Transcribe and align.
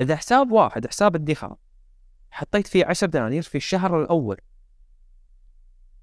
إذا 0.00 0.16
حساب 0.16 0.50
واحد 0.50 0.86
حساب 0.86 1.16
الادخار 1.16 1.56
حطيت 2.30 2.66
فيه 2.66 2.86
10 2.86 3.06
دنانير 3.06 3.42
في 3.42 3.54
الشهر 3.54 4.02
الأول. 4.02 4.40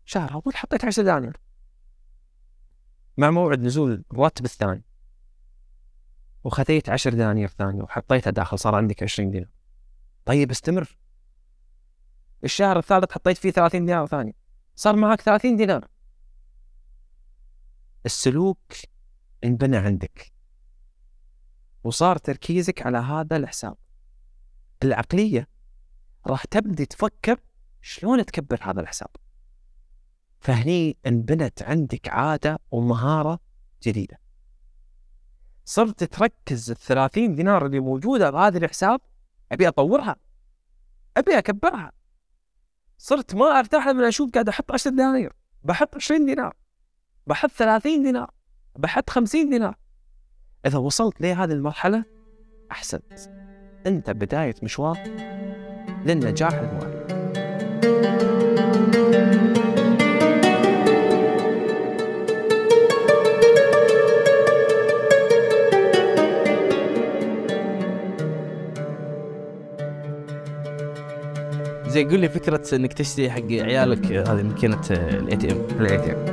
شهر 0.05 0.33
أول 0.33 0.55
حطيت 0.55 0.85
10 0.85 1.03
دنانير. 1.03 1.37
مع 3.17 3.31
موعد 3.31 3.59
نزول 3.59 4.03
الراتب 4.11 4.45
الثاني. 4.45 4.83
وخذيت 6.43 6.89
10 6.89 7.11
دنانير 7.11 7.47
ثانية 7.47 7.83
وحطيتها 7.83 8.31
داخل 8.31 8.59
صار 8.59 8.75
عندك 8.75 9.03
20 9.03 9.31
دينار. 9.31 9.49
طيب 10.25 10.51
استمر. 10.51 10.97
الشهر 12.43 12.79
الثالث 12.79 13.11
حطيت 13.11 13.37
فيه 13.37 13.51
30 13.51 13.85
دينار 13.85 14.07
ثانية. 14.07 14.33
صار 14.75 14.95
معك 14.95 15.21
30 15.21 15.55
دينار. 15.57 15.87
السلوك 18.05 18.73
انبنى 19.43 19.77
عندك. 19.77 20.33
وصار 21.83 22.17
تركيزك 22.17 22.85
على 22.85 22.97
هذا 22.97 23.37
الحساب. 23.37 23.77
العقلية 24.83 25.47
راح 26.27 26.45
تبدي 26.45 26.85
تفكر 26.85 27.39
شلون 27.81 28.25
تكبر 28.25 28.59
هذا 28.61 28.81
الحساب. 28.81 29.09
فهني 30.39 30.97
انبنت 31.05 31.63
عندك 31.63 32.09
عادة 32.09 32.59
ومهارة 32.71 33.39
جديدة. 33.83 34.19
صرت 35.65 36.03
تركز 36.03 36.71
الثلاثين 36.71 37.35
دينار 37.35 37.65
اللي 37.65 37.79
موجودة 37.79 38.29
بهذا 38.29 38.57
الحساب 38.57 39.01
أبي 39.51 39.67
أطورها 39.67 40.15
أبي 41.17 41.37
أكبرها. 41.37 41.91
صرت 42.97 43.35
ما 43.35 43.45
أرتاح 43.45 43.87
لما 43.87 44.07
أشوف 44.07 44.31
قاعد 44.31 44.49
أحط 44.49 44.71
10 44.71 44.91
دنانير 44.91 45.33
بحط 45.63 45.95
20 45.95 46.25
دينار 46.25 46.55
بحط 47.27 47.51
30 47.51 48.03
دينار 48.03 48.31
بحط 48.75 49.09
50 49.09 49.49
دينار. 49.49 49.75
إذا 50.65 50.77
وصلت 50.77 51.21
لهذه 51.21 51.51
المرحلة 51.51 52.05
أحسنت. 52.71 53.44
أنت 53.87 54.09
بداية 54.09 54.55
مشوار 54.63 54.97
للنجاح 56.05 56.53
المالي 56.53 56.95
زي 71.87 72.05
قول 72.05 72.19
لي 72.19 72.29
فكرة 72.29 72.75
إنك 72.75 72.93
تشتري 72.93 73.31
حق 73.31 73.41
عيالك 73.51 74.05
هذه 74.11 74.43
ماكينة 74.43 74.81
ال 74.91 75.37
ATM 75.37 75.57
ال 75.79 75.97
ATM 75.97 76.25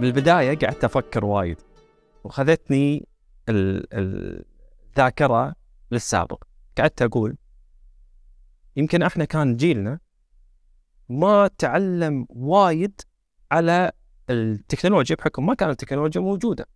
بالبداية 0.00 0.58
قعدت 0.58 0.84
أفكر 0.84 1.24
وايد 1.24 1.56
وخذتني 2.24 3.06
ال- 3.48 3.86
ال- 3.98 4.44
الذاكرة 4.90 5.54
للسابق. 5.92 6.44
قعدت 6.78 7.02
أقول 7.02 7.36
يمكن 8.76 9.02
إحنا 9.02 9.24
كان 9.24 9.56
جيلنا 9.56 9.98
ما 11.08 11.50
تعلم 11.58 12.26
وايد 12.28 13.00
على 13.52 13.92
التكنولوجيا 14.30 15.16
بحكم 15.16 15.46
ما 15.46 15.54
كانت 15.54 15.70
التكنولوجيا 15.70 16.20
موجودة. 16.20 16.66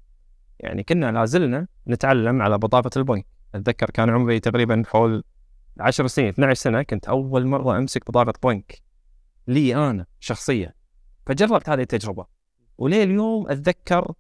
يعني 0.60 0.82
كنا 0.82 1.12
لازلنا 1.12 1.66
نتعلم 1.88 2.42
على 2.42 2.58
بطاقة 2.58 2.90
البنك. 2.96 3.26
أتذكر 3.54 3.90
كان 3.90 4.10
عمري 4.10 4.40
تقريبا 4.40 4.82
حول 4.86 5.24
10 5.80 6.06
سنين 6.06 6.28
12 6.28 6.54
سنة 6.54 6.82
كنت 6.82 7.06
أول 7.08 7.46
مرة 7.46 7.78
أمسك 7.78 8.06
بطاقة 8.10 8.32
بنك 8.42 8.82
لي 9.46 9.74
أنا 9.90 10.06
شخصيا. 10.20 10.72
فجربت 11.26 11.68
هذه 11.68 11.80
التجربة. 11.80 12.26
وليه 12.78 13.02
اليوم 13.02 13.50
أتذكر 13.50 14.12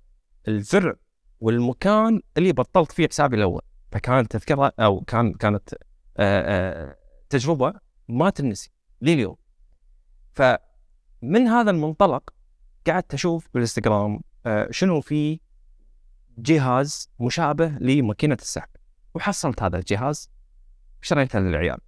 الزر 0.48 0.96
والمكان 1.40 2.20
اللي 2.36 2.52
بطلت 2.52 2.92
فيه 2.92 3.08
حسابي 3.08 3.36
الأول. 3.36 3.62
فكانت 3.96 4.32
تذكرة 4.32 4.72
أو 4.80 5.00
كان 5.00 5.32
كانت 5.32 5.74
آآ 5.74 5.78
آآ 6.86 6.96
تجربة 7.28 7.74
ما 8.08 8.30
تنسي 8.30 8.70
لي 9.00 9.12
اليوم 9.12 9.36
فمن 10.32 11.46
هذا 11.46 11.70
المنطلق 11.70 12.34
قعدت 12.86 13.14
أشوف 13.14 13.48
بالإنستغرام 13.54 14.20
آه، 14.46 14.68
شنو 14.70 15.00
في 15.00 15.40
جهاز 16.38 17.10
مشابه 17.20 17.68
لماكينة 17.68 18.38
السحب. 18.40 18.68
وحصلت 19.14 19.62
هذا 19.62 19.78
الجهاز 19.78 20.30
شريته 21.02 21.38
للعيال. 21.38 21.78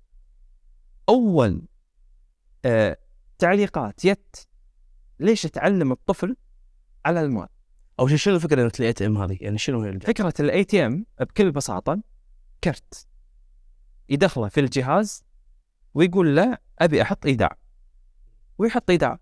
آه، 2.64 2.98
تعليقات 3.38 4.04
يت 4.04 4.36
ليش 5.20 5.42
تعلم 5.42 5.92
الطفل 5.92 6.36
على 7.04 7.20
المال 7.20 7.48
أو 8.00 8.06
شنو 8.06 8.34
الفكرة 8.34 8.72
ال 8.80 8.92
ATM 8.92 9.18
هذه؟ 9.18 9.38
يعني 9.40 9.58
شنو 9.58 9.82
هي؟ 9.82 10.00
فكرة 10.00 10.34
ال 10.40 10.64
ATM 10.64 11.06
بكل 11.20 11.50
بساطة 11.52 12.02
كرت. 12.64 13.06
يدخله 14.08 14.48
في 14.48 14.60
الجهاز 14.60 15.24
ويقول 15.94 16.36
له 16.36 16.58
أبي 16.78 17.02
أحط 17.02 17.26
إيداع. 17.26 17.58
ويحط 18.58 18.90
إيداع. 18.90 19.18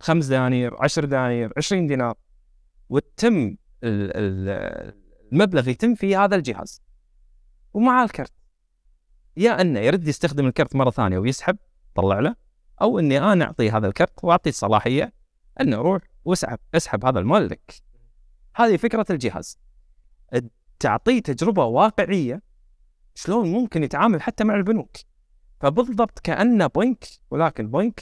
خمس 0.00 0.26
دنانير 0.26 0.82
عشر 0.82 1.04
دنانير 1.04 1.52
عشرين 1.56 1.86
دينار. 1.86 2.14
وتتم 2.88 3.36
ال- 3.38 3.56
ال- 4.16 4.94
المبلغ 5.32 5.68
يتم 5.68 5.94
في 5.94 6.16
هذا 6.16 6.36
الجهاز. 6.36 6.82
ومع 7.74 8.04
الكرت. 8.04 8.32
يا 9.36 9.60
أنه 9.60 9.80
يرد 9.80 10.08
يستخدم 10.08 10.46
الكرت 10.46 10.76
مرة 10.76 10.90
ثانية 10.90 11.18
ويسحب 11.18 11.56
طلع 11.94 12.20
له. 12.20 12.36
أو 12.82 12.98
أني 12.98 13.18
أنا 13.18 13.44
أعطيه 13.44 13.76
هذا 13.76 13.86
الكرت 13.86 14.24
وأعطيه 14.24 14.50
الصلاحية 14.50 15.12
أنه 15.60 15.76
روح 15.76 16.02
واسحب 16.24 16.58
اسحب 16.74 17.04
هذا 17.04 17.18
المال 17.18 17.48
لك. 17.48 17.89
هذه 18.54 18.76
فكرة 18.76 19.06
الجهاز. 19.10 19.58
تعطيه 20.78 21.20
تجربة 21.20 21.64
واقعية 21.64 22.42
شلون 23.14 23.52
ممكن 23.52 23.82
يتعامل 23.82 24.22
حتى 24.22 24.44
مع 24.44 24.54
البنوك. 24.54 24.96
فبالضبط 25.60 26.18
كأنه 26.18 26.66
بنك 26.66 27.04
ولكن 27.30 27.70
بنك 27.70 28.00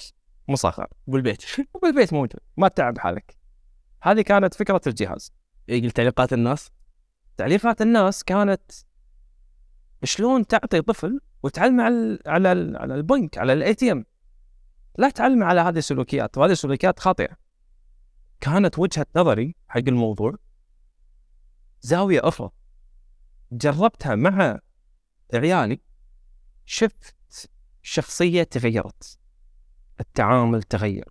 مصغر. 0.49 0.87
بالبيت 1.07 1.45
وبالبيت 1.75 2.13
موجود 2.13 2.41
ما 2.57 2.69
تتعب 2.69 2.99
حالك. 2.99 3.37
هذه 4.03 4.21
كانت 4.21 4.55
فكرة 4.55 4.81
الجهاز. 4.87 5.33
يقول 5.69 5.91
تعليقات 5.91 6.33
الناس؟ 6.33 6.71
تعليقات 7.37 7.83
الناس 7.83 8.25
كانت 8.25 8.73
شلون 10.05 10.47
تعطي 10.47 10.83
طفل 10.83 11.21
وتعلمه 11.43 11.83
على 11.83 12.19
على 12.27 12.49
على 12.79 12.95
البنك 12.95 13.39
على 13.39 13.53
ال 13.53 13.75
ATM 13.75 14.05
لا 14.99 15.11
تعلمه 15.11 15.47
على 15.47 15.61
هذه 15.61 15.79
السلوكيات. 15.79 16.39
وهذه 16.39 16.53
السلوكيات 16.53 16.99
خاطئة. 16.99 17.48
كانت 18.41 18.79
وجهة 18.79 19.07
نظري 19.17 19.55
حق 19.69 19.79
الموضوع 19.89 20.35
زاوية 21.81 22.21
أخرى. 22.29 22.51
جربتها 23.53 24.15
مع 24.15 24.59
عيالي 25.35 25.81
شفت 26.65 27.15
شخصية 27.83 28.43
تغيرت 28.43 29.19
التعامل 30.01 30.63
تغير 30.63 31.09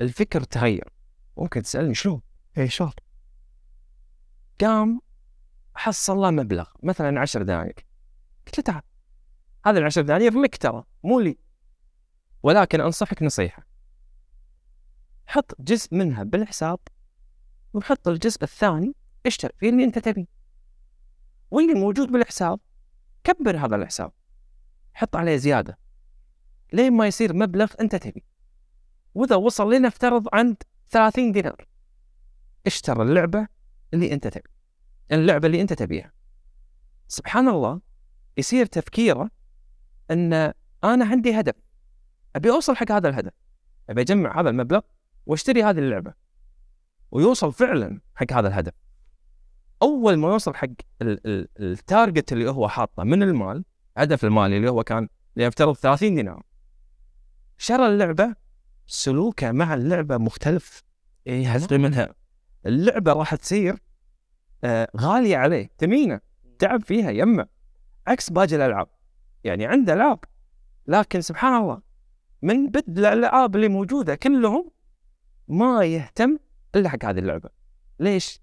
الفكر 0.00 0.42
تغير. 0.42 0.92
ممكن 1.36 1.62
تسألني 1.62 1.94
شلون؟ 1.94 2.22
اي 2.58 2.68
شلون؟ 2.68 2.92
قام 4.60 5.00
حصل 5.74 6.16
له 6.16 6.30
مبلغ 6.30 6.68
مثلا 6.82 7.20
10 7.20 7.42
دنانير 7.42 7.86
قلت 8.46 8.58
له 8.58 8.64
تعال 8.64 8.82
هذا 9.66 9.78
العشر 9.78 10.02
دنانير 10.02 10.40
لك 10.40 10.56
ترى 10.56 10.84
مو 11.04 11.20
لي. 11.20 11.38
ولكن 12.42 12.80
أنصحك 12.80 13.22
نصيحة. 13.22 13.66
حط 15.26 15.60
جزء 15.60 15.94
منها 15.94 16.22
بالحساب 16.22 16.78
وحط 17.74 18.08
الجزء 18.08 18.42
الثاني 18.42 18.94
اشتري 19.26 19.52
فيه 19.58 19.68
اللي 19.70 19.84
انت 19.84 19.98
تبيه. 19.98 20.26
واللي 21.50 21.74
موجود 21.74 22.12
بالحساب 22.12 22.60
كبر 23.24 23.56
هذا 23.56 23.76
الحساب. 23.76 24.12
حط 24.94 25.16
عليه 25.16 25.36
زيادة. 25.36 25.78
لين 26.72 26.92
ما 26.92 27.06
يصير 27.06 27.34
مبلغ 27.34 27.72
انت 27.80 27.96
تبيه. 27.96 28.26
وإذا 29.14 29.36
وصل 29.36 29.74
لنفترض 29.74 30.28
عند 30.32 30.56
30 30.90 31.32
دينار 31.32 31.68
اشترى 32.66 33.02
اللعبة 33.02 33.48
اللي 33.94 34.12
انت 34.12 34.26
تبي 34.26 34.50
اللعبة 35.12 35.46
اللي 35.46 35.60
انت 35.60 35.72
تبيها. 35.72 36.12
سبحان 37.08 37.48
الله 37.48 37.80
يصير 38.36 38.66
تفكيره 38.66 39.30
إن 40.10 40.32
أنا 40.84 41.04
عندي 41.04 41.40
هدف. 41.40 41.54
أبي 42.36 42.50
أوصل 42.50 42.76
حق 42.76 42.92
هذا 42.92 43.08
الهدف. 43.08 43.32
أبي 43.90 44.00
أجمع 44.00 44.40
هذا 44.40 44.50
المبلغ 44.50 44.80
واشتري 45.26 45.62
هذه 45.62 45.78
اللعبة. 45.78 46.14
ويوصل 47.10 47.52
فعلا 47.52 48.00
حق 48.14 48.32
هذا 48.32 48.48
الهدف. 48.48 48.72
أول 49.82 50.16
ما 50.16 50.28
يوصل 50.28 50.54
حق 50.54 50.66
ال- 51.02 51.26
ال- 51.26 51.48
التارجت 51.60 52.32
اللي 52.32 52.50
هو 52.50 52.68
حاطه 52.68 53.04
من 53.04 53.22
المال 53.22 53.64
هدف 53.96 54.24
المالي 54.24 54.56
اللي 54.56 54.70
هو 54.70 54.84
كان 54.84 55.08
ليفترض 55.36 55.74
30 55.76 56.14
دينار. 56.14 56.42
شرى 57.58 57.86
اللعبة 57.86 58.34
سلوكه 58.86 59.52
مع 59.52 59.74
اللعبة 59.74 60.16
مختلف. 60.16 60.82
اي 61.26 61.46
منها. 61.78 62.14
اللعبة 62.66 63.12
راح 63.12 63.34
تصير 63.34 63.76
آه 64.64 64.88
غالية 64.96 65.36
عليه 65.36 65.70
ثمينة 65.78 66.20
تعب 66.58 66.82
فيها 66.82 67.10
يمه. 67.10 67.46
عكس 68.06 68.30
باقي 68.30 68.56
الألعاب. 68.56 68.88
يعني 69.44 69.66
عنده 69.66 69.92
العاب 69.92 70.18
لكن 70.86 71.20
سبحان 71.20 71.62
الله 71.62 71.80
من 72.42 72.66
بدء 72.70 72.92
الألعاب 72.98 73.56
اللي 73.56 73.68
موجودة 73.68 74.14
كلهم 74.14 74.70
ما 75.48 75.84
يهتم 75.84 76.38
إلا 76.74 76.88
حق 76.88 77.04
هذه 77.04 77.18
اللعبة. 77.18 77.50
ليش؟ 77.98 78.40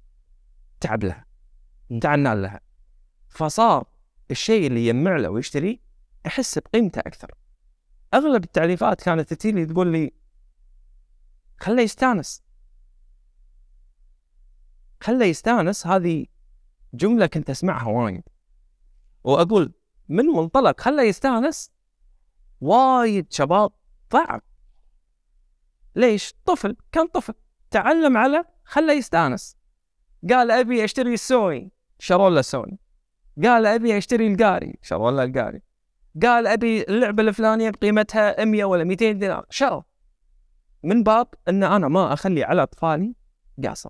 تعب 0.79 1.03
لها. 1.03 1.25
تعنى 2.01 2.35
لها. 2.35 2.61
فصار 3.29 3.87
الشيء 4.31 4.67
اللي 4.67 4.87
يجمع 4.87 5.17
له 5.17 5.29
ويشتريه 5.29 5.77
احس 6.25 6.57
بقيمته 6.59 6.99
أكثر. 6.99 7.31
أغلب 8.13 8.43
التعليقات 8.43 9.01
كانت 9.01 9.33
تجي 9.33 9.51
لي 9.51 9.65
تقول 9.65 9.91
لي 9.91 10.11
خله 11.59 11.81
يستانس. 11.81 12.43
خله 15.01 15.25
يستانس 15.25 15.87
هذه 15.87 16.25
جملة 16.93 17.25
كنت 17.25 17.49
أسمعها 17.49 17.87
وايد. 17.87 18.23
وأقول 19.23 19.73
من 20.09 20.25
منطلق 20.25 20.81
خله 20.81 21.03
يستانس؟ 21.03 21.71
وايد 22.61 23.33
شباب 23.33 23.71
ضعف. 24.13 24.41
ليش؟ 25.95 26.33
طفل 26.45 26.75
كان 26.91 27.07
طفل. 27.07 27.33
تعلم 27.71 28.17
على 28.17 28.45
خله 28.63 28.93
يستأنس. 28.93 29.57
قال 30.29 30.51
أبي 30.51 30.83
أشتري 30.83 31.13
السوني 31.13 31.71
شروا 31.99 32.29
له 32.29 32.41
سوني. 32.41 32.79
قال 33.43 33.65
أبي 33.65 33.97
أشتري 33.97 34.33
القاري. 34.33 34.79
شروا 34.81 35.11
له 35.11 35.23
القاري. 35.23 35.61
قال 36.23 36.47
أبي 36.47 36.83
اللعبة 36.83 37.23
الفلانية 37.23 37.69
بقيمتها 37.69 38.45
100 38.45 38.65
ولا 38.65 38.83
200 38.83 39.11
دينار. 39.11 39.45
شروا. 39.49 39.81
من 40.83 41.03
باب 41.03 41.27
إن 41.49 41.63
أنا 41.63 41.87
ما 41.87 42.13
أخلي 42.13 42.43
على 42.43 42.63
أطفالي 42.63 43.15
قاصر. 43.65 43.89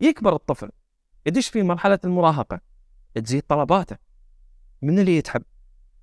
يكبر 0.00 0.34
الطفل. 0.34 0.70
يدش 1.26 1.48
في 1.48 1.62
مرحلة 1.62 1.98
المراهقة. 2.04 2.60
تزيد 3.14 3.42
طلباته. 3.42 3.96
من 4.82 4.98
اللي 4.98 5.16
يتعب 5.16 5.42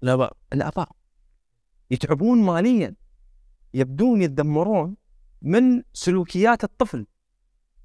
الأباء. 0.03 0.37
الأباء. 0.53 0.89
يتعبون 1.91 2.43
ماليا. 2.43 2.95
يبدون 3.77 4.21
يتدمرون 4.21 4.95
من 5.41 5.83
سلوكيات 5.93 6.63
الطفل 6.63 7.07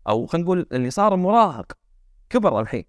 أو 0.09 0.27
خلينا 0.27 0.45
نقول 0.45 0.67
اللي 0.73 0.91
صار 0.91 1.17
مراهق 1.17 1.73
كبر 2.31 2.61
الحين. 2.61 2.85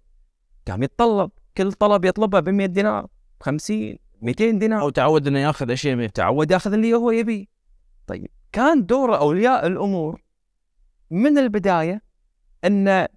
قام 0.68 0.82
يتطلب 0.82 1.30
كل 1.56 1.72
طلب 1.72 2.04
يطلبه 2.04 2.40
ب 2.40 2.48
100 2.48 2.66
دينار 2.66 3.06
50 3.40 3.96
200 4.22 4.50
دينار. 4.50 4.80
أو 4.80 4.90
تعود 4.90 5.26
إنه 5.26 5.38
يأخذ 5.38 5.70
اشياء 5.70 5.96
منه 5.96 6.06
تعود 6.06 6.50
يأخذ 6.50 6.72
اللي 6.72 6.94
هو 6.94 7.10
يبيه. 7.10 7.46
طيب 8.06 8.30
كان 8.52 8.86
دور 8.86 9.18
أولياء 9.18 9.66
الأمور 9.66 10.22
من 11.10 11.38
البداية 11.38 12.02
أن 12.64 13.08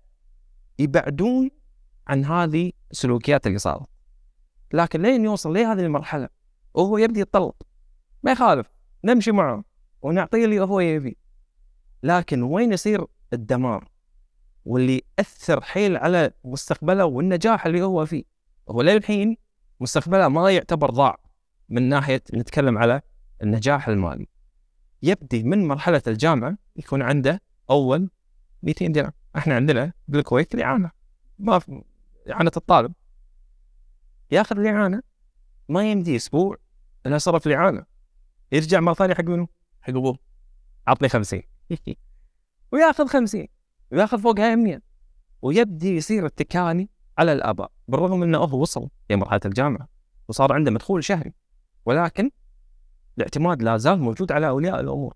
يبعدون 0.80 1.50
عن 2.08 2.26
هذه 2.26 2.72
السلوكيات 2.92 3.48
اللي 3.48 3.58
صارت. 3.58 3.90
لكن 4.74 5.02
لين 5.02 5.26
يوصل 5.26 5.54
لهذه 5.54 5.80
المرحلة 5.80 6.30
وهو 6.74 6.98
يبدي 6.98 7.20
يتطلب. 7.20 7.54
ما 8.24 8.32
يخالف 8.32 8.68
نمشي 9.04 9.32
معه. 9.32 9.67
ونعطيه 10.02 10.46
اللي 10.46 10.60
هو 10.60 10.80
يبي. 10.80 11.18
لكن 12.04 12.44
وين 12.44 12.74
يصير 12.74 13.06
الدمار؟ 13.34 13.88
واللي 14.66 15.02
اثر 15.20 15.62
حيل 15.62 15.98
على 15.98 16.32
مستقبله 16.44 17.06
والنجاح 17.06 17.66
اللي 17.66 17.82
هو 17.82 18.06
فيه. 18.06 18.24
هو 18.70 18.82
للحين 18.82 19.38
مستقبله 19.80 20.28
ما 20.28 20.52
يعتبر 20.52 20.90
ضاع 20.90 21.18
من 21.70 21.90
ناحية 21.90 22.24
نتكلم 22.34 22.78
على 22.78 23.02
النجاح 23.44 23.88
المالي. 23.88 24.28
يبدي 25.04 25.44
من 25.44 25.68
مرحلة 25.68 26.02
الجامعة 26.08 26.58
يكون 26.76 27.02
عنده 27.02 27.42
أول 27.70 28.10
200 28.64 28.88
درهم 28.88 29.12
إحنا 29.38 29.56
عندنا 29.56 29.94
بالكويت 30.08 30.56
الإعانة. 30.56 30.92
ما 31.40 31.60
في 31.60 31.84
إعانة 32.32 32.52
الطالب. 32.58 32.94
ياخذ 34.32 34.60
الإعانة 34.60 35.02
ما 35.70 35.92
يمدي 35.92 36.16
أسبوع 36.16 36.58
الا 37.06 37.18
صرف 37.18 37.48
الإعانة. 37.48 37.86
يرجع 38.52 38.80
مرة 38.80 38.94
ثانية 38.94 39.14
حق 39.14 39.24
منو؟ 39.24 39.48
ابوه 39.96 40.18
عطني 40.88 41.10
50 41.10 41.42
وياخذ 42.72 43.08
50 43.08 43.48
وياخذ 43.92 44.20
فوقها 44.20 44.56
100 44.56 44.80
ويبدي 45.42 45.96
يصير 45.96 46.26
التكاني 46.26 46.90
على 47.18 47.34
الاباء 47.34 47.72
بالرغم 47.88 48.24
إنه 48.24 48.38
هو 48.38 48.62
وصل 48.62 48.90
لمرحله 49.10 49.40
الجامعة 49.46 49.88
وصار 50.28 50.54
عنده 50.54 50.72
مدخول 50.72 51.04
شهري. 51.04 51.34
ولكن 51.86 52.32
الاعتماد 53.18 53.64
لا 53.64 53.78
زال 53.78 54.00
موجود 54.00 54.32
على 54.32 54.48
أولياء 54.48 54.80
الأمور. 54.80 55.14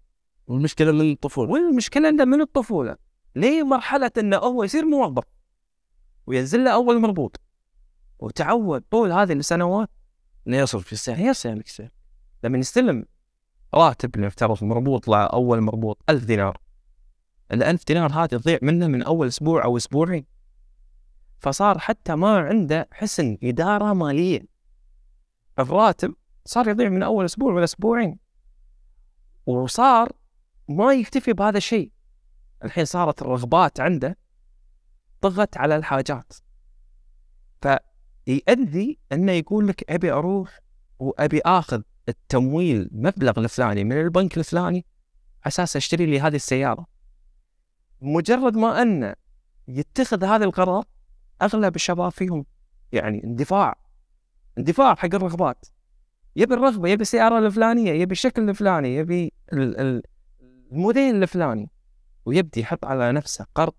والمشكلة 0.47 0.91
من 0.91 1.11
الطفولة. 1.11 1.51
والمشكلة 1.51 2.09
إنه 2.09 2.25
من 2.25 2.41
الطفولة. 2.41 2.95
لمرحلة 3.35 4.11
إنه 4.17 4.37
هو 4.37 4.63
يصير 4.63 4.85
موظف. 4.85 5.23
وينزل 6.27 6.63
له 6.63 6.73
أول 6.73 7.01
مربوط. 7.01 7.39
وتعود 8.19 8.83
طول 8.91 9.11
هذه 9.11 9.33
السنوات. 9.33 9.89
انه 10.47 10.57
يصرف 10.57 10.93
يصل 10.93 11.11
يكسر 11.11 11.89
لما 12.43 12.57
يستلم 12.57 13.05
راتب 13.73 14.17
نفترض 14.17 14.63
مربوط 14.63 15.07
له 15.07 15.23
أول 15.23 15.61
مربوط 15.61 16.03
ألف 16.09 16.25
دينار. 16.25 16.57
ال 17.51 17.63
1000 17.63 17.85
دينار 17.85 18.11
هذه 18.11 18.27
تضيع 18.27 18.59
منه 18.61 18.87
من 18.87 19.03
أول 19.03 19.27
أسبوع 19.27 19.63
أو 19.63 19.77
أسبوعين. 19.77 20.25
فصار 21.39 21.79
حتى 21.79 22.15
ما 22.15 22.37
عنده 22.37 22.87
حسن 22.91 23.37
إدارة 23.43 23.93
مالية. 23.93 24.45
الراتب 25.59 26.15
صار 26.45 26.67
يضيع 26.67 26.89
من 26.89 27.03
أول 27.03 27.25
أسبوع 27.25 27.53
ولا 27.53 27.63
أسبوعين. 27.63 28.19
وصار 29.45 30.11
ما 30.69 30.93
يكتفي 30.93 31.33
بهذا 31.33 31.57
الشيء. 31.57 31.91
الحين 32.63 32.85
صارت 32.85 33.21
الرغبات 33.21 33.79
عنده 33.79 34.17
طغت 35.21 35.57
على 35.57 35.75
الحاجات. 35.75 36.33
فيؤدي 37.61 38.99
أنه 39.11 39.31
يقول 39.31 39.67
لك 39.67 39.91
أبي 39.91 40.11
أروح 40.11 40.59
وأبي 40.99 41.41
آخذ. 41.45 41.81
التمويل 42.09 42.89
مبلغ 42.91 43.39
الفلاني 43.39 43.83
من 43.83 43.91
البنك 44.01 44.37
الفلاني 44.37 44.85
على 45.43 45.47
أساس 45.47 45.75
أشتري 45.75 46.05
لي 46.05 46.19
هذه 46.19 46.35
السيارة. 46.35 46.85
مجرد 48.01 48.57
ما 48.57 48.81
انه 48.81 49.15
يتخذ 49.67 50.23
هذا 50.23 50.45
القرار 50.45 50.83
أغلب 51.41 51.75
الشباب 51.75 52.11
فيهم 52.11 52.45
يعني 52.91 53.23
اندفاع 53.23 53.75
اندفاع 54.57 54.95
حق 54.95 55.15
الرغبات. 55.15 55.65
يبي 56.35 56.53
الرغبة 56.53 56.89
يبي 56.89 57.01
السيارة 57.01 57.39
الفلانية 57.39 57.91
يبي 57.91 58.11
الشكل 58.11 58.49
الفلاني 58.49 58.95
يبي 58.95 59.33
ال- 59.53 59.79
ال- 59.79 60.03
الموديل 60.71 61.23
الفلاني 61.23 61.69
ويبدي 62.25 62.59
يحط 62.61 62.85
على 62.85 63.11
نفسه 63.11 63.45
قرض 63.55 63.73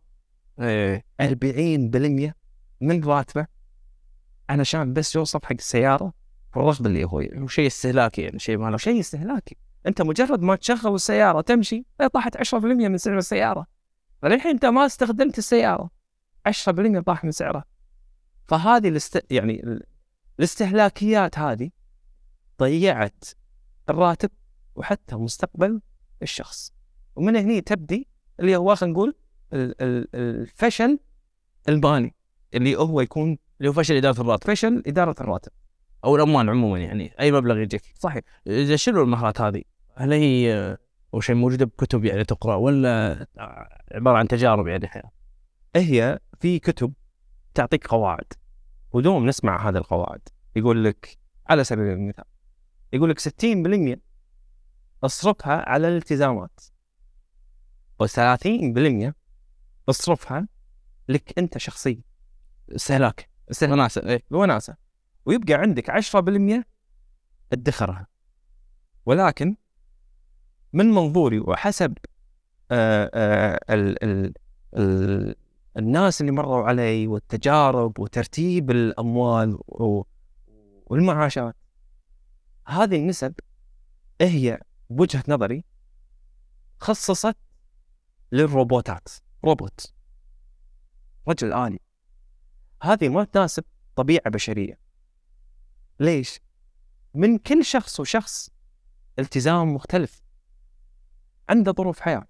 إيه. 0.61 1.05
40% 1.21 2.35
من 2.81 3.05
راتبه. 3.05 3.47
علشان 4.51 4.93
بس 4.93 5.15
يوصف 5.17 5.45
حق 5.45 5.53
السيارة 5.53 6.13
والرغبه 6.57 6.87
اللي 6.87 7.05
هو 7.05 7.21
يبي. 7.21 7.41
وشيء 7.43 7.67
استهلاكي 7.67 8.23
يعني 8.23 8.39
شيء 8.39 8.59
ما 8.59 8.71
له 8.71 8.77
شيء 8.77 9.01
استهلاكي. 9.01 9.57
أنت 9.87 10.03
مجرد 10.03 10.41
ما 10.43 10.57
تشغل 10.57 10.95
السيارة 10.95 11.41
تمشي 11.41 11.85
لا 12.01 12.07
طاحت 12.09 12.37
10% 12.37 12.55
من 12.89 12.99
سعر 12.99 13.19
السيارة. 13.19 13.67
فللحين 14.23 14.51
أنت 14.51 14.65
ما 14.65 14.87
استخدمت 14.87 15.39
السيارة 15.39 15.91
10% 16.49 17.01
طاح 17.01 17.25
من 17.25 17.31
سعرها. 17.31 17.65
فهذه 18.49 18.89
الاست... 18.89 19.27
يعني 19.31 19.63
ال- 19.63 19.83
الاستهلاكيات 20.39 21.39
هذه 21.39 21.71
ضيعت 22.61 23.25
الراتب 23.91 24.31
وحتى 24.77 25.17
مستقبل 25.17 25.81
الشخص. 26.23 26.73
ومن 27.17 27.37
هنا 27.37 27.61
تبدي 27.61 28.09
اللي 28.41 28.57
هو 28.57 28.75
خلينا 28.75 28.93
نقول 28.95 29.15
ال- 29.53 29.83
ال- 29.83 30.09
الفشل 30.15 30.99
المالي 31.69 32.15
اللي 32.55 32.77
هو 32.77 33.01
يكون 33.01 33.39
اللي 33.59 33.69
هو 33.69 33.73
فشل 33.73 33.95
إدارة 33.97 34.21
الراتب. 34.21 34.51
فشل 34.51 34.83
إدارة 34.87 35.15
الراتب. 35.21 35.53
أو 36.05 36.17
الأموال 36.17 36.51
عموما 36.51 36.79
يعني 36.79 37.15
أي 37.21 37.33
مبلغ 37.33 37.59
يجيك. 37.59 37.83
صحيح. 37.95 38.23
إذا 38.47 38.77
شنو 38.77 39.03
المهارات 39.03 39.41
هذه؟ 39.41 39.63
هل 39.95 40.13
هي 40.13 40.79
أول 41.15 41.25
شيء 41.25 41.35
موجودة 41.35 41.65
بكتب 41.65 42.05
يعني 42.05 42.25
تقرأ 42.25 42.55
ولا 42.55 43.27
عبارة 43.93 44.19
عن 44.19 44.29
تجارب 44.29 44.67
يعني 44.67 44.89
حياة؟ 44.89 45.11
هي 45.77 46.19
في 46.41 46.59
كتب 46.59 46.93
تعطيك 47.55 47.87
قواعد 47.87 48.33
ودوم 48.93 49.27
نسمع 49.27 49.69
هذه 49.69 49.77
القواعد. 49.77 50.21
يقول 50.57 50.85
لك 50.85 51.19
على 51.47 51.65
سبيل 51.65 51.87
المثال 51.87 52.25
يقول 52.93 53.11
لك 53.11 53.19
60% 53.21 53.99
اصرفها 55.05 55.69
على 55.69 55.89
الالتزامات 55.89 56.61
و30% 58.03 59.13
اصرفها 59.89 60.49
لك 61.09 61.39
أنت 61.39 61.59
شخصيا. 61.59 62.03
استهلاك. 62.77 63.31
استهلاك. 63.51 63.73
وناسة 63.73 64.09
إيه. 64.09 64.23
بوناسه 64.31 64.77
ويبقى 65.27 65.55
عندك 65.55 65.91
10% 65.91 66.65
ادخرها. 67.53 68.07
ولكن 69.07 69.57
من 70.73 70.87
منظوري 70.87 71.41
وحسب 71.41 71.95
آه 72.71 73.11
آه 73.15 73.61
ال 73.75 74.05
ال 74.05 74.33
ال 74.77 75.35
الناس 75.77 76.21
اللي 76.21 76.33
مروا 76.33 76.65
علي 76.69 77.07
والتجارب 77.07 77.99
وترتيب 77.99 78.71
الأموال 78.71 79.59
والمعاشات 80.87 81.57
هذه 82.67 82.97
النسب 82.97 83.35
هي 84.21 84.61
بوجهه 84.91 85.25
نظري 85.29 85.65
خصصت 86.81 87.37
للروبوتات 88.33 89.09
روبوت 89.45 89.93
رجل 91.29 91.53
آلي. 91.53 91.81
هذه 92.83 93.09
ما 93.09 93.25
تناسب 93.25 93.65
طبيعة 93.97 94.31
بشرية. 94.31 94.79
ليش؟ 96.03 96.41
من 97.15 97.39
كل 97.39 97.65
شخص 97.65 98.01
وشخص 98.01 98.51
التزام 99.19 99.75
مختلف. 99.75 100.23
عنده 101.49 101.73
ظروف 101.73 102.01
حياة 102.01 102.29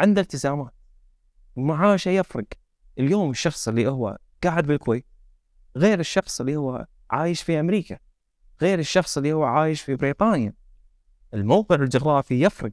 عنده 0.00 0.20
التزامات 0.20 0.74
معاشه 1.56 2.08
يفرق. 2.08 2.46
اليوم 2.98 3.30
الشخص 3.30 3.68
اللي 3.68 3.88
هو 3.88 4.18
قاعد 4.44 4.66
بالكويت 4.66 5.06
غير 5.76 6.00
الشخص 6.00 6.40
اللي 6.40 6.56
هو 6.56 6.86
عايش 7.10 7.42
في 7.42 7.60
أمريكا 7.60 7.98
غير 8.62 8.78
الشخص 8.78 9.16
اللي 9.16 9.32
هو 9.32 9.44
عايش 9.44 9.82
في 9.82 9.96
بريطانيا. 9.96 10.54
الموقع 11.34 11.76
الجغرافي 11.76 12.40
يفرق 12.40 12.72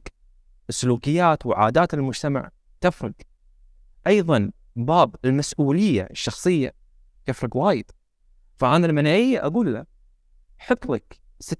السلوكيات 0.68 1.46
وعادات 1.46 1.94
المجتمع 1.94 2.50
تفرق. 2.80 3.14
أيضا 4.06 4.50
باب 4.76 5.16
المسؤولية 5.24 6.02
الشخصية 6.02 6.74
يفرق 7.28 7.56
وايد. 7.56 7.90
فأنا 8.56 8.86
لما 8.86 9.00
أجي 9.00 9.40
أقول 9.40 9.74
له 9.74 9.86
حط 10.58 10.86
لك 10.90 11.20
60% 11.44 11.50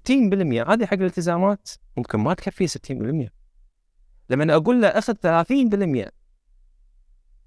هذه 0.69 0.85
حق 0.85 0.93
الالتزامات 0.93 1.69
ممكن 1.97 2.19
ما 2.19 2.33
تكفي 2.33 2.67
60% 2.67 3.31
لما 4.29 4.55
أقول 4.55 4.81
له 4.81 4.87
أخذ 4.87 5.13
30% 5.13 6.09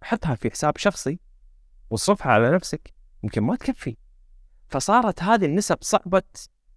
حطها 0.03 0.35
في 0.35 0.51
حساب 0.51 0.77
شخصي 0.77 1.19
واصرفها 1.91 2.33
على 2.33 2.51
نفسك 2.51 2.95
يمكن 3.23 3.43
ما 3.43 3.57
تكفي. 3.57 3.97
فصارت 4.69 5.23
هذه 5.23 5.45
النسب 5.45 5.79
صعبة 5.81 6.23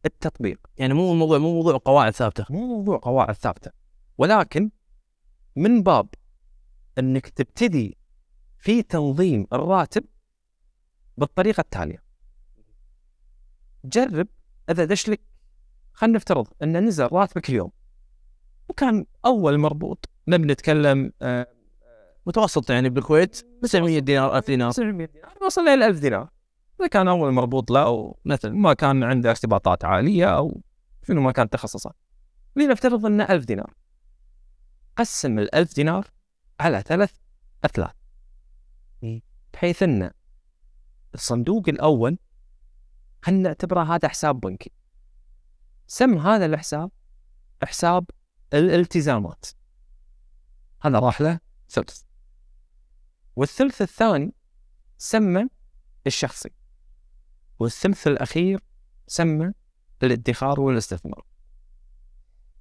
التطبيق. 0.06 0.60
يعني 0.78 0.94
مو 0.94 1.12
الموضوع 1.12 1.38
مو 1.38 1.54
موضوع 1.54 1.78
قواعد 1.86 2.14
ثابتة. 2.14 2.46
مو 2.50 2.68
موضوع 2.68 2.98
قواعد 2.98 3.36
ثابتة. 3.36 3.72
ولكن 4.18 4.72
من 5.56 5.84
باب 5.84 6.08
إنك 7.00 7.30
تبتدي 7.30 7.98
في 8.58 8.84
تنظيم 8.84 9.48
الراتب 9.54 10.06
بالطريقة 11.18 11.62
التالية. 11.62 12.03
جرب 13.86 14.28
أذا 14.70 14.86
دش 14.86 15.10
لك 15.10 15.22
خلينا 15.94 16.16
نفترض 16.18 16.48
إن 16.64 16.86
نزل 16.86 17.08
راتبك 17.12 17.50
اليوم. 17.50 17.72
وكان 18.70 19.06
أول 19.26 19.58
مربوط. 19.58 20.10
نبي 20.28 20.48
نتكلم 20.48 21.12
آه، 21.22 21.48
متوسط 22.26 22.70
يعني 22.70 22.90
بالكويت. 22.90 23.46
900 23.62 24.00
دينار 24.00 24.38
1000 24.38 24.48
دينار. 24.48 24.72
900 24.72 25.08
دينار. 25.08 25.38
وصل 25.46 25.68
إلى 25.68 25.86
1000 25.86 26.00
دينار. 26.00 26.30
إذا 26.80 26.88
كان 26.88 27.08
أول 27.08 27.32
مربوط 27.32 27.72
له 27.72 27.84
أو 27.84 28.20
مثلا 28.26 28.52
ما 28.52 28.74
كان 28.74 29.04
عنده 29.04 29.30
ارتباطات 29.30 29.86
عالية 29.86 30.38
أو 30.38 30.62
شنو 31.08 31.22
ما 31.22 31.32
كان 31.32 31.50
تخصصات 31.50 31.96
لنفترض 32.56 33.06
إنه 33.06 33.24
1000 33.24 33.46
دينار. 33.46 33.74
قسم 34.96 35.40
ال 35.40 35.56
1000 35.56 35.76
دينار 35.76 36.08
على 36.60 36.82
ثلاث 36.82 37.12
أثلاث. 37.66 37.92
بحيث 39.54 39.84
إن 39.84 40.12
الصندوق 41.14 41.70
الأول 41.70 42.18
خلينا 43.24 43.42
نعتبره 43.42 43.84
هذا 43.96 44.08
حساب 44.08 44.40
بنكي؟ 44.40 44.72
سم 45.88 46.18
هذا 46.18 46.46
الحساب 46.46 46.92
حساب 47.64 48.06
الالتزامات. 48.54 49.46
هذا 50.82 51.00
راح 51.00 51.22
له 51.22 51.40
ثلث. 51.70 52.02
والثلث 53.36 53.82
الثاني 53.82 54.34
سمى 54.98 55.48
الشخصي. 56.08 56.50
والثلث 57.60 58.08
الأخير 58.08 58.64
سمى 59.08 59.52
الادخار 60.04 60.60
والاستثمار. 60.60 61.26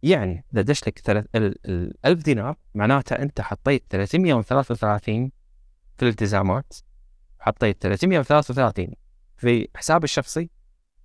يعني 0.02 0.45
إذا 0.52 0.62
دش 0.62 0.88
لك 0.88 0.99
ثلاث 0.99 1.26
ال- 1.35 2.07
ألف 2.07 2.23
دينار 2.23 2.57
معناته 2.75 3.16
أنت 3.16 3.40
حطيت 3.40 3.85
333 3.90 5.33
في 5.97 6.02
الالتزامات 6.02 6.75
حطيت 7.40 7.83
333 7.83 8.95
في 9.42 9.68
حساب 9.76 10.04
الشخصي 10.04 10.50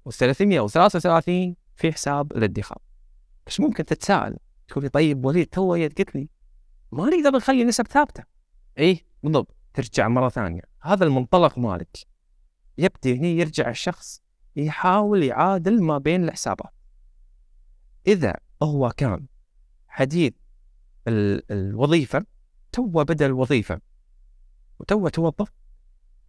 و 0.06 0.12
333 0.12 1.56
في 1.76 1.92
حساب 1.92 2.32
الادخار. 2.32 2.78
بس 3.48 3.60
ممكن 3.60 3.86
تتساءل 3.86 4.38
تقول 4.68 4.84
لي 4.84 4.90
طيب 4.90 5.26
وليد 5.26 5.48
تو 5.48 5.74
قلت 5.74 6.16
لي 6.16 6.30
ما 6.92 7.06
نقدر 7.06 7.38
نخلي 7.38 7.64
نسب 7.64 7.88
ثابتة. 7.88 8.24
اي 8.80 9.06
بالضبط 9.24 9.56
ترجع 9.74 10.08
مرة 10.08 10.30
ثانية. 10.30 10.62
هذا 10.82 11.06
المنطلق 11.06 11.58
مالك. 11.58 11.98
يبدي 12.78 13.18
هني 13.18 13.38
يرجع 13.38 13.70
الشخص 13.70 14.22
يحاول 14.56 15.24
يعادل 15.24 15.84
ما 15.84 15.98
بين 15.98 16.24
الحسابات. 16.24 16.74
إذا 18.08 18.34
هو 18.64 18.92
كان 18.98 19.26
حديث 19.88 20.34
ال- 21.08 21.52
الوظيفة 21.52 22.26
تو 22.72 22.88
بدأ 22.88 23.26
الوظيفة 23.26 23.82
وتو 24.80 25.08
توظف 25.08 25.52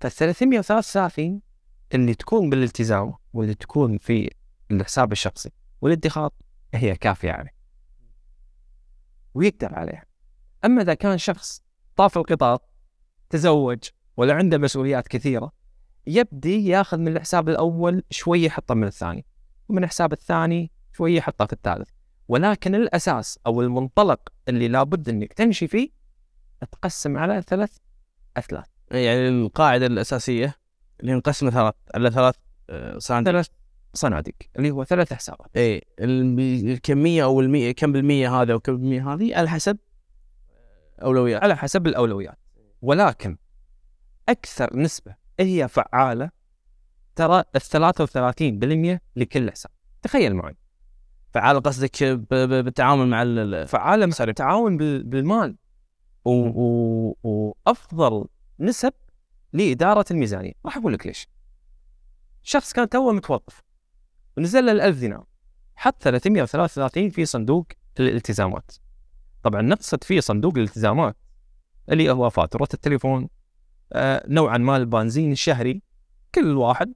فال 0.00 0.10
333 0.10 1.47
اللي 1.94 2.14
تكون 2.14 2.50
بالالتزام 2.50 3.14
واللي 3.32 3.54
تكون 3.54 3.98
في 3.98 4.30
الحساب 4.70 5.12
الشخصي 5.12 5.50
والإدخار 5.80 6.30
هي 6.74 6.96
كافية 6.96 7.32
عليه 7.32 7.54
ويقدر 9.34 9.74
عليها. 9.74 10.04
أما 10.64 10.82
إذا 10.82 10.94
كان 10.94 11.18
شخص 11.18 11.62
طاف 11.96 12.18
القطار 12.18 12.58
تزوج 13.30 13.78
ولا 14.16 14.34
عنده 14.34 14.58
مسؤوليات 14.58 15.08
كثيرة 15.08 15.52
يبدي 16.06 16.66
ياخذ 16.66 16.98
من 16.98 17.16
الحساب 17.16 17.48
الأول 17.48 18.02
شوية 18.10 18.46
يحطه 18.46 18.74
من 18.74 18.86
الثاني 18.86 19.26
ومن 19.68 19.84
الحساب 19.84 20.12
الثاني 20.12 20.70
شوية 20.92 21.16
يحطه 21.16 21.46
في 21.46 21.52
الثالث. 21.52 21.88
ولكن 22.28 22.74
الأساس 22.74 23.38
أو 23.46 23.62
المنطلق 23.62 24.20
اللي 24.48 24.68
لابد 24.68 25.08
إنك 25.08 25.32
تمشي 25.32 25.68
فيه 25.68 25.90
تقسم 26.72 27.16
على 27.16 27.42
ثلاث 27.42 27.76
أثلاث. 28.36 28.66
يعني 28.90 29.28
القاعدة 29.28 29.86
الأساسية 29.86 30.54
اللي 31.00 31.14
نقسمها 31.14 31.50
ثلاث 31.50 31.74
على 31.94 32.10
ثلاث 32.10 32.34
آه، 32.70 32.98
صناديق. 32.98 33.32
ثلاث 33.32 33.46
صناديق 33.94 34.34
اللي 34.56 34.70
هو 34.70 34.84
ثلاث 34.84 35.12
حسابات. 35.12 35.46
اي 35.56 35.82
الكميه 36.00 37.24
أو 37.24 37.40
المية 37.40 37.72
كم 37.72 37.92
بالمية 37.92 38.40
هذا 38.42 38.54
وكم 38.54 38.76
بالمية 38.76 39.12
هذه 39.14 39.36
على 39.36 39.48
حسب 39.48 39.78
أولويات. 41.02 41.42
على 41.42 41.56
حسب 41.56 41.86
الأولويات. 41.86 42.38
ولكن 42.82 43.36
أكثر 44.28 44.76
نسبة 44.76 45.14
هي 45.40 45.68
فعالة 45.68 46.30
ترى 47.16 47.44
ال 47.56 47.60
33% 47.60 49.00
لكل 49.16 49.50
حساب. 49.50 49.72
تخيل 50.02 50.34
معي. 50.34 50.56
فعال 51.30 51.62
قصدك 51.62 52.04
بالتعامل 52.04 53.06
مع 53.08 53.22
ال- 53.22 53.54
ال- 53.54 53.66
فعالة 53.68 54.06
التعاون 54.28 54.76
بال- 54.76 55.02
بالمال. 55.04 55.56
وأفضل 57.24 58.26
نسب 58.60 58.92
لإدارة 59.52 60.04
الميزانية. 60.10 60.52
راح 60.64 60.76
أقول 60.76 60.92
لك 60.92 61.06
ليش. 61.06 61.28
شخص 62.42 62.72
كان 62.72 62.88
توه 62.88 63.12
متوظف 63.12 63.62
ونزل 64.36 64.66
له 64.66 64.72
ال 64.72 64.80
1000 64.80 64.98
دينار 64.98 65.24
حط 65.76 66.02
333 66.02 67.10
في 67.10 67.24
صندوق 67.24 67.66
الالتزامات. 68.00 68.72
طبعا 69.42 69.62
نقصد 69.62 70.04
فيه 70.04 70.20
صندوق 70.20 70.56
الالتزامات 70.56 71.16
اللي 71.92 72.10
هو 72.10 72.30
فاتورة 72.30 72.68
التليفون 72.74 73.28
آه 73.92 74.24
نوعا 74.28 74.58
ما 74.58 74.76
البنزين 74.76 75.32
الشهري. 75.32 75.82
كل 76.34 76.56
واحد 76.56 76.94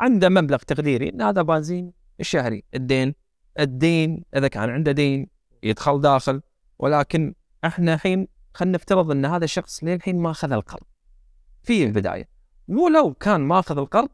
عنده 0.00 0.28
مبلغ 0.28 0.58
تقديري 0.58 1.12
هذا 1.20 1.42
بنزين 1.42 1.92
الشهري. 2.20 2.64
الدين 2.74 3.14
الدين 3.60 4.24
إذا 4.36 4.48
كان 4.48 4.70
عنده 4.70 4.92
دين 4.92 5.28
يدخل 5.62 6.00
داخل 6.00 6.42
ولكن 6.78 7.34
إحنا 7.64 7.94
الحين 7.94 8.28
خلينا 8.54 8.74
نفترض 8.74 9.10
إن 9.10 9.24
هذا 9.24 9.44
الشخص 9.44 9.84
للحين 9.84 10.18
ما 10.18 10.30
أخذ 10.30 10.52
القرض. 10.52 10.86
في 11.64 11.84
البداية. 11.84 12.28
ولو 12.68 13.14
كان 13.14 13.40
ما 13.40 13.58
أخذ 13.58 13.78
القرض 13.78 14.08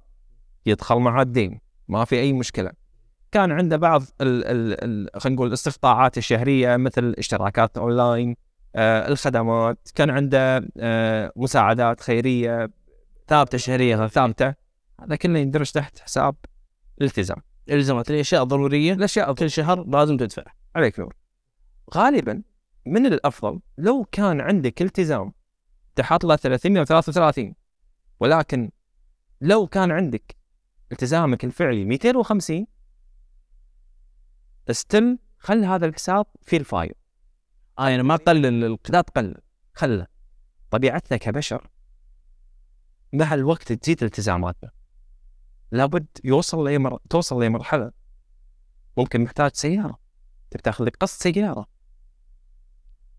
يدخل 0.66 0.96
مع 0.96 1.22
الدين. 1.22 1.60
ما 1.88 2.04
في 2.04 2.20
أي 2.20 2.32
مشكلة. 2.32 2.72
كان 3.32 3.52
عنده 3.52 3.76
بعض 3.76 4.02
خلينا 4.18 5.08
نقول 5.26 5.48
الاستقطاعات 5.48 6.18
الشهرية 6.18 6.76
مثل 6.76 7.14
اشتراكات 7.18 7.78
أونلاين 7.78 8.36
آه 8.76 9.08
الخدمات. 9.08 9.88
كان 9.94 10.10
عنده 10.10 10.68
آه 10.78 11.32
مساعدات 11.36 12.00
خيرية 12.00 12.70
ثابتة 13.28 13.58
شهرية 13.58 14.06
ثابتة. 14.06 14.54
هذا 15.00 15.16
كله 15.16 15.38
يندرج 15.38 15.70
تحت 15.70 15.98
حساب 15.98 16.34
الالتزام. 17.00 17.42
الزامات 17.70 18.10
الأشياء 18.10 18.42
الضرورية. 18.42 18.92
الأشياء 18.92 19.34
كل 19.34 19.50
شهر 19.50 19.84
لازم 19.86 20.16
تدفع. 20.16 20.44
عليك 20.76 21.00
نور. 21.00 21.14
غالبا 21.94 22.42
من 22.86 23.06
الأفضل 23.06 23.60
لو 23.78 24.06
كان 24.12 24.40
عندك 24.40 24.82
التزام 24.82 25.32
تحط 26.00 26.24
له 26.24 26.36
333 26.36 27.54
ولكن 28.20 28.70
لو 29.40 29.66
كان 29.66 29.90
عندك 29.90 30.36
التزامك 30.92 31.44
الفعلي 31.44 31.84
250 31.84 32.66
استل 34.70 35.18
خل 35.38 35.64
هذا 35.64 35.86
الحساب 35.86 36.26
في 36.42 36.56
الفايل 36.56 36.94
آه 37.78 37.88
يعني 37.88 38.02
ما 38.02 38.16
تقلل 38.16 38.78
لا 38.88 39.00
تقلل 39.00 39.40
خله. 39.74 40.06
طبيعتنا 40.70 41.18
كبشر 41.18 41.70
مع 43.12 43.34
الوقت 43.34 43.72
تزيد 43.72 44.02
التزاماتنا 44.02 44.70
لابد 45.72 46.06
يوصل 46.24 46.68
لمر... 46.68 46.98
توصل 47.10 47.42
لمرحله 47.42 47.92
ممكن 48.96 49.20
محتاج 49.20 49.50
سيارة 49.54 49.98
تبي 50.50 50.62
تاخذ 50.62 50.84
لك 50.84 50.96
قسط 50.96 51.22
سيارة. 51.22 51.66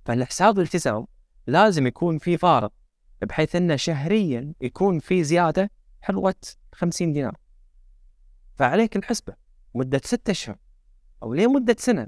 فالحساب 0.05 0.57
الالتزام 0.57 1.07
لازم 1.48 1.88
يكون 1.88 2.17
في 2.17 2.38
فارق 2.38 2.74
بحيث 3.21 3.55
إنه 3.55 3.75
شهريا 3.75 4.53
يكون 4.62 5.00
في 5.00 5.24
زيادة 5.24 5.71
حلوة 6.01 6.36
50 6.74 7.13
دينار. 7.13 7.38
فعليك 8.55 8.95
الحسبة 8.95 9.36
مدة 9.75 10.01
ستة 10.03 10.31
أشهر 10.31 10.57
أو 11.24 11.33
لمده 11.33 11.75
سنة. 11.79 12.07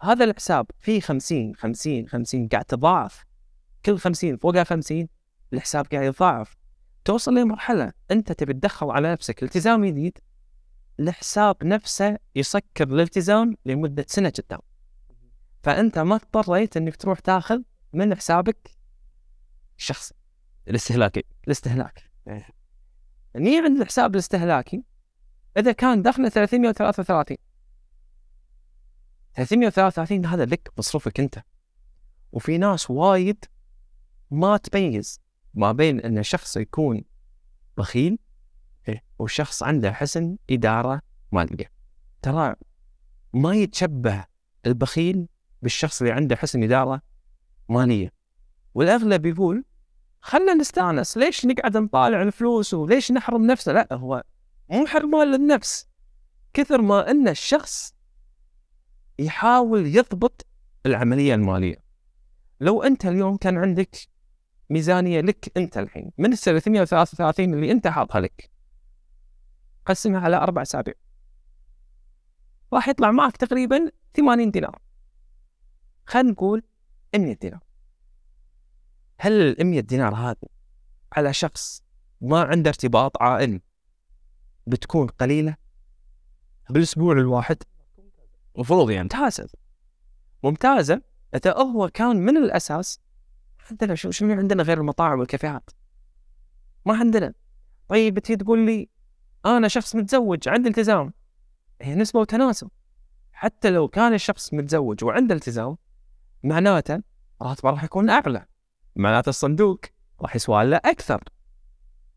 هذا 0.00 0.24
الحساب 0.24 0.66
فيه 0.80 1.00
50 1.00 1.54
50 1.54 2.08
50 2.08 2.48
قاعد 2.48 2.64
تضاعف. 2.64 3.24
كل 3.84 3.98
50 3.98 4.36
فوقها 4.36 4.64
50 4.64 5.08
الحساب 5.52 5.86
قاعد 5.86 6.04
يتضاعف 6.04 6.56
توصل 7.04 7.34
لمرحلة 7.34 7.92
أنت 8.10 8.32
تبي 8.32 8.52
تدخل 8.52 8.90
على 8.90 9.12
نفسك 9.12 9.42
التزام 9.42 9.84
جديد 9.84 10.18
الحساب 11.00 11.56
نفسه 11.64 12.18
يسكر 12.34 12.88
الالتزام 12.88 13.56
لمدة 13.66 14.06
سنة 14.08 14.32
قدام. 14.38 14.60
فأنت 15.62 15.98
ما 15.98 16.14
اضطريت 16.14 16.76
إنك 16.76 16.96
تروح 16.96 17.18
تاخذ 17.18 17.62
من 17.92 18.14
حسابك 18.14 18.70
الشخصي؟ 19.78 20.14
الاستهلاكي. 20.68 21.22
الاستهلاكي. 21.46 22.04
إيه. 22.28 22.48
نيجي 23.36 23.64
عند 23.64 23.80
الحساب 23.80 24.14
الاستهلاكي 24.14 24.84
إذا 25.56 25.72
كان 25.72 26.02
دخله 26.02 26.28
333 26.28 27.36
333 29.34 30.26
هذا 30.26 30.44
لك 30.44 30.72
مصروفك 30.78 31.20
أنت. 31.20 31.42
وفي 32.32 32.58
ناس 32.58 32.90
وايد 32.90 33.44
ما 34.30 34.56
تميز 34.56 35.20
ما 35.54 35.72
بين 35.72 36.00
إن 36.00 36.18
الشخص 36.18 36.56
يكون 36.56 37.04
بخيل 37.76 38.18
إيه. 38.88 39.04
وشخص 39.18 39.62
عنده 39.62 39.92
حسن 39.92 40.36
إدارة 40.50 41.02
مالية. 41.32 41.72
ترى 42.22 42.54
ما 43.32 43.54
يتشبه 43.54 44.24
البخيل 44.66 45.28
بالشخص 45.62 46.02
اللي 46.02 46.12
عنده 46.12 46.36
حسن 46.36 46.62
إدارة 46.62 47.02
ماليه 47.70 48.12
والأغلب 48.74 49.26
يقول 49.26 49.64
خلنا 50.20 50.54
نستأنس 50.54 51.16
ليش 51.16 51.46
نقعد 51.46 51.76
نطالع 51.76 52.22
الفلوس 52.22 52.74
وليش 52.74 53.12
نحرم 53.12 53.46
نفسه 53.46 53.72
لا 53.72 53.88
هو 53.92 54.22
مو 54.68 54.86
حرمان 54.86 55.32
للنفس 55.32 55.88
كثر 56.52 56.82
ما 56.82 57.10
إن 57.10 57.28
الشخص 57.28 57.94
يحاول 59.18 59.86
يضبط 59.86 60.46
العملية 60.86 61.34
المالية. 61.34 61.76
لو 62.60 62.82
أنت 62.82 63.06
اليوم 63.06 63.36
كان 63.36 63.58
عندك 63.58 63.96
ميزانية 64.70 65.20
لك 65.20 65.52
أنت 65.56 65.78
الحين 65.78 66.10
من 66.18 66.32
ال 66.32 66.38
333 66.38 67.54
اللي 67.54 67.72
أنت 67.72 67.86
حاطها 67.86 68.20
لك 68.20 68.50
قسمها 69.86 70.20
على 70.20 70.36
أربع 70.36 70.62
أسابيع. 70.62 70.94
راح 72.72 72.88
يطلع 72.88 73.10
معك 73.10 73.36
تقريبا 73.36 73.90
80 74.16 74.50
دينار. 74.50 74.78
خلينا 76.06 76.30
نقول 76.30 76.62
100 77.18 77.36
دينار. 77.36 77.60
هل 79.18 79.32
ال 79.32 79.66
100 79.66 79.80
دينار 79.80 80.14
هذه 80.14 80.48
على 81.12 81.32
شخص 81.32 81.82
ما 82.20 82.40
عنده 82.40 82.70
ارتباط 82.70 83.22
عائلي 83.22 83.60
بتكون 84.66 85.06
قليلة؟ 85.06 85.56
بالأسبوع 86.70 87.12
الواحد. 87.12 87.56
المفروض 88.56 88.90
يعني. 88.90 89.02
ممتازة. 89.02 89.48
ممتازة. 90.44 91.02
اذا 91.34 91.52
هو 91.52 91.88
كان 91.88 92.16
من 92.16 92.36
الأساس 92.36 93.00
عندنا 93.70 93.94
شو 93.94 94.10
شنو 94.10 94.34
عندنا 94.34 94.62
غير 94.62 94.78
المطاعم 94.78 95.18
والكافيهات؟ 95.18 95.70
ما 96.86 96.96
عندنا. 96.96 97.34
طيب 97.88 98.18
تجي 98.18 98.36
تقول 98.36 98.66
لي 98.66 98.88
أنا 99.46 99.68
شخص 99.68 99.96
متزوج 99.96 100.48
عندي 100.48 100.68
التزام. 100.68 101.12
هي 101.80 101.94
نسبة 101.94 102.20
وتناسب. 102.20 102.70
حتى 103.32 103.70
لو 103.70 103.88
كان 103.88 104.14
الشخص 104.14 104.54
متزوج 104.54 105.04
وعنده 105.04 105.34
التزام 105.34 105.76
معناته 106.42 107.02
راتبه 107.42 107.70
راح 107.70 107.84
يكون 107.84 108.10
اعلى 108.10 108.46
معناته 108.96 109.28
الصندوق 109.28 109.80
راح 110.22 110.36
يسوى 110.36 110.64
له 110.64 110.76
أكثر. 110.76 111.24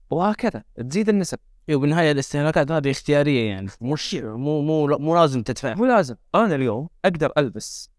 وهكذا 0.10 0.63
تزيد 0.89 1.10
النسب. 1.10 1.39
إيه، 1.70 1.75
وبالنهايه 1.75 2.12
الاستهلاكات 2.12 2.72
هذه 2.72 2.92
اختيارية 2.92 3.50
يعني. 3.50 3.70
مش 3.82 4.15
مو 4.15 4.62
مو 4.62 4.88
مو 4.88 5.15
لازم 5.15 5.44
تدفع. 5.44 5.74
مو 5.74 5.86
لازم. 5.86 6.15
أنا 6.36 6.56
اليوم 6.56 6.89
أقدر 7.06 7.32
ألبس 7.38 7.89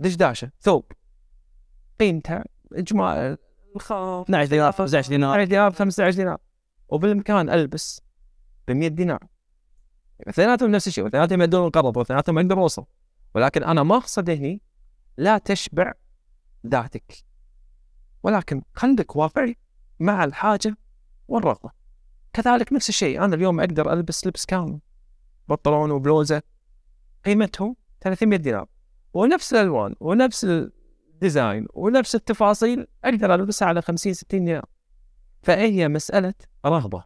دشداشة 0.00 0.50
ثوب. 0.60 0.92
قيمته 2.00 2.42
إجماع 2.72 3.36
الخاف 3.76 4.24
12 4.24 4.50
دينار 4.50 4.72
15 4.72 5.08
دينار. 5.08 5.40
10 5.40 5.44
دينار 5.44 5.72
15 5.72 6.16
دينار. 6.16 6.38
وبالإمكان 6.88 7.50
ألبس 7.50 8.00
ب 8.68 8.72
100 8.72 8.88
دينار. 8.88 9.18
اثنيناتهم 10.28 10.70
نفس 10.70 10.88
الشيء 10.88 11.04
واثنيناتهم 11.04 11.42
يدون 11.42 11.66
القرض 11.66 11.96
واثنيناتهم 11.96 12.38
أقدر 12.38 12.58
اوصل 12.58 12.84
ولكن 13.34 13.64
أنا 13.64 13.82
ما 13.82 13.96
أقصد 13.96 14.30
هني 14.30 14.60
لا 15.16 15.38
تشبع 15.38 15.92
ذاتك. 16.66 17.24
ولكن 18.22 18.62
خليك 18.74 19.16
واقعي 19.16 19.56
مع 20.00 20.24
الحاجة 20.24 20.76
والرغبة. 21.28 21.70
كذلك 22.32 22.72
نفس 22.72 22.88
الشيء 22.88 23.24
أنا 23.24 23.34
اليوم 23.34 23.60
أقدر 23.60 23.92
ألبس 23.92 24.26
لبس 24.26 24.46
كامل. 24.46 24.80
بنطلون 25.48 25.90
وبلوزة 25.90 26.42
قيمتهم 27.24 27.76
300 28.00 28.38
دينار. 28.38 28.66
ونفس 29.12 29.54
الألوان 29.54 29.94
ونفس 30.00 30.44
الديزاين 30.44 31.66
ونفس 31.74 32.14
التفاصيل 32.14 32.86
أقدر 33.04 33.34
ألبسها 33.34 33.68
على 33.68 33.82
50 33.82 34.14
60 34.14 34.44
دينار. 34.44 34.64
فهي 35.42 35.88
مسألة 35.88 36.34
رغبة؟ 36.66 37.04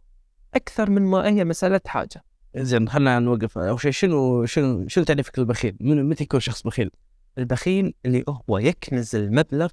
أكثر 0.53 0.89
من 0.89 1.01
ما 1.01 1.27
هي 1.27 1.45
مسألة 1.45 1.81
حاجة. 1.85 2.23
زين 2.55 2.89
خلينا 2.89 3.19
نوقف. 3.19 3.57
اول 3.57 3.81
شيء 3.81 3.91
شنو 3.91 4.45
شنو 4.45 4.87
شنو 4.87 5.03
تعريفك 5.03 5.39
للبخيل؟ 5.39 5.77
متى 5.81 6.23
يكون 6.23 6.39
شخص 6.39 6.61
بخيل؟ 6.63 6.91
البخيل 7.37 7.93
اللي 8.05 8.23
هو 8.29 8.57
يكنز 8.57 9.15
المبلغ 9.15 9.69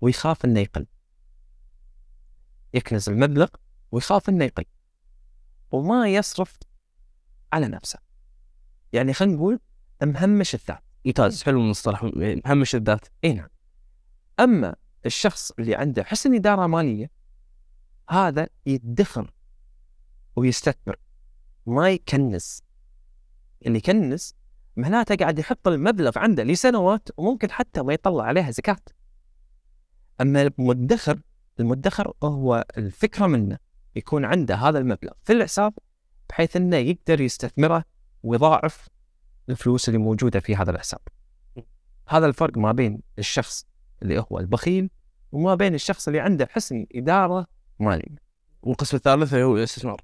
ويخاف 0.00 0.44
إنه 0.44 0.60
يقل. 0.60 0.86
يكنز 2.74 3.08
المبلغ 3.08 3.48
ويخاف 3.92 4.28
إنه 4.28 4.44
يقل. 4.44 4.64
وما 5.70 6.08
يصرف 6.08 6.58
على 7.52 7.68
نفسه. 7.68 7.98
يعني 8.92 9.12
خلينا 9.12 9.34
نقول 9.34 9.60
مهمش 10.02 10.54
الذات. 10.54 10.82
ممتاز 11.06 11.42
حلو 11.42 11.60
المصطلح 11.60 12.10
مهمش 12.46 12.74
الذات. 12.74 13.06
إي 13.24 13.32
نعم. 13.32 13.48
أما 14.40 14.76
الشخص 15.06 15.50
اللي 15.50 15.74
عنده 15.74 16.04
حسن 16.04 16.34
إدارة 16.34 16.66
مالية 16.66 17.10
هذا 18.10 18.48
يدخر 18.66 19.32
ويستثمر. 20.36 20.96
ما 21.66 21.90
يكنس 21.90 22.62
اللي 23.66 23.78
يكنس 23.78 24.34
معناته 24.78 25.16
قاعد 25.16 25.38
يحط 25.38 25.68
المبلغ 25.68 26.18
عنده 26.18 26.42
لسنوات 26.42 27.08
وممكن 27.16 27.50
حتى 27.50 27.82
ما 27.82 27.92
يطلع 27.92 28.24
عليها 28.24 28.50
زكاة 28.50 28.78
أما 30.20 30.42
المدخر 30.42 31.20
المدخر 31.60 32.12
هو 32.22 32.64
الفكرة 32.76 33.26
منه 33.26 33.58
يكون 33.96 34.24
عنده 34.24 34.54
هذا 34.54 34.78
المبلغ 34.78 35.12
في 35.24 35.32
الحساب 35.32 35.74
بحيث 36.28 36.56
إنه 36.56 36.76
يقدر 36.76 37.20
يستثمره 37.20 37.84
ويضاعف 38.22 38.88
الفلوس 39.48 39.88
اللي 39.88 39.98
موجودة 39.98 40.40
في 40.40 40.56
هذا 40.56 40.70
الحساب. 40.70 41.00
هذا 42.08 42.26
الفرق 42.26 42.58
ما 42.58 42.72
بين 42.72 43.00
الشخص 43.18 43.66
اللي 44.02 44.18
هو 44.30 44.38
البخيل 44.38 44.90
وما 45.32 45.54
بين 45.54 45.74
الشخص 45.74 46.08
اللي 46.08 46.20
عنده 46.20 46.48
حسن 46.50 46.86
إدارة 46.94 47.46
ماليه. 47.78 48.16
والقسم 48.62 48.96
الثالث 48.96 49.34
هو 49.34 49.56
الاستثمار 49.56 50.00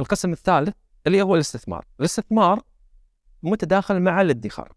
القسم 0.00 0.32
الثالث 0.32 0.74
اللي 1.06 1.22
هو 1.22 1.34
الاستثمار، 1.34 1.84
الاستثمار 2.00 2.62
متداخل 3.46 4.00
مع 4.00 4.20
الادخار. 4.20 4.72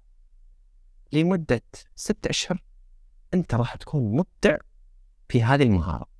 لمدة 1.14 1.64
ست 1.96 2.28
أشهر 2.28 2.64
أنت 3.34 3.56
راح 3.56 3.76
تكون 3.76 4.16
مبدع 4.16 4.58
في 5.30 5.44
هذه 5.44 5.64
المهارة. 5.64 6.15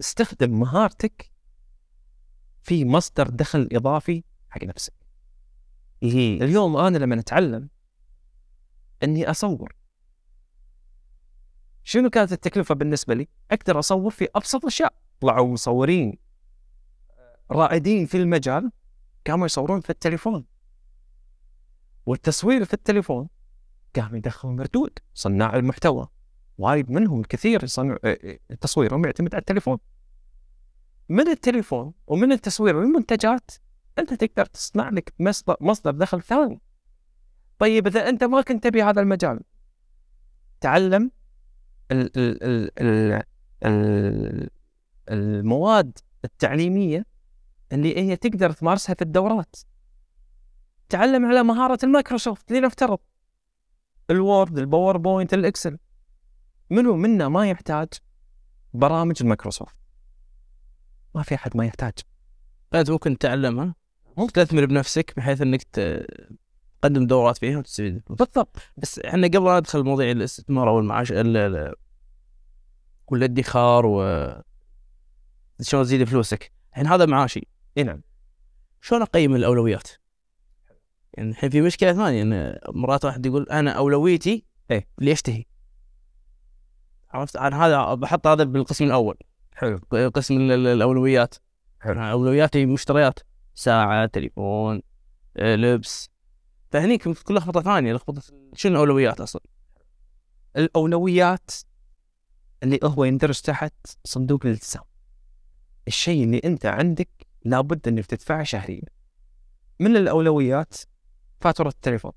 استخدم 0.00 0.60
مهارتك 0.60 1.32
في 2.62 2.84
مصدر 2.84 3.28
دخل 3.28 3.68
إضافي 3.72 4.24
حق 4.50 4.64
نفسك. 4.64 4.94
اليوم 6.02 6.76
أنا 6.76 6.98
لما 6.98 7.20
اتعلم 7.20 7.68
إني 9.02 9.30
أصور. 9.30 9.76
شنو 11.82 12.10
كانت 12.10 12.32
التكلفة 12.32 12.74
بالنسبة 12.74 13.14
لي؟ 13.14 13.28
أقدر 13.50 13.78
أصور 13.78 14.10
في 14.10 14.28
أبسط 14.34 14.60
الأشياء. 14.60 14.94
طلعوا 15.20 15.52
مصورين 15.52 16.18
رائدين 17.50 18.06
في 18.06 18.16
المجال 18.16 18.72
قاموا 19.26 19.46
يصورون 19.46 19.80
في 19.80 19.90
التليفون. 19.90 20.44
والتصوير 22.06 22.64
في 22.64 22.74
التليفون 22.74 23.28
قام 23.96 24.16
يدخل 24.16 24.48
مردود 24.48 24.98
صناع 25.14 25.56
المحتوى. 25.56 26.08
وايد 26.58 26.90
منهم 26.90 27.20
الكثير 27.20 27.64
يصنع 27.64 27.96
تصويرهم 28.60 29.04
يعتمد 29.04 29.34
على 29.34 29.40
التليفون. 29.40 29.78
من 31.08 31.28
التليفون 31.28 31.92
ومن 32.06 32.32
التصوير 32.32 32.76
والمنتجات 32.76 33.50
أنت 33.98 34.14
تقدر 34.14 34.46
تصنع 34.46 34.88
لك 34.88 35.14
مصدر 35.20 35.56
مصدر 35.60 35.90
دخل 35.90 36.22
ثاني. 36.22 36.60
طيب 37.58 37.86
إذا 37.86 38.08
أنت 38.08 38.24
ما 38.24 38.40
كنت 38.40 38.64
تبي 38.64 38.82
هذا 38.82 39.00
المجال 39.00 39.40
تعلم 40.60 41.10
ال 41.90 42.18
ال 42.18 42.42
ال 42.42 42.70
ال 42.80 43.22
ال 43.64 44.50
المواد 45.08 45.98
التعليمية 46.24 47.06
اللي 47.72 47.96
هي 47.96 48.16
تقدر 48.16 48.52
تمارسها 48.52 48.94
في 48.94 49.02
الدورات. 49.02 49.56
تعلم 50.88 51.24
على 51.24 51.42
مهارة 51.42 51.78
المايكروسوفت 51.82 52.52
لنفترض. 52.52 52.98
ال 54.10 54.20
Word 54.20 54.58
ال 54.58 54.65
PowerPoint 54.65 55.34
ال 55.34 55.40
Excel. 55.40 55.78
منو 56.70 56.96
منا 56.96 57.28
ما 57.28 57.50
يحتاج 57.50 57.88
برامج 58.74 59.16
المايكروسوفت 59.20 59.76
ما 61.14 61.22
في 61.22 61.34
أحد 61.34 61.56
ما 61.56 61.66
يحتاج. 61.66 61.92
انت 62.74 62.90
ممكن 62.90 63.18
تتعلمها 63.18 63.74
ممكن. 64.16 64.32
تستثمر 64.32 64.66
بنفسك 64.66 65.14
بحيث 65.16 65.40
إنك 65.40 65.62
تقدم 65.62 67.06
دورات 67.06 67.38
فيها 67.38 67.58
وتستفيد. 67.58 68.02
بالضبط. 68.08 68.56
بس 68.76 68.98
إحنا 68.98 69.26
قبل 69.26 69.44
لا 69.44 69.58
ندخل 69.58 69.82
مواضيع 69.82 70.10
الاستثمار 70.10 70.68
أو 70.68 70.78
المعاش 70.78 71.12
والادخار 73.06 73.86
و 73.86 74.02
شلون 75.60 75.84
تزيد 75.84 76.04
فلوسك. 76.04 76.52
الحين 76.70 76.86
هذا 76.86 77.06
معاشي. 77.06 77.48
إي 77.78 77.82
نعم. 77.82 78.02
شلون 78.80 79.02
أقيم 79.02 79.34
الأولويات؟ 79.34 79.88
يعني 81.14 81.30
الحين 81.30 81.50
في 81.50 81.60
مشكلة 81.60 81.92
ثانية 81.92 82.22
إن 82.22 82.58
مرات 82.68 83.04
واحد 83.04 83.26
يقول 83.26 83.48
أنا 83.50 83.70
أولويتي 83.70 84.44
إيه 84.70 84.88
اللي 84.98 85.12
اشتهي 85.12 85.44
عرفت؟ 87.14 87.36
أنا 87.36 87.66
هذا 87.66 87.94
بحط 87.94 88.26
هذا 88.26 88.44
بالقسم 88.44 88.84
الأول. 88.84 89.16
حلو. 89.54 89.80
قسم 90.14 90.36
الأولويات. 90.50 91.34
حلو. 91.80 92.00
أولوياتي 92.00 92.66
مشتريات. 92.66 93.18
ساعة 93.54 94.06
تليفون 94.06 94.82
آه، 95.36 95.56
لبس. 95.56 96.10
فهنيك 96.70 97.08
كل 97.08 97.34
لخبطة 97.34 97.62
ثانية 97.62 97.92
لخبطة 97.92 98.22
شنو 98.54 98.72
الأولويات 98.72 99.20
أصلا؟ 99.20 99.42
الأولويات 100.56 101.50
اللي 102.62 102.78
هو 102.84 103.04
يندرج 103.04 103.40
تحت 103.40 103.74
صندوق 104.04 104.46
الالتزام. 104.46 104.82
الشيء 105.88 106.24
اللي 106.24 106.40
أنت 106.44 106.66
عندك 106.66 107.08
لابد 107.44 107.88
أنك 107.88 108.06
تدفعه 108.06 108.42
شهريا. 108.42 108.82
من 109.80 109.96
الأولويات 109.96 110.74
فاتورة 111.40 111.68
التليفون. 111.68 112.12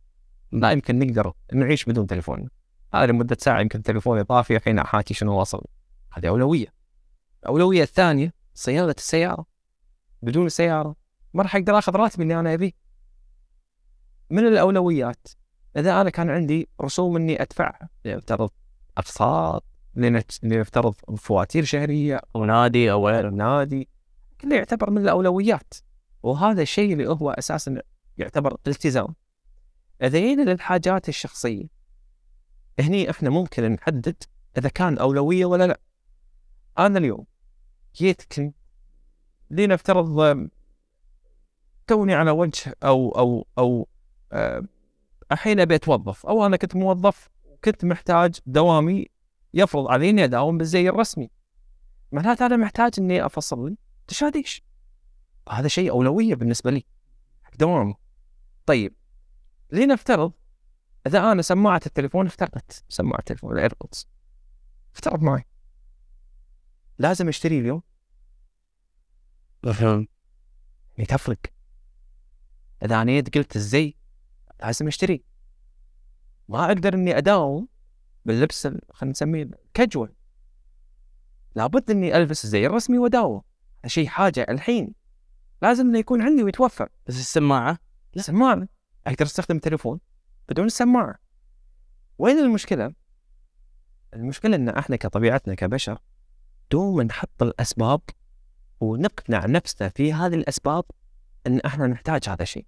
لا 0.51 0.71
يمكن 0.71 0.99
نقدر 0.99 1.33
نعيش 1.53 1.85
بدون 1.85 2.07
تليفون. 2.07 2.49
هذا 2.93 3.05
لمدة 3.05 3.37
ساعة 3.39 3.61
يمكن 3.61 3.83
تليفوني 3.83 4.23
طافي 4.23 4.55
الحين 4.55 4.79
أحاكي 4.79 5.13
شنو 5.13 5.39
واصل 5.39 5.61
هذه 6.13 6.27
أولوية. 6.27 6.73
الأولوية 7.43 7.83
الثانية 7.83 8.33
صيانة 8.53 8.95
السيارة. 8.97 9.45
بدون 10.21 10.49
سيارة 10.49 10.95
ما 11.33 11.43
راح 11.43 11.55
أقدر 11.55 11.77
آخذ 11.77 11.95
راتبي 11.95 12.23
اللي 12.23 12.39
أنا 12.39 12.53
أبيه. 12.53 12.71
من 14.29 14.47
الأولويات؟ 14.47 15.27
إذا 15.77 16.01
أنا 16.01 16.09
كان 16.09 16.29
عندي 16.29 16.69
رسوم 16.81 17.15
إني 17.15 17.41
ادفعها 17.41 17.89
افترض 18.05 18.49
أقساط 18.97 19.63
لنفترض 20.43 20.93
فواتير 21.17 21.63
شهرية 21.63 22.21
أو 22.35 22.45
نادي 22.45 22.91
أو 22.91 23.07
غير 23.07 23.29
نادي 23.29 23.89
كله 24.41 24.55
يعتبر 24.55 24.89
من 24.89 25.01
الأولويات. 25.01 25.73
وهذا 26.23 26.61
الشيء 26.61 26.93
اللي 26.93 27.09
هو 27.09 27.31
أساسا 27.31 27.81
يعتبر 28.17 28.57
التزام 28.67 29.15
إذا 30.01 30.19
جينا 30.19 30.41
للحاجات 30.41 31.09
الشخصية 31.09 31.76
هني 32.79 33.09
إحنا 33.09 33.29
ممكن 33.29 33.71
نحدد 33.71 34.23
إذا 34.57 34.69
كان 34.69 34.97
أولوية 34.97 35.45
ولا 35.45 35.67
لا. 35.67 35.79
أنا 36.79 36.99
اليوم 36.99 37.25
جيت 37.95 38.21
كنت 38.21 38.55
لنفترض 39.51 40.49
توني 41.87 42.13
على 42.13 42.31
وجه 42.31 42.75
أو 42.83 43.09
أو 43.09 43.47
أو 43.57 43.87
الحين 45.31 45.59
أبي 45.59 45.75
أتوظف 45.75 46.25
أو 46.25 46.45
أنا 46.45 46.57
كنت 46.57 46.75
موظف 46.75 47.29
كنت 47.63 47.85
محتاج 47.85 48.39
دوامي 48.45 49.05
يفرض 49.53 49.87
علي 49.87 50.09
اني 50.09 50.23
أداوم 50.23 50.57
بالزي 50.57 50.89
الرسمي. 50.89 51.29
معناته 52.11 52.45
أنا 52.45 52.57
محتاج 52.57 52.91
إني 52.99 53.25
أفصل 53.25 53.69
لي 53.69 53.77
تشاديش 54.07 54.63
هذا 55.49 55.67
شيء 55.67 55.91
أولوية 55.91 56.35
بالنسبة 56.35 56.71
لي 56.71 56.83
دوامي. 57.59 57.95
طيب 58.65 58.95
لنفترض 59.71 60.31
إذا 61.07 61.31
أنا 61.31 61.41
سماعة 61.41 61.81
التليفون 61.85 62.25
افترضت 62.25 62.83
سماعة 62.89 63.19
التليفون 63.19 63.53
الإيربودز. 63.53 64.07
افترض 64.95 65.21
معي. 65.21 65.45
لازم 66.99 67.27
أشتري 67.27 67.59
اليوم. 67.59 67.81
فهم 69.63 70.07
يعني 70.97 71.05
تفرق. 71.05 71.39
إذا 72.83 73.01
أنا 73.01 73.23
قلت 73.35 73.55
الزي 73.55 73.95
لازم 74.61 74.87
أشتري. 74.87 75.23
ما 76.49 76.65
أقدر 76.65 76.93
إني 76.93 77.17
أداوم 77.17 77.67
باللبس 78.25 78.67
خلينا 78.67 79.11
نسميه 79.11 79.49
كاجوال 79.73 80.13
لابد 81.55 81.91
إني 81.91 82.17
ألبس 82.17 82.45
الزي 82.45 82.65
الرسمي 82.65 82.97
وأداوم. 82.97 83.41
شيء 83.85 84.07
حاجة 84.07 84.45
الحين. 84.49 84.93
لازم 85.61 85.87
إنه 85.87 85.99
يكون 85.99 86.21
عندي 86.21 86.43
ويتوفر. 86.43 86.89
بس 87.07 87.19
السماعة؟ 87.19 87.77
لا. 88.13 88.21
سماعة. 88.21 88.67
أقدر 89.07 89.25
أستخدم 89.25 89.55
التليفون 89.55 89.99
بدون 90.49 90.65
السماعه 90.65 91.15
وين 92.17 92.37
المشكلة؟ 92.37 92.93
المشكلة 94.13 94.55
إن 94.55 94.69
إحنا 94.69 94.95
كطبيعتنا 94.95 95.55
كبشر 95.55 95.99
دوما 96.71 97.03
نحط 97.03 97.43
الأسباب 97.43 98.01
ونقنع 98.79 99.45
نفسنا 99.45 99.89
في 99.89 100.13
هذه 100.13 100.35
الأسباب 100.35 100.83
إن 101.47 101.59
إحنا 101.59 101.87
نحتاج 101.87 102.29
هذا 102.29 102.43
الشيء. 102.43 102.65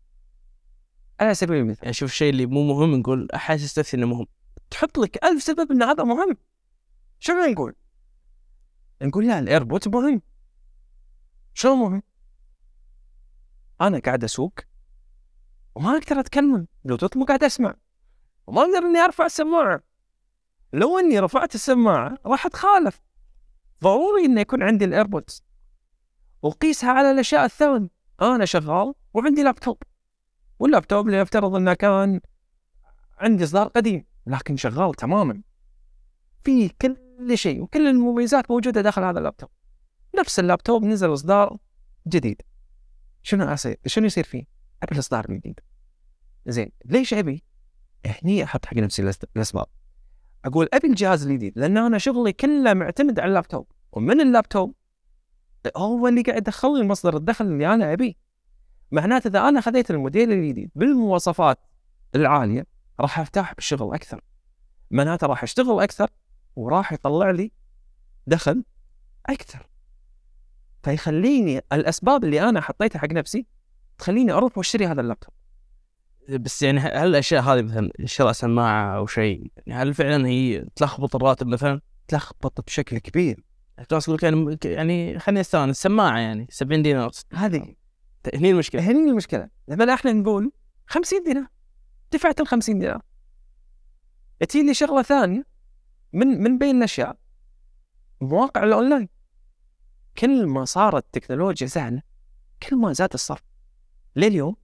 على 1.19 1.33
سبيل 1.33 1.57
المثال 1.57 1.83
يعني 1.83 1.93
شوف 1.93 2.09
الشيء 2.11 2.29
اللي 2.29 2.45
مو 2.45 2.63
مهم 2.63 2.95
نقول 2.95 3.27
أحس 3.35 3.63
استثني 3.63 4.03
إنه 4.03 4.15
مهم 4.15 4.27
تحط 4.69 4.97
لك 4.97 5.23
ألف 5.23 5.43
سبب 5.43 5.71
إن 5.71 5.83
هذا 5.83 6.03
مهم. 6.03 6.37
شنو 7.19 7.45
نقول؟ 7.45 7.75
نقول 9.01 9.27
لا 9.27 9.39
ال 9.39 9.45
AirPods 9.45 9.87
مهم. 9.87 10.21
شو 11.53 11.75
مهم؟ 11.75 12.03
أنا 13.81 13.99
قاعد 13.99 14.23
أسوق 14.23 14.59
وما 15.79 15.97
أقدر 15.97 16.19
أتكلم 16.19 16.67
بلوتوث 16.83 17.17
مو 17.17 17.25
قاعد 17.25 17.43
أسمع. 17.43 17.75
وما 18.47 18.61
أقدر 18.61 18.77
إني 18.77 18.99
أرفع 18.99 19.25
السماعة. 19.25 19.83
لو 20.73 20.99
إني 20.99 21.19
رفعت 21.19 21.55
السماعة 21.55 22.17
راح 22.25 22.45
أتخالف. 22.45 23.01
ضروري 23.83 24.25
إنه 24.25 24.41
يكون 24.41 24.63
عندي 24.63 24.85
ال 24.85 24.92
AirPods. 24.92 25.43
وقيسها 26.41 26.91
على 26.91 27.11
الأشياء 27.11 27.45
الثانية. 27.45 27.89
أنا 28.21 28.45
شغال 28.45 28.93
وعندي 29.13 29.43
لابتوب. 29.43 29.83
واللابتوب 30.59 31.07
اللي 31.07 31.21
افترض 31.21 31.55
إنه 31.55 31.73
كان 31.73 32.21
عندي 33.17 33.43
إصدار 33.43 33.67
قديم 33.67 34.05
لكن 34.27 34.57
شغال 34.57 34.93
تماما. 34.93 35.41
في 36.43 36.69
كل 36.69 37.37
شيء 37.37 37.61
وكل 37.61 37.87
المميزات 37.87 38.51
موجودة 38.51 38.81
داخل 38.81 39.03
هذا 39.03 39.19
اللابتوب. 39.19 39.49
نفس 40.19 40.39
اللابتوب 40.39 40.83
نزل 40.83 41.13
إصدار 41.13 41.57
جديد. 42.07 42.41
شنو 43.23 43.53
أصير؟ 43.53 43.79
شنو 43.85 44.05
يصير 44.05 44.23
فيه؟ 44.23 44.43
ابي 44.83 44.93
الاصدار 44.93 45.25
الجديد 45.29 45.59
زين 46.47 46.71
ليش 46.85 47.13
أبي؟ 47.13 47.43
هني 48.05 48.43
أحط 48.43 48.65
حق 48.65 48.77
نفسي 48.77 49.11
الاسباب 49.35 49.65
أقول 50.45 50.69
أبي 50.73 50.87
الجهاز 50.87 51.27
الجديد 51.27 51.59
لأن 51.59 51.77
أنا 51.77 51.97
شغلي 51.97 52.33
كله 52.33 52.73
معتمد 52.73 53.19
على 53.19 53.29
اللابتوب. 53.29 53.67
ومن 53.91 54.21
اللابتوب؟ 54.21 54.75
هو 55.77 56.07
اللي 56.07 56.21
قاعد 56.21 56.37
يدخل 56.37 56.77
لي 56.77 56.87
مصدر 56.87 57.17
الدخل 57.17 57.45
اللي 57.45 57.73
أنا 57.73 57.93
أبيه. 57.93 58.13
معناته 58.91 59.27
إذا 59.27 59.39
أنا 59.49 59.61
خذيت 59.61 59.91
الموديل 59.91 60.31
الجديد 60.31 60.71
بالمواصفات 60.75 61.59
العالية 62.15 62.65
راح 62.99 63.19
ارتاح 63.19 63.53
بالشغل 63.53 63.93
أكثر. 63.95 64.21
معناته 64.91 65.27
راح 65.27 65.43
أشتغل 65.43 65.79
أكثر 65.79 66.09
وراح 66.55 66.93
يطلع 66.93 67.31
لي 67.31 67.51
دخل 68.27 68.63
أكثر. 69.25 69.69
فيخليني 70.83 71.61
الأسباب 71.73 72.23
اللي 72.23 72.49
أنا 72.49 72.61
حطيتها 72.61 72.99
حق 72.99 73.11
نفسي 73.11 73.45
تخليني 73.97 74.31
أروح 74.31 74.57
وأشتري 74.57 74.87
هذا 74.87 75.01
اللابتوب. 75.01 75.33
بس 76.37 76.61
يعني 76.61 76.79
هل 76.79 77.07
الأشياء 77.07 77.41
هذه 77.41 77.61
مثلا 77.61 77.89
شراء 78.05 78.31
سماعة 78.31 78.97
أو 78.97 79.07
شيء 79.07 79.51
يعني 79.67 79.83
هل 79.83 79.93
فعلا 79.93 80.27
هي 80.27 80.65
تلخبط 80.75 81.15
الراتب 81.15 81.47
مثلا؟ 81.47 81.81
تلخبط 82.07 82.61
بشكل 82.65 82.97
كبير. 82.97 83.43
الناس 83.79 84.07
يقول 84.07 84.17
لك 84.17 84.23
يعني 84.23 84.57
يعني 84.65 85.19
خليني 85.19 85.41
أستأنس 85.41 85.81
سماعة 85.81 86.17
يعني 86.19 86.47
70 86.49 86.83
دينار. 86.83 87.11
هذه 87.33 87.75
هني 88.35 88.51
المشكلة. 88.51 88.81
هني 88.81 89.09
المشكلة. 89.09 89.49
لما 89.67 89.93
إحنا 89.93 90.11
نقول 90.11 90.51
50 90.87 91.23
دينار. 91.23 91.47
دفعت 92.11 92.41
ال 92.41 92.47
50 92.47 92.79
دينار. 92.79 93.01
تجي 94.39 94.63
لي 94.63 94.73
شغلة 94.73 95.01
ثانية 95.01 95.43
من 96.13 96.27
من 96.27 96.57
بين 96.57 96.77
الأشياء. 96.77 97.17
مواقع 98.21 98.63
الأونلاين. 98.63 99.09
كل 100.17 100.47
ما 100.47 100.65
صارت 100.65 101.05
التكنولوجيا 101.05 101.67
سهلة 101.67 102.01
كل 102.63 102.75
ما 102.75 102.93
زاد 102.93 103.13
الصرف. 103.13 103.43
لليوم 104.15 104.55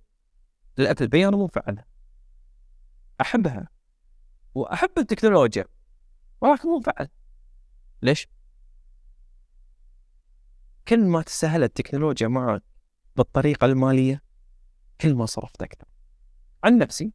بي 0.78 1.28
أنا 1.28 1.38
مو 1.38 1.46
مفعلها 1.46 1.86
أحبها. 3.22 3.68
وأحب 4.56 4.90
التكنولوجيا. 4.98 5.66
ولكن 6.42 6.70
مو 6.70 6.78
مفعل 6.78 7.10
ليش؟ 8.02 8.28
كل 10.88 11.06
ما 11.06 11.22
تسهلت 11.22 11.80
التكنولوجيا 11.80 12.28
معك 12.28 12.64
بالطريقة 13.16 13.66
المالية 13.66 14.24
كل 15.02 15.16
ما 15.16 15.26
صرفت 15.26 15.62
أكثر. 15.62 15.88
عن 16.64 16.78
نفسي 16.78 17.14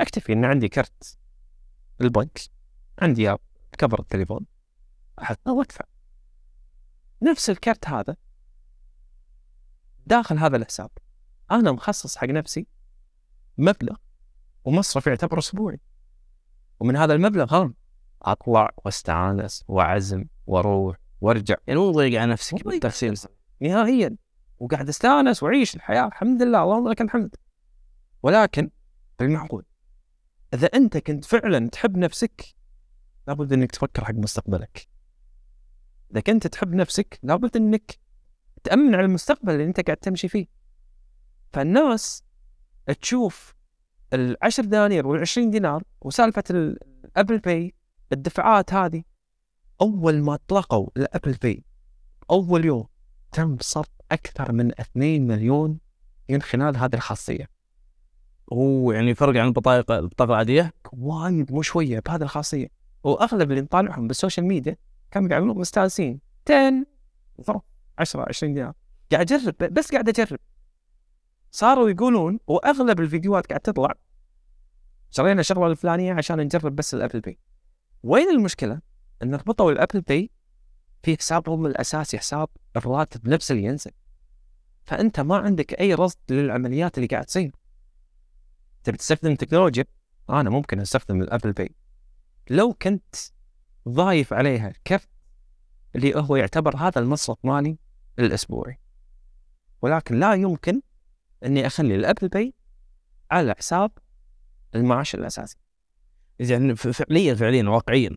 أكتفي 0.00 0.32
أن 0.32 0.44
عندي 0.44 0.68
كرت 0.68 1.18
البنك 2.00 2.40
عندي 2.98 3.36
كفر 3.78 4.00
التليفون. 4.00 4.46
أحطه 5.22 5.52
وأدفع 5.52 5.84
نفس 7.22 7.50
الكرت 7.50 7.88
هذا 7.88 8.16
داخل 10.06 10.38
هذا 10.38 10.56
الحساب. 10.56 10.90
أنا 11.50 11.72
مخصص 11.72 12.16
حق 12.16 12.26
نفسي 12.26 12.66
مبلغ 13.58 13.96
ومصرف 14.64 15.06
يعتبر 15.06 15.38
أسبوعي. 15.38 15.80
ومن 16.80 16.96
هذا 16.96 17.14
المبلغ 17.14 17.62
هم 17.62 17.74
أطلع 18.22 18.70
وأستأنس 18.84 19.64
وأعزم 19.68 20.24
وأروح 20.46 20.96
وأرجع. 21.20 21.56
يعني 21.66 21.80
مو 21.80 21.90
ضيق 21.90 22.20
على 22.20 22.32
نفسك 22.32 22.64
بالتفصيل. 22.64 23.18
نهائيا. 23.60 24.16
وقاعد 24.58 24.88
أستأنس 24.88 25.42
وأعيش 25.42 25.76
الحياة 25.76 26.06
الحمد 26.06 26.42
لله 26.42 26.62
اللهم 26.62 26.88
لك 26.88 27.00
الحمد. 27.00 27.34
ولكن 28.22 28.70
بالمعقول 29.18 29.64
إذا 30.54 30.66
أنت 30.66 30.96
كنت 30.96 31.24
فعلا 31.24 31.68
تحب 31.68 31.96
نفسك 31.96 32.44
لابد 33.28 33.52
أنك 33.52 33.70
تفكر 33.70 34.04
حق 34.04 34.14
مستقبلك. 34.14 34.88
إذا 36.12 36.20
كنت 36.20 36.46
تحب 36.46 36.74
نفسك 36.74 37.18
لابد 37.22 37.56
أنك 37.56 37.98
تأمن 38.64 38.94
على 38.94 39.04
المستقبل 39.04 39.52
اللي 39.52 39.64
أنت 39.64 39.80
قاعد 39.80 39.96
تمشي 39.96 40.28
فيه. 40.28 40.46
فالناس 41.52 42.24
تشوف 43.00 43.54
العشر 44.12 44.64
دنانير 44.64 45.06
والعشرين 45.06 45.50
دينار 45.50 45.82
وسالفة 46.00 46.44
ال 46.50 46.65
Apple 46.65 47.38
Pay 47.38 47.74
الدفعات 48.12 48.74
هذه. 48.74 49.02
أول 49.80 50.22
ما 50.22 50.34
أطلقوا 50.34 50.88
ال 50.96 51.02
Apple 51.02 51.32
Pay 51.32 51.64
أول 52.30 52.64
يوم 52.64 52.86
تم 53.32 53.56
صرف 53.60 53.88
أكثر 54.12 54.52
من 54.52 54.80
2 54.80 55.26
مليون 55.26 55.78
من 56.30 56.42
خلال 56.42 56.76
هذه 56.76 56.94
الخاصية. 56.94 57.48
هو 58.52 58.92
يعني 58.92 59.14
فرق 59.14 59.40
عن 59.40 59.46
البطاقة 59.46 59.98
البطاقة 59.98 60.30
العادية؟ 60.30 60.74
وايد 60.92 61.52
مو 61.52 61.62
شوية 61.62 62.00
بهذه 62.00 62.22
الخاصية. 62.22 62.68
وأغلب 63.04 63.50
اللي 63.50 63.62
نطالعهم 63.62 64.06
بال 64.06 64.16
social 64.16 64.46
media 64.46 64.76
كانوا 65.10 65.30
يعملون 65.30 65.58
مستانسين. 65.58 66.20
10 66.50 66.84
ضرب 67.40 67.62
10 67.98 68.24
20 68.28 68.54
دينار. 68.54 68.72
قاعد 69.12 69.32
أجرب 69.32 69.54
بس 69.58 69.92
قاعد 69.92 70.08
أجرب. 70.08 70.38
صاروا 71.54 71.90
يقولون 71.90 72.38
وأغلب 72.46 73.00
الفيديوهات 73.00 73.46
قاعد 73.46 73.60
تطلع 73.60 73.94
شرينا 75.10 75.40
الشغله 75.40 75.66
الفلانية 75.66 76.12
عشان 76.14 76.40
نجرب 76.40 76.76
بس 76.76 76.94
ال 76.94 76.98
Apple 76.98 77.20
Pay 77.20 77.38
وين 78.02 78.30
المشكلة؟ 78.30 78.80
إن 79.22 79.34
ربطوا 79.34 79.72
ال 79.72 79.77
Apple 79.77 80.00
Pay 80.00 80.30
في 81.02 81.16
حسابهم 81.16 81.66
الأساسي 81.66 82.18
حساب 82.18 82.48
الراتب 82.76 83.28
نفسه 83.28 83.52
اللي 83.52 83.64
ينزل. 83.64 83.90
فأنت 84.84 85.20
ما 85.20 85.36
عندك 85.36 85.80
أي 85.80 85.94
رصد 85.94 86.18
للعمليات 86.30 86.98
اللي 86.98 87.06
قاعد 87.06 87.24
تصير. 87.24 87.52
تبي 88.84 88.96
تستخدم 88.96 89.34
تكنولوجيا؟ 89.34 89.84
أنا 90.30 90.50
ممكن 90.50 90.80
أستخدم 90.80 91.22
ال 91.22 91.27
Apple 91.27 91.52
Pay 91.52 91.74
لو 92.50 92.72
كنت 92.72 93.14
ضايف 93.88 94.32
عليها 94.32 94.72
كرت 94.86 95.08
اللي 95.96 96.14
هو 96.16 96.36
يعتبر 96.36 96.76
هذا 96.76 97.00
المصرف 97.00 97.38
مالي 97.44 97.78
الأسبوعي. 98.18 98.78
ولكن 99.82 100.20
لا 100.20 100.34
يمكن 100.34 100.80
إني 101.44 101.66
أخلي 101.66 101.94
ال 101.94 102.00
Apple 102.00 102.28
Pay 102.28 102.54
على 103.30 103.54
حساب 103.58 103.90
المعاش 104.74 105.14
الأساسي. 105.14 105.56
يعني 106.38 106.76
فعليا 106.76 107.34
فعليا 107.34 107.68
واقعيا. 107.68 108.16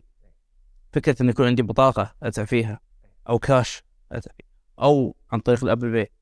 فكرة 0.92 1.22
انه 1.22 1.30
يكون 1.30 1.46
عندي 1.46 1.62
بطاقة 1.62 2.14
أدفع 2.22 2.44
فيها 2.44 2.80
أو 3.28 3.38
كاش 3.38 3.82
أدفع 4.12 4.30
فيها 4.38 4.48
أو 4.82 5.16
عن 5.32 5.40
طريق 5.40 5.64
ال 5.64 5.69
Apple 5.69 5.92
Pay 5.92 6.12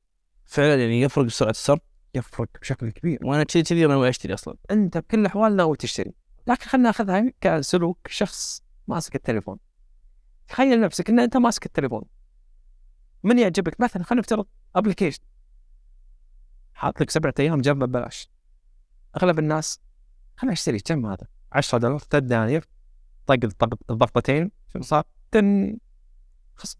فعلا 0.45 0.75
يعني 0.75 1.01
يفرق 1.01 1.27
سرعه 1.27 1.49
الصرف 1.49 1.79
يفرق 2.15 2.49
بشكل 2.61 2.89
كبير. 2.89 3.19
وأنا 3.23 3.43
كذي 3.43 3.63
كذي 3.63 3.85
أنا 3.85 4.09
أشتري 4.09 4.33
أصلا؟ 4.33 4.55
أنت 4.71 4.97
بكل 4.97 5.19
الأحوال 5.19 5.55
ناوي 5.55 5.77
تشتري. 5.77 6.13
لكن 6.47 6.65
خلينا 6.65 6.87
نأخذها 6.87 7.31
كسلوك 7.41 8.07
شخص 8.07 8.63
ماسك 8.87 9.15
التليفون. 9.15 9.57
تخيل 10.47 10.81
نفسك 10.81 11.09
إن 11.09 11.19
أنت 11.19 11.37
ماسك 11.37 11.65
التليفون. 11.65 12.03
من 13.23 13.39
يعجبك؟ 13.39 13.81
مثلا 13.81 14.03
خلينا 14.03 14.19
نفترض 14.19 14.45
application 14.75 15.21
حاط 16.75 17.01
لك 17.01 17.09
سبعة 17.09 17.33
أيام 17.39 17.61
جنبه 17.61 17.85
ببلاش. 17.85 18.29
أغلب 19.17 19.39
الناس 19.39 19.79
خلينا 20.37 20.53
أشتري 20.53 20.79
كم 20.79 21.05
هذا؟ 21.05 21.27
10 21.51 21.77
دولار 21.77 21.99
3 21.99 22.19
دنانير 22.19 22.67
طق 23.25 23.33
الضغط- 23.43 23.91
الضغطتين 23.91 24.51
شنو 24.73 24.83
صار؟ 24.83 25.03
تن 25.31 25.77
خصم 26.55 26.79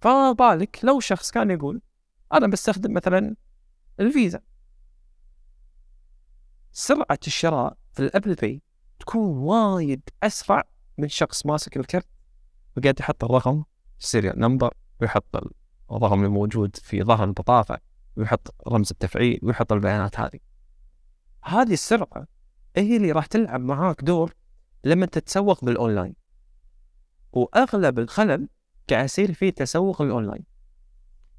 فما 0.00 0.32
بالك 0.32 0.78
لو 0.84 1.00
شخص 1.00 1.30
كان 1.30 1.50
يقول 1.50 1.80
أنا 2.32 2.46
بستخدم 2.46 2.92
مثلا 2.94 3.36
الفيزا. 4.00 4.40
سرعة 6.72 7.18
الشراء 7.26 7.76
في 7.92 8.00
ال 8.02 8.07
Apple 8.07 8.34
Pay 8.34 8.62
تكون 8.98 9.36
وايد 9.38 10.08
أسرع 10.22 10.64
من 10.98 11.08
شخص 11.08 11.46
ماسك 11.46 11.76
الكرت 11.76 12.06
وقاعد 12.76 13.00
يحط 13.00 13.24
الرقم 13.24 13.64
ال 14.00 14.05
serial 14.05 14.38
number 14.38 14.74
ويحط 15.00 15.36
الرقم 15.94 16.24
الموجود 16.24 16.76
في 16.76 17.02
ظهر 17.02 17.24
البطاقة 17.24 17.80
ويحط 18.16 18.54
رمز 18.68 18.90
التفعيل 18.90 19.40
ويحط 19.42 19.72
البيانات 19.72 20.20
هذه. 20.20 20.38
هذه 21.44 21.72
السرعة 21.72 22.26
هي 22.76 22.96
اللي 22.96 23.12
راح 23.12 23.26
تلعب 23.26 23.60
معاك 23.60 24.04
دور 24.04 24.34
لما 24.84 25.06
تتسوق 25.06 25.64
بالأونلاين. 25.64 26.14
وأغلب 27.32 27.98
الخلل 27.98 28.48
قاعد 28.90 29.04
يصير 29.04 29.32
في 29.32 29.50
تسوق 29.50 30.02
الأونلاين. 30.02 30.44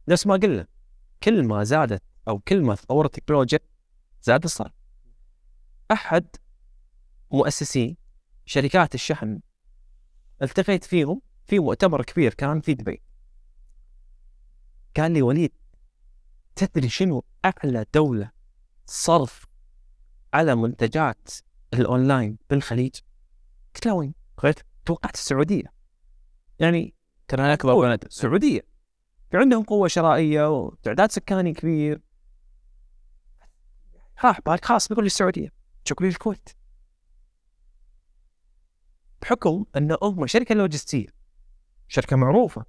نفس 0.08 0.28
ما 0.28 0.34
قلنا 0.34 0.68
كل 1.24 1.48
ما 1.48 1.63
زادت 1.63 2.04
أو 2.28 2.39
كل 2.39 2.62
ما 2.62 2.76
تطورت 2.76 3.18
التكنولوجيا 3.18 3.60
زاد 4.22 4.44
الصرف. 4.44 4.72
أحد 5.91 6.26
مؤسسين 7.32 7.98
شركات 8.46 8.96
الشحن 8.96 9.39
التقيت 10.41 10.84
فيهم 10.84 11.22
في 11.46 11.60
مؤتمر 11.60 12.04
كبير 12.04 12.34
كان 12.34 12.62
في 12.62 12.74
دبي. 12.74 13.02
قال 14.97 15.12
لي 15.12 15.21
وليد. 15.21 15.51
تدري 16.55 16.89
شنو 16.89 17.23
أعلى 17.45 17.86
دولة 17.93 18.31
صرف 18.86 19.45
على 20.34 20.55
منتجات 20.55 21.29
الأونلاين 21.73 22.38
بالخليج؟ 22.49 22.95
قلت 23.75 23.86
له 23.86 23.93
وين؟ 23.93 24.13
قلت 24.38 24.65
توقعت 24.86 25.13
السعودية. 25.13 25.73
يعني 26.60 26.95
قوة. 27.73 27.88
بلد 27.88 28.05
السعوديه 28.05 28.62
في 29.31 29.38
عندهم 29.38 29.63
قوة 29.63 29.88
شرائية 29.88 30.58
وتعداد 30.58 31.12
سكاني 31.12 31.53
كبير. 31.53 32.01
راح 34.23 34.41
بالك 34.41 34.65
خلاص 34.65 34.88
بيقول 34.88 35.03
لي 35.03 35.08
السعوديه 35.08 35.49
شوف 35.86 36.01
لي 36.01 36.08
الكويت 36.08 36.49
بحكم 39.21 39.65
أن 39.77 39.97
هم 40.01 40.27
شركة 40.27 40.55
لوجستية. 40.55 41.08
شركة 41.88 42.15
معروفة. 42.15 42.65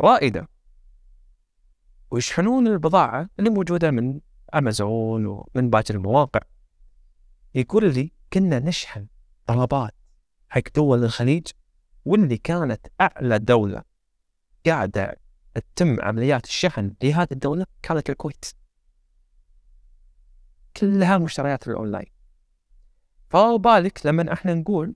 رائدة. 0.00 0.48
ويشحنون 2.14 2.66
البضاعة 2.66 3.28
اللي 3.38 3.50
موجودة 3.50 3.90
من 3.90 4.20
أمازون 4.54 5.26
ومن 5.26 5.70
باقي 5.70 5.94
المواقع. 5.94 6.40
يقول 7.54 7.94
لي 7.94 8.12
كنا 8.32 8.58
نشحن 8.58 9.06
طلبات 9.46 9.94
حق 10.48 10.62
دول 10.74 11.04
الخليج 11.04 11.46
واللي 12.04 12.36
كانت 12.36 12.86
أعلى 13.00 13.38
دولة 13.38 13.82
قاعدة 14.66 15.16
تتم 15.54 16.00
عمليات 16.00 16.44
الشحن 16.44 16.94
لهذه 17.02 17.28
الدولة 17.32 17.66
كانت 17.82 18.10
الكويت. 18.10 18.44
كلها 20.76 21.18
مشتريات 21.18 21.68
الأونلاين. 21.68 22.12
فما 23.30 23.56
بالك 23.56 24.06
لما 24.06 24.32
إحنا 24.32 24.54
نقول 24.54 24.94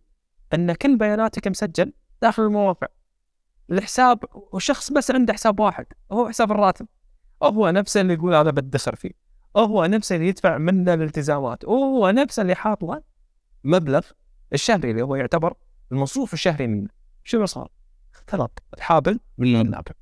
إن 0.55 0.73
كل 0.73 0.99
بياناتك 0.99 1.49
مسجل 1.49 1.93
داخل 2.23 2.43
المواقع. 2.43 2.87
الحساب 3.71 4.25
وشخص 4.53 4.93
بس 4.93 5.11
عنده 5.11 5.33
حساب 5.33 5.61
واحد 5.61 5.87
هو 6.13 6.29
حساب 6.29 6.53
الراتب. 6.53 6.87
هو 7.43 7.71
نفسه 7.71 8.01
اللي 8.01 8.15
يقول 8.15 8.35
أنا 8.35 8.51
بدخر 8.51 8.95
فيه. 8.95 9.11
هو 9.57 9.85
نفسه 9.85 10.17
اللي 10.17 10.29
يدفع 10.29 10.59
منه 10.59 10.95
الالتزامات. 10.95 11.65
وهو 11.65 12.11
نفسه 12.11 12.43
اللي 12.43 12.55
حاط 12.55 12.83
له 12.83 13.03
مبلغ 13.65 14.07
الشهري 14.53 14.91
اللي 14.91 15.03
هو 15.03 15.17
يعتبر 15.17 15.55
المصروف 15.93 16.33
الشهري 16.33 16.67
منه. 16.67 16.89
شنو 17.25 17.47
صار؟ 17.47 17.71
اختلط 18.15 18.63
الحابل 18.75 19.21
بالنابل 19.39 19.93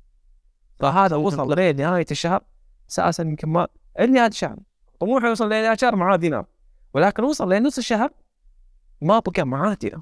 فهذا 0.79 1.15
وصل 1.15 1.55
لين 1.55 1.75
نهاية 1.75 2.05
الشهر. 2.11 2.43
أساسا 2.89 3.23
يمكن 3.23 3.49
ما 3.49 3.67
نهايه 3.99 4.27
الشهر 4.27 4.57
طموحه 4.99 5.27
يوصل 5.27 5.45
لنهايه 5.45 5.71
الشهر 5.71 5.95
معاه 5.95 6.15
دينار. 6.15 6.45
ولكن 6.93 7.23
وصل 7.23 7.53
لنص 7.53 7.77
الشهر 7.77 8.09
ما 9.01 9.19
بقى 9.19 9.47
معاه 9.47 9.73
دينار. 9.73 10.01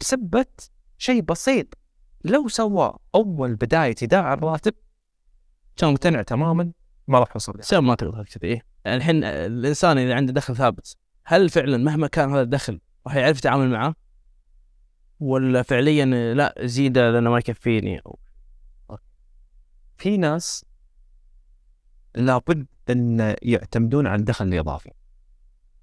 بسبة 0.00 0.46
شيء 0.98 1.22
بسيط. 1.22 1.66
لو 2.24 2.48
سوى 2.48 2.94
أول 3.14 3.54
بداية 3.54 3.94
ايداع 4.02 4.32
الراتب 4.32 4.74
كان 5.76 5.92
مقتنع 5.92 6.22
تماما 6.22 6.72
ما 7.08 7.18
راح 7.18 7.28
يوصل. 7.34 7.64
سام 7.64 7.86
ما 7.86 7.94
تقدر 7.94 8.24
كذي. 8.24 8.62
الحين 8.86 9.24
الإنسان 9.24 9.98
إذا 9.98 10.14
عنده 10.14 10.32
دخل 10.32 10.56
ثابت 10.56 10.96
هل 11.24 11.50
فعلا 11.50 11.76
مهما 11.76 12.06
كان 12.06 12.30
هذا 12.30 12.42
الدخل 12.42 12.80
راح 13.06 13.16
يعرف 13.16 13.38
يتعامل 13.38 13.70
معاه؟ 13.70 13.94
ولا 15.20 15.62
فعليا 15.62 16.34
لا 16.34 16.54
زيده 16.60 17.10
لأنه 17.10 17.30
ما 17.30 17.38
يكفيني؟ 17.38 17.98
أو 17.98 18.18
في 19.96 20.16
ناس 20.16 20.64
لابد 22.14 22.66
أن 22.90 23.36
يعتمدون 23.42 24.06
على 24.06 24.20
الدخل 24.20 24.46
الإضافي. 24.48 24.90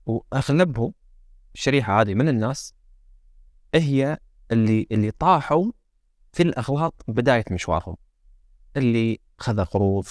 وأغلبهم 0.05 0.93
الشريحة 1.55 2.01
هذه 2.01 2.13
من 2.13 2.29
الناس 2.29 2.73
هي 3.75 4.17
اللي 4.51 4.87
اللي 4.91 5.11
طاحوا 5.11 5.71
في 6.33 6.43
الأغلاط 6.43 7.03
بداية 7.07 7.45
مشوارهم. 7.51 7.95
اللي 8.77 9.19
خذ 9.37 9.65
قروض 9.65 10.05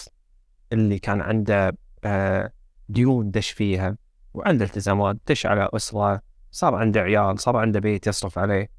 اللي 0.73 0.99
كان 0.99 1.21
عنده 1.21 1.77
آه، 2.05 2.53
ديون 2.89 3.31
دش 3.31 3.51
فيها 3.51 3.97
وعنده 4.35 4.65
التزامات 4.65 5.17
دش 5.29 5.47
على 5.47 5.69
أسرة 5.73 6.23
صار 6.51 6.75
عنده 6.75 7.01
عيال 7.01 7.41
صار 7.41 7.57
عنده 7.57 7.81
بيت 7.81 8.07
يصرف 8.07 8.39
عليه. 8.39 8.71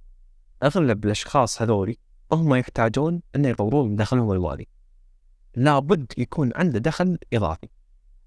أغلب 0.64 1.06
الأشخاص 1.06 1.62
هذولي 1.62 1.98
هم 2.32 2.56
يحتاجون 2.56 3.22
أن 3.36 3.46
يطورون 3.46 3.96
دخلهم 3.96 4.32
المالي 4.32 4.68
لابد 5.56 6.14
يكون 6.18 6.52
عنده 6.56 6.80
دخل 6.80 7.20
إضافي. 7.34 7.68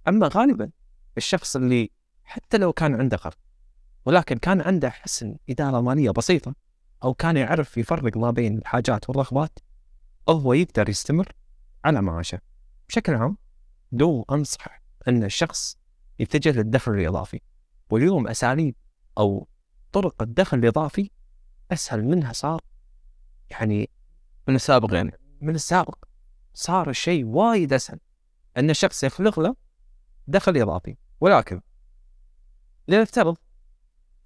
أما 0.09 0.31
غالبا 0.35 0.71
الشخص 1.17 1.57
اللي 1.57 1.91
حتى 2.25 2.59
لو 2.59 2.73
كان 2.73 2.95
عنده 2.95 3.17
قرض 3.17 3.35
ولكن 4.05 4.37
كان 4.37 4.61
عنده 4.61 4.91
حسن 4.91 5.37
إدارة 5.51 5.81
مالية 5.81 6.11
بسيطة 6.11 6.55
أو 7.05 7.15
كان 7.15 7.37
يعرف 7.37 7.79
يفرق 7.79 8.17
ما 8.17 8.31
بين 8.31 8.59
الحاجات 8.59 9.09
والرغبات 9.09 9.59
هو 10.29 10.53
يقدر 10.53 10.89
يستمر 10.89 11.33
على 11.85 12.03
معاشه 12.03 12.41
بشكل 12.89 13.15
عام 13.15 13.37
دو 13.93 14.25
أنصح 14.31 14.83
أن 15.09 15.25
الشخص 15.25 15.77
يتجه 16.19 16.51
للدخل 16.51 16.93
الإضافي. 16.93 17.41
واليوم 17.91 18.29
أساليب 18.29 18.75
أو 19.19 19.49
طرق 19.93 20.23
الدخل 20.23 20.59
الإضافي 20.59 21.11
أسهل 21.73 22.05
منها 22.05 22.33
صار 22.33 22.61
يعني 23.51 23.91
من 24.49 24.55
السابق 24.55 24.95
يعني 24.95 25.19
من 25.41 25.55
السابق 25.55 26.05
صار 26.55 26.91
الشيء 26.91 27.25
وايد 27.25 27.73
أسهل 27.73 28.01
أن 28.57 28.71
الشخص 28.71 29.05
يخلق 29.05 29.41
له 29.41 29.57
دخل 30.27 30.57
إضافي. 30.57 30.97
ولكن 31.21 31.61
لنفترض 32.89 33.37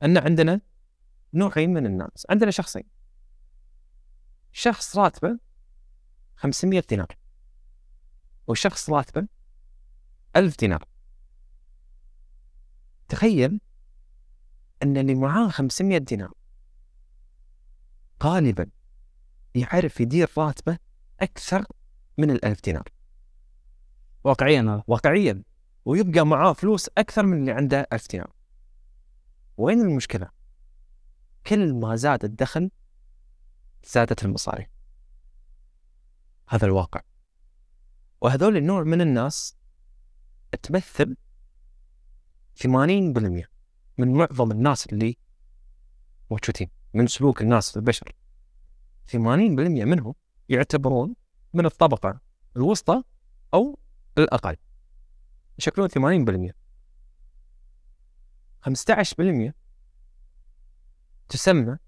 أن 0.03 0.19
عندنا 0.19 0.61
نوعين 1.35 1.73
من 1.73 1.87
الناس. 1.87 2.27
عندنا 2.31 2.51
شخصين. 2.51 2.85
شخص 4.53 4.97
راتبه 4.97 5.39
500 6.37 6.83
دينار. 6.89 7.17
وشخص 8.47 8.91
راتبه 8.91 9.29
1000 10.37 10.59
دينار. 10.59 10.85
تخيل 13.09 13.61
ان 14.83 14.97
اللي 14.97 15.15
معاه 15.15 15.49
500 15.49 15.99
دينار. 15.99 16.33
غالبا 18.23 18.71
يعرف 19.55 20.01
يدير 20.01 20.31
راتبه 20.39 20.79
أكثر 21.21 21.67
من 22.19 22.31
الألف 22.31 22.61
دينار. 22.65 22.89
واقعيا 24.25 24.61
هذا. 24.63 24.83
واقعيا. 24.87 25.43
ويبقى 25.85 26.27
معاه 26.27 26.53
فلوس 26.53 26.89
أكثر 26.99 27.27
من 27.27 27.41
اللي 27.41 27.53
عنده 27.53 27.87
ألف 27.93 28.09
دينار. 28.11 28.33
وين 29.57 29.81
المشكلة؟ 29.81 30.29
كل 31.47 31.75
ما 31.75 31.97
زاد 31.97 32.25
الدخل 32.25 32.71
زادت 33.85 34.25
المصاريف 34.25 34.69
هذا 36.49 36.67
الواقع. 36.67 37.01
وهذول 38.25 38.57
النوع 38.57 38.83
من 38.83 39.01
الناس 39.01 39.57
تمثل 40.63 41.17
80% 42.63 42.67
من 43.99 44.13
معظم 44.13 44.51
الناس 44.51 44.87
اللي 44.87 45.17
موجودين 46.31 46.71
من 46.95 47.07
سلوك 47.07 47.43
الناس 47.43 47.77
البشر. 47.77 48.13
80% 49.13 49.17
منهم 49.17 50.15
يعتبرون 50.49 51.15
من 51.55 51.67
الطبقة 51.67 52.21
الوسطى 52.57 53.03
أو 53.55 53.79
الأقل. 54.19 54.57
يشكلون 55.59 55.89
80% 55.89 56.53
15% 58.69 59.53
تسمى 61.29 61.79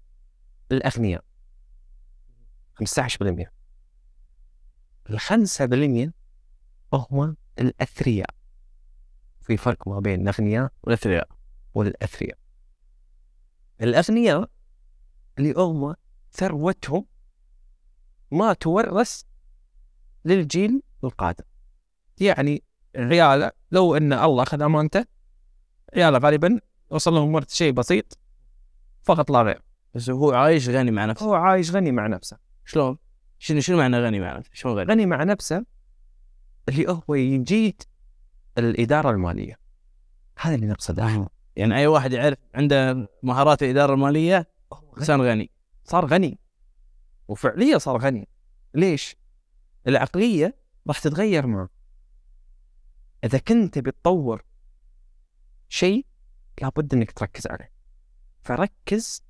الأغنياء. 0.71 1.23
15% 2.83 3.51
الخمسة 5.09 5.65
بالمية 5.65 6.16
هم 6.93 7.37
الأثرياء. 7.59 8.29
في 9.41 9.57
فرق 9.57 9.87
ما 9.87 9.99
بين 9.99 10.21
الأغنياء 10.21 10.71
والأثرياء. 10.83 11.27
والأثرياء. 11.73 12.37
الأغنياء 13.81 14.49
اللي 15.37 15.53
هم 15.57 15.95
ثروتهم 16.31 17.05
ما 18.31 18.53
تورث 18.53 19.21
للجيل 20.25 20.81
القادم. 21.03 21.43
يعني 22.19 22.63
عياله 22.95 23.51
لو 23.71 23.95
أن 23.95 24.13
الله 24.13 24.43
اخذ 24.43 24.61
أمانته 24.61 25.05
عياله 25.95 26.17
غالبا 26.17 26.59
وصل 26.89 27.13
لهم 27.13 27.35
ورث 27.35 27.53
شيء 27.53 27.71
بسيط 27.71 28.17
فقط 29.03 29.31
لا 29.31 29.41
غير. 29.41 29.61
بس 29.93 30.09
هو 30.09 30.31
عايش 30.31 30.69
غني 30.69 30.91
مع 30.91 31.05
نفسه. 31.05 31.25
هو 31.25 31.33
عايش 31.33 31.71
غني 31.71 31.91
مع 31.91 32.07
نفسه. 32.07 32.37
شلون؟ 32.65 32.97
شنو 33.39 33.59
شنو 33.59 33.77
معنى 33.77 33.99
غني 33.99 34.19
مع 34.19 34.37
نفسه؟ 34.37 34.51
شلون 34.53 34.79
غني؟ 34.79 34.91
غني 34.91 35.05
مع 35.05 35.23
نفسه 35.23 35.65
اللي 36.69 37.01
هو 37.09 37.15
يجيد 37.15 37.83
الإدارة 38.57 39.11
المالية. 39.11 39.59
هذا 40.39 40.55
اللي 40.55 40.67
نقصده. 40.67 41.29
يعني 41.55 41.75
أي 41.75 41.87
واحد 41.87 42.13
يعرف 42.13 42.37
عنده 42.53 43.09
مهارات 43.23 43.63
الإدارة 43.63 43.93
المالية 43.93 44.47
إنسان 44.97 45.21
غني. 45.21 45.51
صار 45.83 46.05
غني. 46.05 46.39
وفعليا 47.27 47.77
صار 47.77 47.97
غني. 47.97 48.27
ليش؟ 48.73 49.15
العقلية 49.87 50.55
راح 50.87 50.99
تتغير 50.99 51.47
معه. 51.47 51.69
إذا 53.23 53.37
كنت 53.37 53.73
تبي 53.73 53.91
تطور 53.91 54.43
شيء 55.69 56.05
لابد 56.61 56.93
إنك 56.93 57.11
تركز 57.11 57.47
عليه. 57.47 57.71
فركز 58.41 59.23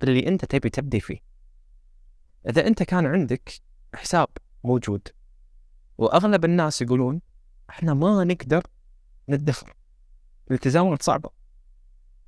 باللي 0.00 0.28
أنت 0.28 0.44
تبي 0.44 0.70
تبدي 0.70 1.00
فيه. 1.00 1.18
إذا 2.48 2.66
أنت 2.66 2.82
كان 2.82 3.06
عندك 3.06 3.52
حساب 3.94 4.28
موجود 4.64 5.08
وأغلب 5.98 6.44
الناس 6.44 6.82
يقولون 6.82 7.20
إحنا 7.70 7.94
ما 7.94 8.24
نقدر 8.24 8.62
ندخر 9.28 9.74
الالتزامات 10.48 11.02
صعبة. 11.02 11.30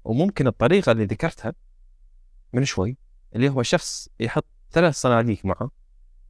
وممكن 0.05 0.47
الطريقة 0.47 0.93
اللي 0.93 1.05
ذكرتها 1.05 1.53
من 2.53 2.65
شوي 2.65 2.97
اللي 3.35 3.49
هو 3.49 3.63
شخص 3.63 4.09
يحط 4.21 4.45
ثلاث 4.71 4.95
صناديق 4.95 5.45
معه 5.45 5.71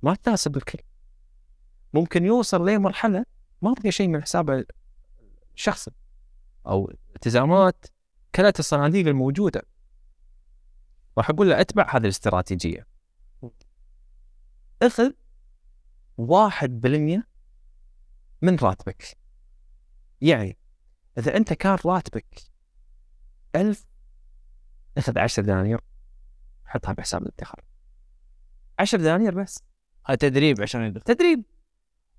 ما 0.02 0.14
تناسب 0.14 0.56
الكل. 0.56 0.78
ممكن 1.94 2.24
يوصل 2.24 2.68
لمرحلة 2.68 3.24
ما 3.62 3.74
بقى 3.74 3.92
شيء 3.92 4.08
من 4.08 4.22
حسابه 4.22 4.64
الشخصي 5.54 5.90
أو 6.66 6.92
التزامات 7.16 7.86
كلت 8.34 8.58
الصناديق 8.58 9.06
الموجودة. 9.06 9.62
راح 11.18 11.30
أقول 11.30 11.50
له 11.50 11.60
أتبع 11.60 11.86
هذه 11.90 12.02
الاستراتيجية. 12.02 12.86
اخذ 14.82 15.12
واحد 16.18 16.80
بالمية 16.80 17.29
من 18.42 18.56
راتبك؟ 18.56 19.18
يعني 20.20 20.56
إذا 21.18 21.36
أنت 21.36 21.52
كان 21.52 21.78
راتبك 21.86 22.40
ألف 23.56 23.86
أخذ 24.98 25.18
عشر 25.18 25.42
دنانير 25.42 25.80
حطها 26.64 26.92
بحساب 26.92 27.22
الادخار. 27.22 27.64
عشر 28.78 28.98
دنانير 28.98 29.42
بس. 29.42 29.62
هذا 30.06 30.16
تدريب 30.16 30.62
عشان 30.62 30.82
يدخل. 30.82 31.00
تدريب. 31.00 31.44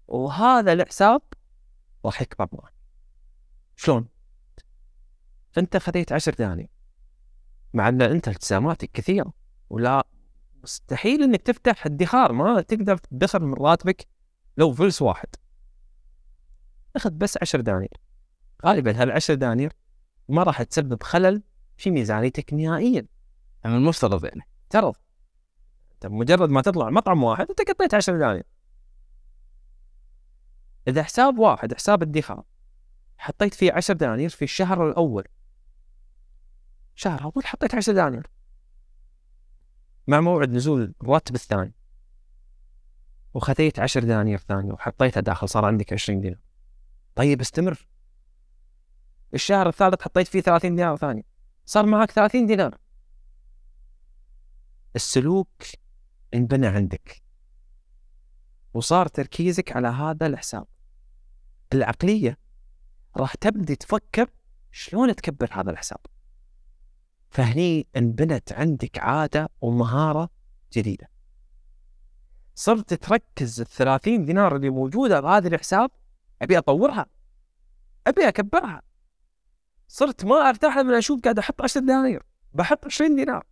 وهذا 0.08 0.74
الحساب 0.74 1.22
راح 2.06 2.22
يكبر 2.22 2.48
معك. 2.52 2.74
شلون؟ 3.76 4.08
أنت 5.58 5.78
خذيت 5.78 6.12
عشر 6.12 6.34
دنانير. 6.34 6.70
مع 7.74 7.90
أن 7.90 8.02
أنت 8.02 8.28
التزاماتك 8.28 8.92
كثيرة 8.92 9.34
ولا 9.70 10.08
مستحيل 10.64 11.24
إنك 11.24 11.42
تفتح 11.42 11.86
ادخار. 11.86 12.32
ما 12.32 12.62
تقدر 12.62 12.98
تدخر 12.98 13.40
من 13.40 13.54
راتبك 13.54 14.08
لو 14.58 14.74
فلس 14.74 15.02
واحد. 15.02 15.36
أخذ 16.96 17.10
بس 17.10 17.38
عشر 17.42 17.62
دنانير. 17.62 17.98
غالبا 18.66 19.02
هالعشر 19.02 19.34
دنانير 19.34 19.74
ما 20.30 20.44
راح 20.44 20.64
تسبب 20.64 21.04
خلل 21.04 21.44
في 21.78 21.92
ميزانيتك 21.92 22.54
نهائيا. 22.54 23.06
يعني 23.64 23.78
المفترض 23.78 24.26
يعني. 24.26 24.48
افترض 24.64 24.96
أنت 25.94 26.12
مجرد 26.12 26.50
ما 26.50 26.62
تطلع 26.62 26.90
مطعم 26.90 27.24
واحد 27.24 27.50
أنت 27.50 27.70
قطيت 27.70 27.94
10 27.94 28.18
دنانير. 28.18 28.44
إذا 30.88 31.04
حساب 31.04 31.40
واحد 31.40 31.74
حساب 31.74 32.02
ادخار 32.02 32.44
حطيت 33.18 33.54
فيه 33.54 33.74
10 33.74 33.94
دنانير 33.94 34.30
في 34.30 34.42
الشهر 34.42 34.90
الأول. 34.90 35.24
شهر 36.96 37.24
أول 37.24 37.46
حطيت 37.46 37.76
10 37.76 37.94
دنانير. 37.94 38.28
مع 40.08 40.22
موعد 40.22 40.50
نزول 40.50 40.94
الراتب 41.02 41.36
الثاني. 41.36 41.74
وخذيت 43.34 43.80
10 43.80 44.02
دنانير 44.02 44.38
ثانية 44.38 44.74
وحطيتها 44.74 45.22
داخل 45.22 45.50
صار 45.50 45.66
عندك 45.66 45.94
20 45.94 46.22
دينار. 46.22 46.40
طيب 47.16 47.42
استمر. 47.42 47.88
الشهر 49.34 49.70
الثالث 49.70 50.02
حطيت 50.02 50.28
فيه 50.28 50.42
30 50.42 50.76
دينار 50.76 50.98
ثاني. 50.98 51.26
صار 51.66 51.86
معك 51.86 52.12
30 52.12 52.46
دينار. 52.46 52.78
السلوك 54.96 55.64
انبنى 56.34 56.68
عندك. 56.68 57.22
وصار 58.74 59.08
تركيزك 59.08 59.76
على 59.76 59.88
هذا 59.88 60.28
الحساب. 60.28 60.66
العقلية 61.74 62.38
راح 63.18 63.36
تبدي 63.36 63.76
تفكر 63.76 64.30
شلون 64.72 65.16
تكبر 65.16 65.50
هذا 65.52 65.72
الحساب. 65.72 66.00
فهني 67.30 67.88
انبنت 67.98 68.54
عندك 68.54 69.00
عادة 69.00 69.50
ومهارة 69.62 70.30
جديدة. 70.74 71.10
صرت 72.56 72.94
تركز 72.94 73.62
الثلاثين 73.62 74.26
دينار 74.26 74.56
اللي 74.56 74.70
موجودة 74.70 75.20
بهذا 75.20 75.48
الحساب 75.48 75.92
أبي 76.42 76.58
أطورها. 76.58 77.06
أبي 78.08 78.28
أكبرها. 78.28 78.82
صرت 79.88 80.26
ما 80.26 80.50
أرتاح 80.50 80.78
لما 80.78 80.98
أشوف 80.98 81.22
قاعد 81.22 81.40
أحط 81.40 81.62
10 81.62 81.82
دنانير. 81.82 82.24
بحط 82.54 82.86
20 82.86 83.16
دينار. 83.16 83.46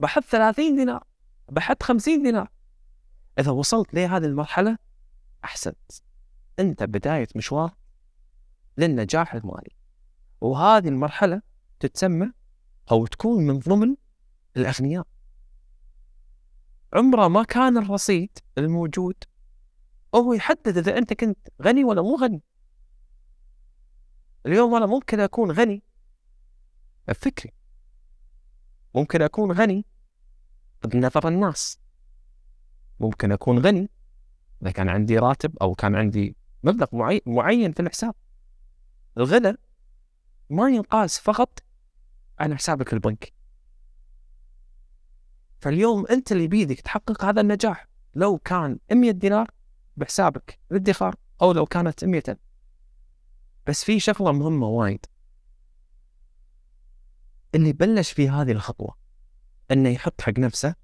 بحط 0.00 0.24
30 0.24 0.76
دينار. 0.76 1.04
بحط 1.48 1.82
50 1.82 2.22
دينار. 2.22 2.48
إذا 3.38 3.50
وصلت 3.50 3.94
لهذه 3.94 4.24
المرحلة 4.24 4.78
أحسنت. 5.44 5.92
أنت 6.58 6.82
بداية 6.82 7.28
مشوار 7.36 7.74
للنجاح 8.78 9.34
المالي. 9.34 9.76
وهذه 10.40 10.88
المرحلة 10.88 11.42
تتسمى 11.80 12.32
أو 12.90 13.06
تكون 13.06 13.46
من 13.46 13.58
ضمن 13.58 13.96
الأغنياء. 14.56 15.06
عمره 16.92 17.28
ما 17.28 17.42
كان 17.42 17.76
الرصيد 17.78 18.38
الموجود. 18.58 19.24
هو 20.20 20.32
يحدد 20.32 20.78
إذا 20.78 20.98
أنت 20.98 21.12
كنت 21.12 21.38
غني 21.62 21.84
ولا 21.84 22.02
مو 22.02 22.16
غني. 22.16 22.42
اليوم 24.46 24.74
أنا 24.74 24.86
ممكن 24.86 25.20
أكون 25.20 25.50
غني. 25.50 25.82
بفكري 27.08 27.52
ممكن 28.94 29.22
أكون 29.22 29.52
غني 29.52 29.86
بنظر 30.84 31.28
الناس. 31.28 31.78
ممكن 33.00 33.32
أكون 33.32 33.58
غني 33.58 33.90
إذا 34.62 34.70
كان 34.70 34.88
عندي 34.88 35.18
راتب 35.18 35.56
أو 35.62 35.74
كان 35.74 35.94
عندي 35.94 36.36
مبلغ 36.62 36.86
معي- 36.92 37.22
معين 37.26 37.72
في 37.72 37.80
الحساب. 37.80 38.14
الغنى 39.16 39.56
ما 40.50 40.68
ينقاس 40.70 41.18
فقط 41.18 41.58
عن 42.38 42.56
حسابك 42.56 42.92
البنكي 42.92 43.32
فاليوم 45.60 46.06
أنت 46.06 46.32
اللي 46.32 46.48
بيدك 46.48 46.80
تحقق 46.80 47.24
هذا 47.24 47.40
النجاح. 47.40 47.88
لو 48.14 48.38
كان 48.38 48.78
100 48.92 49.10
دينار 49.10 49.50
بحسابك 49.96 50.58
الادخار 50.70 51.14
أو 51.42 51.52
لو 51.52 51.66
كانت 51.66 52.04
100 52.04 52.22
ألف 52.28 52.38
بس 53.66 53.84
في 53.84 54.00
شغلة 54.00 54.32
مهمة 54.32 54.66
وايد. 54.66 55.06
اللي 57.54 57.72
بلش 57.72 58.12
في 58.12 58.28
هذه 58.28 58.52
الخطوة. 58.52 58.96
إنه 59.70 59.88
يحط 59.88 60.20
حق 60.20 60.38
نفسه 60.38 60.74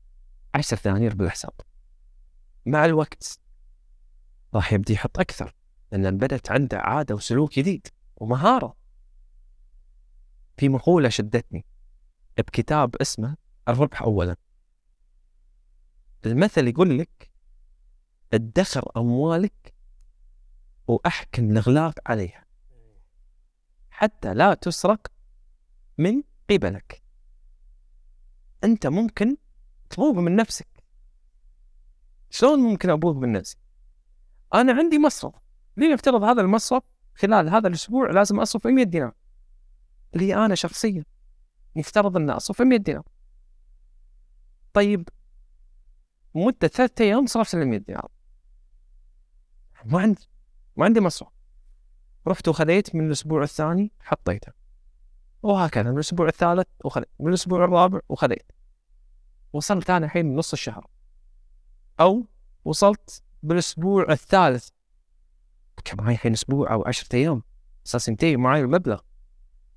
10 0.55 0.81
دنانير 0.85 1.15
بالحساب. 1.15 1.53
مع 2.67 2.85
الوقت 2.85 3.41
راح 4.55 4.73
يبدي 4.73 4.93
يحط 4.93 5.19
أكثر. 5.19 5.55
لأن 5.93 6.19
بدت 6.19 6.51
عنده 6.51 6.79
عادة 6.79 7.15
وسلوك 7.15 7.55
جديد 7.55 7.87
ومهارة. 8.17 8.77
في 10.57 10.69
مقولة 10.69 11.09
شدتني 11.09 11.65
بكتاب 12.39 12.97
اسمه 12.97 13.37
الربح 13.69 14.03
اولا. 14.03 14.37
المثل 16.27 16.69
يقول 16.69 16.99
لك 16.99 17.30
ادخر 18.33 18.91
أموالك 18.97 19.75
وأحكم 20.87 21.51
الإغلاق 21.51 21.95
عليها. 22.07 22.45
حتى 23.91 24.35
لا 24.35 24.55
تسرق 24.55 25.13
من 25.99 26.23
قبلك. 26.51 27.03
أنت 28.65 28.87
ممكن 28.87 29.37
تبوظ 29.91 30.19
من 30.19 30.37
نفسك. 30.37 30.69
شلون 32.31 32.59
ممكن 32.59 32.91
ابوظ 32.91 33.17
من 33.17 33.33
نفسي؟ 33.33 33.57
أنا 34.55 34.73
عندي 34.73 34.99
مصرف. 34.99 35.35
لنفترض 35.77 36.23
هذا 36.23 36.41
المصرف 36.41 36.83
خلال 37.15 37.49
هذا 37.49 37.69
الأسبوع 37.69 38.11
لازم 38.11 38.41
أصرف 38.41 38.67
100 38.67 38.85
دينار. 38.85 39.13
لي 40.15 40.35
أنا 40.35 40.55
شخصيا 40.55 41.05
يفترض 41.77 42.17
أن 42.17 42.31
أصرف 42.31 42.63
100 42.63 42.79
دينار. 42.79 43.05
طيب 44.73 45.09
مدة 46.35 46.69
ثلاثة 46.69 47.05
أيام 47.05 47.27
صرفت 47.27 47.55
ال 47.55 47.69
100 47.69 47.79
دينار. 47.79 48.11
ما 49.85 50.01
عندي 50.01 50.29
ما 50.77 50.85
عندي 50.85 51.01
مصرف 51.01 51.29
رحت 52.27 52.49
وخذيت 52.49 52.95
من 52.95 53.07
الأسبوع 53.07 53.43
الثاني 53.43 53.93
حطيته. 54.01 54.53
وهكذا 55.43 55.91
من 55.91 55.95
الأسبوع 55.95 56.29
الثالث 56.29 56.67
وخذيت 56.85 57.09
من 57.21 57.29
الأسبوع 57.29 57.65
الرابع 57.65 58.01
وخذيت. 58.09 58.53
وصلت 59.53 59.91
أنا 59.91 60.07
الحين 60.07 60.37
نص 60.37 60.53
الشهر. 60.53 60.87
أو 62.01 62.27
وصلت 62.65 63.23
بالأسبوع 63.43 64.13
الثالث. 64.13 64.69
كان 65.85 66.05
معي 66.05 66.15
الحين 66.15 66.33
أسبوع 66.33 66.73
أو 66.73 66.85
عشرة 66.87 67.17
أيام. 67.17 67.43
أساس 67.87 68.09
ينتهي 68.09 68.37
معي 68.37 68.61
المبلغ. 68.61 69.01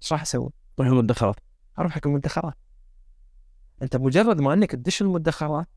إيش 0.02 0.14
راح 0.14 0.22
أسوي؟ 0.22 0.50
طيب 0.78 0.88
المدخرات. 0.88 1.36
أروح 1.80 1.92
حق 1.92 2.08
المدخرات. 2.08 2.54
أنت 3.82 3.96
مجرد 3.96 4.42
ما 4.42 4.54
إنك 4.54 4.72
تدش 4.72 5.02
المدخرات 5.02 5.68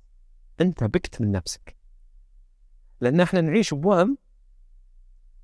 أنت 0.61 0.85
بكت 0.85 1.21
من 1.21 1.33
نفسك. 1.33 1.77
لأن 3.01 3.21
إحنا 3.21 3.41
نعيش 3.41 3.75
بوهم 3.75 4.19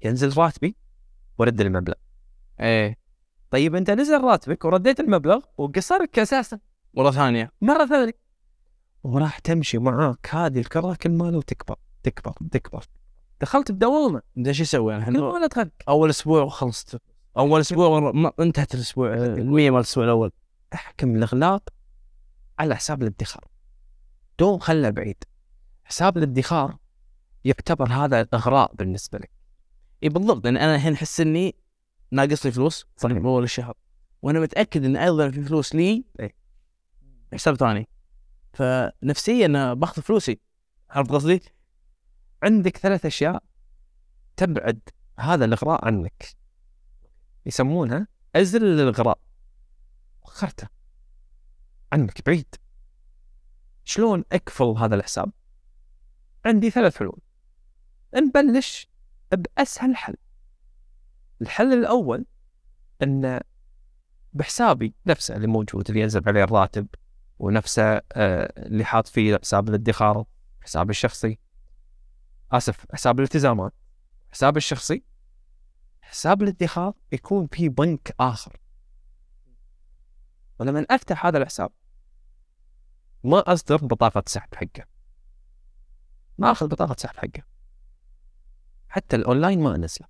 ينزل 0.05 0.38
راتبي 0.38 0.76
ورد 1.38 1.61
المبلغ. 1.61 1.94
إيه. 2.61 2.98
طيب 3.50 3.74
أنت 3.74 3.90
نزل 3.90 4.20
راتبك 4.20 4.64
ورديت 4.64 5.00
المبلغ 5.00 5.44
وقصرك 5.59 6.18
أساسا. 6.18 6.59
مرة 6.94 7.11
ثانية. 7.11 7.53
مرة 7.61 7.86
ثانية. 7.86 8.18
وراح 9.03 9.38
تمشي 9.38 9.78
معاك 9.78 10.34
هذه 10.34 10.59
الكره 10.59 10.94
كل 10.94 11.11
ما 11.11 11.24
لو 11.24 11.40
تكبر 11.40 11.76
تكبر. 12.03 12.32
تكبر 12.50 12.84
دخلت 13.40 13.72
بدوامة. 13.72 14.22
إنت 14.38 14.46
إيش 14.46 14.74
ما 14.74 15.46
دخلت 15.46 15.72
أول 15.88 16.11
أسبوع 16.11 16.42
وخلصت. 16.42 17.00
أول 17.38 17.61
أسبوع 17.61 18.12
انتهت 18.40 18.74
الأسبوع 18.74 19.14
المية 19.14 19.70
مال 19.70 19.78
الأسبوع 19.78 20.05
الأول. 20.05 20.32
أحكم 20.74 21.16
الاغلاق 21.16 21.62
على 22.59 22.76
حساب 22.76 23.03
الادخار. 23.03 23.44
دوم 24.38 24.59
خله 24.59 24.90
بعيد. 24.90 25.24
حساب 25.84 26.16
الادخار 26.16 26.76
يعتبر 27.45 27.88
هذا 27.88 28.28
إغراء 28.34 28.74
بالنسبة 28.74 29.18
لك. 29.18 29.30
إي 30.03 30.09
بالضبط 30.09 30.45
لأن 30.45 30.57
أنا 30.57 30.74
الحين 30.74 30.93
أحس 30.93 31.20
إني 31.20 31.57
ناقصني 32.11 32.53
فلوس 32.53 32.86
صحيح. 32.97 33.18
باول 33.18 33.43
الشهر 33.43 33.76
وأنا 34.22 34.40
متأكد 34.40 34.84
إن 34.84 34.97
أيضا 34.97 35.30
في 35.30 35.43
فلوس 35.43 35.74
لي. 35.74 36.05
حساب 37.32 37.55
ثاني. 37.55 37.88
فنفسيا 38.53 39.47
أنا 39.47 39.74
باخذ 39.74 40.03
فلوسي 40.03 40.40
عرفت 40.90 41.11
قصدي؟ 41.11 41.43
عندك 42.43 42.76
ثلاث 42.76 43.07
أشياء 43.07 43.43
تبعد 44.36 44.80
هذا 45.18 45.45
الإغراء 45.45 45.84
عنك. 45.84 46.24
يسمونها 47.47 48.07
أزل 48.36 48.64
الإغراء. 48.64 49.18
وخرته 50.22 50.68
عنك 51.93 52.26
بعيد. 52.26 52.55
شلون 53.84 54.24
أكفل 54.32 54.64
هذا 54.64 54.95
الحساب؟ 54.95 55.32
عندي 56.45 56.70
ثلاث 56.70 56.97
حلول. 56.97 57.18
نبلش 58.20 58.88
بأسهل 59.32 59.96
حل. 59.96 60.16
الحل 61.42 61.72
الأول 61.72 62.26
إن 63.02 63.40
بحسابي 64.32 64.94
نفسه 65.06 65.36
اللي 65.36 65.46
موجود 65.46 65.88
اللي 65.88 66.00
ينزل 66.00 66.22
عليه 66.26 66.44
الراتب 66.44 66.86
ونفسه 67.38 67.82
آه، 67.82 68.02
اللي 68.56 68.84
حاط 68.84 69.06
فيه 69.06 69.38
حساب 69.38 69.68
الادخار 69.68 70.24
حسابي 70.60 70.90
الشخصي. 70.90 71.38
آسف 72.52 72.86
حساب 72.92 73.18
الالتزامات. 73.18 73.72
حسابي 74.30 74.56
الشخصي. 74.56 75.04
حساب 76.02 76.42
الادخار 76.42 76.94
يكون 77.12 77.46
في 77.46 77.68
بنك 77.68 78.14
آخر. 78.20 78.60
ولما 80.58 80.86
أفتح 80.90 81.26
هذا 81.26 81.38
الحساب 81.38 81.70
ما 83.24 83.52
أصدر 83.52 83.76
بطاقة 83.76 84.22
سحب 84.26 84.54
حقه. 84.54 84.86
ما 86.38 86.52
أخذ 86.52 86.68
بطاقة 86.68 86.96
سحب 86.98 87.16
حقه. 87.16 87.51
حتى 88.93 89.16
الأونلاين 89.16 89.61
ما 89.61 89.74
انزله 89.74 90.09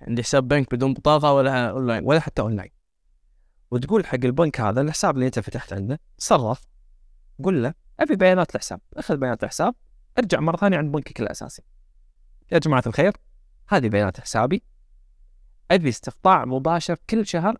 عندي 0.00 0.22
حساب 0.22 0.48
بنك 0.48 0.74
بدون 0.74 0.94
بطاقة 0.94 1.32
ولا 1.32 1.70
أونلاين 1.70 2.04
ولا 2.04 2.20
حتى 2.20 2.42
أونلاين. 2.42 2.70
وتقول 3.70 4.06
حق 4.06 4.14
البنك 4.24 4.60
هذا 4.60 4.80
الحساب 4.80 5.14
اللي 5.14 5.26
أنت 5.26 5.38
فتحت 5.38 5.72
عنده 5.72 6.00
تصرف 6.18 6.66
قول 7.44 7.62
له 7.62 7.74
أبي 8.00 8.16
بيانات 8.16 8.54
الحساب. 8.54 8.80
أخذ 8.96 9.16
بيانات 9.16 9.44
الحساب 9.44 9.74
ارجع 10.18 10.40
مرة 10.40 10.56
ثانية 10.56 10.78
عند 10.78 10.92
بنكك 10.92 11.20
الأساسي. 11.20 11.62
يا 12.52 12.58
جماعة 12.58 12.82
الخير 12.86 13.12
هذه 13.68 13.88
بيانات 13.88 14.20
حسابي. 14.20 14.62
أبي 15.70 15.88
استقطاع 15.88 16.44
مباشر 16.44 16.96
كل 17.10 17.26
شهر 17.26 17.56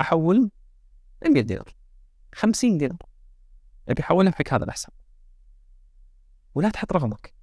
احول 0.00 0.50
100 1.28 1.42
دينار 1.42 1.74
50 2.34 2.78
دينار. 2.78 2.98
أبي 3.88 4.02
احولها 4.02 4.32
حق 4.32 4.54
هذا 4.54 4.64
الحساب. 4.64 4.92
ولا 6.54 6.70
تحط 6.70 6.92
رقمك. 6.92 7.35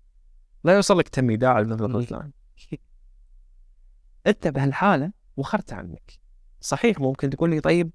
لا 0.63 0.75
يوصل 0.75 0.97
لك 0.97 1.09
تمييز 1.09 1.43
على 1.43 1.59
المبلغ 1.59 1.99
الفلاني 1.99 2.33
انت 4.27 4.47
بهالحاله 4.47 5.11
وخرت 5.37 5.73
عنك. 5.73 6.19
صحيح 6.61 6.99
ممكن 6.99 7.29
تقول 7.29 7.49
لي 7.49 7.59
طيب 7.59 7.91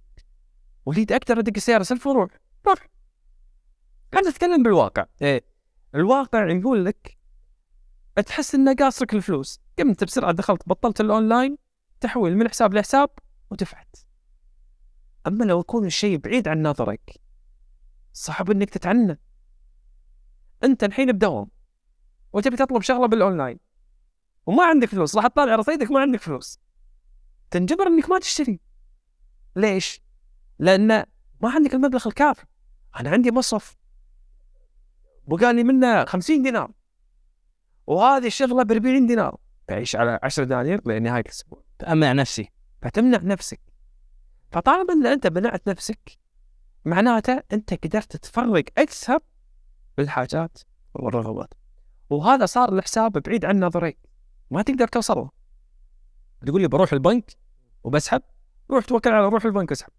وليد 0.87 1.13
أقدر 1.13 1.39
أدق 1.39 1.53
السيارة 1.57 1.83
سلف 1.83 2.07
وروح؟ 2.07 2.31
روح. 2.67 2.89
قاعد 4.13 4.27
اتكلم 4.27 4.63
بالواقع. 4.63 5.07
إيه 5.23 5.45
الواقع 5.95 6.51
يقول 6.51 6.85
لك 6.85 7.19
تحس 8.27 8.55
إنه 8.55 8.75
قاصرك 8.75 9.15
الفلوس. 9.15 9.61
قمت 9.79 10.05
بسرعة 10.05 10.33
دخلت 10.33 10.69
بطلت 10.69 11.01
الأونلاين 11.01 11.59
تحويل 12.01 12.37
من 12.37 12.49
حساب 12.49 12.75
لحساب 12.75 13.11
ودفعت. 13.51 13.97
أما 15.27 15.45
لو 15.45 15.61
يكون 15.61 15.87
الشيء 15.87 16.17
بعيد 16.19 16.49
عن 16.49 16.63
نظرك 16.63 17.21
صعب 18.13 18.51
إنك 18.51 18.71
تتعنى. 18.71 19.21
أنت 20.65 20.85
الحين 20.85 21.13
بدوام. 21.13 21.58
وتبي 22.39 22.57
تطلب 22.57 22.83
شغلة 22.83 23.07
بالأونلاين. 23.07 23.59
وما 24.47 24.65
عندك 24.65 24.89
فلوس 24.89 25.17
راح 25.17 25.27
تطالع 25.27 25.55
رصيدك 25.55 25.91
ما 25.91 26.01
عندك 26.01 26.21
فلوس. 26.21 26.61
تنجبر 27.51 27.87
إنك 27.87 28.11
ما 28.11 28.19
تشتري. 28.19 28.61
ليش؟ 29.57 30.03
لأن 30.59 30.89
ما 31.41 31.51
عندك 31.51 31.75
المبلغ 31.75 32.09
الكافي. 32.09 32.45
أنا 33.01 33.11
عندي 33.11 33.31
مصرف. 33.31 33.77
بقى 35.27 35.53
لي 35.53 35.65
منه 35.65 36.05
50 36.05 36.43
دينار. 36.43 36.73
وهذه 37.87 38.27
الشغلة 38.27 38.63
ب 38.63 38.73
40 38.73 39.07
دينار. 39.07 39.37
بعيش 39.69 39.97
على 39.97 40.21
10 40.23 40.45
دنانير 40.45 40.89
لنهايه 40.89 41.23
الأسبوع 41.23 41.63
امنع 41.89 42.13
نفسي. 42.13 42.53
فتمنع 42.83 43.19
نفسك. 43.23 43.61
فطالما 44.53 44.93
ان 44.93 45.07
أنت 45.07 45.27
منعت 45.27 45.69
نفسك 45.69 46.19
معناته 46.85 47.43
أنت 47.53 47.75
قدرت 47.75 48.17
تفرق 48.17 48.65
أكثر 48.79 49.19
بالحاجات 49.97 50.59
والرغبات. 50.95 51.55
وهذا 52.11 52.47
صار 52.47 52.73
الحساب 52.73 53.13
بعيد 53.13 53.45
عن 53.45 53.65
نظريك 53.65 53.99
ما 54.51 54.63
تقدر 54.63 54.89
توصل 54.89 55.17
له 55.17 55.31
تقول 56.47 56.61
لي 56.61 56.69
بروح 56.69 56.93
البنك 56.93 57.37
وبسحب؟ 57.85 58.23
روح 58.71 58.85
توكل 58.85 59.11
على 59.11 59.29
روح 59.29 59.45
البنك 59.45 59.71
واسحب. 59.71 59.93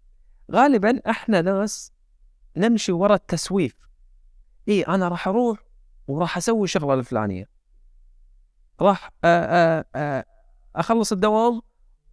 غالبا 0.52 1.10
إحنا 1.10 1.40
ناس 1.40 1.92
نمشي 2.56 2.92
ورا 2.92 3.14
التسويف. 3.14 3.76
إي 4.68 4.82
أنا 4.82 5.08
راح 5.08 5.28
أروح 5.28 5.58
وراح 6.08 6.36
أسوي 6.36 6.64
الشغله 6.64 6.94
الفلانية. 6.94 7.48
راح 8.80 9.10
أخلص 10.76 11.12
الدوام 11.12 11.62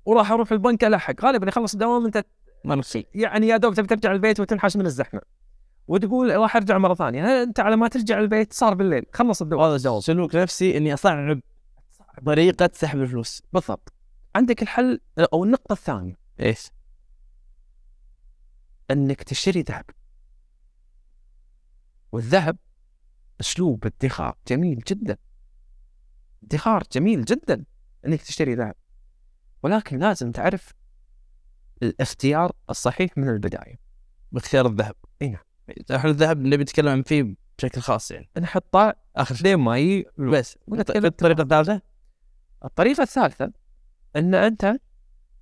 وراح 0.06 0.32
أروح 0.32 0.52
البنك 0.52 0.84
الحق 0.84 1.26
غالبا 1.26 1.48
يخلص 1.48 1.74
الدوام 1.74 2.06
أنت 2.06 2.26
ما 2.66 2.84
يعني 3.16 3.48
يا 3.48 3.58
دوب 3.58 3.74
تبي 3.74 3.88
ترجع 3.88 4.12
البيت 4.12 4.40
وتنحش 4.40 4.78
من 4.78 4.86
الزحمة. 4.86 5.22
وتقول 5.88 6.36
راح 6.36 6.56
أرجع 6.56 6.78
مرة 6.78 6.94
ثانية. 6.94 7.44
أنت 7.44 7.60
على 7.60 7.76
ما 7.76 7.88
ترجع 7.88 8.20
البيت 8.20 8.54
صار 8.54 8.74
بالليل. 8.74 9.06
خلص 9.14 9.42
الدوام. 9.42 9.64
هذا 9.64 9.76
الجواب 9.76 10.02
سلوك 10.02 10.36
نفسي 10.36 10.78
إني 10.78 10.94
اصعب 10.94 11.42
طريقة 12.26 12.70
سحب 12.74 13.02
الفلوس. 13.02 13.44
بالضبط. 13.54 13.94
عندك 14.36 14.62
الحل 14.62 15.00
أو 15.34 15.44
النقطة 15.44 15.74
الثانية. 15.74 16.18
إيش؟ 16.40 16.70
إنك 18.92 19.24
تشتري 19.24 19.62
ذهب. 19.62 19.86
والذهب 22.12 22.58
أسلوب 23.42 23.86
ادخار 23.86 24.38
جميل 24.48 24.80
جدا. 24.88 25.18
ادخار 26.44 26.84
جميل 26.92 27.26
جدا 27.26 27.66
إنك 28.06 28.22
تشتري 28.22 28.56
ذهب. 28.56 28.76
ولكن 29.64 30.00
لازم 30.00 30.32
تعرف 30.32 30.74
الاختيار 31.84 32.52
الصحيح 32.70 33.18
من 33.18 33.30
البداية. 33.30 33.80
باختيار 34.32 34.68
الذهب. 34.68 34.96
اي 35.22 35.30
نعم 35.30 35.47
إحنا 35.96 36.10
الذهب 36.10 36.38
نبي 36.38 36.64
نتكلم 36.64 37.04
فيه 37.04 37.36
بشكل 37.58 37.82
خاص 37.82 38.12
يعني. 38.12 38.30
نحطه 38.40 38.96
آخر 39.16 39.36
شيء. 39.36 39.74
يجي 39.74 40.06
بس. 40.18 40.58
ونتكلم 40.68 41.06
الطريقة 41.06 41.42
الثالثة؟ 41.42 41.82
الطريقة 42.66 43.04
الثالثة 43.04 43.52
إن 44.16 44.36
أنت 44.36 44.78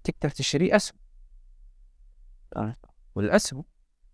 تقدر 0.04 0.30
تشتري 0.30 0.76
أسهم. 0.76 0.98
آه. 2.56 2.76
والأسهم 3.16 3.64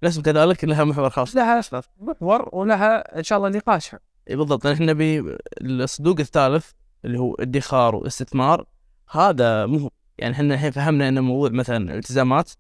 لازم 0.02 0.22
كذلك 0.22 0.64
لها 0.64 0.84
محور 0.84 1.10
خاص. 1.10 1.36
لها 1.36 1.62
محور 2.00 2.50
ولها 2.54 3.18
إن 3.18 3.24
شاء 3.24 3.38
الله 3.38 3.50
نقاشها 3.50 4.00
إي 4.30 4.36
بالضبط. 4.36 4.68
نحن 4.68 4.86
نبي 4.86 5.38
الصندوق 5.62 6.20
الثالث 6.20 6.72
اللي 7.06 7.20
هو 7.20 7.36
ادخار 7.36 7.96
واستثمار. 7.96 8.66
هذا 9.10 9.66
مهم 9.66 9.90
يعني 10.18 10.34
إحنا 10.34 10.54
الحين 10.54 10.72
فهمنا 10.72 11.08
ان 11.08 11.20
موضوع 11.20 11.50
مثلا 11.50 11.78
الالتزامات 11.78 12.52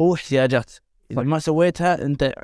هو 0.00 0.14
احتياجات. 0.14 0.72
إذا 1.10 1.20
صح. 1.20 1.26
ما 1.26 1.38
سويتها 1.38 2.04
أنت 2.04 2.34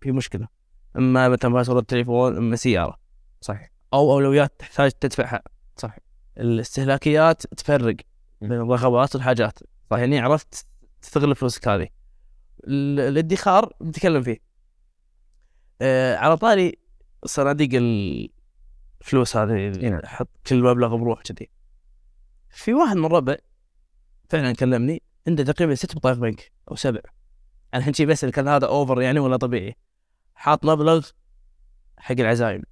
في 0.00 0.12
مشكلة. 0.12 0.48
إما 0.96 1.28
مثلا 1.28 1.52
باسورد 1.52 1.80
التليفون 1.80 2.36
إما 2.36 2.56
سيارة. 2.56 2.98
صحيح. 3.40 3.70
أو 3.92 4.12
أولويات 4.12 4.52
تحتاج 4.58 4.90
تدفعها. 4.90 5.42
صحيح. 5.76 5.98
الاستهلاكيات 6.38 7.42
تفرق 7.46 7.96
بين 8.40 8.52
الرغبات 8.52 9.14
والحاجات. 9.14 9.58
صح 9.90 9.98
يعني 9.98 10.18
عرفت 10.18 10.66
تستغل 11.02 11.34
فلوسك 11.34 11.68
هذه. 11.68 11.88
ال- 12.64 13.00
الادخار 13.00 13.72
نتكلم 13.82 14.22
فيه. 14.22 14.38
آه 15.82 16.16
على 16.16 16.36
طاري 16.36 16.78
صناديق 17.24 17.68
الفلوس 17.74 19.36
هذه. 19.36 19.50
نعم. 19.50 19.94
اللي 19.94 20.04
أحط 20.04 20.28
كل 20.46 20.62
مبلغ 20.62 20.96
بروح 20.96 21.22
كذي. 21.22 21.50
في 22.50 22.74
واحد 22.74 22.96
من 22.96 23.06
ربع 23.06 23.36
فعلا 24.28 24.52
كلمني 24.52 25.02
عنده 25.28 25.44
تقريبا 25.44 25.74
ست 25.74 25.96
بطايق 25.96 26.16
بنك 26.16 26.52
أو 26.70 26.76
سبع. 26.76 27.00
الحين 27.74 27.92
شي 27.92 28.06
بسأل 28.06 28.32
كان 28.32 28.48
هذا 28.48 28.66
اوفر 28.66 29.02
يعني 29.02 29.18
ولا 29.18 29.36
طبيعي. 29.36 29.76
حاط 30.34 30.64
مبلغ 30.64 31.08
حق 31.98 32.16
العزايم. 32.18 32.62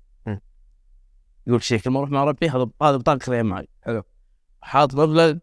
يقول 1.47 1.63
شيء 1.63 1.79
كل 1.79 1.91
ما 1.91 1.99
أروح 1.99 2.11
مع 2.11 2.25
ربي 2.25 2.49
هذا 2.49 2.67
هذا 2.83 2.97
بطاقة 2.97 3.19
خليها 3.19 3.43
معي. 3.43 3.69
حلو. 3.83 4.03
حاط 4.61 4.95
مبلغ 4.95 5.39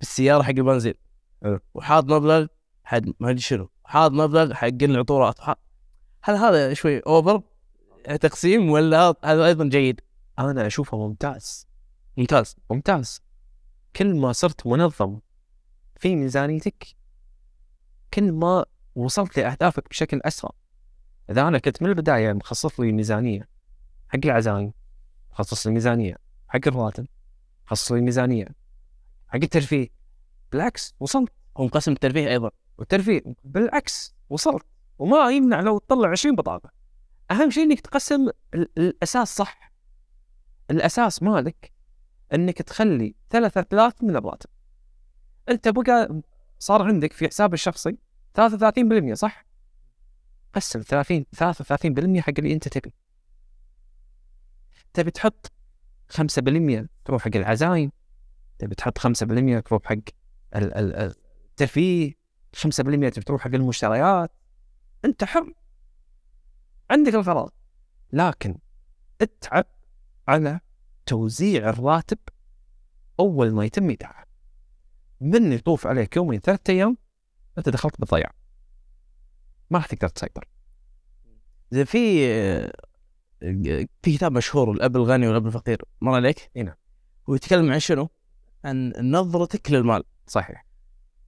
بالسيارة 0.00 0.42
حق 0.42 0.50
البنزين. 0.50 0.94
حلو. 1.42 1.60
وحاط 1.74 2.04
مبلغ 2.04 2.46
حق 2.84 3.00
ما 3.20 3.30
أدري 3.30 3.40
شنو. 3.40 3.70
حاط 3.84 4.10
مبلغ 4.10 4.54
حق 4.54 4.82
العطورات. 4.82 5.40
هل 6.22 6.34
هذا 6.34 6.74
شوي 6.74 6.98
اوفر 6.98 7.42
تقسيم 8.20 8.70
ولا 8.70 9.14
هذا 9.24 9.46
أيضا 9.46 9.64
جيد؟ 9.64 10.00
أنا 10.38 10.66
أشوفه 10.66 10.96
ممتاز. 10.96 11.68
ممتاز. 12.16 12.56
ممتاز. 12.70 13.22
كل 13.96 14.16
ما 14.16 14.32
صرت 14.32 14.66
منظم 14.66 15.20
في 15.96 16.16
ميزانيتك 16.16 16.86
كل 18.14 18.32
ما 18.32 18.64
وصلت 18.96 19.38
لأهدافك 19.38 19.88
بشكل 19.88 20.20
أسرع. 20.24 20.50
إذا 21.30 21.48
أنا 21.48 21.58
كنت 21.58 21.82
من 21.82 21.88
البداية 21.88 22.32
مخصص 22.32 22.80
لي 22.80 22.92
ميزانية 22.92 23.48
حق 24.08 24.18
العزايم 24.24 24.72
مخصص 25.30 25.66
لي 25.66 25.72
ميزانية 25.72 26.16
حق 26.48 26.60
الرواتب 26.66 27.06
مخصص 27.66 27.92
لي 27.92 28.00
ميزانية 28.00 28.46
حق 29.28 29.36
الترفيه. 29.42 29.88
بالعكس 30.52 30.94
وصلت. 31.00 31.32
هو 31.56 31.64
مقسم 31.64 31.92
الترفيه 31.92 32.28
أيضا. 32.28 32.50
والترفيه 32.78 33.22
بالعكس 33.44 34.14
وصلت. 34.30 34.66
وما 34.98 35.30
يمنع 35.30 35.60
لو 35.60 35.78
تطلع 35.78 36.08
20 36.10 36.36
بطاقة. 36.36 36.70
أهم 37.30 37.50
شيء 37.50 37.62
إنك 37.64 37.80
تقسم 37.80 38.28
ال- 38.54 38.68
الأساس 38.78 39.36
صح. 39.36 39.72
الأساس 40.70 41.22
مالك 41.22 41.72
إنك 42.34 42.62
تخلي 42.62 43.14
ثلاث 43.30 43.58
ثلاث 43.58 43.94
من 44.04 44.16
الراتب. 44.16 44.50
أنت 45.48 45.68
بقى 45.68 46.20
صار 46.58 46.82
عندك 46.82 47.12
في 47.12 47.28
حساب 47.28 47.54
الشخصي 47.54 47.98
33% 48.36 49.12
صح؟ 49.12 49.46
قسم 50.54 50.80
30 50.80 51.24
33% 51.36 52.20
حق 52.20 52.32
اللي 52.38 52.52
أنت 52.52 52.68
تبي. 52.68 52.94
تبي 54.94 55.10
تحط 55.10 55.52
5% 56.08 56.86
تروح 57.04 57.22
حق 57.22 57.36
العزايم 57.36 57.92
تبي 58.58 58.74
تحط 58.74 58.98
5% 58.98 59.60
تروح 59.60 59.82
حق 59.84 59.92
ال- 60.56 60.74
ال- 60.74 60.94
ال- 60.96 61.14
الترفيه 61.50 62.12
5% 62.56 63.08
تبي 63.08 63.24
تروح 63.24 63.40
حق 63.42 63.54
المشتريات. 63.54 64.32
أنت 65.04 65.24
حر. 65.24 65.52
عندك 66.90 67.14
القرار 67.14 67.50
لكن 68.12 68.58
اتعب 69.20 69.64
على 70.28 70.60
توزيع 71.06 71.68
الراتب 71.68 72.18
أول 73.20 73.54
ما 73.54 73.64
يتم 73.64 73.88
إيداعه. 73.90 74.24
من 75.20 75.52
يطوف 75.52 75.86
عليك 75.86 76.16
يومين 76.16 76.40
ثلاثة 76.40 76.72
أيام 76.72 76.96
أنت 77.58 77.68
دخلت 77.68 78.00
بالضياع 78.00 78.30
ما 79.70 79.78
راح 79.78 79.86
تقدر 79.86 80.08
تسيطر. 80.08 80.44
زين 81.70 81.84
في 81.84 82.26
آه، 82.26 82.72
في 84.02 84.16
كتاب 84.16 84.32
مشهور 84.32 84.72
الاب 84.72 84.96
الغني 84.96 85.28
والأب 85.28 85.46
الفقير. 85.46 85.82
مر 86.00 86.14
عليك؟ 86.14 86.50
إي 86.56 86.62
نعم. 86.62 86.74
هو 87.30 87.34
يتكلم 87.34 87.72
عن 87.72 87.78
شنو؟ 87.78 88.08
عن 88.64 88.92
نظرتك 89.00 89.70
للمال. 89.70 90.02
صحيح. 90.26 90.66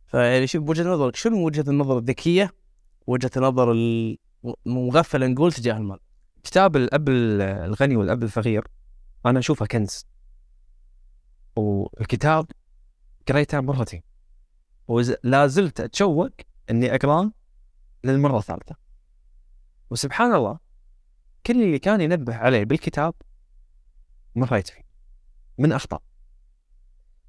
فيعني 0.07 0.47
شوف 0.47 0.63
بوجهة 0.63 0.85
نظرك 0.85 1.17
شنو 1.17 1.47
وجهة 1.47 1.71
النظر 1.71 1.99
الذكية؟ 1.99 2.51
وجهة 3.07 3.31
النظر 3.37 3.73
المغفلة 4.67 5.27
نقول 5.27 5.53
تجاه 5.53 5.77
المال. 5.77 5.99
كتاب 6.45 6.77
الأب 6.77 7.09
الغني 7.09 7.97
والأب 7.97 8.23
الفقير 8.23 8.69
أنا 9.27 9.39
أشوفه 9.39 9.67
كنز. 9.67 10.07
والكتاب 11.57 12.47
قريته 13.29 13.61
مرتين 13.61 14.03
ولا 14.89 15.47
زلت 15.47 15.81
أتشوق 15.81 16.31
إني 16.71 16.95
اقراه 16.95 17.33
للمرة 18.05 18.39
الثالثة. 18.39 18.77
وسبحان 19.91 20.35
الله 20.35 20.59
كل 21.47 21.63
اللي 21.63 21.79
كان 21.79 22.01
ينبه 22.01 22.35
عليه 22.37 22.65
بالكتاب 22.65 23.15
مريت 24.35 24.69
فيه. 24.69 24.89
من 25.59 25.73
أخطاء. 25.73 26.03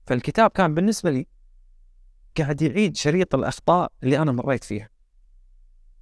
فالكتاب 0.07 0.49
كان 0.49 0.75
بالنسبة 0.75 1.11
لي 1.11 1.27
قاعد 2.37 2.61
يعيد 2.61 2.95
شريط 2.95 3.35
الأخطاء 3.35 3.91
اللي 4.03 4.17
أنا 4.17 4.31
مريت 4.31 4.63
فيها. 4.63 4.89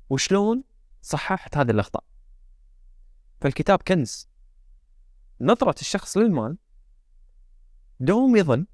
وشلون 0.09 0.63
صححت 1.01 1.57
هذه 1.57 1.71
الأخطاء؟ 1.71 2.03
فالكتاب 3.41 3.81
كنز. 3.81 4.29
نظرة 5.41 5.75
الشخص 5.81 6.17
للمال 6.17 6.57
دوم 7.99 8.35
يظن 8.35 8.65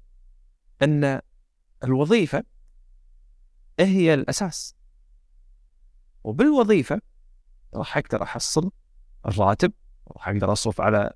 أن 0.82 1.20
الوظيفة 1.84 2.44
هي 3.80 4.14
الأساس؟ 4.14 4.74
وبالوظيفة 6.24 7.00
راح 7.74 7.96
أقدر 7.96 8.22
أحصل 8.22 8.70
الراتب 9.26 9.72
راح 10.12 10.28
أقدر 10.28 10.52
أصرف 10.52 10.80
على 10.80 11.12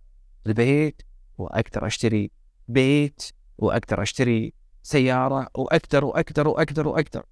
البيت 0.46 1.02
وأقدر 1.38 1.86
أشتري 1.86 2.30
بيت 2.68 3.22
وأقدر 3.58 4.02
أشتري 4.02 4.54
سيارة 4.82 5.48
وأقدر 5.54 6.04
وأقدر 6.04 6.48
وأقدر 6.48 6.88
وأقدر. 6.88 7.26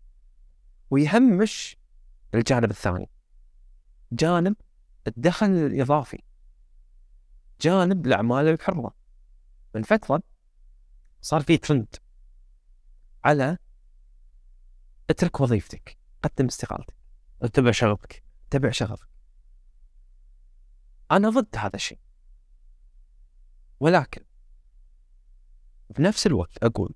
ويهمش 0.91 1.77
الجانب 2.35 2.71
الثاني 2.71 3.11
جانب 4.13 4.57
الدخل 5.07 5.47
الإضافي 5.47 6.23
جانب 7.61 8.07
الأعمال 8.07 8.49
الحرة. 8.49 8.95
من 9.75 9.83
فترة 9.83 10.23
صار 11.21 11.41
في 11.43 11.57
ترند 11.57 11.97
على 13.25 13.59
اترك 15.11 15.41
وظيفتك 15.41 15.99
قدم 16.23 16.47
استقالتك 16.47 16.95
اتبع 17.43 17.71
شغفك 17.71 18.25
اتبع 18.49 18.71
شغفك. 18.71 19.09
أنا 21.11 21.31
ضد 21.31 21.57
هذا 21.57 21.77
الشيء. 21.77 21.99
ولكن 23.81 24.25
بنفس 25.91 26.27
الوقت 26.27 26.65
أقول 26.65 26.95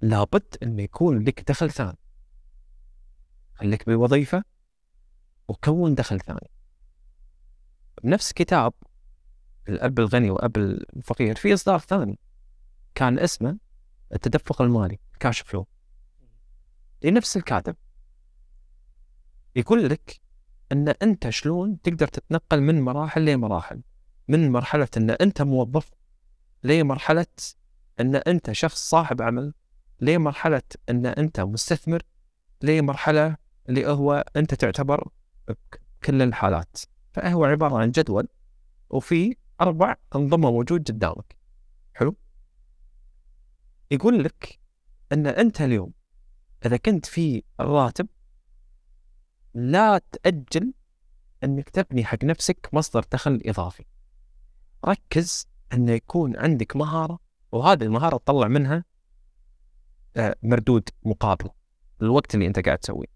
لابد 0.00 0.56
أن 0.62 0.78
يكون 0.78 1.24
لك 1.24 1.50
دخل 1.50 1.70
ثاني. 1.70 1.98
خليك 3.54 3.88
بوظيفة 3.88 4.44
وكون 5.48 5.94
دخل 5.94 6.20
ثاني. 6.20 6.50
بنفس 8.04 8.32
كتاب 8.32 8.72
الأب 9.68 9.98
الغني 9.98 10.30
وأب 10.30 10.56
الفقير 10.56 11.36
في 11.36 11.54
إصدار 11.54 11.78
ثاني 11.78 12.18
كان 12.94 13.18
اسمه 13.18 13.58
التدفق 14.12 14.62
المالي 14.62 14.98
كاش 15.20 15.40
فلو 15.40 15.66
لنفس 17.02 17.36
الكاتب. 17.36 17.76
يقول 19.56 19.88
لك 19.88 20.20
إن 20.72 20.88
أنت 20.88 21.28
شلون 21.28 21.80
تقدر 21.82 22.08
تتنقل 22.08 22.60
من 22.60 22.80
مراحل 22.80 23.24
لمراحل؟ 23.24 23.82
من 24.28 24.52
مرحلة 24.52 24.88
إن 24.96 25.10
أنت 25.10 25.42
موظف 25.42 25.90
لمرحلة 26.62 27.26
إن 28.00 28.16
أنت 28.16 28.52
شخص 28.52 28.90
صاحب 28.90 29.22
عمل 29.22 29.54
لمرحلة 30.00 30.62
إن 30.90 31.06
أنت 31.06 31.40
مستثمر 31.40 32.02
لمرحلة 32.62 33.36
اللي 33.68 33.86
هو 33.86 34.24
أنت 34.36 34.54
تعتبر 34.54 35.08
بكل 35.48 36.22
الحالات. 36.22 36.78
فهو 37.12 37.44
عبارة 37.44 37.76
عن 37.76 37.90
جدول 37.90 38.28
وفي 38.90 39.36
أربع 39.60 39.96
أنظمة 40.14 40.50
موجود 40.50 40.88
قدامك. 40.88 41.36
حلو؟ 41.94 42.16
يقول 43.90 44.24
لك 44.24 44.58
إن 45.12 45.26
أنت 45.26 45.60
اليوم 45.60 45.92
إذا 46.66 46.76
كنت 46.76 47.06
في 47.06 47.42
الراتب 47.60 48.08
لا 49.54 50.00
تأجل 50.12 50.72
إنك 51.44 51.70
تبني 51.70 52.04
حق 52.04 52.24
نفسك 52.24 52.68
مصدر 52.72 53.04
دخل 53.12 53.42
إضافي. 53.46 53.84
ركز 54.84 55.48
إنه 55.72 55.92
يكون 55.92 56.36
عندك 56.36 56.76
مهارة 56.76 57.18
وهذه 57.52 57.82
المهارة 57.82 58.16
تطلع 58.16 58.48
منها 58.48 58.84
آه، 60.16 60.36
مردود 60.42 60.88
مقابل 61.02 61.50
الوقت 62.02 62.34
اللي 62.34 62.46
أنت 62.46 62.58
قاعد 62.58 62.78
تسويه. 62.78 63.06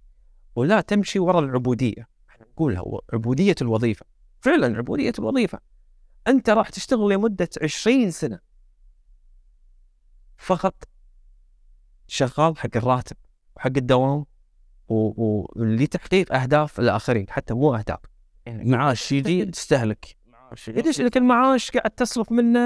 ولا 0.57 0.81
تمشي 0.81 1.19
وراء 1.19 1.45
العبودية. 1.45 2.09
إحنا 2.31 2.47
نقولها 2.47 2.83
عبودية 3.13 3.55
الوظيفة. 3.63 4.07
فعلا 4.41 4.77
عبودية 4.77 5.13
الوظيفة. 5.19 5.61
أنت 6.27 6.51
راح 6.51 6.69
تشتغل 6.69 7.13
لمدة 7.13 7.49
20 7.63 8.11
سنة 8.11 8.39
فقط 10.37 10.85
شغال 12.07 12.59
حق 12.59 12.77
الراتب. 12.77 13.17
وحق 13.57 13.73
الدوام 13.77 14.25
ولتحقيق 14.89 16.35
أهداف 16.35 16.81
الآخرين 16.81 17.27
حتى 17.31 17.55
مو 17.55 17.75
أهداف. 17.75 17.99
يعني 18.47 18.71
معاش 18.71 19.13
يجي 19.13 19.45
تستهلك. 19.45 20.17
معاش 20.27 20.71
ليش 20.71 21.01
لك 21.01 21.17
المعاش 21.17 21.71
قاعد 21.71 21.91
تصرف 21.91 22.33
منه 22.33 22.61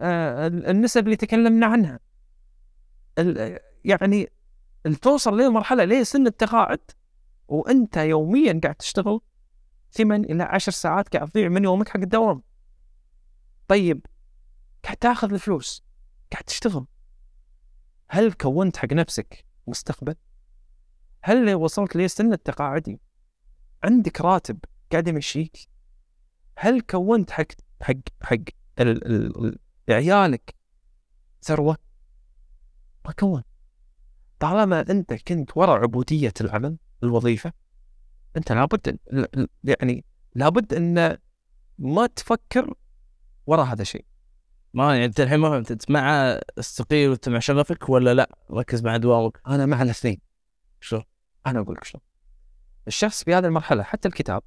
آه، 0.00 0.46
النسب 0.46 1.04
اللي 1.04 1.16
تكلمنا 1.16 1.66
عنها. 1.66 2.00
يعني 3.84 4.32
توصل 5.02 5.40
لمرحلة 5.40 5.84
ليه 5.84 6.02
سن 6.02 6.26
التقاعد 6.26 6.80
وأنت 7.48 7.96
يوميا 7.96 8.60
قاعد 8.62 8.74
تشتغل 8.74 9.20
ثمان 9.92 10.24
إلى 10.24 10.42
عشر 10.42 10.72
ساعات 10.72 11.16
قاعد 11.16 11.28
تضيع 11.28 11.48
من 11.48 11.64
يومك 11.64 11.88
حق 11.88 12.00
الدوام. 12.00 12.42
طيب 13.68 14.06
قاعد 14.84 14.96
تاخذ 14.96 15.32
الفلوس 15.32 15.84
قاعد 16.32 16.44
تشتغل. 16.44 16.86
هل 18.08 18.32
كونت 18.32 18.76
حق 18.76 18.92
نفسك 18.92 19.43
مستقبل؟ 19.66 20.14
هل 21.22 21.54
وصلت 21.54 21.96
لسن 21.96 22.32
التقاعدي 22.32 23.00
عندك 23.84 24.20
راتب 24.20 24.58
قاعد 24.92 25.08
يمشيك؟ 25.08 25.56
هل 26.58 26.80
كونت 26.80 27.30
حق 27.30 27.46
حق 27.82 27.94
حق 28.22 28.36
ال 28.80 29.06
ال 29.46 29.58
عيالك 29.88 30.54
ثروة؟ 31.42 31.78
ما 33.06 33.12
كون 33.12 33.42
طالما 34.40 34.80
أنت 34.80 35.14
كنت 35.14 35.56
وراء 35.56 35.82
عبودية 35.82 36.32
العمل 36.40 36.78
الوظيفة 37.02 37.52
أنت 38.36 38.52
لابد 38.52 38.98
يعني 39.64 40.04
لابد 40.34 40.74
إن 40.74 41.16
ما 41.78 42.06
تفكر 42.06 42.74
وراء 43.46 43.66
هذا 43.66 43.82
الشيء 43.82 44.04
ما 44.74 44.92
يعني 44.92 45.04
أنت 45.04 45.20
الحين 45.20 45.38
ما 45.38 45.50
فهمت 45.50 45.70
أنت 45.70 45.90
مع 45.90 46.10
استقيل 46.58 47.10
وتتبع 47.10 47.38
شغفك 47.38 47.88
ولا 47.88 48.14
لا؟ 48.14 48.36
ركز 48.50 48.82
مع 48.82 48.96
دوامك 48.96 49.40
أنا 49.46 49.66
مع 49.66 49.82
الاثنين 49.82 50.20
شو؟ 50.80 51.02
أنا 51.46 51.60
أقول 51.60 51.74
لك 51.74 51.84
شلون 51.84 52.02
الشخص 52.86 53.24
في 53.24 53.34
هذه 53.34 53.46
المرحلة 53.46 53.82
حتى 53.82 54.08
الكتاب 54.08 54.42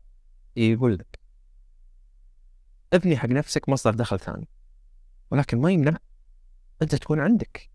يقول 0.55 0.93
لك 0.93 1.19
ابني 2.93 3.17
حق 3.17 3.29
نفسك 3.29 3.69
مصدر 3.69 3.93
دخل 3.93 4.19
ثاني 4.19 4.47
ولكن 5.31 5.61
ما 5.61 5.71
يمنع 5.71 5.97
أنت 6.81 6.95
تكون 6.95 7.19
عندك. 7.19 7.69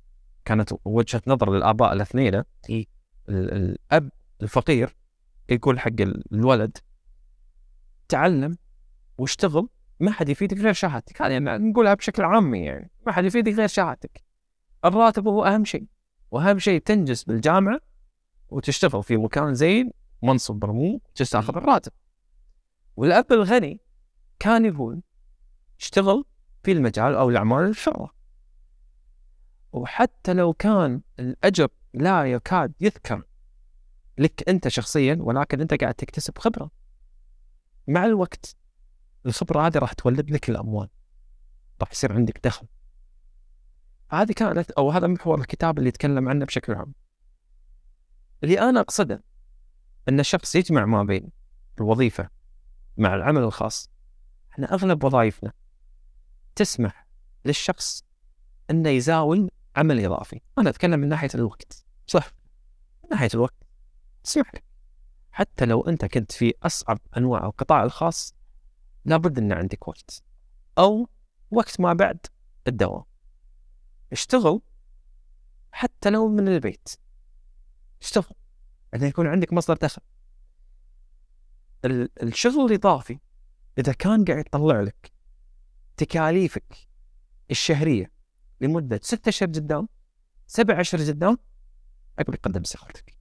كانت 0.44 0.72
وجهة 0.84 1.22
نظر 1.26 1.52
للآباء 1.52 1.92
الأثنين 1.92 2.42
الأب 3.28 4.10
الفقير 4.42 4.96
يقول 5.48 5.80
حق 5.80 6.00
الولد 6.32 6.78
تعلم 8.08 8.58
واشتغل 9.18 9.68
ما 10.02 10.12
حد 10.12 10.28
يفيدك 10.28 10.58
غير 10.58 10.72
شهادتك. 10.72 11.22
هذه 11.22 11.32
يعني 11.32 11.70
نقولها 11.70 11.94
بشكل 11.94 12.22
عامي 12.22 12.64
يعني. 12.64 12.90
ما 13.06 13.12
حد 13.12 13.24
يفيدك 13.24 13.52
غير 13.52 13.68
شهادتك. 13.68 14.24
الراتب 14.84 15.28
هو 15.28 15.44
أهم 15.44 15.64
شيء. 15.64 15.86
وأهم 16.30 16.58
شيء 16.58 16.80
تنجز 16.80 17.22
بالجامعة 17.22 17.80
وتشتغل 18.48 19.02
في 19.02 19.16
مكان 19.16 19.54
زين 19.54 19.90
منصب 20.22 20.64
مرموق 20.64 21.02
تستأخذ 21.14 21.56
الراتب. 21.56 21.92
والأب 22.96 23.32
الغني 23.32 23.80
كان 24.38 24.64
يقول 24.64 25.02
اشتغل 25.80 26.24
في 26.62 26.72
المجال 26.72 27.14
أو 27.14 27.30
الأعمال 27.30 27.68
الحره 27.68 28.10
وحتى 29.72 30.32
لو 30.32 30.52
كان 30.52 31.00
الأجر 31.18 31.68
لا 31.94 32.24
يكاد 32.24 32.72
يذكر 32.80 33.22
لك 34.18 34.48
أنت 34.48 34.68
شخصيا 34.68 35.16
ولكن 35.20 35.60
أنت 35.60 35.74
قاعد 35.74 35.94
تكتسب 35.94 36.38
خبرة. 36.38 36.70
مع 37.88 38.06
الوقت 38.06 38.56
الخبرة 39.26 39.66
هذه 39.66 39.78
راح 39.78 39.92
تولد 39.92 40.30
لك 40.30 40.50
الأموال. 40.50 40.88
راح 41.80 41.92
يصير 41.92 42.12
عندك 42.12 42.40
دخل. 42.44 42.66
هذه 44.10 44.32
كانت 44.32 44.70
أو 44.70 44.90
هذا 44.90 45.06
محور 45.06 45.40
الكتاب 45.40 45.78
اللي 45.78 45.88
يتكلم 45.88 46.28
عنه 46.28 46.44
بشكل 46.44 46.74
عام. 46.74 46.94
اللي 48.44 48.60
أنا 48.60 48.80
أقصده 48.80 49.22
أن 50.08 50.20
الشخص 50.20 50.54
يجمع 50.54 50.84
ما 50.84 51.02
بين 51.02 51.28
الوظيفة 51.78 52.28
مع 52.96 53.14
العمل 53.14 53.42
الخاص. 53.42 53.90
إحنا 54.52 54.72
أغلب 54.74 55.04
وظائفنا 55.04 55.52
تسمح 56.54 57.06
للشخص 57.44 58.04
أنه 58.70 58.88
يزاول 58.88 59.50
عمل 59.76 60.04
إضافي. 60.04 60.40
أنا 60.58 60.70
أتكلم 60.70 61.00
من 61.00 61.08
ناحية 61.08 61.28
الوقت. 61.34 61.84
صح. 62.06 62.32
من 63.04 63.10
ناحية 63.10 63.28
الوقت. 63.34 63.64
اسمح 64.26 64.54
لي 64.54 64.60
حتى 65.32 65.64
لو 65.64 65.80
أنت 65.80 66.04
كنت 66.04 66.32
في 66.32 66.54
أصعب 66.62 66.98
أنواع 67.16 67.46
القطاع 67.46 67.84
الخاص 67.84 68.34
لابد 69.04 69.38
ان 69.38 69.52
عندك 69.52 69.88
وقت. 69.88 70.22
أو 70.78 71.08
وقت 71.50 71.80
ما 71.80 71.92
بعد 71.92 72.26
الدوام. 72.68 73.04
اشتغل 74.12 74.60
حتى 75.72 76.10
لو 76.10 76.28
من 76.28 76.48
البيت. 76.48 76.88
اشتغل. 78.02 78.34
عشان 78.94 79.06
يكون 79.06 79.26
عندك 79.26 79.52
مصدر 79.52 79.76
دخل. 79.76 80.02
ال- 81.84 82.22
الشغل 82.22 82.66
الإضافي 82.66 83.18
إذا 83.78 83.92
كان 83.92 84.24
قاعد 84.24 84.46
يطلع 84.46 84.80
لك 84.80 85.12
تكاليفك 85.96 86.74
الشهرية 87.50 88.12
لمدة 88.60 89.00
ستة 89.02 89.28
أشهر 89.28 89.48
قدام 89.48 89.88
سبع 90.46 90.80
أشهر 90.80 91.00
قدام 91.00 91.38
أقدر 92.18 92.34
يقدم 92.34 92.60
استقالتك 92.60 93.16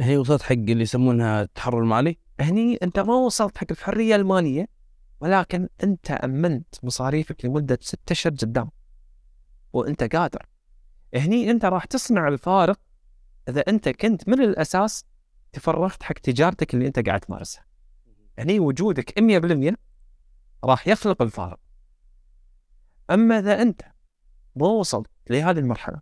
هي 0.00 0.16
وصلت 0.16 0.42
حق 0.42 0.52
اللي 0.52 0.82
يسمونها 0.82 1.42
التحرر 1.42 1.82
المالي؟ 1.82 2.18
هني 2.40 2.78
أنت 2.82 2.98
ما 2.98 3.14
وصلت 3.14 3.58
حق 3.58 3.66
الحرية 3.70 4.16
المالية 4.16 4.68
ولكن 5.24 5.68
أنت 5.82 6.10
أمنت 6.10 6.74
مصاريفك 6.82 7.44
لمدة 7.44 7.78
ستة 7.82 8.12
اشهر 8.12 8.32
قدام. 8.32 8.70
وأنت 9.72 10.16
قادر. 10.16 10.46
هني 11.14 11.50
أنت 11.50 11.64
راح 11.64 11.84
تصنع 11.84 12.28
الفارق 12.28 12.80
إذا 13.48 13.60
أنت 13.60 13.88
كنت 13.88 14.28
من 14.28 14.40
الأساس 14.40 15.04
تفرغت 15.52 16.02
حق 16.02 16.12
تجارتك 16.12 16.74
اللي 16.74 16.86
أنت 16.86 16.98
قاعد 16.98 17.20
تمارسها. 17.20 17.64
هني 18.38 18.60
وجودك 18.60 19.18
100% 19.18 19.74
راح 20.64 20.88
يخلق 20.88 21.22
الفارق. 21.22 21.60
أما 23.10 23.38
إذا 23.38 23.62
أنت 23.62 23.82
ما 24.56 24.66
وصلت 24.66 25.10
لهذه 25.30 25.58
المرحلة 25.58 26.00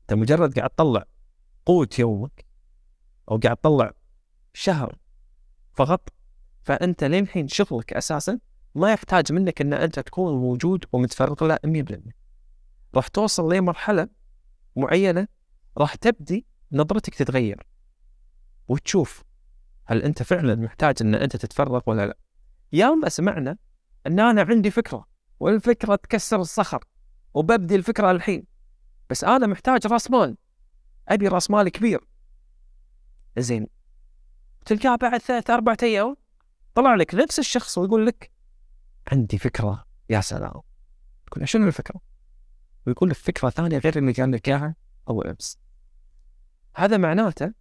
أنت 0.00 0.14
مجرد 0.14 0.58
قاعد 0.58 0.70
تطلع 0.70 1.04
قوت 1.66 1.98
يومك 1.98 2.46
أو 3.30 3.38
قاعد 3.38 3.56
تطلع 3.56 3.92
شهر 4.52 4.98
فقط 5.72 6.13
فأنت 6.64 7.04
للحين 7.04 7.48
شغلك 7.48 7.92
أساسا 7.92 8.38
ما 8.74 8.92
يحتاج 8.92 9.32
منك 9.32 9.60
إن 9.60 9.72
أنت 9.72 10.00
تكون 10.00 10.34
موجود 10.34 10.84
ومتفرغ 10.92 11.44
له 11.44 11.58
100% 11.66 12.12
راح 12.94 13.08
توصل 13.08 13.54
لمرحلة 13.54 14.08
معينة 14.76 15.28
راح 15.78 15.94
تبدي 15.94 16.46
نظرتك 16.72 17.14
تتغير 17.14 17.66
وتشوف 18.68 19.24
هل 19.84 20.02
أنت 20.02 20.22
فعلا 20.22 20.54
محتاج 20.54 20.94
إن 21.00 21.14
أنت 21.14 21.36
تتفرغ 21.36 21.80
ولا 21.86 22.06
لا. 22.06 22.16
ياما 22.72 23.08
سمعنا 23.08 23.56
إن 24.06 24.20
أنا 24.20 24.42
عندي 24.42 24.70
فكرة 24.70 25.06
والفكرة 25.40 25.96
تكسر 25.96 26.40
الصخر 26.40 26.84
وببدي 27.34 27.74
الفكرة 27.74 28.10
الحين. 28.10 28.46
بس 29.10 29.24
أنا 29.24 29.46
محتاج 29.46 29.86
راس 29.86 30.10
مال. 30.10 30.36
أبي 31.08 31.28
راس 31.28 31.50
مال 31.50 31.68
كبير. 31.68 32.08
زين. 33.38 33.66
تلقاه 34.66 34.96
بعد 34.96 35.20
ثلاث 35.20 35.50
أربع 35.50 35.76
أيام 35.82 36.16
طلع 36.74 36.94
لك 36.94 37.14
نفس 37.14 37.38
الشخص 37.38 37.78
ويقول 37.78 38.06
لك 38.06 38.30
عندي 39.12 39.38
فكرة 39.38 39.84
يا 40.10 40.20
سلام. 40.20 40.60
تقول 41.26 41.48
شنو 41.48 41.66
الفكرة؟ 41.66 42.00
ويقول 42.86 43.10
لك 43.10 43.16
فكرة 43.16 43.50
ثانية 43.50 43.78
غير 43.78 43.98
اللي 43.98 44.12
كان 44.12 44.34
لك 44.34 44.48
إياها 44.48 44.76
اول 45.08 45.26
امس 45.26 45.58
هذا 46.76 46.96
معناته 46.96 47.52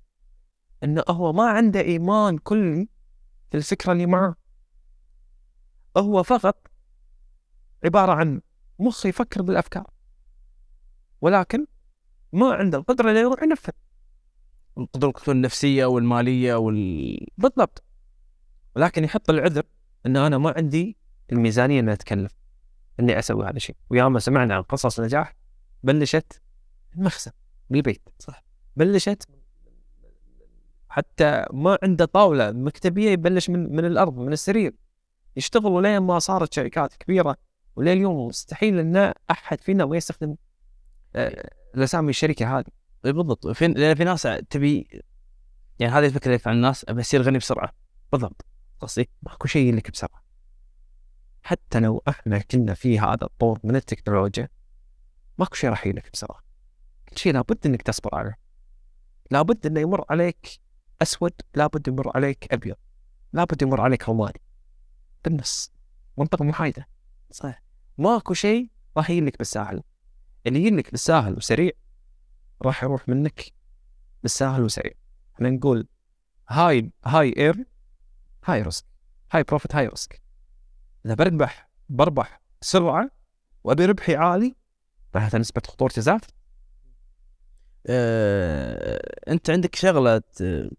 إنه 0.84 1.04
هو 1.10 1.34
ما 1.34 1.50
عنده 1.50 1.80
إيمان 1.82 2.38
كلي 2.38 2.88
في 3.52 3.58
الفكرة 3.58 3.92
اللي 3.92 4.06
معه. 4.06 4.36
هو 5.98 6.24
فقط 6.24 6.68
عبارة 7.86 8.12
عن 8.12 8.42
مخ 8.80 9.06
يفكر 9.06 9.42
بالأفكار 9.42 9.90
ولكن 11.22 11.66
ما 12.34 12.54
عنده 12.54 12.78
القدرة 12.78 13.12
إنه 13.12 13.20
يروح 13.20 13.44
ينفذ. 13.44 13.74
قدرته 14.94 15.32
النفسية 15.32 15.86
والمالية 15.86 16.56
وال 16.56 17.28
بالضبط. 17.38 17.84
ولكن 18.76 19.04
يحط 19.04 19.30
العذر 19.30 19.64
إن 20.06 20.18
أنا 20.18 20.38
ما 20.38 20.54
عندي 20.58 20.98
الميزانية 21.32 21.80
إني 21.80 21.94
اتكلف 21.94 22.32
إني 23.00 23.20
أسوي 23.20 23.46
هذا 23.46 23.56
الشيء. 23.56 23.76
وياما 23.90 24.20
سمعنا 24.20 24.56
عن 24.56 24.62
قصص 24.62 25.00
نجاح 25.00 25.36
بلشت 25.84 26.42
من 26.96 27.04
مخزن 27.04 27.32
من 27.70 27.78
البيت 27.78 28.10
صح؟ 28.20 28.44
بلشت 28.76 29.24
حتى 30.90 31.46
ما 31.54 31.78
عنده 31.84 32.06
طاولة 32.06 32.52
مكتبية 32.52 33.10
يبلش 33.10 33.50
من 33.50 33.76
من 33.76 33.86
الأرض 33.86 34.18
من 34.18 34.34
السرير. 34.34 34.74
يشتغل 35.36 35.66
ولين 35.72 35.98
ما 35.98 36.20
صارت 36.20 36.54
شركات 36.54 36.94
كبيرة 36.94 37.38
ولليوم 37.76 38.28
مستحيل 38.28 38.80
إن 38.80 39.14
أحد 39.32 39.62
فينا 39.62 39.86
ما 39.86 39.98
يستخدم 39.98 40.36
آه، 41.16 41.50
الأسامي 41.76 42.10
الشركة 42.10 42.60
هذه. 42.60 42.66
بالضبط. 43.04 43.48
في 43.48 43.68
لأن 43.68 43.96
في 43.96 44.04
ناس 44.04 44.28
تبي 44.50 45.02
يعني 45.80 45.94
هذه 45.94 46.06
الفكرة 46.06 46.32
اللي 46.32 46.42
عن 46.46 46.56
الناس 46.56 46.86
أبي 46.90 47.02
أصير 47.02 47.22
غني 47.22 47.38
بسرعة. 47.38 47.74
بالضبط. 48.12 48.46
قصدي 48.84 49.10
ماكو 49.22 49.48
شيء 49.48 49.76
لك 49.76 49.92
بسرعة 49.92 50.24
حتى 51.44 51.80
لو 51.80 52.04
إحنا 52.08 52.40
كنا 52.40 52.74
في 52.74 53.00
هذا 53.00 53.24
الطور 53.24 53.60
من 53.64 53.76
التكنولوجيا 53.76 54.50
ماكو 55.38 55.56
شيء 55.56 55.70
راح 55.70 55.86
يجيلك 55.88 56.12
بسرعة 56.14 56.40
كل 57.10 57.18
شيء 57.18 57.34
لابد 57.34 57.66
إنك 57.66 57.82
تصبر 57.82 58.16
عليه. 58.16 58.38
لابد 59.32 59.66
إنه 59.66 59.80
يمر 59.80 60.06
عليك 60.10 60.60
أسود 61.02 61.34
لابد 61.56 61.88
يمر 61.88 62.12
عليك 62.16 62.54
أبيض 62.54 62.76
لابد 63.34 63.62
يمر 63.62 63.82
عليك 63.82 64.10
رمادي 64.10 64.42
بالنص. 65.24 65.72
منطقه 66.18 66.46
محايده 66.46 66.88
صحيح. 67.32 67.64
ماكو 67.98 68.34
شيء 68.34 68.70
راح 68.98 69.10
يجيلك 69.10 69.38
بالساهل 69.38 69.84
اللي 70.48 70.60
يجيلك 70.60 70.92
بالساهل 70.92 71.34
وسريع 71.34 71.72
راح 72.62 72.84
يروح 72.84 73.10
منك 73.10 73.54
بالساهل 74.24 74.64
وسريع. 74.64 74.94
إحنا 75.36 75.50
نقول 75.50 75.88
high 76.50 76.92
high 77.06 77.34
air 77.38 77.66
high 78.46 78.62
risk 78.62 78.86
high 79.32 79.44
profit 79.44 79.76
high 79.76 79.88
risk 79.88 80.22
إذا 81.06 81.14
بربح 81.14 81.70
بربح 81.90 82.42
بسرعة 82.62 83.12
وأبي 83.64 83.86
ربحي 83.86 84.16
عالي 84.16 84.56
معناتها 85.16 85.38
نسبة 85.38 85.62
خطورتي 85.68 86.02
زادت. 86.02 86.34
آه، 87.88 89.32
أنت 89.32 89.50
عندك 89.50 89.76
شغلة 89.76 90.22
آه، 90.42 90.70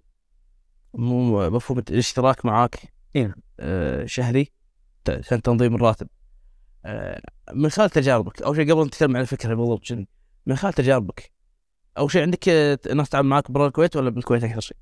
مو 0.94 1.50
مفهوم 1.50 1.78
الاشتراك 1.78 2.44
معاك. 2.44 2.76
إيه. 3.16 3.34
آه، 3.60 4.06
شهري 4.06 4.52
عشان 5.08 5.42
تنظيم 5.42 5.74
الراتب. 5.74 6.08
آه، 6.84 7.22
من 7.52 7.68
خلال 7.68 7.90
تجاربك 7.90 8.42
أول 8.42 8.56
شيء 8.56 8.72
قبل 8.72 8.80
أن 8.80 8.86
نتكلم 8.86 9.16
عن 9.16 9.22
الفكرة 9.22 9.54
بالضبط 9.54 9.84
شنو؟ 9.84 10.06
من 10.46 10.56
خلال 10.56 10.72
تجاربك 10.72 11.32
أول 11.98 12.10
شيء 12.10 12.22
عندك 12.22 12.48
آه، 12.48 12.78
ناس 12.94 13.08
تتعامل 13.08 13.28
معاك 13.28 13.50
برا 13.50 13.66
الكويت 13.66 13.96
ولا 13.96 14.10
بالكويت 14.10 14.44
أكثر 14.44 14.60
شيء؟ 14.60 14.76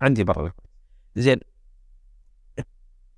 عندي 0.00 0.24
برا 0.24 0.52
زين. 1.16 1.40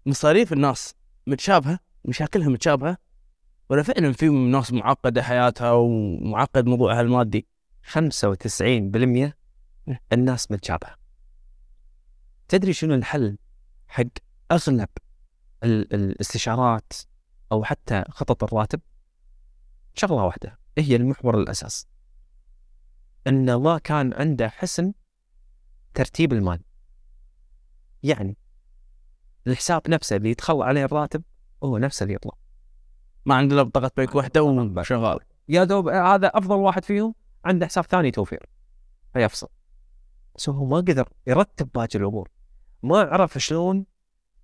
مصاريف 0.07 0.53
الناس 0.53 0.95
متشابهة 1.27 1.79
مشاكلها 2.05 2.49
متشابهة 2.49 2.97
ولا 3.71 3.83
فعلا 3.83 4.13
في 4.13 4.29
ناس 4.29 4.73
معقدة 4.73 5.23
حياتها 5.23 5.73
ومعقد 5.73 6.67
موضوعها 6.67 7.01
المادي؟ 7.01 7.47
95% 7.83 9.33
الناس 10.13 10.51
متشابهة. 10.51 10.97
تدري 12.49 12.73
شنو 12.73 12.95
الحل 12.95 13.39
حق 13.89 14.05
أغلب 14.53 14.89
ال- 15.65 15.95
الاستشارات 15.95 16.93
أو 17.53 17.65
حتى 17.65 18.05
خطط 18.09 18.45
الراتب؟ 18.45 18.81
شغلة 19.95 20.25
واحدة 20.25 20.59
هي 20.79 20.97
المحور 20.97 21.39
الأساس. 21.41 21.87
إن 23.27 23.55
ما 23.55 23.79
كان 23.79 24.15
عنده 24.15 24.49
حسن 24.49 24.93
ترتيب 25.95 26.33
المال. 26.33 26.61
يعني 28.03 28.37
الحساب 29.47 29.83
نفسه 29.89 30.17
اللي 30.17 30.31
يدخل 30.31 30.63
عليه 30.63 30.85
الراتب 30.85 31.23
هو 31.65 31.79
نفسه 31.79 32.05
اللي 32.05 32.15
يطلع. 32.15 32.33
ما 33.27 33.35
عندنا 33.35 33.63
بطاقة 33.63 33.91
بنك 33.97 34.15
واحدة 34.15 34.43
وشغال. 34.43 35.19
يا 35.49 35.65
دوب 35.65 35.89
هذا 35.89 36.27
أفضل 36.27 36.57
واحد 36.57 36.85
فيهم 36.85 37.15
عنده 37.45 37.67
حساب 37.67 37.85
ثاني 37.85 38.11
توفير. 38.11 38.47
فيفصل. 39.13 39.49
بس 40.37 40.49
هو 40.49 40.65
ما 40.65 40.77
قدر 40.77 41.09
يرتب 41.27 41.69
باقي 41.75 41.99
الأمور. 41.99 42.31
ما 42.83 42.99
عرف 42.99 43.39
شلون 43.39 43.87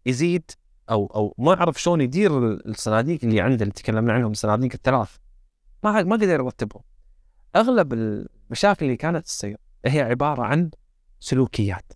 يزيد 0.06 0.50
أو 0.90 1.06
أو 1.06 1.34
ما 1.38 1.52
عرف 1.52 1.82
شلون 1.82 2.00
يدير 2.00 2.52
الصناديق 2.52 3.20
اللي 3.24 3.40
عنده 3.40 3.62
اللي 3.62 3.72
تكلمنا 3.72 4.12
عنهم 4.12 4.30
الصناديق 4.30 4.72
الثلاث. 4.74 5.16
ما 5.84 6.02
ما 6.02 6.16
قدر 6.16 6.28
يرتبهم. 6.28 6.82
أغلب 7.56 7.92
المشاكل 7.92 8.86
اللي 8.86 8.96
كانت 8.96 9.26
تصير 9.26 9.58
هي 9.84 10.00
عبارة 10.00 10.42
عن 10.42 10.70
سلوكيات 11.20 11.92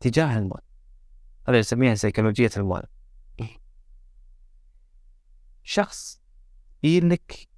تجاه 0.00 0.38
المال. 0.38 0.60
هذا 1.48 1.58
يسميها 1.58 1.94
سيكولوجية 1.94 2.50
المال 2.56 2.82
شخص 5.62 6.20
يجيلك 6.82 7.48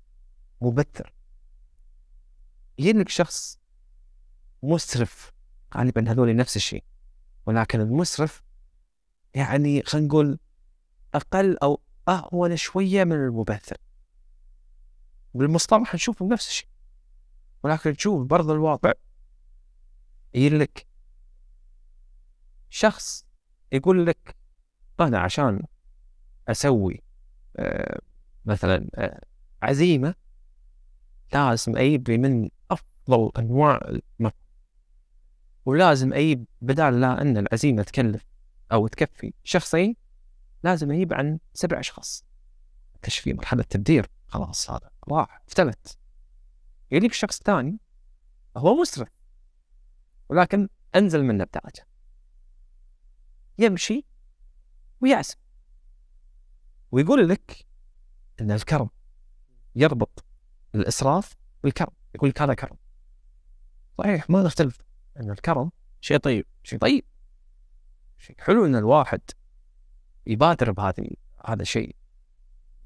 مبتر. 0.61 1.15
يجيلك 2.79 3.09
شخص 3.09 3.59
مسرف. 4.63 5.33
غالبا 5.77 6.11
هذول 6.11 6.37
نفس 6.37 6.57
الشيء. 6.57 6.85
ولكن 7.47 7.81
المسرف 7.81 8.43
يعني 9.35 9.83
خلينا 9.83 10.07
نقول 10.07 10.39
أقل 11.15 11.59
أو 11.59 11.81
أهون 12.09 12.57
شوية 12.57 13.05
من 13.05 13.13
المبثر 13.13 13.77
بالمصطلح 15.35 15.95
نشوفه 15.95 16.29
نفس 16.29 16.49
الشيء. 16.49 16.69
ولكن 17.63 17.97
تشوف 17.97 18.27
برضه 18.27 18.53
الواقع. 18.53 18.93
يقول 20.35 20.61
لك 20.61 20.87
شخص 22.71 23.27
يقول 23.73 24.07
لك 24.07 24.37
أنا 25.01 25.19
عشان 25.19 25.63
أسوي 26.49 27.03
آه 27.57 28.01
مثلا 28.45 28.89
آه 28.95 29.21
عزيمة 29.63 30.15
لازم 31.33 31.77
أجيب 31.77 32.11
من 32.11 32.49
أفضل 32.71 33.31
أنواع 33.39 33.81
المطعم 34.21 34.45
ولازم 35.65 36.13
أجيب 36.13 36.45
بدال 36.61 37.01
لا 37.01 37.23
أن 37.23 37.37
العزيمة 37.37 37.83
تكلف 37.83 38.27
أو 38.73 38.87
تكفي 38.87 39.33
شخصين 39.45 39.97
لازم 40.63 40.91
أجيب 40.91 41.13
عن 41.13 41.39
سبع 41.55 41.81
أشخاص. 41.81 42.25
إيش 43.05 43.19
في 43.19 43.33
مرحلة 43.33 43.63
تبدير 43.63 44.07
خلاص 44.27 44.71
هذا 44.71 44.91
راح 45.09 45.43
افتلت. 45.49 45.99
يجيك 46.91 47.13
شخص 47.13 47.43
ثاني 47.43 47.79
هو 48.57 48.75
مسرف. 48.75 49.09
ولكن 50.29 50.69
أنزل 50.95 51.23
من 51.23 51.39
نبتاجه 51.39 51.87
يمشي 53.59 54.05
ويعزم. 55.01 55.37
ويقول 56.93 57.29
لك 57.29 57.67
إن 58.41 58.51
الكرم 58.51 58.91
يربط 59.75 60.25
الإسراف 60.75 61.35
بالكرم 61.63 61.93
يقول 62.15 62.31
لك 62.31 62.43
هذا 62.43 62.55
كرم. 62.55 62.77
صحيح 63.99 64.31
ما 64.31 64.43
نختلف. 64.43 64.81
إن 65.21 65.31
الكرم 65.31 65.71
شيء 66.01 66.17
طيب 66.17 66.47
شيء 66.63 66.79
طيب. 66.79 67.05
شيء 68.19 68.37
حلو 68.39 68.67
إن 68.67 68.77
الواحد 68.77 69.21
يبادر 70.27 70.73
بهذا 70.73 71.05
هذا 71.47 71.63
الشيء. 71.63 71.97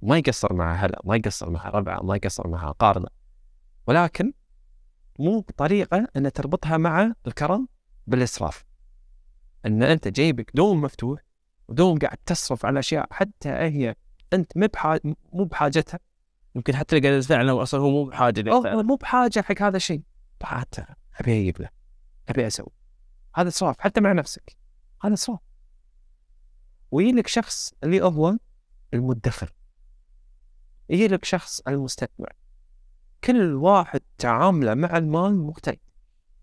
ما 0.03 0.19
يقصر 0.19 0.53
مع 0.53 0.75
هلا 0.75 1.01
ما 1.05 1.17
يقصر 1.17 1.51
مع 1.51 1.69
ربعة 1.69 2.03
ما 2.03 2.17
يقصر 2.17 2.49
مع 2.49 2.71
قارنة. 2.71 3.09
ولكن 3.87 4.33
مو 5.19 5.41
بطريقة 5.41 6.09
إن 6.17 6.33
تربطها 6.33 6.77
مع 6.77 7.13
الكرم 7.27 7.69
بالإسراف. 8.07 8.68
أن 9.67 9.83
أنت 9.83 10.09
جيبك 10.09 10.51
دوم 10.55 10.81
مفتوح 10.81 11.21
ودوم 11.69 11.99
قاعد 11.99 12.19
تصرف 12.27 12.67
على 12.67 12.79
أشياء 12.79 13.07
حتى 13.11 13.49
هي 13.49 13.95
أنت 14.33 14.57
مو 14.57 14.69
مو 15.33 15.45
بحاجتها. 15.45 16.01
يمكن 16.55 16.77
حتى 16.77 17.01
قاعد 17.01 17.21
فعلا 17.21 17.53
واصلا 17.53 17.81
هو 17.81 17.91
مو 17.91 18.05
بحاجة 18.05 18.51
فعلاً. 18.51 18.83
مو 18.83 18.97
بحاجة 18.97 19.41
حق 19.41 19.63
هذا 19.63 19.77
الشيء. 19.77 20.03
حتى 20.43 20.85
أبي 21.21 21.41
أجيب 21.41 21.61
له. 21.61 21.69
أبي 22.29 22.47
أسوي. 22.47 22.73
هذا 23.35 23.49
اسراف 23.49 23.81
حتى 23.81 24.01
مع 24.01 24.13
نفسك. 24.13 24.57
هذا 25.03 25.15
اسراف 25.15 25.39
ويجي 26.91 27.13
لك 27.13 27.27
شخص 27.27 27.75
اللي 27.85 28.03
هو 28.03 28.37
المدخر. 28.95 29.53
يجي 30.89 31.09
لك 31.09 31.25
شخص 31.25 31.61
المستثمر 31.61 32.33
كل 33.25 33.55
واحد 33.55 34.01
تعامله 34.19 34.75
مع 34.75 34.97
المال 34.97 35.37
مختلف. 35.39 35.81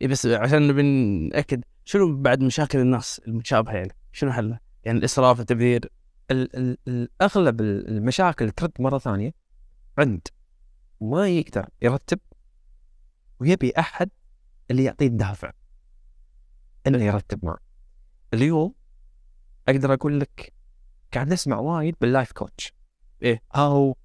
إيه 0.02 0.08
بس 0.08 0.26
عشان 0.26 0.68
نبي 0.68 0.82
نأكد 1.30 1.64
شنو 1.86 2.22
بعد 2.22 2.42
مشاكل 2.42 2.80
الناس 2.80 3.22
المتشابهة 3.28 3.74
يعني 3.74 3.96
شنو 4.12 4.32
حلها؟ 4.32 4.60
يعني 4.84 5.00
الإسراف 5.00 5.40
التبذير 5.40 5.90
ال- 6.32 6.56
ال- 6.56 6.78
ال- 6.88 7.10
اغلب 7.22 7.62
ال- 7.62 7.88
المشاكل 7.88 8.52
ترد 8.52 8.72
مرة 8.80 8.98
ثانية 8.98 9.32
عند 9.98 10.28
ما 11.02 11.28
يقدر 11.28 11.70
يرتب 11.82 12.20
ويبي 13.40 13.74
أحد 13.80 14.10
اللي 14.72 14.84
يعطيه 14.84 15.08
الدافع 15.08 15.52
إنه 16.88 17.04
يرتب 17.04 17.46
معه 17.46 17.58
اليوم 18.34 18.74
أقدر 19.68 19.94
أقول 19.94 20.20
لك 20.20 20.54
قاعد 21.14 21.34
نسمع 21.34 21.58
وايد 21.60 21.96
بال 22.02 22.12
life 22.12 22.32
coach 22.32 22.74
إيه. 23.22 23.42
أو 23.56 23.98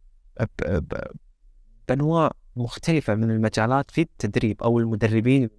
بأنواع 1.88 2.30
مختلفة 2.56 3.14
من 3.14 3.30
المجالات 3.30 3.90
في 3.90 4.00
التدريب 4.00 4.62
أو 4.62 4.78
المدربين 4.78 5.50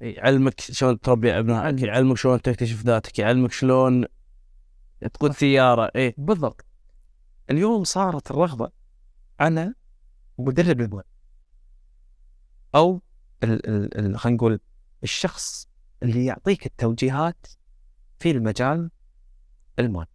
يعلمك 0.00 0.60
شلون 0.60 1.00
تربي 1.00 1.38
ابنائك 1.38 1.82
يعلمك 1.82 2.16
شلون 2.16 2.42
تكتشف 2.42 2.82
ذاتك 2.82 3.18
يعلمك 3.18 3.52
شلون 3.52 4.04
تقود 5.12 5.32
سيارة 5.32 5.90
إيه. 5.96 6.14
بالضبط. 6.18 6.64
اليوم 7.50 7.84
صارت 7.84 8.30
الرغبة 8.30 8.70
على 9.40 9.74
مدرب 10.38 10.80
ال 13.66 13.98
ال 13.98 14.18
خلينا 14.18 14.36
نقول 14.36 14.60
الشخص 15.02 15.68
اللي 16.02 16.24
يعطيك 16.24 16.66
التوجيهات 16.66 17.46
في 18.18 18.30
المجال 18.30 18.90
المال. 19.78 20.06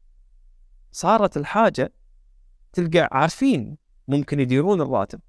صارت 0.92 1.38
الحاجة 1.38 1.94
تلقى 2.74 3.10
عارفين 3.12 3.78
ممكن 4.08 4.40
يديرون 4.40 4.82
الراتب 4.82 5.22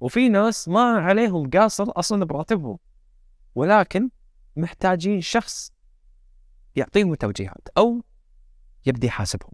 وفي 0.00 0.28
ناس 0.28 0.68
ما 0.68 0.80
عليهم 0.80 1.50
قاصر 1.50 1.86
أصلا 1.88 2.24
براتبهم. 2.24 2.78
ولكن 3.54 4.10
محتاجين 4.56 5.20
شخص 5.20 5.72
يعطيهم 6.76 7.14
توجيهات 7.14 7.68
أو 7.78 8.04
يبدي 8.86 9.06
يحاسبهم. 9.06 9.52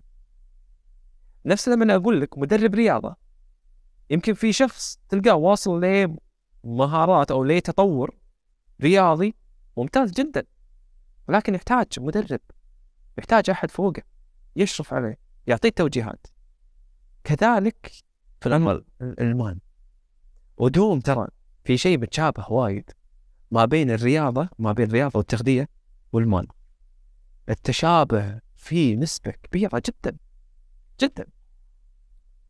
نفس 1.47 1.69
لما 1.69 1.95
أقول 1.97 2.21
لك 2.21 2.39
مدرب 2.39 2.75
رياضة 2.75 3.17
يمكن 4.11 4.35
في 4.35 4.53
شخص 4.53 4.99
تلقاه 5.09 5.35
واصل 5.35 5.81
لمهارات 6.65 7.31
أو 7.31 7.45
لتطور 7.45 8.19
رياضي 8.83 9.35
ممتاز 9.77 10.13
جدا 10.13 10.45
ولكن 11.29 11.55
يحتاج 11.55 11.87
مدرب 11.99 12.41
يحتاج 13.19 13.51
أحد 13.51 13.71
فوقه 13.71 14.03
يشرف 14.57 14.95
عليه 14.95 15.19
يعطيه 15.47 15.69
توجيهات 15.69 16.27
كذلك 17.25 17.93
في 18.41 18.47
العمل 18.47 18.85
ال- 19.01 19.21
المال 19.21 19.61
ودوم 20.57 21.01
ترى 21.01 21.29
في 21.65 21.77
شيء 21.77 21.99
متشابه 21.99 22.53
وايد. 22.53 22.91
ما 23.51 23.65
بين 23.65 23.91
الرياضة 23.91 24.49
ما 24.59 24.73
بين 24.73 24.87
الرياضة 24.87 25.19
والتغذية 25.19 25.69
والمال. 26.13 26.47
التشابه 27.49 28.41
فيه 28.55 28.97
نسبة 28.97 29.31
كبيرة 29.31 29.83
جدا 29.87 30.17
جدا. 31.01 31.27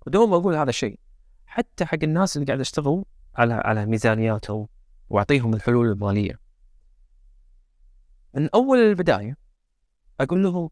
ودوم 0.06 0.34
أقول 0.34 0.54
هذا 0.54 0.70
الشيء. 0.70 0.98
حتى 1.46 1.84
حق 1.84 1.98
الناس 2.02 2.36
اللي 2.36 2.46
قاعد 2.46 2.60
يشتغلوا 2.60 3.04
على 3.34 3.54
على 3.54 3.86
ميزانياتهم 3.86 4.68
وأعطيهم 5.08 5.54
الحلول 5.54 5.92
المالية. 5.92 6.40
من 8.34 8.48
أول 8.54 8.78
البداية 8.78 9.36
أقول 10.20 10.42
لهم 10.42 10.70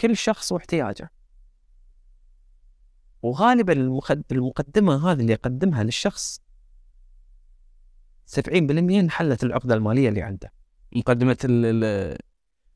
كل 0.00 0.16
شخص 0.16 0.52
واحتياجه. 0.52 1.10
وغالبا. 3.22 3.72
المقدمة 4.32 5.12
هذه 5.12 5.20
اللي 5.20 5.32
يقدمها 5.32 5.82
للشخص 5.84 6.40
70% 8.26 8.48
انحلت 8.50 9.44
العقدة 9.44 9.74
المالية 9.74 10.08
اللي 10.08 10.22
عنده. 10.22 10.52
مقدمة 10.92 11.36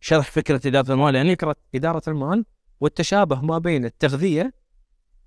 شرح 0.00 0.30
فكرة 0.30 0.60
إدارة 0.66 0.92
المال 0.92 1.14
يعني 1.14 1.36
إدارة 1.74 2.02
المال 2.08 2.44
والتشابه 2.80 3.40
ما 3.40 3.58
بين 3.58 3.84
التغذية 3.84 4.54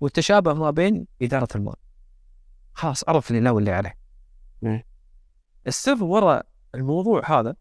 والتشابه 0.00 0.54
ما 0.54 0.70
بين 0.70 1.06
إدارة 1.22 1.48
المال. 1.54 1.76
خلاص 2.72 3.08
عرف 3.08 3.30
اللي 3.30 3.40
لا 3.40 3.50
واللي 3.50 3.70
عليه. 3.70 3.98
مم. 4.62 4.82
السر 5.66 6.04
وراء 6.04 6.46
الموضوع 6.74 7.40
هذا 7.40 7.56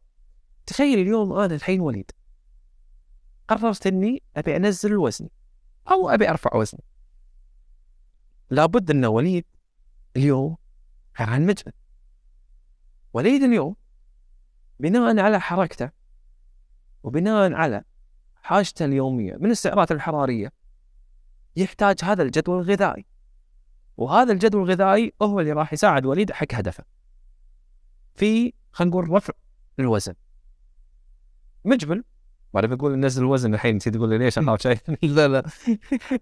تخيل 0.65 0.99
اليوم 0.99 1.33
أنا 1.33 1.55
الحين 1.55 1.81
وليد 1.81 2.11
قررت 3.47 3.87
إني 3.87 4.23
أبي 4.37 4.55
أنزل 4.55 4.97
وزني 4.97 5.31
أو 5.91 6.09
أبي 6.09 6.29
أرفع 6.29 6.55
وزني. 6.55 6.83
لابد 8.49 8.91
أن 8.91 9.05
وليد 9.05 9.45
اليوم 10.17 10.57
عن 11.15 11.45
مجهد 11.45 11.73
وليد 13.13 13.43
اليوم 13.43 13.75
بناء 14.79 15.19
على 15.19 15.41
حركته 15.41 15.89
وبناء 17.03 17.53
على 17.53 17.83
حاجته 18.35 18.85
اليومية 18.85 19.35
من 19.35 19.51
السعرات 19.51 19.91
الحرارية 19.91 20.53
يحتاج 21.55 21.97
هذا 22.03 22.23
الجدول 22.23 22.61
الغذائي. 22.61 23.05
وهذا 23.97 24.33
الجدول 24.33 24.61
الغذائي 24.61 25.13
هو 25.21 25.39
اللي 25.39 25.51
راح 25.51 25.73
يساعد 25.73 26.05
وليد 26.05 26.31
حق 26.31 26.53
هدفه. 26.53 26.83
في 28.15 28.53
خلينا 28.71 28.91
نقول 28.91 29.09
رفع 29.09 29.33
الوزن. 29.79 30.13
مجبل 31.65 32.03
ما 32.53 32.65
أبي 32.65 32.75
أقول 32.75 32.99
نزل 32.99 33.21
الوزن 33.21 33.53
الحين 33.53 33.75
نسيت 33.75 33.93
تقول 33.93 34.09
لي 34.09 34.17
ليش 34.17 34.37
أنا 34.37 34.57
شيء 34.57 34.77
لا 35.15 35.27
لا. 35.27 35.43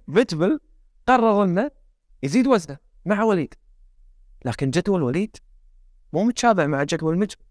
مجبل 0.07 0.59
قرر 1.07 1.43
إنه 1.43 1.71
يزيد 2.23 2.47
وزنه 2.47 2.77
مع 3.05 3.23
وليد. 3.23 3.53
لكن 4.45 4.69
جدول 4.69 5.03
وليد 5.03 5.37
مو 6.13 6.23
متشابه 6.23 6.67
مع 6.67 6.83
جدول 6.83 7.17
مجبل 7.17 7.45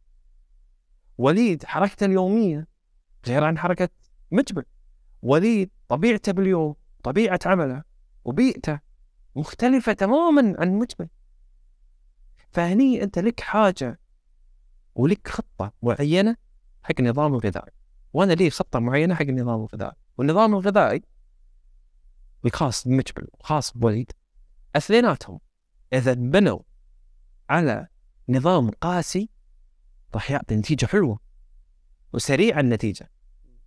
وليد 1.18 1.64
حركته 1.64 2.06
اليومية 2.06 2.66
غير 3.26 3.44
عن 3.44 3.58
حركة 3.58 3.88
مجبل 4.30 4.64
وليد 5.22 5.70
طبيعته 5.88 6.32
باليوم 6.32 6.74
طبيعة 7.02 7.40
عمله 7.46 7.84
وبيئته 8.24 8.80
مختلفة 9.36 9.92
تماما 9.92 10.54
عن 10.58 10.72
مجبل 10.72 11.08
فهني 12.50 13.02
أنت 13.02 13.18
لك 13.18 13.40
حاجة 13.40 14.00
ولك 14.94 15.28
خطة 15.28 15.72
معينة 15.82 16.36
حق 16.82 16.94
النظام 17.00 17.34
الغذائي 17.34 17.72
وأنا 18.12 18.32
لي 18.32 18.50
خطة 18.50 18.78
معينة 18.78 19.14
حق 19.14 19.22
النظام 19.22 19.60
الغذائي 19.60 19.96
والنظام 20.18 20.54
الغذائي 20.54 21.02
الخاص 22.44 22.88
بمجبل 22.88 23.28
وخاص 23.32 23.72
بوليد 23.72 24.12
أثنيناتهم 24.76 25.40
إذا 25.92 26.14
بنوا 26.14 26.58
على 27.50 27.88
نظام 28.30 28.70
قاسي 28.70 29.30
راح 30.14 30.30
يعطي 30.30 30.56
نتيجة 30.56 30.86
حلوة 30.86 31.20
وسريعة 32.12 32.60
النتيجة. 32.60 33.10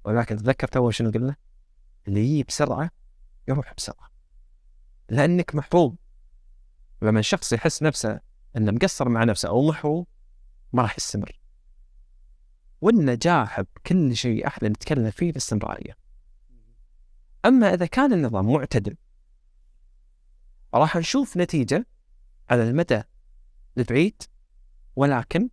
ولكن 0.04 0.38
تذكر 0.38 0.68
تو 0.68 0.92
شنو 0.92 1.12
قلنا؟ 1.12 1.36
اللي 2.08 2.20
يجي 2.20 2.44
بسرعة 2.44 2.92
يروح 3.48 3.74
بسرعة. 3.78 4.10
لأنك 5.10 5.56
محروم. 5.56 5.98
لما 7.02 7.20
الشخص 7.20 7.54
يحس 7.54 7.84
نفسه 7.84 8.20
إنه 8.58 8.72
مقصر 8.72 9.10
مع 9.10 9.24
نفسه 9.24 9.50
أو 9.50 9.68
محروم 9.68 10.06
ما 10.74 10.82
راح 10.82 10.98
يستمر. 10.98 11.40
والنجاح 12.82 13.62
بكل 13.62 14.16
شيء 14.16 14.48
إحنا 14.48 14.70
نتكلم 14.70 15.12
فيه 15.12 15.32
باستمراريه 15.32 15.98
أما 17.46 17.74
إذا 17.74 17.86
كان 17.86 18.14
النظام 18.14 18.54
معتدل 18.54 18.96
راح 20.74 20.98
نشوف 20.98 21.38
نتيجة 21.38 21.86
على 22.50 22.70
المدى 22.70 23.04
البعيد 23.78 24.24
ولكن 24.96 25.50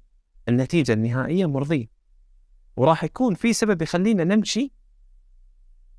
النتيجة 0.49 0.93
النهائية 0.93 1.47
مرضية. 1.47 1.87
وراح 2.77 3.05
يكون 3.05 3.35
في 3.35 3.53
سبب 3.53 3.83
يخلينا 3.83 4.25
نمشي 4.25 4.73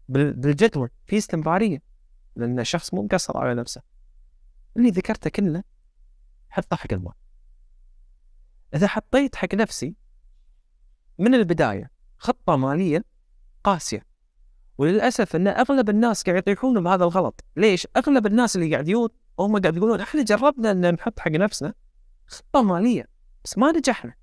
بال- 0.10 0.34
بالجدول 0.34 0.90
في 1.06 1.18
استمرارية 1.18 1.82
لأن 2.36 2.60
الشخص 2.60 2.94
مو 2.94 3.02
مقصر 3.04 3.38
على 3.38 3.54
نفسه. 3.56 3.82
اللي 4.78 4.90
ذكرته 4.90 5.30
كله 5.30 5.64
حطه 6.50 6.76
حق 6.76 6.94
المال 6.94 7.14
إذا 8.74 8.88
حطيت 8.88 9.36
حق 9.36 9.56
نفسي 9.56 9.96
من 11.18 11.36
البداية 11.36 11.92
خطة 12.18 12.56
مالية 12.56 13.04
قاسية 13.64 14.06
وللأسف 14.78 15.36
إن 15.36 15.48
أغلب 15.48 15.90
الناس 15.90 16.24
قاعد 16.24 16.38
يطيحون 16.38 16.84
بهذا 16.84 17.04
الغلط. 17.04 17.44
ليش؟ 17.56 17.88
أغلب 17.98 18.26
الناس 18.26 18.56
اللي 18.56 18.72
قاعدين 18.72 19.08
هم 19.40 19.60
قاعد 19.60 19.78
يقولون 19.78 20.02
إحنا 20.02 20.24
جربنا 20.24 20.72
إن 20.72 20.94
نحط 20.94 21.20
حق 21.20 21.32
نفسنا 21.32 21.74
خطة 22.28 22.62
مالية. 22.62 23.08
بس 23.44 23.58
ما 23.58 23.72
نجحنا. 23.72 24.14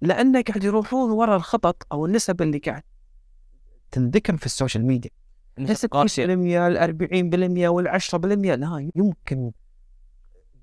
لأن 0.00 0.42
قاعد 0.42 0.64
يروحون 0.64 1.10
ورا 1.10 1.36
الخطط 1.36 1.86
أو 1.92 2.06
النسب 2.06 2.42
اللي 2.42 2.58
قاعد 2.58 2.82
تنذكر 3.90 4.36
في 4.36 4.46
السوشيال 4.46 4.86
ميديا. 4.86 5.10
نسب 5.58 5.96
20% 5.96 5.98
ال 6.18 6.78
40% 6.78 7.68
وال 7.68 7.88
10% 7.88 8.54
لا 8.54 8.90
يمكن 8.96 9.52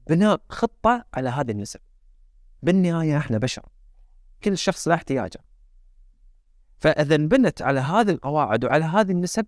بناء 0.10 0.42
خطة 0.50 1.06
على 1.14 1.30
هذه 1.30 1.52
النسب. 1.52 1.80
بالنهاية 2.64 3.18
إحنا 3.18 3.38
بشر. 3.38 3.66
كل 4.44 4.58
شخص 4.58 4.88
له 4.88 4.96
احتياجه. 4.96 5.40
فإذا 6.78 7.16
انبنت 7.16 7.62
على 7.62 7.80
هذه 7.80 8.10
القواعد 8.12 8.66
وعلى 8.66 8.86
هذه 8.86 9.12
النسب 9.12 9.46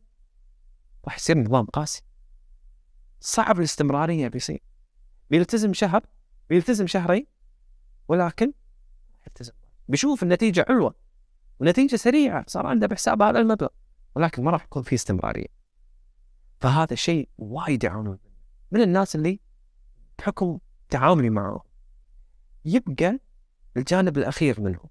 راح 1.05 1.18
يصير 1.18 1.38
نظام 1.38 1.66
قاسي. 1.66 2.01
صعب 3.20 3.60
الاستمرارية 3.60 4.28
بيصير. 4.28 4.64
بيلتزم 5.30 5.74
شهر 5.74 6.05
بيلتزم 6.49 6.88
شهرين 6.88 7.28
ولكن 8.08 8.53
بيشوف 9.88 10.24
النتيجة 10.24 10.66
حلوة 10.68 10.95
ونتيجة 11.60 11.95
سريعة 11.95 12.45
صار 12.47 12.68
عنده 12.68 12.88
بحساب 12.88 13.22
هذا 13.22 13.39
المبلغ 13.39 13.68
ولكن 14.16 14.43
ما 14.43 14.51
راح 14.51 14.64
يكون 14.64 14.84
في 14.84 14.95
استمرارية. 14.95 15.47
فهذا 16.60 16.95
شيء 16.95 17.30
وايد 17.38 17.84
يعانون 17.84 18.20
من 18.72 18.82
الناس 18.82 19.16
اللي 19.16 19.39
بحكم 20.20 20.60
تعاملي 20.89 21.30
معه 21.30 21.64
يبقى 22.66 23.20
الجانب 23.78 24.18
الأخير 24.18 24.62
منهم. 24.62 24.89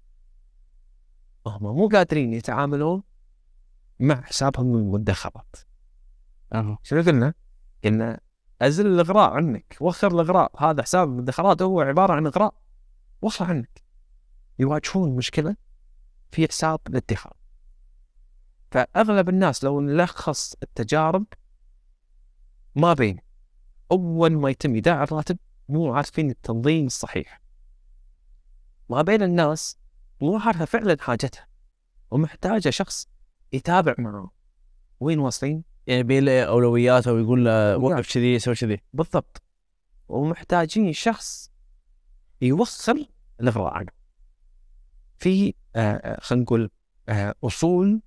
هم 1.47 1.63
مو 1.63 1.87
قادرين 1.87 2.33
يتعاملون 2.33 3.03
مع 3.99 4.21
حسابهم 4.21 4.75
المدخرات 4.75 5.55
أها. 6.53 6.77
شنو 6.83 7.01
قلنا؟ 7.01 7.33
قلنا 7.83 8.19
أزل 8.61 8.87
الإغراء 8.87 9.29
عنك 9.29 9.77
وخر 9.81 10.11
الإغراء. 10.11 10.63
هذا 10.63 10.83
حساب 10.83 11.07
المدخرات 11.07 11.61
هو 11.61 11.81
عبارة 11.81 12.13
عن 12.13 12.25
إغراء. 12.27 12.53
وخر 13.21 13.45
عنك. 13.45 13.83
يواجهون 14.59 15.15
مشكلة 15.15 15.55
في 16.31 16.47
حساب 16.47 16.79
الادخار. 16.87 17.33
فأغلب 18.71 19.29
الناس 19.29 19.63
لو 19.63 19.81
نلخص 19.81 20.55
التجارب 20.63 21.25
ما 22.75 22.93
بين 22.93 23.19
أول 23.91 24.37
ما 24.37 24.49
يتم 24.49 24.73
إيداع 24.73 25.03
الراتب 25.03 25.37
مو 25.69 25.93
عارفين 25.93 26.29
التنظيم 26.29 26.85
الصحيح. 26.85 27.41
ما 28.89 29.01
بين 29.01 29.23
الناس 29.23 29.77
مو 30.21 30.37
عارفة 30.37 30.65
فعلا 30.65 30.97
حاجتها 30.99 31.47
ومحتاجة 32.11 32.69
شخص 32.69 33.07
يتابع 33.53 33.95
معه. 33.97 34.31
وين 34.99 35.19
واصلين؟ 35.19 35.63
يعني 35.87 36.03
بين 36.03 36.25
له 36.25 36.43
اولويات 36.43 37.07
أو 37.07 37.17
يقول 37.17 37.45
له. 37.45 37.77
وقف 37.77 38.13
كذي 38.13 38.39
سوي 38.39 38.55
كذي. 38.55 38.81
بالضبط. 38.93 39.41
ومحتاجين 40.07 40.93
شخص 40.93 41.51
يوصل 42.41 43.07
الاغراء 43.41 43.73
عنه 43.73 43.91
في 45.17 45.53
آه، 45.75 45.79
آه، 45.95 46.19
خلينا 46.21 46.43
نقول 46.43 46.69
آه، 47.09 47.35
أصول 47.43 48.01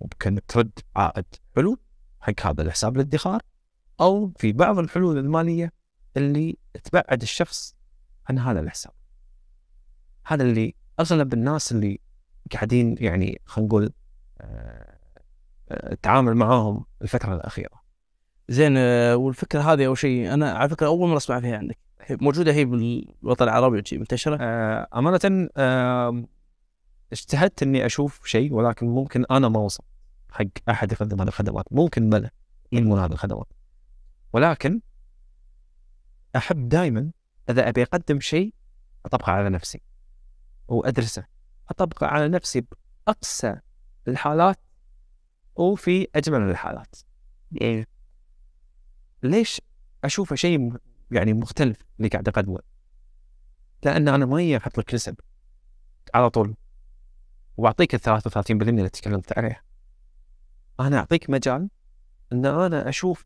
ممكن 0.00 0.40
ترد 0.48 0.78
عائد 0.96 1.24
حلو 1.56 1.78
حق 2.20 2.46
هذا 2.46 2.62
الحساب 2.62 2.96
الادخار 2.96 3.42
أو 4.00 4.32
في 4.36 4.52
بعض 4.52 4.78
الحلول 4.78 5.18
المالية 5.18 5.72
اللي 6.16 6.58
تبعد 6.84 7.22
الشخص 7.22 7.76
عن 8.28 8.38
هذا 8.38 8.60
الحساب. 8.60 8.92
هذا 10.26 10.42
اللي 10.42 10.74
أغلب 11.00 11.32
الناس 11.32 11.72
اللي 11.72 12.00
قاعدين 12.52 12.96
يعني 13.00 13.40
خلينا 13.44 13.68
نقول 13.68 13.92
آه، 14.40 14.98
التعامل 15.70 16.34
معاهم 16.34 16.84
الفترة 17.02 17.34
الأخيرة. 17.34 17.82
زين 18.48 18.76
والفكرة 19.14 19.60
هذه 19.60 19.86
أول 19.86 19.98
شيء 19.98 20.34
أنا 20.34 20.52
على 20.52 20.68
فكرة 20.68 20.86
أول 20.86 21.08
مرة 21.08 21.16
أسمع 21.16 21.40
فيها 21.40 21.58
عندك. 21.58 21.87
موجودة 22.10 22.52
هي 22.52 22.64
بالوطن 22.64 23.44
العربي 23.44 23.78
وشي 23.78 23.98
منتشرة؟ 23.98 24.38
آه، 24.40 24.88
أمانة 24.94 25.48
آه، 25.56 26.24
اجتهدت 27.12 27.62
إني 27.62 27.86
أشوف 27.86 28.26
شيء 28.26 28.52
ولكن 28.52 28.86
ممكن 28.86 29.24
أنا 29.30 29.48
ما 29.48 29.60
وصل 29.60 29.84
حق 30.30 30.44
أحد 30.68 30.92
يقدم 30.92 31.20
هذه 31.20 31.28
الخدمات. 31.28 31.64
ممكن 31.70 32.10
بلى 32.10 32.30
ينمون 32.72 32.98
هذه 32.98 33.12
الخدمات. 33.12 33.46
ولكن 34.32 34.80
أحب 36.36 36.68
دائما 36.68 37.10
إذا 37.50 37.68
أبي 37.68 37.82
أقدم 37.82 38.20
شيء 38.20 38.54
أطبقه 39.06 39.32
على 39.32 39.50
نفسي 39.50 39.80
وأدرسه. 40.68 41.24
أطبقه 41.70 42.06
على 42.06 42.28
نفسي 42.28 42.64
بأقسى 43.06 43.60
الحالات 44.08 44.58
وفي 45.56 46.08
أجمل 46.14 46.50
الحالات. 46.50 46.96
ليش 49.22 49.60
أشوفه 50.04 50.36
شيء 50.36 50.72
يعني 51.10 51.32
مختلف 51.32 51.76
اللي 51.98 52.08
قاعد 52.08 52.28
أقدمه. 52.28 52.58
لأن 53.84 54.08
أنا 54.08 54.26
ما 54.26 54.36
هي 54.36 54.56
أحط 54.56 54.78
لك 54.78 54.94
نسب 54.94 55.14
على 56.14 56.30
طول. 56.30 56.54
وأعطيك 57.56 57.94
ال 57.94 58.00
33% 58.00 58.50
اللي 58.50 58.88
تكلمت 58.88 59.38
عليها. 59.38 59.62
أنا 60.80 60.98
أعطيك 60.98 61.30
مجال 61.30 61.68
إن 62.32 62.46
أنا 62.46 62.88
أشوف 62.88 63.24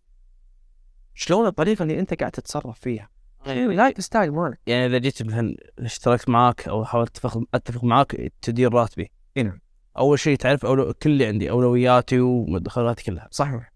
شلون 1.14 1.46
الطريقة 1.46 1.82
اللي 1.82 2.00
أنت 2.00 2.14
قاعد 2.14 2.32
تتصرف 2.32 2.80
فيها. 2.80 3.08
lifestyle 3.46 4.32
مالك. 4.32 4.60
يعني 4.66 4.86
إذا 4.86 4.98
جيت 4.98 5.22
مثلا 5.22 5.56
اشتركت 5.78 6.28
معاك 6.28 6.68
أو 6.68 6.84
حاولت 6.84 7.26
أتفق 7.54 7.84
معاك 7.84 8.32
تدير 8.40 8.74
راتبي. 8.74 9.10
إي 9.36 9.42
نعم. 9.42 9.60
أول 9.98 10.18
شيء 10.18 10.36
تعرف 10.36 10.66
أولو... 10.66 10.92
كل 10.92 11.10
اللي 11.10 11.26
عندي 11.26 11.50
أولوياتي 11.50 12.20
ومدخراتي 12.20 13.04
كلها. 13.04 13.28
صحيح. 13.30 13.72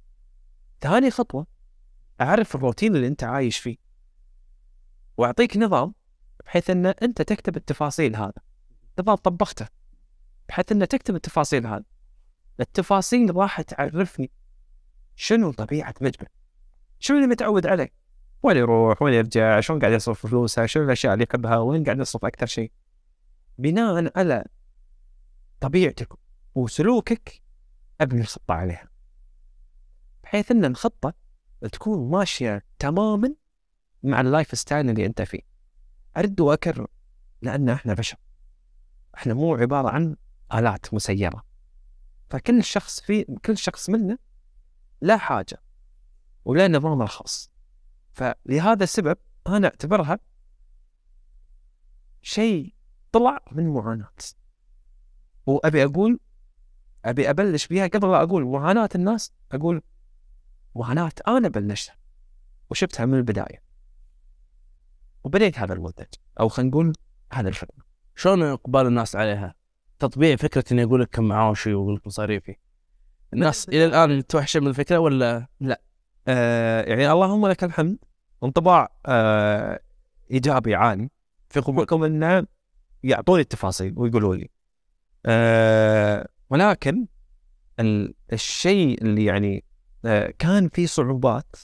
ثاني 0.81 1.11
خطوة 1.11 1.47
أعرف 2.21 2.55
الروتين 2.55 2.97
اللي 2.97 3.07
أنت 3.07 3.25
عايش 3.25 3.59
فيه. 3.59 3.86
واعطيك 5.17 5.57
نظام 5.57 5.95
بحيث 6.45 6.71
ان 6.71 6.87
انت 6.87 7.23
تكتب 7.23 7.57
التفاصيل 7.57 8.17
هذا. 8.17 8.33
نظام 9.01 9.17
طبقته 9.17 9.69
بحيث 10.49 10.73
ان 10.73 10.89
تكتب 10.89 11.15
التفاصيل 11.15 11.67
هذا. 11.67 11.85
التفاصيل 12.61 13.37
راح 13.37 13.61
تعرفني 13.61 14.31
شنو 15.17 15.53
طبيعة 15.53 15.95
مجبر 16.01 16.29
شنو 16.99 17.17
اللي 17.17 17.29
متعود 17.29 17.67
عليه؟ 17.67 17.93
وين 18.43 18.57
يروح؟ 18.57 19.03
وين 19.03 19.15
يرجع؟ 19.15 19.61
شلون 19.61 19.81
قاعد 19.81 19.93
يصرف 19.93 20.27
فلوسه؟ 20.27 20.67
شنو 20.67 20.85
الأشياء 20.85 21.15
اللي 21.15 21.27
يحبها؟ 21.31 21.59
وين 21.59 21.85
قاعد 21.85 21.99
يصرف 21.99 22.25
أكثر 22.25 22.47
شيء؟ 22.47 22.73
بناء 23.59 24.19
على 24.19 24.45
طبيعتك 25.61 26.09
وسلوكك 26.55 27.43
ابني 28.01 28.21
الخطة 28.21 28.55
عليها. 28.55 28.89
بحيث 30.25 30.51
إن 30.51 30.65
الخطة 30.65 31.15
تكون 31.73 32.11
ماشية 32.11 32.65
تماما 32.79 33.35
مع 34.03 34.21
ال 34.21 34.59
lifestyle 34.59 34.91
اللي 34.91 35.07
أنت 35.07 35.23
فيه. 35.23 35.41
ارد 36.17 36.41
وأكرر 36.41 36.87
لأن 37.43 37.69
إحنا 37.69 37.95
بشر. 37.95 38.17
إحنا 39.15 39.35
مو 39.35 39.55
عبارة 39.55 39.89
عن 39.89 40.17
آلات 40.55 40.95
مسيرة. 40.95 41.43
فكل 42.31 42.65
شخص 42.65 43.01
في 43.01 43.25
كل 43.25 43.59
شخص 43.59 43.91
منا 43.91 44.19
له 45.03 45.17
حاجة 45.17 45.63
وله 46.45 46.67
نظامه 46.67 47.05
الخاص. 47.05 47.51
فلهذا 48.13 48.85
السبب 48.85 49.17
أنا 49.47 49.69
أعتبرها 49.69 50.19
شيء 52.23 52.75
طلع 53.13 53.45
من 53.53 53.69
معاناة. 53.69 54.09
وأبي 55.47 55.85
أقول 55.85 56.21
أبي 57.05 57.31
أبلش 57.31 57.67
بها 57.67 57.87
قبل 57.87 58.11
لا 58.11 58.23
أقول 58.23 58.45
معاناة 58.45 58.89
الناس 58.95 59.33
أقول 59.53 59.83
معاناة 60.75 61.13
أنا 61.29 61.49
بلشتها 61.49 61.97
وشفتها 62.71 63.07
من 63.07 63.15
البداية. 63.15 63.66
وبنيت 65.27 65.59
هذا 65.59 65.73
المنتج. 65.75 66.07
أو 66.41 66.49
خلينا 66.49 66.71
نقول 66.71 66.93
هذا 67.33 67.49
الخدمه 67.49 67.85
شلون 68.17 68.43
إقبال 68.43 68.87
الناس 68.87 69.17
عليها؟ 69.17 69.55
تطبيع 69.99 70.37
فكرة 70.37 70.65
إني 70.73 70.83
أقول 70.85 71.01
لك 71.01 71.09
كم 71.09 71.25
معاشي 71.25 71.75
وأقول 71.75 71.95
لك 71.95 72.07
مصاريفي 72.07 72.57
الناس 73.35 73.69
إلى 73.69 73.85
الآن 73.85 74.19
متوحشه 74.19 74.61
من 74.61 74.67
الفكرة 74.67 74.99
ولا 74.99 75.47
آه 76.29 76.83
يعني 76.83 77.13
اللهم 77.13 77.47
لك 77.47 77.65
الحمد. 77.65 77.99
انطباع 78.45 78.89
آه 79.07 79.81
إيجابي 80.31 80.75
عالي. 80.75 81.11
في 81.49 81.61
قبولكم 81.61 82.05
انه 82.05 82.47
يعطوني 83.03 83.43
التفاصيل 83.43 83.95
ويقولوا 83.97 84.37
لي. 84.37 84.51
آه 85.27 86.29
ولكن 86.51 87.07
ال- 87.81 88.15
الشيء 88.33 89.03
اللي 89.03 89.25
يعني 89.25 89.65
آه 90.05 90.35
كان 90.39 90.69
فيه 90.69 90.87
صعوبات. 90.87 91.57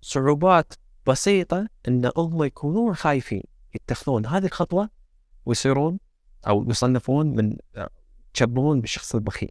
صعوبات 0.00 0.74
بسيطة 1.08 1.68
إن 1.88 2.10
هم 2.16 2.44
يكونون 2.44 2.94
خايفين 2.94 3.42
يتخذون 3.74 4.26
هذه 4.26 4.44
الخطوة 4.46 4.90
ويصيرون 5.46 5.98
أو 6.46 6.66
يصنفون 6.70 7.26
من 7.36 7.56
يتشبهون 8.30 8.80
بالشخص 8.80 9.14
البخيل. 9.14 9.50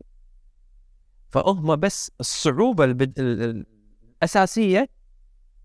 فهم 1.30 1.76
بس 1.76 2.12
الصعوبة 2.20 2.84
البد... 2.84 3.20
ال- 3.20 3.44
ال- 3.44 3.66
الأساسية 4.04 4.90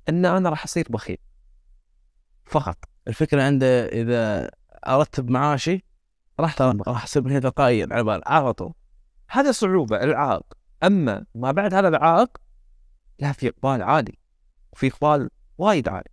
إن 0.09 0.27
أنا 0.27 0.51
راح 0.51 0.65
أصير 0.65 0.87
بخيل. 0.91 1.19
فقط. 2.45 2.79
الفكرة 3.09 3.43
عنده 3.43 3.87
إذا 3.87 4.51
ارتب 4.87 5.31
معاشي 5.31 5.85
راح 6.41 6.63
راح 6.63 7.05
أصير 7.05 7.23
هنا 7.23 7.41
تلقائيا 7.41 7.89
على 7.91 8.05
بال 8.05 8.23
على 8.27 8.53
طول. 8.53 8.73
هذا 9.29 9.53
صعوبة 9.53 10.03
العائق 10.03 10.47
أما 10.83 11.25
ما 11.35 11.53
بعد 11.53 11.75
هذا 11.75 11.89
العائق 11.89 12.39
لا 13.19 13.33
في 13.33 13.49
إقبال 13.49 13.83
عالي 13.83 14.19
وفي 14.73 14.87
إقبال 14.87 15.31
وايد 15.59 15.89
عالي 15.89 16.11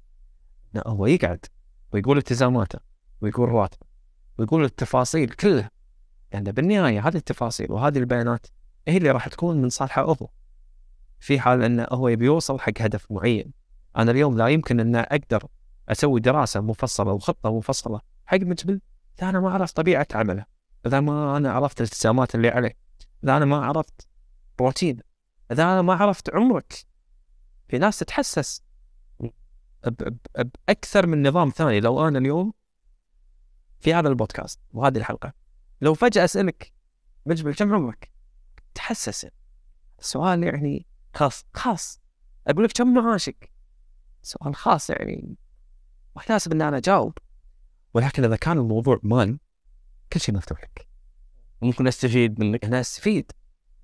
إنه 0.76 0.84
هو 0.88 1.06
يقعد 1.06 1.46
ويقول 1.94 2.18
التزاماته 2.18 2.80
ويقول 3.22 3.50
راتبه 3.50 3.88
ويقول 4.38 4.64
التفاصيل 4.64 5.30
كلها. 5.30 5.72
يعني 6.32 6.52
بالنهاية 6.52 7.08
هذه 7.08 7.16
التفاصيل 7.16 7.72
وهذه 7.72 7.98
البيانات 7.98 8.48
هي 8.88 8.98
اللي 8.98 9.12
راح 9.12 9.28
تكون 9.28 9.62
من 9.62 9.70
صالحه 9.70 10.02
هو 10.02 10.30
في 11.20 11.40
حال 11.40 11.64
إنه 11.64 11.88
هو 11.92 12.08
يبي 12.08 12.26
يوصل 12.26 12.60
حق 12.60 12.82
هدف 12.82 13.12
معين. 13.12 13.54
أنا 13.98 14.12
اليوم 14.12 14.38
لا 14.38 14.48
يمكن 14.48 14.80
إن 14.80 14.96
أقدر 14.96 15.48
أسوي 15.90 16.20
دراسة 16.20 16.62
مفصلة 16.62 17.12
وخطة 17.12 17.58
مفصلة 17.58 18.02
حق 18.26 18.38
مجبل 18.38 18.82
إذا 19.20 19.30
أنا 19.30 19.40
ما 19.40 19.50
اعرف 19.50 19.72
طبيعة 19.72 20.08
عمله. 20.14 20.46
إذا 20.86 21.00
ما 21.00 21.38
أنا 21.38 21.52
عرفت 21.52 21.82
الالتزامات 21.82 22.36
اللي 22.36 22.50
عليه. 22.50 22.78
إذا 23.24 23.38
أنا 23.38 23.46
ما 23.46 23.66
عرفت 23.66 24.08
روتين 24.60 25.00
إذا 25.52 25.64
أنا 25.64 25.82
ما 25.82 25.94
عرفت 25.94 26.36
عمرك. 26.36 26.86
في 27.68 27.78
ناس 27.78 28.00
تتحسس 28.00 28.64
بأكثر 29.88 31.08
من 31.08 31.28
نظام 31.28 31.50
ثاني 31.50 31.80
لو 31.80 32.08
أنا 32.08 32.20
اليوم 32.20 32.54
في 33.80 33.94
هذا 33.94 34.10
البودكاست 34.10 34.60
وهذه 34.74 34.98
الحلقة. 34.98 35.34
لو 35.82 35.94
فجأة 35.94 36.24
أسألك 36.24 36.74
مجبل 37.26 37.54
كم 37.54 37.74
عمرك؟ 37.74 38.12
تحسس. 38.76 39.28
السؤال 40.00 40.44
يعني 40.44 40.86
خاص 41.16 41.46
خاص. 41.54 42.02
أقول 42.48 42.64
لك 42.64 42.72
كم 42.72 42.94
معاشك؟ 42.94 43.52
سؤال 44.22 44.56
خاص 44.56 44.90
يعني 44.90 45.36
ما 46.16 46.22
يناسب 46.30 46.52
إن 46.52 46.62
أنا 46.62 46.78
أجاوب. 46.78 47.18
ولكن 47.94 48.24
إذا 48.24 48.36
كان 48.36 48.58
الموضوع 48.58 49.00
مال 49.04 49.40
كل 50.14 50.20
شيء 50.20 50.36
مفتوح 50.36 50.64
لك. 50.64 50.88
ممكن 51.62 51.88
أستفيد 51.88 52.40
منك. 52.40 52.66
أنا 52.66 52.80
أستفيد. 52.80 53.32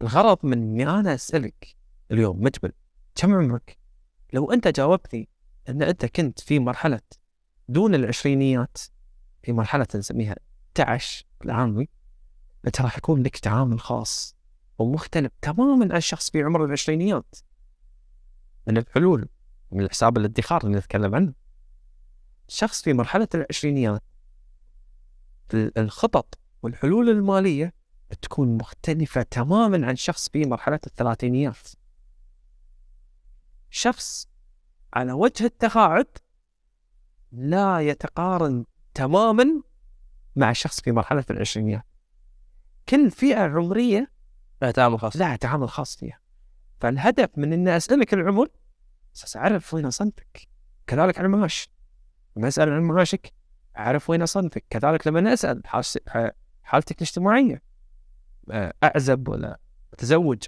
الغرض 0.01 0.37
من 0.43 0.53
إني 0.53 0.89
أنا 0.89 1.13
أسألك 1.13 1.75
اليوم 2.11 2.43
مجبل 2.43 2.71
كم 3.15 3.33
عمرك؟ 3.33 3.77
لو 4.33 4.51
أنت 4.51 4.67
جاوبتني 4.67 5.29
إن 5.69 5.81
أنت 5.81 6.05
كنت 6.05 6.39
في 6.39 6.59
مرحلة 6.59 7.01
دون 7.69 7.95
العشرينيات 7.95 8.77
في 9.43 9.53
مرحلة 9.53 9.87
نسميها 9.95 10.35
تعش 10.73 11.25
العامي 11.45 11.89
أنت 12.67 12.81
راح 12.81 12.97
يكون 12.97 13.23
لك 13.23 13.37
تعامل 13.37 13.79
خاص 13.79 14.35
ومختلف 14.79 15.31
تماما 15.41 15.85
عن 15.85 15.97
الشخص 15.97 16.29
في 16.29 16.43
عمر 16.43 16.65
العشرينيات. 16.65 17.35
من 18.67 18.77
الحلول 18.77 19.27
من 19.71 19.81
الحساب 19.81 20.17
الادخار 20.17 20.63
اللي 20.63 20.77
نتكلم 20.77 21.15
عنه. 21.15 21.33
شخص 22.47 22.81
في 22.81 22.93
مرحلة 22.93 23.27
العشرينيات 23.35 24.03
ال- 25.53 25.77
الخطط 25.77 26.39
والحلول 26.63 27.09
المالية 27.09 27.73
تكون 28.21 28.57
مختلفة 28.57 29.21
تماما 29.21 29.87
عن 29.87 29.95
شخص 29.95 30.29
في 30.29 30.45
مرحلة 30.45 30.79
الثلاثينيات. 30.87 31.67
شخص 33.69 34.27
على 34.95 35.11
وجه 35.11 35.45
التقاعد 35.45 36.07
لا 37.31 37.79
يتقارن 37.79 38.65
تماما 38.93 39.61
مع 40.35 40.53
شخص 40.53 40.81
في 40.81 40.91
مرحلة 40.91 41.25
العشرينيات. 41.29 41.85
كل 42.89 43.11
فئة 43.11 43.39
عمرية 43.39 44.11
لا 44.61 44.71
تعامل 44.71 44.99
خاص. 44.99 45.17
لها 45.17 45.35
تعامل 45.35 45.69
خاص 45.69 45.95
فيها. 45.95 46.19
فالهدف 46.79 47.29
من 47.37 47.53
إني 47.53 47.77
أسألك 47.77 48.13
العمر 48.13 48.47
أساس 49.15 49.37
اعرف 49.37 49.73
وين 49.73 49.85
أصنفك. 49.85 50.47
كذلك 50.87 51.17
على 51.19 51.25
المعاش. 51.25 51.69
لما 52.37 52.47
أسأل 52.47 52.69
عن 52.69 52.81
معاشك 52.81 53.33
أعرف 53.77 54.09
وين 54.09 54.21
أصنفك. 54.21 54.65
كذلك 54.69 55.07
لما 55.07 55.35
ح- 55.65 56.31
حالتك 56.63 56.95
الاجتماعية. 56.95 57.61
آه، 58.51 58.73
أعزب 58.83 59.27
ولا 59.27 59.59
أتزوج. 59.93 60.43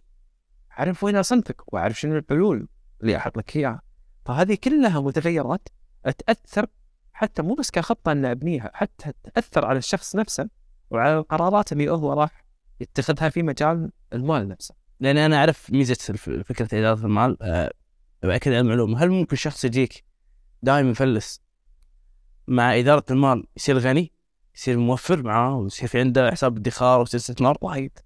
أعرف 0.80 1.04
وين 1.04 1.16
أصنفك 1.16 1.74
وأعرف 1.74 2.00
شنو 2.00 2.18
الحلول 2.18 2.68
اللي 3.02 3.18
أحط 3.18 3.38
لك 3.38 3.56
إياها. 3.56 3.82
فهذه 4.28 4.58
كلها 4.64 5.00
متغيرات 5.02 5.68
تأثر 6.28 6.68
حتى 7.14 7.42
مو 7.42 7.54
بس 7.56 7.72
كخطة 7.72 8.12
أن 8.12 8.26
أبنيها 8.26 8.72
حتى 8.74 9.14
تأثر 9.34 9.66
على 9.66 9.78
الشخص 9.78 10.16
نفسه 10.16 10.50
وعلى 10.90 11.18
القرارات 11.18 11.72
اللي 11.72 11.90
هو 11.90 12.14
راح 12.14 12.46
يتخذها 12.80 13.30
في 13.30 13.44
مجال 13.44 13.92
المال 14.14 14.48
نفسه. 14.48 14.76
لأن 15.00 15.18
أنا 15.18 15.38
أعرف 15.38 15.72
ميزة 15.72 15.98
الف- 16.10 16.30
فكرة 16.30 16.80
إدارة 16.80 17.06
المال 17.06 17.44
أه 17.44 17.72
باكد 18.24 18.52
على 18.52 18.60
المعلومة. 18.60 19.04
هل 19.04 19.10
ممكن 19.10 19.36
شخص 19.36 19.66
يجيك 19.66 20.06
دائما 20.62 20.90
مفلس 20.92 21.42
مع 22.48 22.80
إدارة 22.80 23.06
المال 23.12 23.48
يصير 23.58 23.78
غني 23.78 24.14
يصير 24.56 24.78
موفر 24.78 25.24
معاه 25.24 25.56
ويصير 25.56 25.88
في 25.88 26.00
عنده 26.00 26.32
حساب 26.32 26.58
ادخار 26.58 27.00
ويصير 27.00 27.20
استثمار 27.20 27.58
وايد 27.62 28.00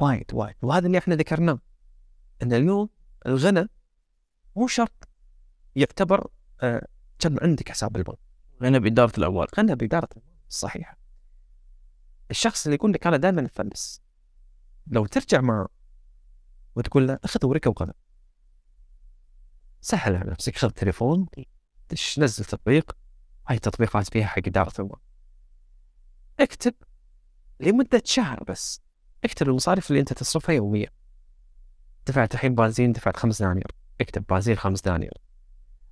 وايد 0.00 0.24
وايد. 0.32 0.54
وهذا 0.62 0.86
اللي 0.86 0.98
إحنا 0.98 1.14
ذكرناه 1.14 1.58
إن 2.42 2.52
اليوم 2.52 2.88
الغنى 3.26 3.68
مو 4.56 4.66
شرط 4.66 5.07
يعتبر 5.76 6.30
آه، 6.62 6.86
كم 7.18 7.36
عندك 7.42 7.68
حساب 7.68 7.96
البنك. 7.96 8.18
غنى 8.62 8.80
بإدارة 8.80 9.12
الاموال 9.18 9.46
غنى 9.58 9.74
بإدارة 9.74 10.08
المال 10.16 10.38
الصحيحة 10.48 10.98
الشخص 12.30 12.66
اللي 12.66 12.74
يقول 12.74 12.92
لك 12.92 13.06
أنا 13.06 13.16
دائما 13.16 13.42
مفلس 13.42 14.02
لو 14.86 15.06
ترجع 15.06 15.40
معه 15.40 15.68
وتقول 16.74 17.08
له 17.08 17.18
أخذ 17.24 17.46
ورقة 17.46 17.68
وقلم. 17.68 17.94
سهل 19.80 20.16
على 20.16 20.30
نفسك 20.30 20.56
خذ 20.56 20.70
تليفون 20.70 21.26
دش 21.90 22.18
نزل 22.18 22.44
تطبيق. 22.44 22.96
هاي 23.48 23.56
التطبيقات 23.56 24.12
فيها 24.12 24.26
حق 24.26 24.42
إدارة 24.46 24.72
المال 24.78 24.98
اكتب 26.40 26.74
لمدة 27.60 28.02
شهر 28.04 28.44
بس. 28.44 28.80
اكتب 29.24 29.48
المصاريف 29.48 29.90
اللي 29.90 30.00
أنت 30.00 30.12
تصرفها 30.12 30.54
يوميا. 30.54 30.90
دفعت 32.06 32.34
الحين 32.34 32.54
بنزين 32.54 32.92
دفعت 32.92 33.16
خمس 33.16 33.42
دنانير. 33.42 33.66
اكتب 34.00 34.24
بنزين 34.28 34.56
خمس 34.56 34.80
دنانير. 34.80 35.12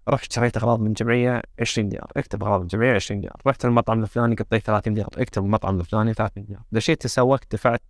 رحت 0.09 0.33
شريت 0.33 0.57
اغراض 0.57 0.81
من 0.81 0.93
جمعية 0.93 1.43
20 1.61 1.89
دينار. 1.89 2.13
اكتب 2.17 2.43
اغراض 2.43 2.61
من 2.61 2.67
جمعية 2.67 2.95
20 2.95 3.21
دينار. 3.21 3.37
رحت 3.47 3.65
المطعم 3.65 4.03
الفلاني 4.03 4.35
قطيت 4.35 4.67
30 4.67 4.95
دينار. 4.95 5.11
اكتب 5.17 5.45
المطعم 5.45 5.81
الفلاني 5.81 6.15
30 6.15 6.45
دينار. 6.45 6.63
دشيت 6.73 7.03
تسوقت 7.03 7.55
دفعت 7.55 7.83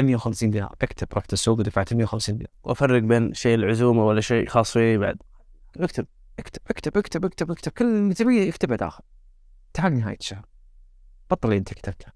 150 0.00 0.50
دينار. 0.50 0.74
اكتب. 0.82 1.08
رحت 1.14 1.32
السوق 1.32 1.58
ودفعت 1.58 1.94
150 1.94 2.36
دينار. 2.36 2.52
وافرق 2.64 3.02
بين 3.02 3.34
شيء 3.34 3.54
العزومة 3.54 4.06
ولا 4.06 4.20
شيء 4.20 4.48
خاص 4.48 4.72
فيه 4.72 4.98
بعد. 4.98 5.16
اكتب. 5.76 6.06
اكتب. 6.38 6.62
اكتب. 6.70 6.96
اكتب. 6.98 7.24
اكتب. 7.24 7.50
اكتب. 7.50 7.72
كل 7.72 7.84
اللي 7.84 8.14
تبيه 8.14 8.48
اكتبه 8.48 8.76
داخل. 8.76 9.04
تعال 9.72 9.98
نهاية 9.98 10.16
الشهر. 10.20 10.44
بطل 11.30 11.48
اللي 11.48 11.58
انت 11.58 11.74
كتبته 11.74 12.12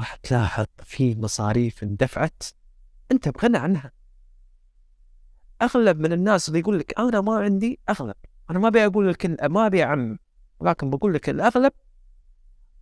راح 0.00 0.14
تلاحظ 0.16 0.66
في 0.82 1.14
مصاريف 1.14 1.82
اندفعت. 1.82 2.42
انت 3.12 3.28
بغنى 3.28 3.58
عنها. 3.58 3.97
أغلب 5.62 5.98
من 6.00 6.12
الناس 6.12 6.48
اللي 6.48 6.58
يقول 6.60 6.78
لك 6.78 6.98
أنا 6.98 7.20
ما 7.20 7.34
عندي 7.38 7.80
أغلب. 7.88 8.14
أنا 8.50 8.58
ما 8.58 8.68
أبي 8.68 8.86
أقول 8.86 9.08
الكل 9.08 9.36
ما 9.42 9.66
أبي 9.66 9.82
اعمم 9.84 10.18
ولكن 10.60 10.90
بقول 10.90 11.14
لك 11.14 11.28
الأغلب 11.28 11.72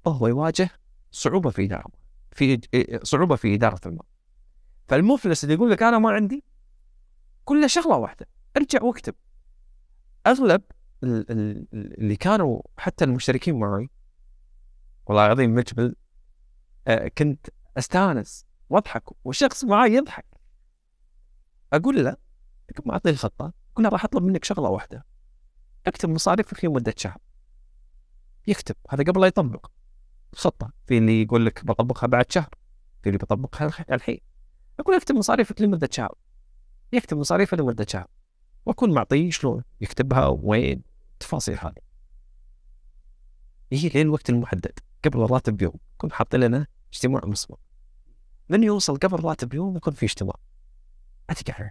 هو 0.07 0.27
يواجه 0.27 0.71
صعوبة 1.11 1.51
في 1.51 1.65
إدارة 1.65 1.91
في 2.33 2.61
صعوبة 3.03 3.37
في 3.37 3.55
إدارة 3.55 3.81
المال. 3.87 4.07
فالمفلس 4.89 5.45
اللي 5.45 5.55
يقول 5.55 5.71
لك 5.71 5.83
أنا 5.83 5.99
ما 5.99 6.11
عندي 6.11 6.45
كله 7.45 7.67
شغلة 7.67 7.97
واحدة 7.97 8.27
ارجع 8.57 8.83
واكتب. 8.83 9.15
أغلب 10.27 10.63
ال- 11.05 11.31
ال- 11.31 11.67
اللي 11.99 12.17
كانوا 12.17 12.63
حتى 12.79 13.05
المشتركين 13.05 13.59
معي 13.59 13.91
والله 15.07 15.27
العظيم 15.27 15.55
مجبل 15.55 15.97
آه، 16.87 17.09
كنت 17.09 17.47
أستانس 17.79 18.47
وأضحك 18.71 19.03
والشخص 19.25 19.65
معي 19.65 19.95
يضحك. 19.95 20.27
أقول 21.73 22.05
له 22.05 22.17
قبل 22.77 22.83
ما 22.89 22.93
اعطيه 22.93 23.11
الخطة. 23.11 23.53
له 23.79 23.89
راح 23.89 24.05
أطلب 24.05 24.23
منك 24.23 24.45
شغلة 24.45 24.69
واحدة. 24.69 25.07
اكتب 25.87 26.09
مصاريفك 26.09 26.65
لمده 26.65 26.95
شهر. 26.97 27.19
يكتب. 28.47 28.77
هذا 28.91 29.05
قبل 29.05 29.21
لا 29.21 29.27
يطبق. 29.27 29.67
خطة. 30.35 30.73
في 30.87 30.99
اللي 30.99 31.23
يقول 31.23 31.47
لك 31.47 31.65
بطبقها 31.65 32.07
بعد 32.07 32.33
شهر. 32.33 32.49
في 33.03 33.09
اللي 33.09 33.19
بطبقها 33.19 33.67
الح- 33.67 33.91
الحين. 33.91 34.19
أقول 34.81 34.97
اكتب 34.97 35.15
مصاريفك 35.15 35.61
لمدة 35.61 35.89
شهر. 35.93 36.15
يكتب 36.93 37.17
مصاريفه 37.17 37.57
لمدة 37.57 37.87
شهر. 37.89 38.07
وأكون 38.67 38.95
معطيه 38.95 39.31
شلون؟ 39.31 39.63
يكتبها 39.81 40.27
وين؟ 40.27 40.83
التفاصيل 41.13 41.59
هذه. 41.59 41.87
يجي 43.71 43.89
لين 43.89 44.07
الوقت 44.07 44.31
المحدد. 44.31 44.79
قبل 45.05 45.23
الراتب 45.23 45.57
بيوم. 45.57 45.77
نكون 45.95 46.13
حاطين 46.13 46.41
لنا 46.41 46.67
اجتماع 46.93 47.21
مسبق 47.25 47.59
من 48.49 48.63
يوصل 48.65 48.97
قبل 48.97 49.15
الراتب 49.15 49.49
بيوم 49.49 49.77
يكون 49.77 49.93
في 49.93 50.07
اجتماع. 50.07 50.37
اتقعد 51.31 51.71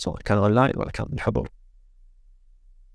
سواء 0.00 0.20
كان 0.22 0.38
اونلاين 0.38 0.72
ولا 0.76 0.90
كان 0.90 1.06
بالحضور. 1.06 1.48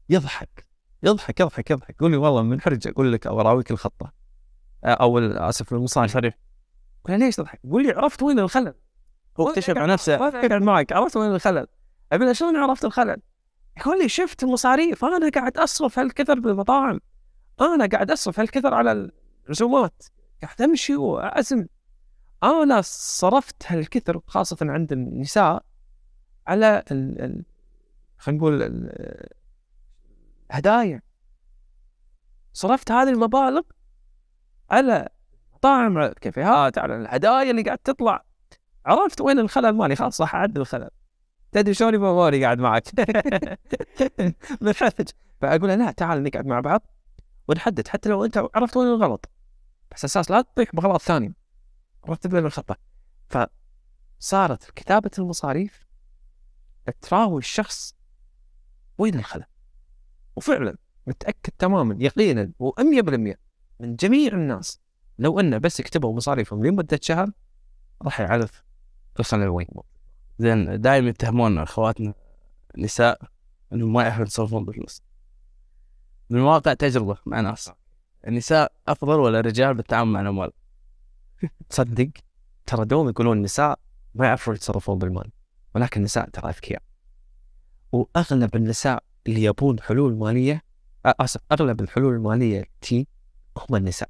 يضحك 0.09 0.65
يضحك 1.03 1.39
يضحك 1.39 1.71
يضحك. 1.71 1.95
يقول 1.95 2.11
لي 2.11 2.17
والله 2.17 2.41
منحرج 2.41 2.87
أقول 2.87 3.13
لك 3.13 3.27
أو 3.27 3.41
أراويك 3.41 3.71
الخطة. 3.71 4.13
أو 4.83 5.19
أسف 5.19 5.73
المصاري. 5.73 6.07
صريح 6.07 6.37
قال 7.07 7.19
ليش 7.19 7.35
تضحك؟ 7.35 7.59
يقول 7.63 7.83
لي 7.83 7.91
عرفت 7.91 8.23
وين 8.23 8.39
الخلل. 8.39 8.73
هو 9.39 9.49
اكتشف 9.49 9.77
على 9.77 9.93
نفسه. 9.93 10.17
ما 10.17 10.27
اقعد 10.27 10.61
معك 10.61 10.93
عرفت 10.93 11.17
وين 11.17 11.35
الخلل؟ 11.35 11.67
له 12.13 12.33
شلون 12.33 12.55
عرفت 12.55 12.85
الخلل؟ 12.85 13.21
يقول 13.77 13.99
لي 14.01 14.09
شفت 14.09 14.43
المصاريف. 14.43 15.05
أنا 15.05 15.29
قاعد 15.29 15.57
أصرف 15.57 15.99
هالكثر 15.99 16.39
بالمطاعم. 16.39 16.99
أنا 17.61 17.85
قاعد 17.85 18.11
أصرف 18.11 18.39
هالكثر 18.39 18.73
على 18.73 19.11
الرسومات 19.45 20.03
قاعد 20.41 20.61
أمشي 20.61 20.95
وأعزم. 20.95 21.65
أنا 22.43 22.81
صرفت 22.83 23.63
هالكثر 23.67 24.21
خاصة 24.27 24.57
عند 24.61 24.91
النساء 24.91 25.63
على 26.47 26.83
خلينا 28.17 28.39
نقول 28.39 28.63
الهدايا. 30.51 31.01
صرفت 32.53 32.91
هذه 32.91 33.09
المبالغ 33.09 33.61
على 34.71 35.09
مطاعم 35.53 35.97
على 35.97 36.07
الكافيهات 36.07 36.77
على 36.77 36.95
الهدايا 36.95 37.51
اللي 37.51 37.61
قاعد 37.61 37.77
تطلع. 37.77 38.23
عرفت 38.85 39.21
وين 39.21 39.39
الخلل 39.39 39.71
مالي؟ 39.71 39.95
خلاص 39.95 40.21
راح 40.21 40.35
أعدل 40.35 40.61
الخلل. 40.61 40.89
تدري 41.51 41.73
شلون 41.73 41.97
موري 41.97 42.43
قاعد 42.43 42.59
معك؟ 42.59 42.83
منحرج 44.61 45.09
فأقول 45.41 45.69
له 45.69 45.75
لا 45.75 45.91
تعال 45.91 46.23
نقعد 46.23 46.45
مع 46.45 46.59
بعض 46.59 46.81
ونحدد 47.47 47.87
حتى 47.87 48.09
لو 48.09 48.25
أنت 48.25 48.43
عرفت 48.55 48.77
وين 48.77 48.87
الغلط. 48.87 49.29
بس 49.91 50.05
أساس 50.05 50.31
لا 50.31 50.41
تطيح 50.41 50.75
بغلط 50.75 51.01
ثاني. 51.01 51.35
رتب 52.09 52.35
لنا 52.35 52.47
الخطه 52.47 52.77
فصارت 54.19 54.71
كتابة 54.71 55.11
المصاريف 55.19 55.84
تراوي 56.91 57.39
الشخص 57.39 57.95
وين 58.97 59.19
الخلل؟ 59.19 59.45
وفعلا 60.35 60.77
متأكد 61.07 61.53
تماما 61.57 61.95
يقينا 61.99 62.51
و100% 62.63 63.35
من 63.79 63.95
جميع 63.95 64.33
الناس 64.33 64.79
لو 65.19 65.39
انه 65.39 65.57
بس 65.57 65.81
كتبوا 65.81 66.13
مصاريفهم 66.13 66.65
لمدة 66.65 66.99
شهر 67.01 67.31
راح 68.01 68.21
يعرف 68.21 68.63
الخلل 69.19 69.47
وين 69.47 69.67
زين 70.39 70.81
دائما 70.81 71.09
يتهمون 71.09 71.57
أخواتنا 71.57 72.13
نساء 72.77 73.21
إنهم 73.73 73.93
ما 73.93 74.03
يعرفون 74.03 74.25
يتصرفون 74.25 74.65
بالفلوس 74.65 75.01
من 76.29 76.39
واقع 76.39 76.73
تجربة 76.73 77.17
مع 77.25 77.41
ناس 77.41 77.71
النساء 78.27 78.71
أفضل 78.87 79.19
ولا 79.19 79.39
الرجال 79.39 79.73
بالتعامل 79.73 80.11
مع 80.11 80.21
الأموال؟ 80.21 80.51
تصدق 81.69 82.09
ترى 82.65 82.85
دوم 82.85 83.09
يقولون 83.09 83.37
النساء 83.37 83.79
ما 84.15 84.25
يعرفون 84.25 84.55
يتصرفون 84.55 84.97
بالمال. 84.97 85.31
ولكن 85.75 85.99
النساء 85.99 86.29
ترى 86.29 86.49
أذكياء. 86.49 86.81
وأغلب 87.91 88.55
النساء 88.55 89.03
اللي 89.27 89.43
يبون 89.43 89.79
حلول 89.79 90.15
مالية 90.15 90.61
آه، 91.05 91.15
آسف 91.19 91.41
أغلب 91.51 91.81
الحلول 91.81 92.13
المالية 92.13 92.63
تي 92.81 93.07
هم 93.57 93.75
النساء. 93.75 94.09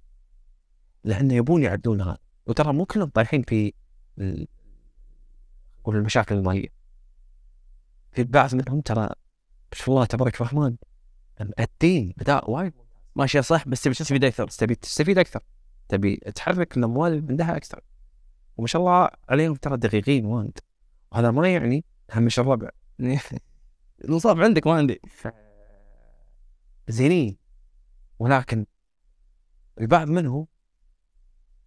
لأن 1.03 1.31
يبون 1.31 1.63
يعدلون 1.63 2.01
هذا 2.01 2.17
وترى 2.45 2.73
مو 2.73 2.85
كلهم 2.85 3.09
طايحين 3.09 3.41
في 3.41 3.73
المشاكل 5.87 6.35
المالية. 6.35 6.67
في 8.11 8.23
بعض 8.23 8.55
منهم 8.55 8.81
ترى 8.81 9.01
ما 9.01 9.15
شاء 9.73 9.89
الله 9.89 10.05
تبارك 10.05 10.35
الرحمن 10.35 10.75
الدين 11.59 12.13
بداء 12.17 12.51
وايد. 12.51 12.73
ماشيه 13.15 13.41
صح 13.41 13.67
بس 13.67 13.81
تبي 13.81 13.93
تستفيد 13.93 14.23
أكثر. 14.23 14.45
بس 14.45 14.57
تبي 14.57 14.75
تستفيد 14.75 15.17
أكثر. 15.17 15.39
تبي 15.89 16.15
تحرك 16.15 16.77
الأموال 16.77 17.13
اللي 17.13 17.29
عندها 17.29 17.57
أكثر. 17.57 17.81
وما 18.57 18.67
شاء 18.67 18.81
الله 18.81 19.09
عليهم 19.29 19.55
ترى 19.55 19.77
دقيقين 19.77 20.25
وايد. 20.25 20.59
وهذا 21.15 21.31
ما 21.31 21.49
يعني 21.49 21.85
همش 22.13 22.39
الربع. 22.39 22.69
النصاب 24.05 24.41
عندك 24.41 24.67
ما 24.67 24.73
عندي 24.73 25.01
زينين. 26.87 27.37
ولكن 28.19 28.65
البعض 29.81 30.09
منهم 30.09 30.47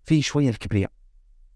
في 0.04 0.22
شوية 0.22 0.48
الكبرياء. 0.48 0.92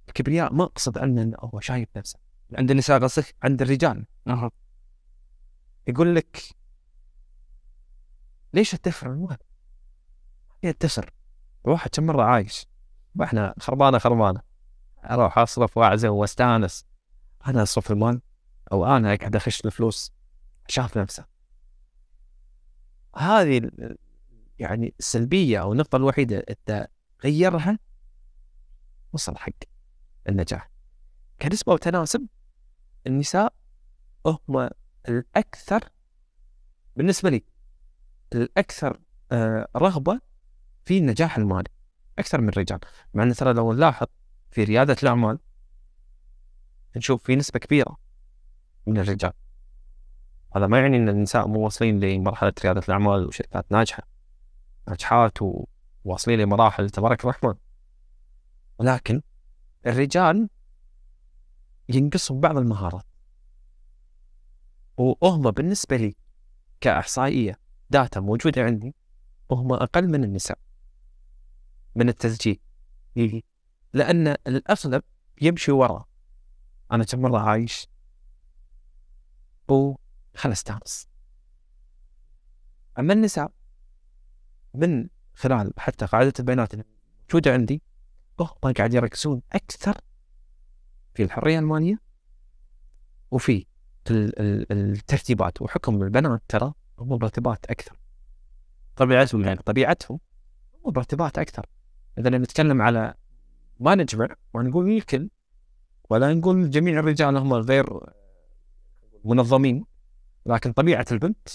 الكبرياء 0.08 0.52
ما 0.52 0.64
أقصد 0.64 0.98
عنه 0.98 1.22
انه 1.22 1.36
هو 1.40 1.60
شايف 1.60 1.88
نفسه. 1.96 2.18
عند 2.54 2.70
النساء 2.70 3.02
قصدك؟ 3.02 3.34
عند 3.42 3.62
الرجال. 3.62 4.06
أها. 4.26 4.50
يقول 5.88 6.14
لك 6.14 6.42
ليش 8.52 8.74
الدفر 8.74 9.12
المال؟ 9.12 9.38
هي 10.64 10.70
الدفر 10.70 11.10
واحد 11.64 11.90
كم 11.90 12.06
مرة 12.06 12.22
عايش؟ 12.22 12.66
وإحنا 13.16 13.54
خربانة 13.60 13.98
خربانة. 13.98 14.40
أروح 15.04 15.38
أصرف 15.38 15.76
وأعزم 15.76 16.08
وأستانس. 16.08 16.91
أنا 17.46 17.62
اصرف 17.62 17.90
المال 17.90 18.20
أو 18.72 18.86
أنا 18.86 19.14
قاعد 19.14 19.36
أخش 19.36 19.60
الفلوس 19.66 20.12
شاف 20.68 20.98
نفسه. 20.98 21.24
هذه 23.16 23.70
يعني 24.58 24.94
السلبيه 24.98 25.62
أو 25.62 25.72
النقطة 25.72 25.96
الوحيدة 25.96 26.38
أنت 26.50 26.88
غيرها 27.24 27.78
وصل 29.12 29.36
حق 29.36 29.52
النجاح. 30.28 30.70
كنسبه 31.42 31.72
وتناسب 31.72 32.26
النساء 33.06 33.54
هم 34.26 34.70
الأكثر 35.08 35.88
بالنسبة 36.96 37.30
لي 37.30 37.44
الأكثر 38.32 39.00
آه، 39.32 39.68
رغبة 39.76 40.20
في 40.84 40.98
النجاح 40.98 41.38
المالي 41.38 41.70
أكثر 42.18 42.40
من 42.40 42.48
الرجال. 42.48 42.78
مع 43.14 43.22
إن 43.22 43.34
ترى 43.34 43.52
لو 43.52 43.72
نلاحظ 43.72 44.06
في 44.50 44.64
ريادة 44.64 44.96
الأعمال 45.02 45.38
نشوف 46.96 47.22
في 47.22 47.36
نسبة 47.36 47.58
كبيرة 47.58 47.96
من 48.86 48.98
الرجال. 48.98 49.32
هذا 50.56 50.66
ما 50.66 50.80
يعني 50.80 50.96
إن 50.96 51.08
النساء 51.08 51.48
مو 51.48 51.60
واصلين 51.60 52.00
لمرحلة 52.00 52.52
ريادة 52.64 52.82
الأعمال 52.88 53.26
وشركات 53.26 53.66
ناجحة. 53.72 54.02
ناجحات 54.88 55.38
وواصلين 55.42 56.40
لمراحل 56.40 56.90
تبارك 56.90 57.20
الرحمن. 57.24 57.54
ولكن 58.78 59.22
الرجال 59.86 60.48
ينقصهم 61.88 62.40
بعض 62.40 62.56
المهارات. 62.56 63.04
وهم 64.96 65.50
بالنسبة 65.50 65.96
لي 65.96 66.14
كأحصائية 66.80 67.58
داتا 67.90 68.20
موجودة 68.20 68.62
عندي 68.62 68.94
وهم 69.48 69.72
أقل 69.72 70.08
من 70.08 70.24
النساء 70.24 70.58
من 71.94 72.08
التسجيل. 72.08 72.60
لأن 73.92 74.26
الأغلب 74.46 75.02
يمشي 75.40 75.72
ورا 75.72 76.04
أنا 76.92 77.04
كم 77.04 77.20
مرة 77.22 77.38
عايش؟ 77.38 77.88
وخل 79.68 80.52
استانس 80.52 81.08
أما 82.98 83.12
النساء 83.12 83.52
من 84.74 85.08
خلال 85.34 85.72
حتى 85.76 86.06
قاعدة 86.06 86.32
البيانات 86.38 86.74
الموجوده 86.74 87.52
عندي 87.52 87.82
هم 88.40 88.72
قاعد 88.72 88.94
يركزون 88.94 89.42
أكثر 89.52 90.00
في 91.14 91.22
الحرية 91.22 91.58
المالية 91.58 91.98
وفي 93.30 93.66
ال- 94.10 94.40
ال- 94.40 94.72
الترتيبات 94.72 95.62
وحكم 95.62 96.02
البنات 96.02 96.42
ترى 96.48 96.72
هم 96.98 97.08
مرتبات 97.08 97.66
أكثر. 97.66 97.96
طبيعتهم 98.96 99.44
يعني 99.44 99.58
طبيعتهم 99.62 100.20
هم 100.84 100.92
مرتبات 100.96 101.38
أكثر. 101.38 101.66
إذا 102.18 102.30
نتكلم 102.30 102.82
على 102.82 103.14
ما 103.80 103.94
نجمع 103.94 104.34
ما 104.54 104.62
نقول 104.62 104.90
الكل 104.90 105.30
ولا 106.10 106.34
نقول 106.34 106.70
جميع 106.70 106.98
الرجال 106.98 107.36
هم 107.36 107.52
غير 107.54 108.00
منظمين 109.24 109.84
لكن 110.46 110.72
طبيعة 110.72 111.06
البنت 111.12 111.48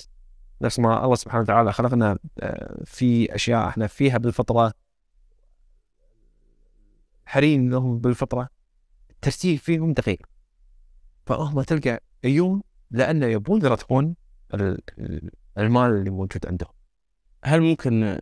نفس 0.61 0.79
ما 0.79 1.03
الله 1.03 1.15
سبحانه 1.15 1.41
وتعالى 1.43 1.73
خلقنا 1.73 2.19
آه، 2.39 2.83
في 2.85 3.35
أشياء 3.35 3.67
إحنا 3.67 3.87
فيها 3.87 4.17
بالفطرة. 4.17 4.73
حرين 7.25 7.69
لهم 7.69 7.99
بالفطرة. 7.99 8.49
الترتيب 9.09 9.59
فيهم 9.59 9.93
دقيق. 9.93 10.19
فهم 11.25 11.61
تلقى 11.61 12.03
يجون 12.23 12.61
لأنه 12.91 13.25
يبون 13.25 13.65
يرتبون 13.65 14.15
ال- 14.53 14.81
ال- 14.99 15.31
المال 15.57 15.91
اللي 15.91 16.09
موجود 16.09 16.45
عندهم. 16.47 16.71
هل 17.43 17.61
ممكن 17.61 18.19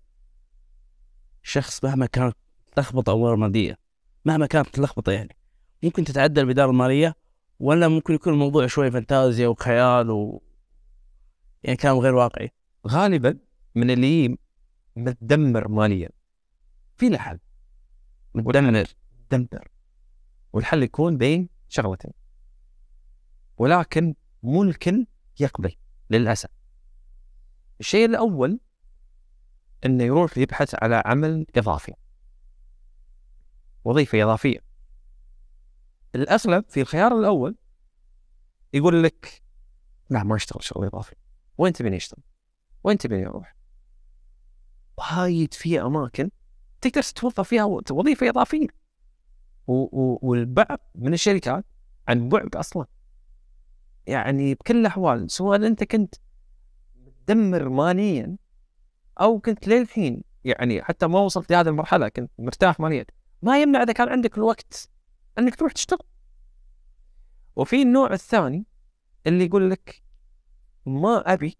شخص 1.43 1.83
مهما 1.83 2.05
كانت 2.05 2.35
لخبطه 2.77 3.13
اموره 3.13 3.35
ماديه 3.35 3.77
مهما 4.25 4.45
كانت 4.45 4.77
اللخبطه 4.77 5.11
يعني 5.11 5.35
ممكن 5.83 6.03
تتعدل 6.03 6.43
الاداره 6.43 6.69
المالية 6.69 7.15
ولا 7.59 7.87
ممكن 7.87 8.13
يكون 8.13 8.33
الموضوع 8.33 8.67
شوي 8.67 8.91
فانتازيا 8.91 9.47
وخيال 9.47 10.09
و 10.09 10.41
يعني 11.63 11.77
كلام 11.77 11.97
غير 11.97 12.15
واقعي. 12.15 12.51
غالبا 12.87 13.37
من 13.75 13.91
اللي 13.91 14.37
متدمر 14.95 15.67
ماليا. 15.67 16.09
في 16.95 17.09
له 17.09 17.17
حل. 17.17 17.39
مدمر 18.35 18.85
متدمر. 19.31 19.67
والحل 20.53 20.83
يكون 20.83 21.17
بين 21.17 21.49
شغلتين. 21.69 22.11
ولكن 23.57 24.15
مو 24.43 24.63
الكل 24.63 25.07
يقبل 25.39 25.75
للأسف. 26.09 26.49
الشيء 27.79 28.05
الأول 28.05 28.59
إنه 29.85 30.03
يروح 30.03 30.37
يبحث 30.37 30.75
على 30.83 31.03
عمل 31.05 31.45
إضافي. 31.55 31.93
وظيفة 33.83 34.23
إضافية. 34.23 34.59
الاغلب 36.15 36.65
في 36.69 36.81
الخيار 36.81 37.19
الأول 37.19 37.55
يقول 38.73 39.03
لك 39.03 39.43
لا 40.09 40.23
ما 40.23 40.35
اشتغل 40.35 40.63
شغل 40.63 40.85
إضافي 40.85 41.15
وين 41.57 41.73
تبيني 41.73 41.95
اشتغل؟ 41.95 42.23
وين 42.83 42.97
تبيني 42.97 43.27
أروح؟ 43.27 43.55
وايد 44.97 45.53
في 45.53 45.81
أماكن 45.81 46.29
تقدر 46.81 47.01
تتوظف 47.01 47.41
فيها 47.41 47.63
وظيفة 47.63 48.29
إضافية 48.29 48.67
والبعض 49.67 50.79
من 50.95 51.13
الشركات 51.13 51.65
عن 52.07 52.29
بعد 52.29 52.55
أصلا 52.55 52.85
يعني 54.07 54.53
بكل 54.53 54.77
الأحوال 54.77 55.31
سواء 55.31 55.67
أنت 55.67 55.83
كنت 55.83 56.15
مدمر 56.95 57.69
ماليا 57.69 58.37
أو 59.21 59.39
كنت 59.39 59.67
للحين 59.67 60.23
يعني 60.43 60.83
حتى 60.83 61.07
ما 61.07 61.19
وصلت 61.19 61.51
لهذه 61.51 61.67
المرحلة 61.67 62.09
كنت 62.09 62.31
مرتاح 62.39 62.79
ماليا 62.79 63.05
ما 63.41 63.61
يمنع 63.61 63.83
إذا 63.83 63.93
كان 63.93 64.09
عندك 64.09 64.37
الوقت 64.37 64.89
إنك 65.39 65.55
تروح 65.55 65.71
تشتغل. 65.71 65.99
وفي 67.55 67.81
النوع 67.81 68.13
الثاني 68.13 68.65
اللي 69.27 69.45
يقول 69.45 69.69
لك 69.71 70.03
ما 70.85 71.33
أبي 71.33 71.57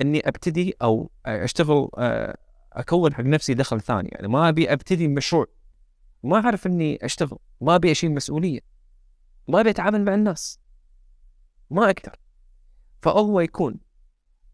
إني 0.00 0.28
أبتدي 0.28 0.74
أو 0.82 1.10
أشتغل 1.26 1.88
آه، 1.98 2.36
أكون 2.72 3.14
حق 3.14 3.20
نفسي 3.20 3.54
دخل 3.54 3.80
ثاني. 3.80 4.08
يعني 4.12 4.28
ما 4.28 4.48
أبي 4.48 4.72
أبتدي 4.72 5.08
مشروع. 5.08 5.46
ما 6.22 6.36
أعرف 6.36 6.66
إني 6.66 7.04
أشتغل. 7.04 7.38
ما 7.60 7.74
أبي 7.74 7.92
أشيل 7.92 8.14
مسؤولية. 8.14 8.60
ما 9.48 9.60
أبي 9.60 9.70
أتعامل 9.70 10.04
مع 10.04 10.14
الناس. 10.14 10.60
ما 11.70 11.84
أقدر. 11.84 12.16
فهو 13.02 13.40
يكون 13.40 13.80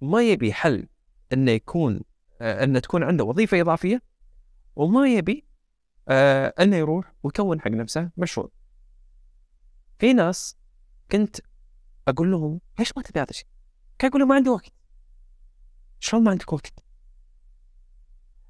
ما 0.01 0.23
يبي 0.23 0.53
حل 0.53 0.89
إنه 1.33 1.51
يكون 1.51 2.01
آه، 2.41 2.65
إنه 2.65 2.79
تكون 2.79 3.03
عنده 3.03 3.25
وظيفة 3.25 3.61
إضافية 3.61 4.03
وما 4.77 5.09
يبي 5.09 5.45
آه 6.09 6.55
إنه 6.61 6.77
يروح 6.77 7.15
ويكون 7.23 7.61
حق 7.61 7.71
نفسه 7.71 8.11
مشروع. 8.17 8.51
في 10.05 10.13
ناس 10.13 10.57
كنت 11.13 11.37
أقول 12.09 12.31
لهم 12.31 12.61
ليش 12.79 12.93
ما 12.97 13.03
تبي 13.03 13.21
هذا 13.21 13.31
الشيء؟ 13.31 13.47
كان 13.99 14.09
يقولوا 14.09 14.27
ما 14.27 14.35
عندي 14.35 14.51
وقت 14.51 14.73
شلون 16.01 16.25
ما 16.25 16.31
عندك 16.31 16.53
وقت؟ 16.53 16.85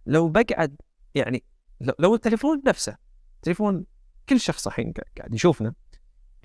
لو 0.07 0.29
بقعد 0.29 0.77
يعني 1.15 1.45
لو 1.99 2.15
التليفون 2.15 2.63
نفسه 2.67 2.97
تليفون 3.43 3.87
كل 4.29 4.41
شخص 4.41 4.67
الحين 4.67 4.93
قاعد 5.19 5.35
يشوفنا 5.35 5.75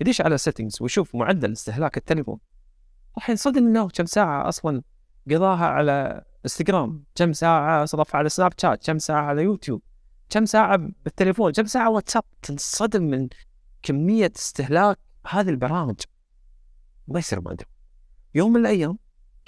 يدش 0.00 0.20
على 0.20 0.38
settings 0.38 0.82
ويشوف 0.82 1.14
معدل 1.14 1.52
استهلاك 1.52 1.96
التليفون 1.96 2.38
راح 3.16 3.30
ينصدم 3.30 3.66
إنه 3.66 3.88
كم 3.88 4.04
ساعة 4.04 4.48
أصلا 4.48 4.82
قضاها 5.30 5.66
على 5.66 6.24
انستغرام 6.44 7.04
كم 7.14 7.32
ساعة 7.32 7.84
صرفها 7.84 8.18
على 8.18 8.28
سناب 8.28 8.52
شات 8.60 8.86
كم 8.86 8.98
ساعة 8.98 9.22
على 9.22 9.42
يوتيوب 9.42 9.82
كم 10.28 10.44
ساعة 10.44 10.76
بالتليفون 10.76 11.52
كم 11.52 11.64
ساعة 11.64 11.90
واتساب 11.90 12.24
تنصدم 12.42 13.02
من 13.02 13.28
كمية 13.82 14.32
استهلاك 14.36 14.98
هذه 15.26 15.48
البرامج. 15.48 16.00
ما 17.08 17.18
يصير 17.18 17.40
ما 17.40 17.52
أدري. 17.52 17.66
يوم 18.34 18.52
من 18.52 18.60
الأيام 18.60 18.98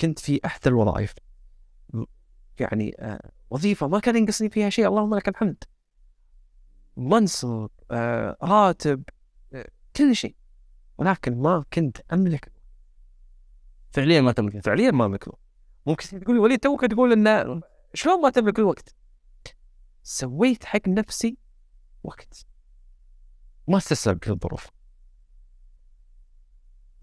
كنت 0.00 0.18
في 0.18 0.40
احدى 0.44 0.68
الوظائف. 0.68 1.14
يعني 2.60 2.96
آه 2.98 3.30
وظيفة 3.50 3.88
ما 3.88 4.00
كان 4.00 4.16
ينقصني 4.16 4.50
فيها 4.50 4.70
شيء 4.70 4.88
اللهم 4.88 5.14
لك 5.14 5.28
الحمد. 5.28 5.64
منصب 6.96 7.70
آه 7.90 8.36
راتب 8.42 9.02
آه 9.52 9.68
كل 9.96 10.16
شيء. 10.16 10.36
ولكن 10.98 11.42
ما 11.42 11.64
كنت 11.72 11.98
أملك. 12.12 12.52
فعليا 13.90 14.20
ما 14.20 14.32
تملك. 14.32 14.64
فعليا 14.64 14.90
ما 14.90 15.04
أملك. 15.04 15.28
ممكن 15.86 16.20
تقول 16.20 16.36
لي 16.36 16.42
وليد 16.42 16.58
توك 16.58 16.84
تقول 16.84 17.12
انه 17.12 17.62
شلون 17.94 18.22
ما 18.22 18.30
تملك 18.30 18.58
الوقت؟ 18.58 18.94
سويت 20.02 20.64
حق 20.64 20.88
نفسي 20.88 21.36
وقت. 22.02 22.46
ما 23.68 23.76
استسلمت 23.76 24.28
للظروف 24.28 24.70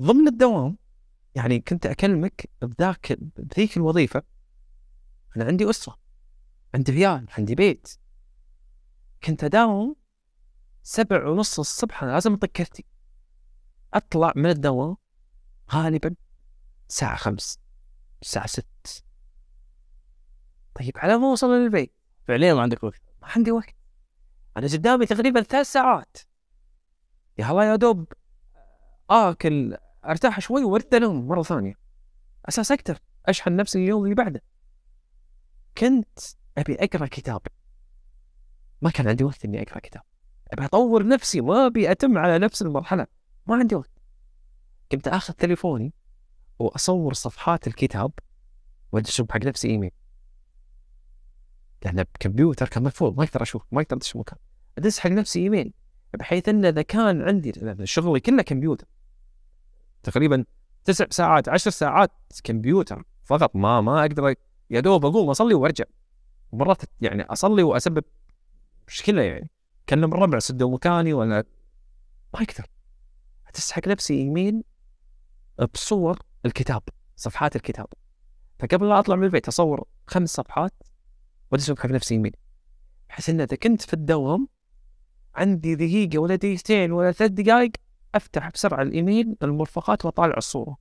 ضمن 0.01 0.27
الدوام 0.27 0.77
يعني 1.35 1.59
كنت 1.59 1.85
أكلمك 1.85 2.49
بذاك 2.61 3.17
بذيك 3.19 3.77
الوظيفة 3.77 4.23
أنا 5.35 5.45
عندي 5.45 5.69
أسرة 5.69 5.99
عندي 6.73 6.91
عيال 6.91 7.27
عندي 7.37 7.55
بيت. 7.55 7.95
كنت 9.23 9.43
أداوم 9.43 9.95
سبع 10.83 11.27
ونص 11.27 11.59
الصبح 11.59 12.03
أنا 12.03 12.11
لازم 12.11 12.33
أطق 12.33 12.47
كرتي 12.47 12.85
أطلع 13.93 14.33
من 14.35 14.49
الدوام 14.49 14.97
غالبا 15.71 16.15
الساعة 16.89 17.15
خمس 17.15 17.59
الساعة 18.21 18.47
ست. 18.47 19.05
طيب 20.75 20.97
على 20.97 21.17
ما 21.17 21.29
اوصل 21.29 21.47
للبيت 21.47 21.93
فعليا 22.27 22.53
ما 22.53 22.61
عندك 22.61 22.83
وقت. 22.83 23.01
ما 23.21 23.27
عندي 23.27 23.51
وقت. 23.51 23.75
أنا 24.57 24.67
قدامي 24.67 25.05
تقريبا 25.05 25.41
ثلاث 25.41 25.71
ساعات. 25.71 26.17
يا 27.39 27.45
هلا 27.45 27.63
يا 27.63 27.75
دوب 27.75 28.13
اكل 29.09 29.77
أرتاح 30.05 30.39
شوي 30.39 30.63
وأرد 30.63 30.95
أنام 30.95 31.27
مرة 31.27 31.43
ثانية. 31.43 31.73
أساس 32.45 32.71
أقدر 32.71 32.99
أشحن 33.25 33.55
نفسي 33.55 33.79
اليوم 33.79 34.03
اللي 34.03 34.15
بعده. 34.15 34.41
كنت 35.77 36.19
أبي 36.57 36.75
أقرأ 36.75 37.07
كتاب. 37.07 37.41
ما 38.81 38.89
كان 38.89 39.07
عندي 39.07 39.23
وقت 39.23 39.45
إني 39.45 39.61
أقرأ 39.61 39.79
كتاب. 39.79 40.01
أبي 40.53 40.65
أطور 40.65 41.07
نفسي 41.07 41.41
ما 41.41 41.65
ابي 41.65 41.91
أتم 41.91 42.17
على 42.17 42.39
نفس 42.39 42.61
المرحلة. 42.61 43.07
ما 43.47 43.55
عندي 43.55 43.75
وقت. 43.75 43.91
كنت 44.91 45.07
آخذ 45.07 45.33
تليفوني 45.33 45.93
وأصور 46.59 47.13
صفحات 47.13 47.67
الكتاب 47.67 48.11
وادشهم 48.91 49.27
حق 49.31 49.45
نفسي 49.45 49.67
إيميل. 49.67 49.91
لأن 51.85 52.03
بكمبيوتر 52.03 52.67
كان 52.67 52.83
مقفول 52.83 53.15
ما 53.15 53.23
أقدر 53.23 53.41
أشوف 53.41 53.63
ما 53.71 53.81
أقدر 53.81 53.97
أدش 53.97 54.15
مكان. 54.15 54.37
ادس 54.77 54.99
حق 54.99 55.09
نفسي 55.09 55.39
إيميل. 55.39 55.73
بحيث 56.13 56.49
إن 56.49 56.65
إذا 56.65 56.81
كان 56.81 57.21
عندي 57.21 57.53
شغلي 57.83 58.19
كله 58.19 58.41
كمبيوتر 58.41 58.87
تقريبا 60.03 60.45
تسع 60.85 61.05
ساعات 61.09 61.49
عشر 61.49 61.71
ساعات 61.71 62.11
كمبيوتر 62.43 63.03
فقط 63.23 63.55
ما 63.55 63.81
ما 63.81 64.01
أقدر 64.01 64.35
يا 64.69 64.79
دوب 64.79 65.05
اقوم 65.05 65.29
أصلي 65.29 65.53
وأرجع. 65.53 65.85
مرات 66.53 66.81
يعني 67.01 67.23
أصلي 67.23 67.63
وأسبب 67.63 68.03
مشكلة 68.87 69.21
يعني 69.21 69.49
كلم 69.89 70.13
الربع 70.13 70.39
سدوا 70.39 70.71
مكاني 70.71 71.13
ولا 71.13 71.43
ما 72.33 72.41
أقدر. 72.41 72.65
ادس 73.47 73.71
حق 73.71 73.87
نفسي 73.87 74.13
ايميل 74.13 74.63
بصور 75.73 76.19
الكتاب 76.45 76.83
صفحات 77.15 77.55
الكتاب. 77.55 77.87
فقبل 78.59 78.89
لا 78.89 78.99
أطلع 78.99 79.15
من 79.15 79.23
البيت 79.23 79.47
أصور 79.47 79.87
خمس 80.07 80.29
صفحات 80.29 80.73
وادسهم 81.51 81.77
حق 81.77 81.85
نفسي 81.85 82.13
ايميل 82.13 82.35
بحيث 83.09 83.29
إن 83.29 83.41
إذا 83.41 83.55
كنت 83.55 83.81
في 83.81 83.93
الدوام 83.93 84.47
عندي 85.35 85.75
دقيقة 85.75 86.19
ولا 86.19 86.35
دقيقتين 86.35 86.91
ولا 86.91 87.11
ثلاث 87.11 87.31
دقائق 87.31 87.71
أفتح 88.15 88.49
بسرعة 88.49 88.81
الإيميل 88.81 89.35
المرفقات 89.43 90.05
وأطالع 90.05 90.37
الصورة. 90.37 90.77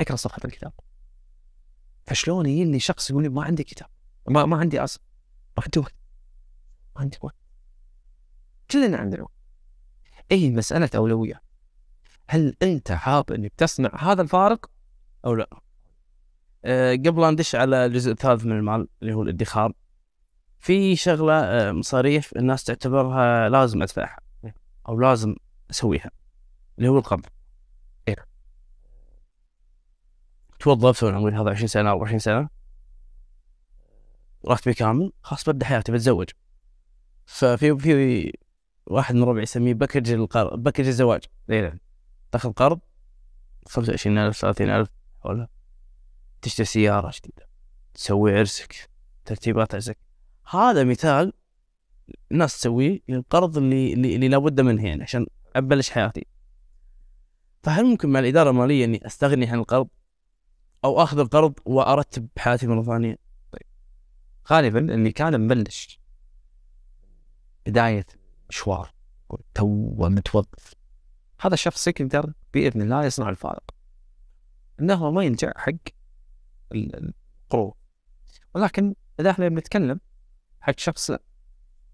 أقرأ 0.00 0.16
صفحة 0.16 0.40
الكتاب. 0.44 0.72
فشلون 2.06 2.46
يجيني 2.46 2.78
شخص 2.78 3.10
يقول 3.10 3.22
لي 3.22 3.28
ما 3.28 3.44
عندي 3.44 3.64
كتاب؟ 3.64 3.88
ما 4.28 4.44
ما 4.44 4.56
عندي 4.56 4.80
أصل. 4.80 5.00
ما 5.56 5.64
عندي 5.64 5.78
وقت. 5.78 5.94
ما 6.96 7.02
عندي 7.02 7.18
وقت. 7.22 7.36
كلنا 8.70 8.96
عندنا 8.96 9.22
وقت. 9.22 9.32
اي 10.32 10.50
مسألة 10.50 10.90
أولوية؟ 10.94 11.42
هل 12.28 12.56
أنت 12.62 12.92
حاب 12.92 13.32
أنك 13.32 13.52
تصنع 13.56 13.90
هذا 13.98 14.22
الفارق 14.22 14.70
أو 15.24 15.34
لا؟ 15.34 15.60
أه 16.64 16.92
قبل 16.92 17.20
لا 17.20 17.30
ندش 17.30 17.54
على 17.54 17.86
الجزء 17.86 18.12
الثالث 18.12 18.44
من 18.44 18.52
المال 18.52 18.88
اللي 19.02 19.14
هو 19.14 19.22
الادخار 19.22 19.72
في 20.58 20.96
شغلة 20.96 21.32
أه 21.32 21.72
مصاريف 21.72 22.36
الناس 22.36 22.64
تعتبرها 22.64 23.48
لازم 23.48 23.82
أدفعها 23.82 24.18
أو 24.88 25.00
لازم 25.00 25.36
أسويها 25.70 26.10
اللي 26.78 26.88
هو 26.88 26.98
القرض 26.98 27.26
إيه. 28.08 28.16
توظفت 30.60 31.02
وأنا 31.02 31.16
عمري 31.16 31.36
هذا 31.36 31.50
20 31.50 31.68
سنة 31.68 31.90
24 31.90 32.18
سنة. 32.18 32.48
راتبي 34.46 34.74
كامل 34.74 35.12
خلاص 35.22 35.48
ببدأ 35.48 35.66
حياتي 35.66 35.92
بتزوج. 35.92 36.30
ففي 37.26 37.78
في 37.78 38.32
واحد 38.86 39.14
من 39.14 39.22
ربعي 39.22 39.42
يسميه 39.42 39.74
package 39.74 40.10
القرض 40.10 40.62
package 40.62 40.86
الزواج. 40.86 41.24
إيه. 41.50 41.80
تاخذ 42.32 42.52
قرض 42.52 42.80
25000 43.68 44.36
30000 44.40 44.88
حولها. 45.20 45.48
تشتري 46.42 46.66
سيارة 46.66 47.12
جديدة 47.14 47.48
تسوي 47.94 48.38
عرسك 48.38 48.90
ترتيبات 49.24 49.74
عرسك 49.74 49.98
هذا 50.48 50.84
مثال 50.84 51.32
الناس 52.32 52.58
تسويه 52.58 53.00
للقرض 53.08 53.56
اللي 53.58 53.92
اللي, 53.92 54.28
لابد 54.28 54.60
منه 54.60 54.86
يعني 54.86 55.02
عشان 55.02 55.26
أبلش 55.56 55.90
حياتي. 55.90 56.26
فهل 57.62 57.84
ممكن 57.84 58.08
مع 58.08 58.18
الإدارة 58.18 58.50
المالية 58.50 58.84
إني 58.84 59.06
أستغني 59.06 59.46
عن 59.46 59.58
القرض 59.58 59.88
أو 60.84 61.02
آخذ 61.02 61.18
القرض 61.18 61.54
وأرتب 61.64 62.28
حياتي 62.38 62.66
مرة 62.66 62.82
ثانية؟ 62.82 63.18
غالبا 64.52 64.94
اللي 64.94 65.12
كان 65.12 65.40
مبلش 65.40 66.00
بداية 67.66 68.06
مشوار. 68.48 68.92
تو 69.54 69.66
متوظف. 69.98 70.74
هذا 71.40 71.54
الشخص 71.54 71.88
يقدر 71.88 72.32
بإذن 72.54 72.82
الله 72.82 73.04
يصنع 73.04 73.28
الفارق 73.28 73.74
إنه 74.80 75.10
ما 75.10 75.24
يلجا 75.24 75.52
حق 75.56 75.72
ال- 76.72 77.12
القروض. 77.44 77.74
ولكن 78.54 78.94
إذا 79.20 79.30
إحنا 79.30 79.48
بنتكلم 79.48 80.00
حق 80.66 80.78
شخص. 80.78 81.10
لا 81.10 81.22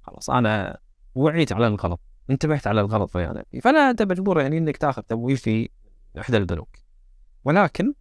خلاص 0.03 0.31
أنا 0.31 0.78
وعيت 1.15 1.53
على 1.53 1.66
الغلط 1.66 2.01
انتبهت 2.31 2.66
على 2.66 2.81
الغلط 2.81 3.16
يعني 3.16 3.61
فلا 3.62 3.90
أنت 3.90 4.03
مجبور 4.03 4.40
يعني 4.40 4.59
إنك 4.59 4.77
تاخذ 4.77 5.03
تمويل 5.03 5.36
في 5.36 5.70
إحدى 6.19 6.36
البنوك. 6.36 6.77
ولكن 7.44 7.94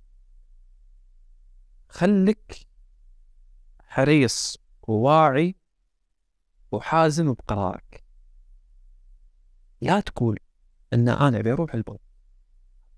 خليك 1.90 2.68
حريص 3.80 4.58
وواعي 4.82 5.56
وحازم 6.72 7.34
بقرارك. 7.34 8.04
لا 9.82 10.00
تقول 10.00 10.40
إن 10.94 11.10
أنا 11.10 11.40
أبي 11.40 11.52
أروح 11.52 11.74
البنك. 11.74 12.00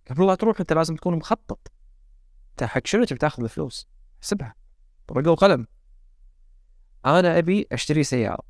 قبل 0.10 0.28
لا 0.28 0.36
تروح 0.36 0.60
أنت 0.60 0.74
لازم 0.74 0.96
تكون 0.96 1.16
مخطط. 1.16 1.72
أنت 2.52 2.64
حق 2.64 2.88
شنو 2.88 3.04
تبي 3.04 3.20
تاخذ 3.20 3.44
الفلوس؟ 3.44 3.88
احسبها. 4.22 4.56
ورقه 5.10 5.32
وقلم 5.32 5.68
أنا 7.06 7.38
أبي 7.38 7.68
أشتري 7.72 8.04
سيارة. 8.04 8.44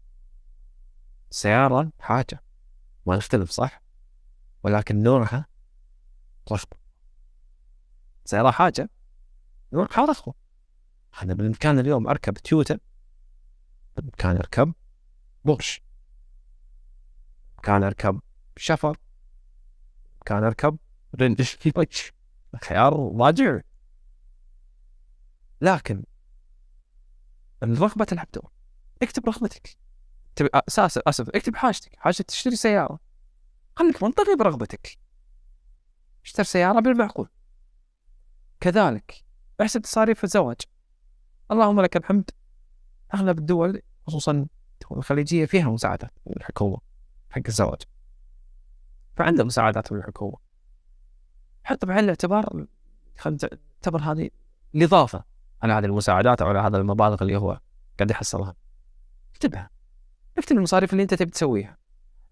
سيارة 1.30 1.92
حاجة. 2.00 2.44
ما 3.06 3.16
نختلف 3.18 3.52
صح؟ 3.52 3.82
ولكن 4.64 5.04
نوعها 5.04 5.46
رخبة 6.52 6.78
سيارة 8.26 8.52
حاجة. 8.52 8.90
نوعها 9.74 10.06
رخبة 10.06 10.34
أنا 11.24 11.34
بالإمكان 11.34 11.80
اليوم 11.80 12.08
أركب 12.08 12.34
تويوتا. 12.34 12.80
بالإمكان 13.96 14.38
أركب 14.38 14.74
بورش. 15.46 15.82
كان 17.64 17.84
أركب 17.84 18.22
شفر. 18.58 18.98
كان 20.26 20.44
أركب 20.44 20.78
رينج. 21.16 21.42
خيار 22.64 23.14
راجع 23.16 23.60
لكن 25.62 26.04
الرغبة 27.64 28.06
تلعب 28.06 28.28
دور 28.34 28.52
اكتب 29.02 29.26
رغبتك. 29.26 29.78
تبي 30.36 30.50
أساس 30.54 30.98
أسف 30.98 31.30
اكتب 31.30 31.56
حاجتك. 31.56 31.96
حاجة 31.98 32.22
تشتري 32.28 32.56
سيارة. 32.56 33.00
خليك 33.76 34.04
منطقي 34.04 34.36
برغبتك. 34.36 34.98
اشتري 36.26 36.46
سيارة 36.46 36.80
بالمعقول. 36.80 37.30
كذلك 38.60 39.24
احسب 39.62 39.82
مصاريف 39.82 40.24
الزواج. 40.24 40.58
اللهم 41.52 41.82
لك 41.82 41.98
الحمد. 41.98 42.30
أغلب 43.14 43.40
الدول 43.40 43.82
خصوصا 44.08 44.32
الدول 44.32 44.98
الخليجية 44.98 45.46
فيها 45.46 45.70
مساعدات 45.70 46.12
من 46.26 46.34
الحكومة 46.38 46.78
حق 47.30 47.42
الزواج. 47.48 47.82
فعنده 49.18 49.44
مساعدات 49.44 49.92
من 49.92 50.00
الحكومة. 50.00 50.38
حط 51.64 51.86
بعين 51.86 52.04
الاعتبار 52.04 52.66
خلينا 53.18 53.50
نعتبر 53.82 54.02
هذه 54.02 54.30
الإضافة. 54.76 55.33
على 55.64 55.74
هذه 55.74 55.86
المساعدات 55.86 56.42
أو 56.42 56.48
على 56.48 56.60
هذا 56.60 56.78
المبالغ 56.78 57.18
اللي 57.22 57.36
هو 57.36 57.60
قاعد 58.00 58.12
يحصلها. 58.12 58.56
اكتبها 59.32 59.70
اكتب 60.38 60.58
المصاريف 60.58 60.92
اللي 60.94 61.04
أنت 61.04 61.14
تبي 61.14 61.32
تسويها. 61.32 61.78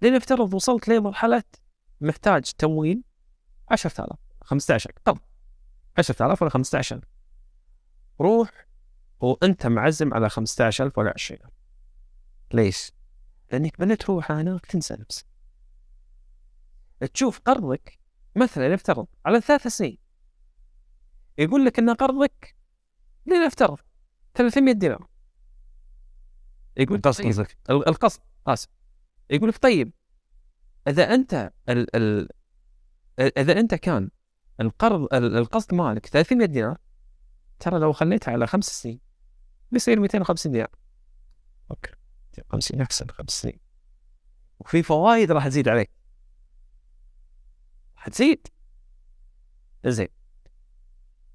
لأن 0.01 0.15
افترض 0.15 0.53
وصلت 0.53 0.87
لمرحله 0.87 1.43
محتاج 2.01 2.43
تمويل 2.43 3.03
10000 3.71 4.19
15 4.41 4.91
قرض 5.05 5.19
10000 5.97 6.41
ولا 6.41 6.51
15000 6.51 7.03
روح 8.21 8.67
وأنت 9.19 9.67
معزم 9.67 10.13
على 10.13 10.29
15000 10.29 10.97
ولا 10.97 11.09
20000 11.09 11.51
ليش؟ 12.53 12.91
لأنك 13.51 13.79
من 13.79 13.97
تروح 13.97 14.31
هناك 14.31 14.65
تنسى 14.65 14.93
نفسك. 14.93 15.25
تشوف 17.13 17.39
قرضك 17.39 17.99
مثلا 18.35 18.73
نفترض 18.73 19.07
على 19.25 19.41
ثلاث 19.41 19.67
سنين. 19.67 19.97
يقول 21.37 21.65
لك 21.65 21.79
إن 21.79 21.89
قرضك 21.89 22.55
لنفترض 23.25 23.77
300 24.33 24.73
دينار. 24.73 25.07
يقول 26.77 26.95
القصد 26.97 27.23
طيب. 27.23 27.31
قصدك. 27.31 27.57
ال- 27.69 27.87
القصد. 27.87 28.21
اسف 28.47 28.69
يقول 29.29 29.49
لك 29.49 29.57
طيب 29.57 29.93
إذا 30.87 31.13
أنت 31.13 31.51
ال 31.69 31.95
ال 31.95 32.27
اذا 33.19 33.59
أنت 33.59 33.75
كان 33.75 34.09
القرض 34.59 35.13
ال- 35.13 35.37
القصد 35.37 35.73
مالك 35.73 36.05
300 36.05 36.45
دينار 36.47 36.77
ترى 37.59 37.79
لو 37.79 37.93
خليتها 37.93 38.31
على 38.31 38.47
خمس 38.47 38.65
سنين 38.81 38.99
بيصير 39.71 39.99
250 39.99 40.51
دينار. 40.51 40.69
أوكي. 41.71 41.91
250 42.37 42.81
أحسن 42.81 43.07
خمس 43.07 43.29
سنين. 43.29 43.59
وفي 44.59 44.83
فوائد 44.83 45.31
راح 45.31 45.47
تزيد 45.47 45.67
عليك. 45.67 45.91
حتزيد 47.95 48.47
زين. 49.85 50.07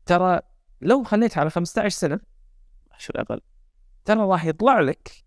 ترى 0.06 0.40
لو 0.80 1.04
خليتها 1.04 1.40
على 1.40 1.50
15 1.50 1.88
سنة 1.88 2.20
شو 2.98 3.12
أقل 3.16 3.40
ترى 4.04 4.20
راح 4.20 4.44
يطلع 4.44 4.80
لك 4.80 5.24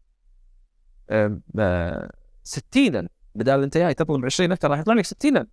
آه، 1.10 2.12
60 2.44 3.08
بدال 3.36 3.64
أنت 3.64 3.78
جاي 3.78 3.94
تطلب 3.94 4.26
20 4.26 4.58
ترى 4.58 4.72
راح 4.72 4.80
يطلع 4.80 4.94
لك 4.94 5.06
60 5.06 5.48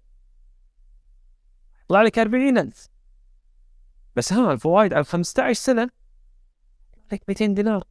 يطلع 1.85 2.03
لك 2.03 2.19
40 2.19 2.71
بس 4.17 4.33
ها 4.33 4.53
الفوائد 4.53 4.95
على 4.95 5.05
15 5.05 5.53
سنة 5.63 5.91
يطلع 6.93 7.07
لك 7.13 7.23
200 7.29 7.47
دينار. 7.47 7.85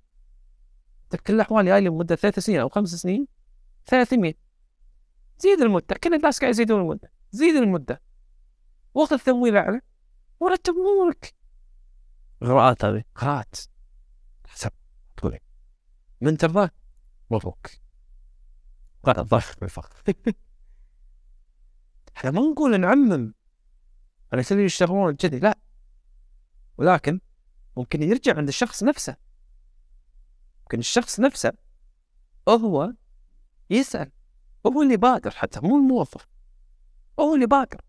بكل 1.12 1.34
الأحوال 1.34 1.66
جاي 1.66 1.82
لمدة 1.82 2.16
ثلاث 2.16 2.40
سنين 2.40 2.60
أو 2.60 2.70
خمس 2.70 2.90
سنين 2.90 3.28
300 3.86 4.34
زيد 5.38 5.62
المدة 5.62 5.96
كل 6.04 6.14
الناس 6.14 6.40
قاعد 6.40 6.54
يزيدون 6.54 6.82
المدة. 6.82 7.12
زيد 7.32 7.56
المدة. 7.56 8.02
واخذ 8.94 9.18
تمويل 9.20 9.58
أعلى 9.58 9.82
ورتب 10.40 10.74
أمورك. 10.74 11.34
غراءات 12.46 12.86
هذه. 12.86 13.04
قرات 13.16 13.56
حسب 14.48 14.72
تقول 15.18 15.40
من 16.22 16.38
ترضى؟ 16.38 16.70
مبروك 17.32 17.68
قرأ 19.04 19.22
الضعف 19.22 19.60
بالفقر 19.60 20.04
إحنا 22.18 22.32
ما 22.32 22.42
نقول 22.42 22.80
نعمم. 22.80 23.34
على 24.34 24.46
اللي 24.52 24.64
يشتغلون 24.64 25.16
كذي؟ 25.16 25.40
لا. 25.40 25.58
ولكن 26.78 27.20
ممكن 27.78 28.04
يرجع 28.04 28.38
عند 28.38 28.48
الشخص 28.48 28.84
نفسه. 28.84 29.16
ممكن 30.62 30.80
الشخص 30.80 31.20
نفسه 31.20 31.54
هو 32.50 32.94
يسأل. 33.70 34.12
هو 34.68 34.82
اللي 34.82 34.98
بادر 34.98 35.32
حتى 35.32 35.60
مو 35.60 35.78
الموظف. 35.78 36.28
هو 37.20 37.36
اللي 37.36 37.46
بادر 37.46 37.82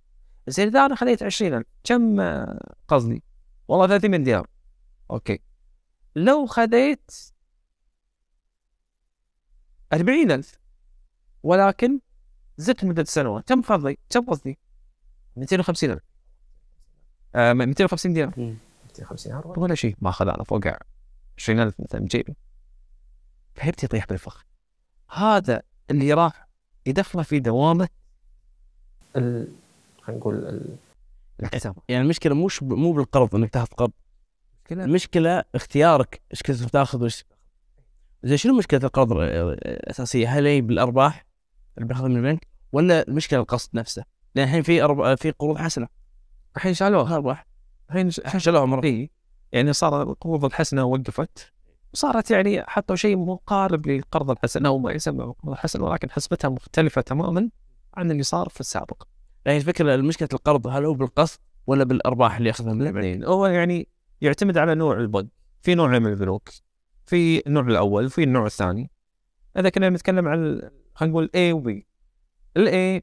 زين 0.49 0.69
إذا 0.69 0.87
أنا 0.87 0.95
خليت 0.95 1.23
20 1.23 1.65
كم 1.85 2.21
قصدي؟ 2.89 3.23
والله 3.69 3.87
300 3.87 4.19
دينار. 4.25 4.47
أوكي. 5.11 5.39
لو 6.17 6.47
خذيت 6.47 7.11
أربعين 9.93 10.31
ألف 10.31 10.59
ولكن 11.43 12.01
زدت 12.57 12.85
مدة 12.85 13.05
سنوات 13.05 13.49
كم 13.49 13.63
قصدي 13.63 13.99
كم 14.11 14.27
قصدي 14.27 14.59
250 15.37 15.91
ألف. 15.91 16.03
آه 17.35 17.53
250 17.53 18.13
دينار. 18.13 18.29
250 18.85 19.33
دينار 19.33 19.59
ولا 19.59 19.75
شيء 19.75 19.97
ما 20.01 20.11
أخذ 20.11 20.29
أنا 20.29 20.45
فوق 20.45 20.61
20 21.39 21.61
ألف 21.61 21.81
مثلا 21.81 22.01
بجيبي 22.01 22.37
فيبتدي 23.55 23.85
يطيح 23.87 24.07
بالفخ. 24.07 24.45
هذا 25.11 25.63
اللي 25.91 26.13
راح 26.13 26.49
يدخله 26.87 27.23
في 27.23 27.41
دوامة 27.41 27.89
ال 29.17 29.53
خلينا 30.03 30.21
نقول 30.21 30.35
ال- 30.35 30.77
الحساب 31.43 31.77
يعني 31.89 32.03
المشكلة 32.03 32.35
مش 32.35 32.65
ب... 32.65 32.73
مو 32.73 32.93
بالقرض 32.93 33.35
إنك 33.35 33.51
تاخذ 33.51 33.67
قرض. 33.67 33.93
المشكلة 34.71 35.45
اختيارك 35.55 36.21
إيش 36.33 36.43
كنت 36.43 36.57
تاخذ 36.57 37.03
وايش 37.03 37.25
زين 38.25 38.37
شنو 38.37 38.59
مشكلة 38.59 38.81
القرض 38.85 39.13
الأساسية؟ 39.13 40.29
هل 40.29 40.47
هي 40.47 40.61
بالأرباح؟ 40.61 41.27
اللي 41.79 41.89
بياخذها 41.89 42.09
من 42.09 42.17
البنك؟ 42.17 42.47
ولا 42.73 43.09
المشكلة 43.09 43.41
القسط 43.41 43.75
نفسه؟ 43.75 44.05
لأن 44.35 44.45
الحين 44.45 44.63
في 44.63 44.83
أرب... 44.83 45.15
في 45.15 45.31
قروض 45.31 45.59
حسنة. 45.59 45.89
الحين 46.57 46.75
شالوها. 46.75 47.15
أرباح. 47.15 47.47
الحين 47.91 48.41
شالوها 48.41 48.65
مرة. 48.65 49.09
يعني 49.53 49.73
صار 49.73 50.03
القروض 50.03 50.45
الحسنة 50.45 50.85
وقفت. 50.85 51.53
وصارت 51.95 52.31
يعني 52.31 52.63
حطوا 52.63 52.97
شيء 52.97 53.17
مقارب 53.17 53.87
للقرض 53.87 54.31
الحسن. 54.31 54.67
أو 54.67 54.79
ما 54.79 54.93
يسمى 54.93 55.25
القرض 55.25 55.53
الحسن 55.53 55.81
ولكن 55.83 56.11
حسبتها 56.11 56.49
مختلفة 56.49 57.01
تماما 57.01 57.51
عن 57.95 58.11
اللي 58.11 58.23
صار 58.23 58.49
في 58.49 58.61
السابق. 58.61 59.03
يعني 59.47 59.59
الفكرة 59.59 59.97
مشكله 59.97 60.29
القرض 60.33 60.67
هل 60.67 60.85
هو 60.85 60.95
بالقسط 60.95 61.41
ولا 61.67 61.85
بالأرباح 61.85 62.37
اللي 62.37 62.49
يأخذها 62.49 62.73
من؟ 62.73 62.83
الاثنين 62.83 63.25
هو 63.25 63.47
يعني 63.47 63.89
يعتمد 64.21 64.59
على 64.59 64.75
نوع 64.75 64.97
البنك. 64.97 65.29
في 65.63 65.75
نوعين 65.75 66.03
من 66.03 66.11
البنوك 66.11 66.49
في 67.05 67.47
النوع 67.47 67.63
الأول 67.63 68.07
وفي 68.07 68.23
النوع 68.23 68.47
الثاني. 68.47 68.91
اذا 69.59 69.69
كنا 69.69 69.91
نتكلم 69.91 70.29
عن 70.29 70.71
خلينا 70.95 71.13
نقول 71.13 71.31
A 71.37 71.55
و 71.55 71.65
B. 71.65 71.83
الاي 72.57 73.03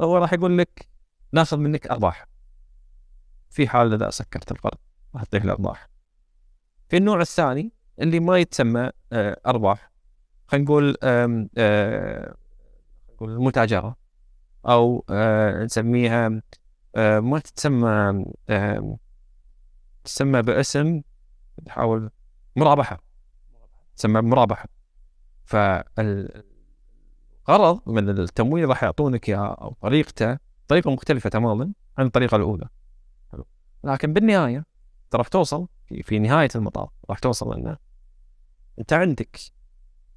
هو 0.00 0.16
راح 0.16 0.32
يقول 0.32 0.58
لك 0.58 0.88
ناخذ 1.32 1.56
منك 1.56 1.86
أرباح. 1.86 2.26
في 3.50 3.68
حال 3.68 3.94
إذا 3.94 4.10
سكرت 4.10 4.52
القرض 4.52 4.78
راح 5.14 5.24
تطيح 5.24 5.44
الأرباح. 5.44 5.88
في 6.88 6.96
النوع 6.96 7.20
الثاني 7.20 7.72
اللي 8.00 8.20
ما 8.20 8.38
يتسمى 8.38 8.90
آه، 9.12 9.40
أرباح 9.46 9.92
خلينا 10.46 10.64
نقول 10.64 10.96
آه، 11.02 12.36
نقول 13.14 13.30
المتاجرة. 13.30 13.99
أو 14.66 15.04
آه، 15.10 15.64
نسميها 15.64 16.42
آه، 16.96 17.20
ما 17.20 17.38
تتسمى 17.38 18.24
آم، 18.50 18.96
تسمى 20.04 20.42
باسم 20.42 21.02
نحاول 21.66 22.10
مرابحة 22.56 23.00
تسمى 23.96 24.20
مرابحة. 24.20 24.68
فالغرض 25.44 26.42
من 27.86 28.08
التمويل 28.08 28.68
راح 28.68 28.82
يعطونك 28.82 29.28
اياه 29.28 29.54
أو 29.54 29.76
طريقته 29.80 30.38
طريقة 30.68 30.90
مختلفة 30.90 31.30
تماما 31.30 31.72
عن 31.98 32.06
الطريقة 32.06 32.36
الأولى. 32.36 32.68
حلو. 33.32 33.46
لكن 33.84 34.12
بالنهاية 34.12 34.66
انت 35.04 35.14
راح 35.14 35.28
توصل 35.28 35.68
في, 35.86 36.02
في 36.02 36.18
نهاية 36.18 36.48
المطاف 36.54 36.88
راح 37.10 37.18
توصل 37.18 37.54
انه 37.54 37.76
أنت 38.78 38.92
عندك 38.92 39.38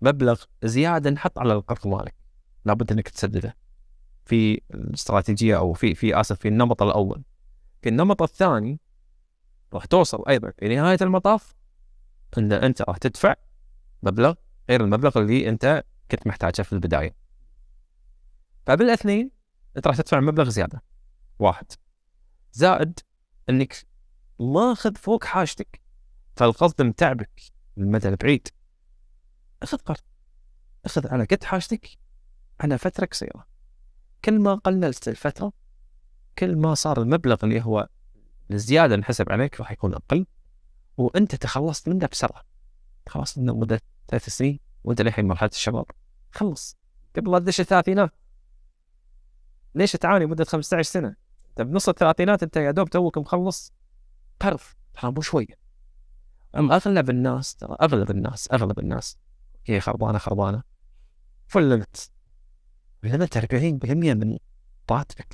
مبلغ 0.02 0.44
زيادة 0.64 1.10
نحط 1.10 1.40
على 1.40 1.54
القرض 1.54 1.88
مالك. 1.88 2.16
لابد 2.66 2.92
إنك 2.92 3.10
تسدده. 3.10 3.56
في 4.26 4.62
الاستراتيجية 4.74 5.58
أو 5.58 5.74
في 5.74 5.96
في 5.96 6.20
آسف 6.20 6.40
في 6.40 6.48
النمط 6.48 6.82
الأول. 6.82 7.24
في 7.82 7.90
النمط 7.90 8.22
الثاني 8.22 8.80
راح 9.74 9.86
توصل 9.86 10.24
أيضا 10.28 10.52
في 10.60 10.76
نهاية 10.76 10.98
المطاف 11.02 11.56
إن 12.38 12.52
أنت 12.52 12.82
راح 12.82 12.98
تدفع 12.98 13.36
مبلغ 14.04 14.34
غير 14.70 14.84
المبلغ 14.84 15.20
اللي 15.20 15.50
أنت 15.50 15.84
كنت 16.12 16.28
محتاجه 16.28 16.62
في 16.62 16.74
البداية. 16.74 17.16
فبالاثنين 18.66 19.32
أنت 19.78 19.88
راح 19.88 19.98
تدفع 19.98 20.20
مبلغ 20.20 20.50
زيادة. 20.50 20.84
واحد. 21.40 21.72
زائد 22.52 23.00
إنك 23.50 23.76
ماخذ 24.40 24.96
فوق 24.96 25.24
حاجتك 25.24 25.82
فالقصد 26.36 26.82
متعبك 26.82 27.42
المدى 27.78 28.10
البعيد. 28.10 28.48
اخذ 29.64 29.78
قرض. 29.78 29.98
اخذ 30.86 31.08
على 31.08 31.24
قد 31.24 31.44
حاجتك. 31.44 31.88
على 32.60 32.78
فترة 32.78 33.06
قصيرة. 33.06 33.53
كل 34.26 34.40
ما 34.40 34.56
قللت 34.56 35.08
الفترة 35.08 35.54
كل 36.38 36.56
ما 36.56 36.76
صار 36.76 37.02
المبلغ 37.02 37.38
اللي 37.44 37.62
هو 37.62 37.88
الزياده 38.52 38.96
انحسب 38.96 39.32
عليك 39.32 39.60
راح 39.60 39.72
يكون 39.72 39.94
أقل 39.94 40.26
وأنت 40.98 41.36
تخلصت 41.36 41.90
منه 41.90 42.08
بسرعة. 42.08 42.44
خلاص 43.10 43.38
إنه 43.38 43.56
مدة 43.56 43.82
ثلاث 44.08 44.30
سنين 44.30 44.60
وأنت 44.84 45.02
للحين 45.02 45.28
مرحلة 45.28 45.50
الشباب. 45.50 45.86
خلص. 46.32 46.78
قبل 47.16 47.32
لا 47.32 47.40
تدش 47.40 47.60
الثلاثينات. 47.60 48.12
ليش 49.76 49.92
تعاني 49.92 50.26
مدة 50.26 50.46
15 50.46 50.92
سنة؟ 50.92 51.16
انت 51.50 51.62
بنص 51.62 51.90
الثلاثينات 51.90 52.44
أنت 52.44 52.58
يا 52.58 52.72
دوب 52.72 52.90
توك 52.90 53.18
مخلص. 53.18 53.74
قرض 54.40 54.60
ترى 54.94 55.12
مو 55.12 55.22
شوية. 55.22 55.58
اما 56.56 56.76
أغلب 56.76 57.10
الناس 57.10 57.56
ترى 57.56 57.78
أغلب 57.82 58.12
الناس 58.12 58.52
أغلب 58.52 58.80
الناس. 58.80 59.18
هي 59.66 59.80
خربانة 59.80 60.18
خربانة. 60.18 60.64
فل 61.48 61.86
ليمت 63.04 63.38
40% 63.38 63.46
من 63.94 64.38
راتبك 64.92 65.34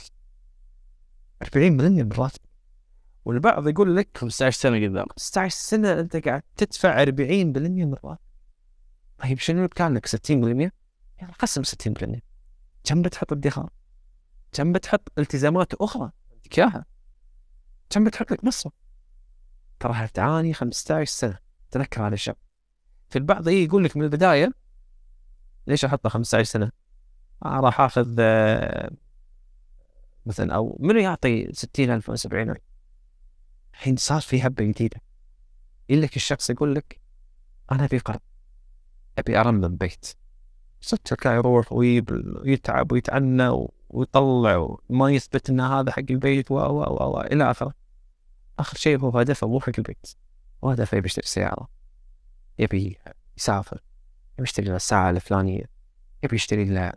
40% 1.44 1.58
من 1.58 2.12
راتبك 2.12 2.50
والبعض 3.26 3.68
يقول 3.68 3.96
لك 3.96 4.18
15 4.18 4.60
سنة 4.60 4.88
قدام 4.88 5.06
15 5.10 5.56
سنة 5.56 6.00
أنت 6.00 6.28
قاعد 6.28 6.44
تدفع 6.58 7.06
40% 7.06 7.10
من 7.10 7.94
راتبك 7.94 8.20
طيب 9.18 9.40
شنو 9.40 9.68
كان 9.68 9.94
لك 9.94 10.08
60%؟ 10.08 10.10
يعني 11.18 11.34
قسم 11.40 11.64
60% 11.64 12.20
كم 12.84 13.02
بتحط 13.02 13.32
ادخار؟ 13.32 13.70
كم 14.52 14.72
بتحط 14.72 15.12
التزامات 15.18 15.74
أخرى 15.74 16.12
عندك 16.32 16.60
اياها؟ 16.60 16.86
كم 17.90 18.04
بتحط 18.04 18.32
لك 18.32 18.44
مصرف؟ 18.44 18.74
ترى 19.80 20.08
تعاني 20.08 20.54
15 20.54 21.12
سنة 21.12 21.38
تذكر 21.72 22.08
هذا 22.08 22.14
الشيء 22.14 22.36
في 23.10 23.16
البعض 23.18 23.48
يقول 23.48 23.84
لك 23.84 23.98
من 23.98 24.04
البداية 24.04 24.52
ليش 25.68 25.86
احطه 25.86 26.10
15 26.10 26.44
سنة؟ 26.44 26.72
آه 27.46 27.60
راح 27.60 27.82
آخذ 27.82 28.16
آه، 28.20 28.92
مثلا 30.26 30.56
أو 30.56 30.78
منو 30.80 31.00
يعطي 31.00 31.50
60000 31.54 32.10
أو 32.10 32.16
70000 32.16 32.58
الحين 33.74 33.96
صار 33.96 34.22
في 34.22 34.42
هبة 34.42 34.64
جديدة. 34.64 35.02
يجي 35.90 36.02
لك 36.02 36.16
الشخص 36.16 36.50
يقول 36.50 36.76
لك 36.76 37.00
أنا 37.72 37.86
أبي 37.86 37.98
قرض 37.98 38.20
أبي 39.18 39.38
ارمم 39.38 39.76
بيت 39.76 40.14
صدق 40.82 41.28
يروح 41.28 41.74
ويتعب 41.74 42.92
ويتعنى 42.92 43.68
ويطلع 43.90 44.78
وما 44.90 45.12
يثبت 45.12 45.50
إن 45.50 45.60
هذا 45.60 45.92
حق 45.92 46.04
البيت 46.10 46.52
و 46.52 46.56
و 46.56 46.84
و 46.84 47.18
و 47.18 47.22
إلى 47.22 47.52
آخره. 47.52 47.74
آخر 48.60 48.78
شيء 48.78 49.00
هو 49.00 49.20
هدفه 49.20 49.48
مو 49.48 49.60
حق 49.60 49.72
البيت 49.78 50.08
هو 50.64 50.70
هدفه 50.70 50.98
يبي 50.98 51.06
يشتري 51.06 51.28
سيارة 51.28 51.70
يبي 52.60 52.98
يسافر 53.38 53.82
يبي 54.34 54.44
يشتري 54.44 54.66
له 54.66 54.76
الساعة 54.76 55.10
الفلانية 55.10 55.64
يبي 56.24 56.36
يشتري 56.36 56.66
له 56.66 56.94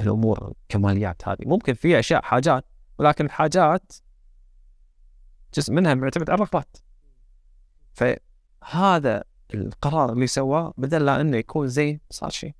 الأمور 0.00 0.52
الكماليات 0.62 1.28
هذه. 1.28 1.38
ممكن 1.46 1.74
في 1.74 1.98
أشياء 1.98 2.22
حاجات 2.22 2.64
ولكن 2.98 3.24
الحاجات 3.24 3.92
جزء 5.54 5.72
منها 5.72 5.94
معتمد 5.94 6.30
على 6.30 6.34
الرغبات 6.36 6.76
فهذا 7.92 9.24
القرار 9.54 10.12
اللي 10.12 10.26
سواه 10.26 10.74
بدل 10.76 11.04
لا 11.04 11.20
إنه 11.20 11.36
يكون 11.36 11.68
زين 11.68 12.00
صار 12.10 12.30
شيء. 12.30 12.54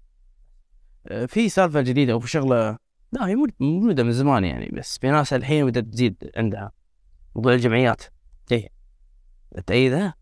آه، 1.07 1.27
في 1.27 1.49
سالفة 1.49 1.81
جديدة 1.81 2.17
وفي 2.17 2.29
شغلة 2.29 2.79
لا 3.13 3.27
هي 3.27 3.35
مو- 3.35 3.47
موجودة 3.61 4.03
من 4.03 4.13
زمان 4.13 4.45
يعني 4.45 4.69
بس 4.73 4.99
في 4.99 5.11
ناس 5.11 5.33
الحين 5.33 5.67
بدات 5.67 5.85
تزيد 5.85 6.31
عندها. 6.37 6.73
موضوع 7.35 7.53
الجمعيات. 7.55 8.03
إيه. 8.53 8.69
تأيدها؟ 9.67 10.15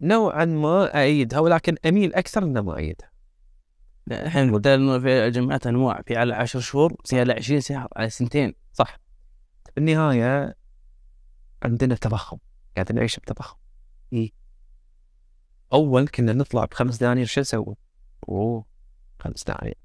نوعا 0.00 0.44
ما 0.44 1.00
ايدها 1.00 1.38
ولكن 1.38 1.76
أميل 1.86 2.14
أكثر 2.14 2.42
إنه 2.42 2.60
ما 2.60 2.76
لا، 2.76 3.09
الحين 4.10 4.52
بدل 4.52 4.70
إنه 4.70 4.98
في 4.98 5.26
الجمعيات 5.26 5.66
أنواع 5.66 6.02
في 6.06 6.16
على 6.16 6.34
10 6.34 6.60
شهور 6.60 6.96
في 7.04 7.20
على 7.20 7.32
20 7.32 7.60
شهر 7.60 7.88
على 7.96 8.10
سنتين. 8.10 8.54
صح. 8.72 8.98
بالنهاية 9.76 10.54
عندنا 11.62 11.94
تضخم 11.94 12.38
قاعد 12.76 12.92
نعيش 12.92 13.20
بتضخم. 13.20 13.56
إيه. 14.12 14.30
أول 15.72 16.08
كنا 16.08 16.32
نطلع 16.32 16.64
بخمس 16.64 16.96
دنانير 16.96 17.26
شو 17.26 17.40
نسوي؟ 17.40 17.76
أوه 18.28 18.64
خمس 19.20 19.44
دنانير. 19.44 19.78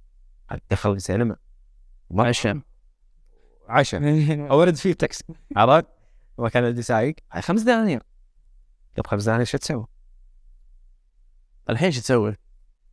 دخل 0.71 0.91
السينما 0.91 1.35
ما 2.09 2.27
عشاء. 2.27 2.59
عشاء. 3.67 4.01
أورد 4.51 4.75
فيه 4.75 4.93
تاكسي. 4.93 5.23
عرفت؟ 5.55 5.87
ما 6.37 6.49
كان 6.49 6.63
عندي 6.63 6.81
سايق. 6.81 7.15
خمس 7.39 7.61
دنانير. 7.61 8.03
قبل 8.97 9.09
خمس 9.09 9.23
دنانير 9.23 9.45
شو 9.45 9.57
تسوي؟ 9.57 9.85
الحين 11.69 11.91
شو 11.91 12.01
تسوي؟ 12.01 12.35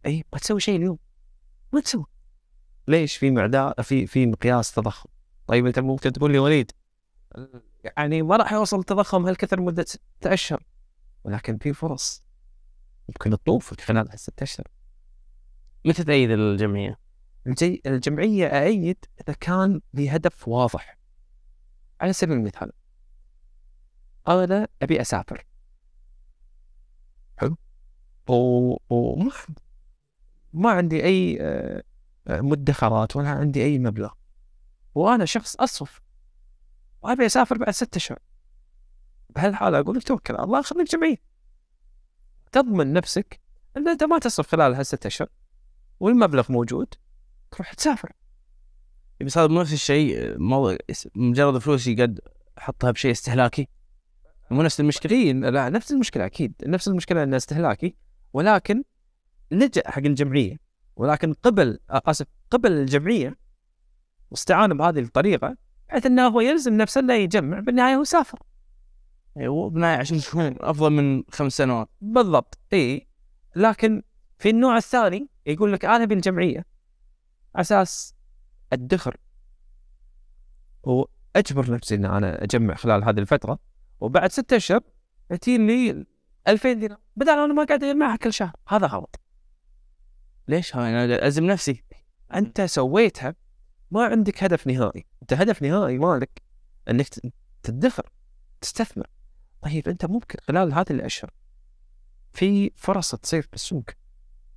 اي 0.06 0.24
ما 0.32 0.38
تسوي 0.38 0.60
شيء 0.60 0.76
اليوم. 0.76 0.98
ما 1.72 1.80
تسوي 1.80 2.04
ليش 2.88 3.16
في 3.16 3.30
معدار 3.30 3.74
في 3.82 4.06
في 4.06 4.26
مقياس 4.26 4.72
تضخم؟ 4.72 5.08
طيب 5.46 5.66
أنت 5.66 5.78
ممكن 5.78 6.12
تقول 6.12 6.32
لي 6.32 6.38
وليد 6.38 6.72
يعني 7.84 8.22
ما 8.22 8.36
راح 8.36 8.52
يوصل 8.52 8.78
التضخم 8.78 9.26
هالكثر 9.26 9.60
مدة 9.60 9.84
ستة 9.88 10.32
اشهر 10.34 10.62
ولكن 11.24 11.58
في 11.58 11.72
فرص. 11.72 12.24
ممكن 13.08 13.30
تطوف 13.30 13.80
خلال 13.80 14.10
هالست 14.10 14.42
أشهر. 14.42 14.66
متى 15.84 16.04
تأيد 16.04 16.30
الجمعية؟ 16.30 16.98
الجي... 17.46 17.82
الجمعية 17.86 18.46
اأيد 18.46 19.04
إذا 19.20 19.36
كان 19.40 19.80
لهدف 19.94 20.48
واضح. 20.48 20.98
على 22.00 22.12
سبيل 22.12 22.36
المثال 22.36 22.72
أنا 24.28 24.68
أبي 24.82 25.00
أسافر. 25.00 25.46
حلو. 27.36 27.56
و... 28.28 28.76
وما 28.90 29.30
ما 30.52 30.70
عندي 30.70 31.04
أي 31.04 31.38
آه، 31.40 31.82
مدخرات 32.28 33.16
ولا 33.16 33.28
عندي 33.28 33.64
أي 33.64 33.78
مبلغ. 33.78 34.12
وأنا 34.94 35.24
شخص 35.24 35.56
أصرف. 35.56 36.02
وأبي 37.02 37.26
أسافر 37.26 37.58
بعد 37.58 37.70
ستة 37.70 37.96
اشهر 37.96 38.18
بهالحالة 39.30 39.78
أقول 39.78 39.96
لك 39.96 40.02
توكل 40.02 40.34
على 40.34 40.44
الله 40.44 40.62
خليك 40.62 40.90
جمعية. 40.90 41.16
تضمن 42.52 42.92
نفسك 42.92 43.40
إن 43.76 43.88
أنت 43.88 44.04
ما 44.04 44.18
تصرف 44.18 44.48
خلال 44.48 44.74
هالست 44.74 45.06
اشهر 45.06 45.28
والمبلغ 46.00 46.52
موجود 46.52 46.94
تروح 47.50 47.74
تسافر. 47.74 48.12
بس 49.20 49.38
هذا 49.38 49.46
مو 49.46 49.60
نفس 49.60 49.72
الشيء 49.72 50.36
مجرد 51.14 51.58
فلوسي 51.58 51.94
قد 51.94 52.20
احطها 52.58 52.90
بشيء 52.90 53.10
استهلاكي؟ 53.10 53.68
مو 54.50 54.62
نفس 54.62 54.80
المشكلة؟ 54.80 55.16
إي 55.16 55.32
لا 55.32 55.68
نفس 55.68 55.92
المشكلة 55.92 56.26
أكيد. 56.26 56.54
نفس 56.66 56.88
المشكلة 56.88 57.22
انه 57.22 57.36
استهلاكي 57.36 57.96
ولكن 58.32 58.82
لجأ 59.52 59.90
حق 59.90 60.02
الجمعية. 60.02 60.56
ولكن 60.96 61.32
قبل 61.32 61.78
آسف 61.90 62.26
قبل 62.50 62.72
الجمعية 62.72 63.36
واستعان 64.30 64.76
بهذه 64.76 65.00
الطريقة 65.00 65.56
بحيث 65.88 66.06
إنه 66.06 66.26
هو 66.26 66.40
يلزم 66.40 66.76
نفسه 66.76 67.00
إنه 67.00 67.14
يجمع. 67.14 67.60
بالنهاية 67.60 67.94
هو 67.94 68.04
سافر. 68.04 68.38
أيوه 69.36 69.70
بناء 69.70 69.98
عشان 70.00 70.18
تكون 70.18 70.56
أفضل 70.60 70.90
من 70.90 71.22
خمس 71.30 71.56
سنوات. 71.56 71.88
بالضبط 72.00 72.58
اي 72.72 73.08
لكن 73.56 74.02
في 74.38 74.50
النوع 74.50 74.76
الثاني 74.76 75.28
يقول 75.46 75.72
لك 75.72 75.84
أنا 75.84 76.04
بالجمعيه 76.04 76.64
على 77.54 77.60
أساس 77.60 78.14
ادخر 78.72 79.16
وأجبر 80.82 81.70
نفسي 81.70 81.94
إن 81.94 82.04
أنا 82.04 82.44
أجمع 82.44 82.74
خلال 82.74 83.04
هذه 83.04 83.18
الفترة. 83.18 83.58
وبعد 84.00 84.32
ستة 84.32 84.56
أشهر 84.56 84.80
يعطيني 85.30 85.92
لي 85.92 86.06
2000 86.48 86.72
دينار. 86.72 86.98
بدل 87.16 87.30
أنا 87.30 87.54
ما 87.54 87.64
قاعد 87.64 87.84
أجمعها 87.84 88.16
كل 88.16 88.32
شهر. 88.32 88.52
هذا 88.68 88.86
غلط. 88.86 89.21
ليش 90.52 90.76
ها 90.76 91.04
أنا 91.04 91.26
ازم 91.26 91.44
نفسي. 91.44 91.84
أنت 92.34 92.60
سويتها 92.60 93.34
ما 93.90 94.04
عندك 94.04 94.44
هدف 94.44 94.66
نهائي. 94.66 95.06
أنت 95.22 95.32
هدف 95.32 95.62
نهائي 95.62 95.98
مالك 95.98 96.42
إنك 96.90 97.06
تدخر 97.62 98.10
تستثمر. 98.60 99.06
طيب 99.62 99.88
أنت 99.88 100.04
ممكن 100.04 100.38
خلال 100.42 100.72
هذه 100.72 100.90
الأشهر 100.90 101.30
في 102.32 102.70
فرص 102.76 103.14
تصير 103.14 103.48
بالسوق 103.52 103.84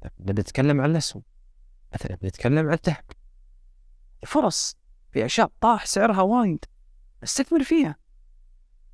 طيب 0.02 0.12
نبي 0.20 0.42
نتكلم 0.42 0.82
عن 0.82 0.92
الاسهم 0.92 1.24
مثلا 1.94 2.16
بنتكلم 2.16 2.68
عن 2.68 2.74
الذهب. 2.74 3.06
فرص 4.26 4.78
في 5.12 5.26
أشياء 5.26 5.52
طاح 5.62 5.86
سعرها 5.86 6.22
وايد. 6.22 6.66
أستثمر 7.24 7.64
فيها. 7.64 7.96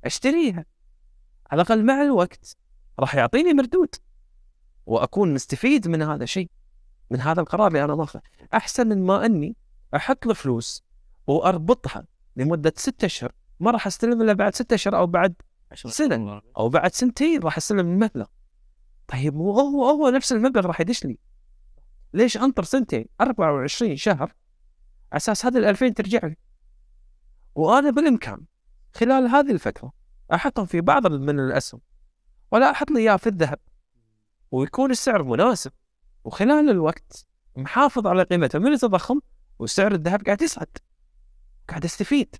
أشتريها. 0.04 0.64
على 1.50 1.62
الأقل 1.62 1.84
مع 1.84 2.02
الوقت 2.02 2.56
راح 2.98 3.14
يعطيني 3.14 3.52
مردود. 3.52 3.94
وأكون 4.86 5.34
مستفيد 5.34 5.88
من 5.88 6.02
هذا 6.02 6.24
الشيء. 6.24 6.50
من 7.12 7.20
هذا 7.20 7.40
القرار 7.40 7.66
اللي 7.66 7.84
أنا 7.84 7.94
ماخذه 7.94 8.22
أحسن 8.54 8.88
من 8.88 9.02
ما 9.02 9.26
أني 9.26 9.56
أحط 9.96 10.26
الفلوس 10.26 10.84
وأربطها 11.26 12.06
لمدة 12.36 12.72
ستة 12.76 13.06
أشهر. 13.06 13.32
ما 13.60 13.70
راح 13.70 13.86
أستلم 13.86 14.22
إلا 14.22 14.32
بعد 14.32 14.54
ستة 14.54 14.74
أشهر 14.74 14.96
أو 14.96 15.06
بعد 15.06 15.34
سنة. 15.74 16.42
أو 16.56 16.68
بعد 16.68 16.94
سنتين 16.94 17.42
راح 17.42 17.56
أستلم 17.56 17.78
المبلغ. 17.78 18.26
طيب 19.08 19.34
مو 19.34 19.52
هو 19.52 19.84
هو 19.84 20.08
نفس 20.08 20.32
المبلغ 20.32 20.66
راح 20.66 20.80
يدش 20.80 21.04
لي. 21.04 21.18
ليش 22.14 22.36
أنطر 22.36 22.62
سنتين؟ 22.62 23.06
24 23.20 23.96
شهر. 23.96 24.20
على 24.20 24.32
أساس 25.16 25.46
هذه 25.46 25.58
ال 25.58 25.64
2000 25.64 25.88
ترجع 25.88 26.20
لي. 26.26 26.36
وأنا 27.54 27.90
بالإمكان 27.90 28.44
خلال 28.94 29.26
هذه 29.26 29.50
الفترة 29.50 29.92
أحطهم 30.34 30.66
في 30.66 30.80
بعض 30.80 31.06
من 31.06 31.40
الأسهم. 31.40 31.80
ولا 32.50 32.70
أحط 32.70 32.90
لي 32.90 33.00
إياه 33.00 33.16
في 33.16 33.26
الذهب. 33.26 33.58
ويكون 34.50 34.90
السعر 34.90 35.22
مناسب. 35.22 35.72
وخلال 36.24 36.70
الوقت 36.70 37.26
محافظ 37.56 38.06
على 38.06 38.22
قيمته 38.22 38.58
من 38.58 38.72
التضخم 38.72 39.20
وسعر 39.58 39.92
الذهب 39.92 40.22
قاعد 40.22 40.42
يصعد 40.42 40.68
قاعد 41.68 41.84
استفيد 41.84 42.36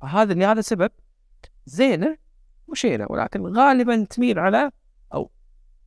فهذا 0.00 0.34
لهذا 0.34 0.58
السبب 0.58 0.90
زينة 1.66 2.16
وشينة 2.68 3.06
ولكن 3.10 3.46
غالبا 3.56 4.04
تميل 4.04 4.38
على 4.38 4.70
أو 5.14 5.30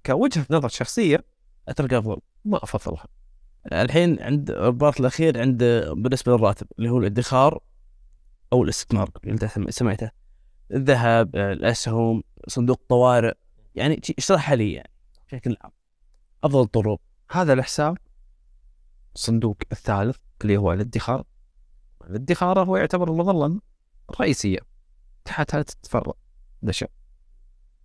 كوجهة 0.05 0.45
نظر 0.49 0.67
شخصية 0.69 1.25
اترك 1.67 1.93
أفضل. 1.93 2.17
ما 2.45 2.63
أفضلها. 2.63 3.07
الحين 3.71 4.21
عند 4.21 4.49
الرباط 4.51 4.99
الأخير 4.99 5.41
عند 5.41 5.63
بالنسبة 5.97 6.31
للراتب 6.31 6.67
اللي 6.79 6.89
هو 6.89 6.97
الادخار 6.97 7.59
أو 8.53 8.63
الاستثمار 8.63 9.09
اللي 9.23 9.33
انت 9.33 9.45
سم- 9.45 9.69
سمعته 9.69 10.11
الذهب 10.73 11.35
الأسهم 11.35 12.23
صندوق 12.47 12.81
طوارئ 12.89 13.33
يعني 13.75 14.01
اشرحها 14.17 14.55
لي 14.55 14.73
يعني 14.73 14.89
بشكل 15.27 15.57
عام. 15.61 15.71
أفضل 16.43 16.61
الطرق 16.61 16.99
هذا 17.31 17.53
الحساب 17.53 17.97
الصندوق 19.15 19.57
الثالث 19.71 20.17
اللي 20.41 20.57
هو 20.57 20.73
الادخار. 20.73 21.23
الادخار 22.03 22.63
هو 22.63 22.77
يعتبر 22.77 23.11
المظلة 23.11 23.61
الرئيسية 24.09 24.59
تحتها 25.25 25.61
تتفرع 25.61 26.13
نشأ. 26.63 26.87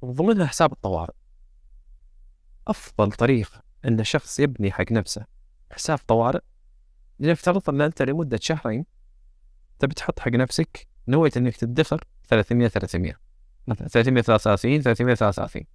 من 0.03 0.13
ضمنها 0.13 0.47
حساب 0.47 0.73
الطوارئ. 0.73 1.15
أفضل 2.69 3.13
طريقة 3.13 3.63
أن 3.85 4.05
شخص 4.05 4.41
يبني 4.41 4.73
حق 4.73 4.93
نفسه. 4.93 5.27
حساب 5.71 5.99
طوارئ. 5.99 6.41
لنفترض 7.19 7.71
أن 7.71 7.81
أنت 7.81 8.03
لمدة 8.03 8.39
شهرين 8.43 8.85
تبي 9.79 9.95
تحط 9.95 10.21
حق 10.21 10.29
نفسك 10.29 10.89
نوية 11.09 11.31
أنك 11.37 11.57
تدخر 11.57 12.05
300 12.29 12.69
300 12.69 13.15
مثلا 13.67 13.89
333 13.89 14.83
333 14.83 15.67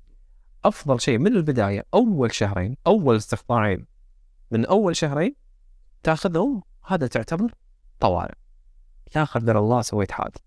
أفضل 0.65 1.01
شيء 1.01 1.17
من 1.17 1.27
البداية 1.27 1.85
أول 1.93 2.33
شهرين 2.33 2.77
أول 2.87 3.15
استقطاعين 3.15 3.85
من 4.51 4.65
أول 4.65 4.95
شهرين 4.95 5.35
تأخذهم 6.03 6.63
هذا 6.85 7.07
تعتبر 7.07 7.53
طوارئ. 7.99 8.35
لا 9.15 9.23
قدر 9.23 9.59
الله 9.59 9.81
سويت 9.81 10.11
حادث 10.11 10.37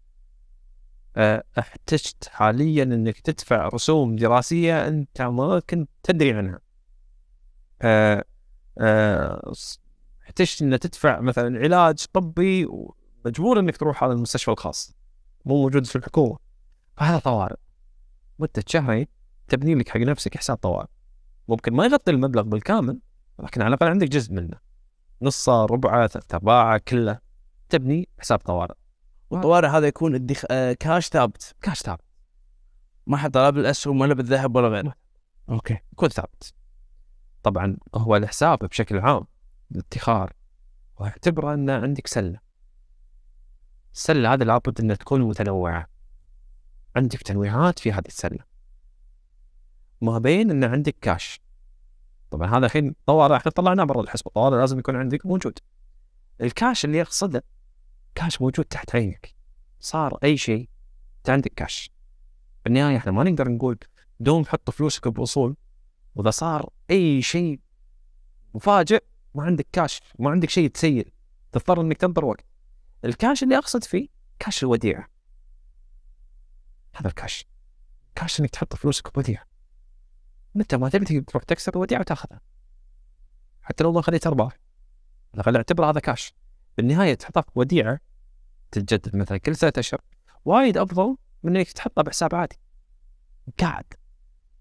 أه، 1.17 1.45
احتجت 1.59 2.29
حاليا 2.29 2.83
إنك 2.83 3.21
تدفع 3.21 3.69
رسوم 3.69 4.17
دراسية 4.17 4.89
أنت 4.89 5.23
ما 5.23 5.61
كنت 5.71 5.91
تدري 6.03 6.33
عنها. 6.33 6.61
أه، 7.83 8.25
ص- 9.53 9.81
احتجت 10.23 10.63
ان 10.63 10.79
تدفع 10.79 11.21
مثلا 11.21 11.59
علاج 11.59 12.07
طبي 12.13 12.67
ومجبور 12.67 13.59
إنك 13.61 13.77
تروح 13.77 14.05
على 14.05 14.13
المستشفى 14.13 14.51
الخاص 14.51 14.95
مو 15.45 15.63
موجود 15.63 15.87
في 15.87 15.97
الحكومة. 15.97 16.39
فهذا 16.97 17.19
طوارئ. 17.19 17.57
مدة 18.39 18.65
شهرين 18.67 19.07
تبني 19.51 19.75
لك 19.75 19.89
حق 19.89 20.01
نفسك 20.01 20.37
حساب 20.37 20.57
طوارئ. 20.57 20.89
ممكن 21.49 21.75
ما 21.75 21.85
يغطي 21.85 22.11
المبلغ 22.11 22.43
بالكامل 22.43 23.01
لكن 23.39 23.63
على 23.63 23.69
الأقل 23.69 23.87
عندك 23.87 24.09
جزء 24.09 24.33
منه. 24.33 24.59
نصة 25.23 25.65
ربعة 25.65 26.07
ثلاث 26.07 26.35
ارباعه 26.35 26.81
كله. 26.89 27.19
تبني 27.69 28.09
حساب 28.19 28.39
طوارئ. 28.39 28.75
والطوارئ 29.31 29.69
هذا 29.69 29.87
يكون 29.87 30.15
الدخ... 30.15 30.45
آه 30.51 30.73
كاش 30.73 31.09
ثابت. 31.09 31.55
كاش 31.63 31.81
ثابت. 31.81 32.05
ما 33.07 33.17
حط 33.17 33.37
لا 33.37 33.51
بالاسهم 33.51 34.01
ولا 34.01 34.15
بالذهب 34.15 34.57
ولا 34.57 34.69
غيره. 34.69 34.95
okay. 35.49 35.79
يكون 35.93 36.09
ثابت. 36.09 36.55
طبعا 37.43 37.77
هو 37.95 38.17
الحساب 38.17 38.59
بشكل 38.59 38.99
عام 38.99 39.27
الادخار 39.71 40.33
واعتبره 40.97 41.55
أن 41.55 41.71
عندك 41.71 42.07
سلة. 42.07 42.41
السلة 43.95 44.33
هذه 44.35 44.43
لابد 44.43 44.81
انها 44.81 44.97
تكون 44.97 45.21
متنوعة. 45.21 45.87
عندك 46.97 47.23
تنويعات 47.23 47.79
في 47.79 47.93
هذه 47.93 48.07
السلة. 48.07 48.50
ما 50.01 50.19
بين 50.19 50.51
إن 50.51 50.65
عندك 50.65 50.97
كاش 51.01 51.41
طبعا 52.31 52.59
هذا 52.59 52.67
الحين 52.67 52.95
طوارئ 53.07 53.37
إحنا 53.37 53.51
طلعناه 53.51 53.85
برا 53.85 54.01
الحسبة. 54.01 54.29
الطوارئ 54.29 54.57
لازم 54.57 54.79
يكون 54.79 54.97
عندك 54.97 55.27
موجود. 55.27 55.59
الكاش 56.41 56.85
اللي 56.85 56.99
يقصده 56.99 57.45
كاش 58.15 58.41
موجود 58.41 58.65
تحت 58.65 58.97
عينك. 58.97 59.35
صار 59.81 60.19
أي 60.25 60.37
شيء 60.37 60.69
انت 61.19 61.31
عندك 61.31 61.53
كاش 61.55 61.91
بالنهايه 62.65 62.97
إحنا 62.97 63.13
ما 63.13 63.25
نقدر 63.25 63.49
نقول 63.49 63.79
دوم 64.21 64.45
حط 64.45 64.71
فلوسك 64.71 65.09
باصول 65.09 65.57
وإذا 66.15 66.31
صار 66.31 66.71
أي 66.91 67.23
شيء 67.23 67.61
مفاجئ 68.55 69.05
ما 69.35 69.43
عندك 69.45 69.67
كاش 69.73 70.01
ما 70.19 70.31
عندك 70.31 70.51
شيء 70.51 70.69
تسيل 70.69 71.13
تضطر 71.53 71.81
إنك 71.81 71.97
تنطر 71.97 72.25
وقت. 72.25 72.45
الكاش 73.05 73.43
اللي 73.43 73.59
أقصد 73.59 73.85
فيه 73.85 74.09
كاش 74.39 74.63
الوديعة. 74.63 75.09
هذا 76.97 77.09
ال 77.09 77.16
cash 77.16 77.47
cash 78.15 78.41
إنك 78.41 78.51
تحط 78.51 78.75
فلوسك 78.75 79.15
بوديعة. 79.15 79.50
متى 80.55 80.77
ما 80.77 80.89
تبي 80.89 81.21
تروح 81.21 81.43
تكسر 81.43 81.73
الوديعة 81.75 82.01
وتاخذها. 82.01 82.41
حتى 83.63 83.85
لو 83.85 83.93
ما 83.93 84.03
خليت 84.03 84.27
أرباح. 84.27 84.59
الأقل 85.35 85.57
اعتبر 85.57 85.91
هذا 85.91 86.01
كاش 86.01 86.35
بالنهاية 86.77 87.15
تحطها 87.15 87.41
في 87.41 87.51
وديعة 87.55 88.01
تتجدد 88.71 89.17
مثلا 89.17 89.39
كل 89.39 89.57
ثلاثة 89.57 89.81
أشهر 89.81 90.01
وايد 90.45 90.79
أفضل 90.79 91.17
من 91.43 91.57
إنك 91.57 91.73
تحطها 91.73 92.03
بحساب 92.03 92.35
عادي. 92.35 92.57
قاعد. 93.61 93.85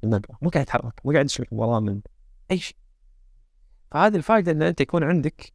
المبلغ. 0.03 0.35
مو 0.41 0.49
قاعد 0.49 0.65
يتحرك. 0.65 1.01
مو 1.05 1.11
قاعد 1.11 1.25
يشرك 1.25 1.47
وراه 1.51 1.79
من 1.79 2.01
أي 2.51 2.57
شيء. 2.57 2.77
فهذه 3.91 4.15
الفائدة 4.15 4.51
إن 4.51 4.61
أنت 4.61 4.81
يكون 4.81 5.03
عندك 5.03 5.53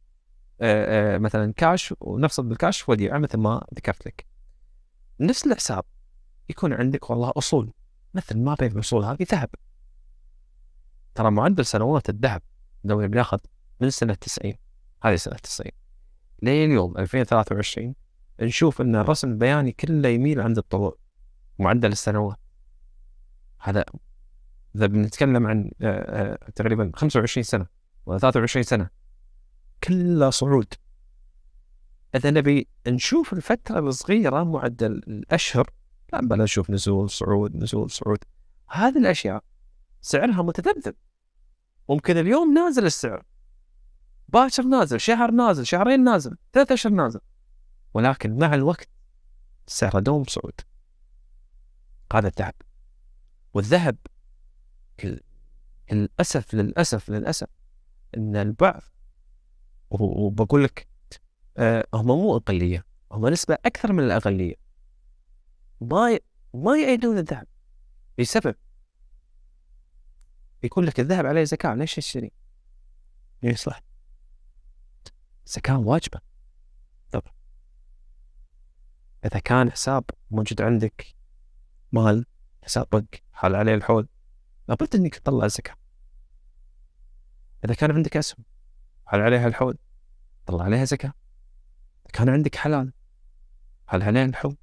آه، 0.61 1.15
آه، 1.15 1.17
مثلا 1.17 1.53
كاش 1.53 1.93
ونفصل 1.99 2.43
بالكاش 2.43 2.89
وديعة 2.89 3.17
مثل 3.17 3.37
ما 3.37 3.65
ذكرت 3.75 4.05
لك. 4.05 4.25
نفس 5.19 5.47
الحساب 5.47 5.83
يكون 6.49 6.73
عندك 6.73 7.09
والله 7.09 7.33
أصول. 7.37 7.73
مثل 8.13 8.37
ما 8.37 8.55
بين 8.59 8.71
الاصول 8.71 9.05
هذه 9.05 9.25
ذهب. 9.31 9.49
ترى 11.15 11.31
معدل 11.31 11.65
سنوات 11.65 12.09
الذهب 12.09 12.41
لو 12.83 13.07
بناخذ 13.07 13.39
من 13.81 13.89
سنة 13.89 14.13
90 14.13 14.53
هذه 15.03 15.15
سنة 15.15 15.35
90 15.35 15.71
لين 16.41 16.71
اليوم 16.71 16.97
2023 16.97 17.95
نشوف 18.41 18.81
إن 18.81 18.95
الرسم 18.95 19.29
البياني 19.29 19.71
كله 19.71 20.09
يميل 20.09 20.41
عند 20.41 20.57
الطلوع 20.57 20.97
معدل 21.59 21.91
السنوات. 21.91 22.37
هذا 23.59 23.85
إذا 24.75 24.85
بنتكلم 24.85 25.47
عن 25.47 25.71
آه، 25.81 26.33
آه، 26.33 26.51
تقريبا 26.51 26.91
25 26.95 27.43
سنة 27.43 27.67
ولا 28.05 28.19
23 28.19 28.63
سنة 28.63 28.89
كله 29.83 30.29
صعود. 30.29 30.73
إذا 32.15 32.31
نبي 32.31 32.67
نشوف 32.87 33.33
الفترة 33.33 33.79
الصغيرة 33.79 34.43
معدل 34.43 34.91
الأشهر 34.91 35.69
لا 36.13 36.21
بلا 36.21 36.43
نشوف 36.43 36.69
نزول 36.69 37.09
صعود 37.09 37.55
نزول 37.55 37.91
صعود 37.91 38.19
هذه 38.69 38.97
الأشياء 38.97 39.43
سعرها 40.01 40.41
متذبذب. 40.41 40.95
ممكن 41.89 42.17
اليوم 42.17 42.53
نازل 42.53 42.85
السعر. 42.85 43.25
باكر 44.27 44.63
نازل 44.63 44.99
شهر 44.99 45.31
نازل 45.31 45.65
شهرين 45.65 46.03
نازل 46.03 46.37
ثلاثة 46.53 46.73
اشهر 46.73 46.93
نازل. 46.93 47.19
ولكن 47.93 48.37
مع 48.37 48.53
الوقت 48.53 48.89
سعره 49.67 49.99
دوم 49.99 50.23
صعود. 50.23 50.61
هذا 52.13 52.27
الذهب. 52.27 52.53
والذهب 53.53 53.97
ال- 55.03 55.21
للأسف 55.91 56.53
للأسف 56.53 57.09
للأسف 57.09 57.47
إن 58.17 58.35
البعض 58.35 58.81
وبقول 59.89 60.63
لك 60.63 60.87
آه، 61.57 61.87
هم 61.93 62.05
مو 62.05 62.37
أقلية 62.37 62.85
هم 63.11 63.27
نسبة 63.27 63.53
أكثر 63.65 63.93
من 63.93 64.03
الأقلية. 64.03 64.55
ما. 65.81 66.19
ما 66.53 66.77
يعيدون 66.77 67.17
الذهب 67.17 67.47
لسبب 68.19 68.55
يقول 70.65 70.87
لك 70.87 70.99
الذهب 70.99 71.25
عليه 71.25 71.43
زكاة 71.43 71.73
ليش 71.75 71.95
تشتري؟ 71.95 72.31
اي 73.43 73.55
صح 73.55 73.81
زكاة 75.45 75.77
واجبة. 75.79 76.19
طب. 77.11 77.23
إذا 79.25 79.39
كان 79.39 79.71
حساب 79.71 80.03
موجود 80.31 80.61
عندك 80.61 81.15
مال 81.91 82.25
حساب 82.63 82.87
بنك 82.91 83.23
حال 83.31 83.55
عليه 83.55 83.75
الحول 83.75 84.07
لابد 84.67 84.95
إنك 84.95 85.15
تطلع 85.15 85.47
زكاة 85.47 85.75
إذا 87.65 87.73
كان 87.73 87.91
عندك 87.91 88.17
أسهم 88.17 88.45
حال 89.05 89.21
عليها 89.21 89.47
الحول 89.47 89.77
طلع 90.45 90.63
عليها 90.63 90.85
زكاة. 90.85 91.13
إذا 92.05 92.11
كان 92.13 92.29
عندك 92.29 92.55
حلال 92.55 92.93
حال 93.87 94.03
عليها 94.03 94.25
الحول. 94.25 94.57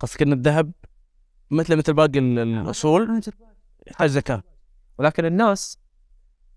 قصدك 0.00 0.22
إن 0.22 0.32
الذهب 0.32 0.72
مثل 1.50 1.76
مثل 1.76 1.92
باقي 1.92 2.18
ال- 2.18 2.38
الأصول؟ 2.38 3.20
يحتاج 3.88 4.08
زكاه 4.10 4.42
ولكن 4.98 5.24
الناس 5.24 5.78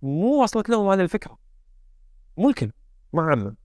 مو 0.02 0.44
وصلت 0.44 0.70
لهم 0.70 0.90
هذه 0.90 1.02
الفكرة. 1.02 1.38
مو 2.38 2.50
الكل 2.50 2.72
ما 3.14 3.22
عمم 3.24 3.56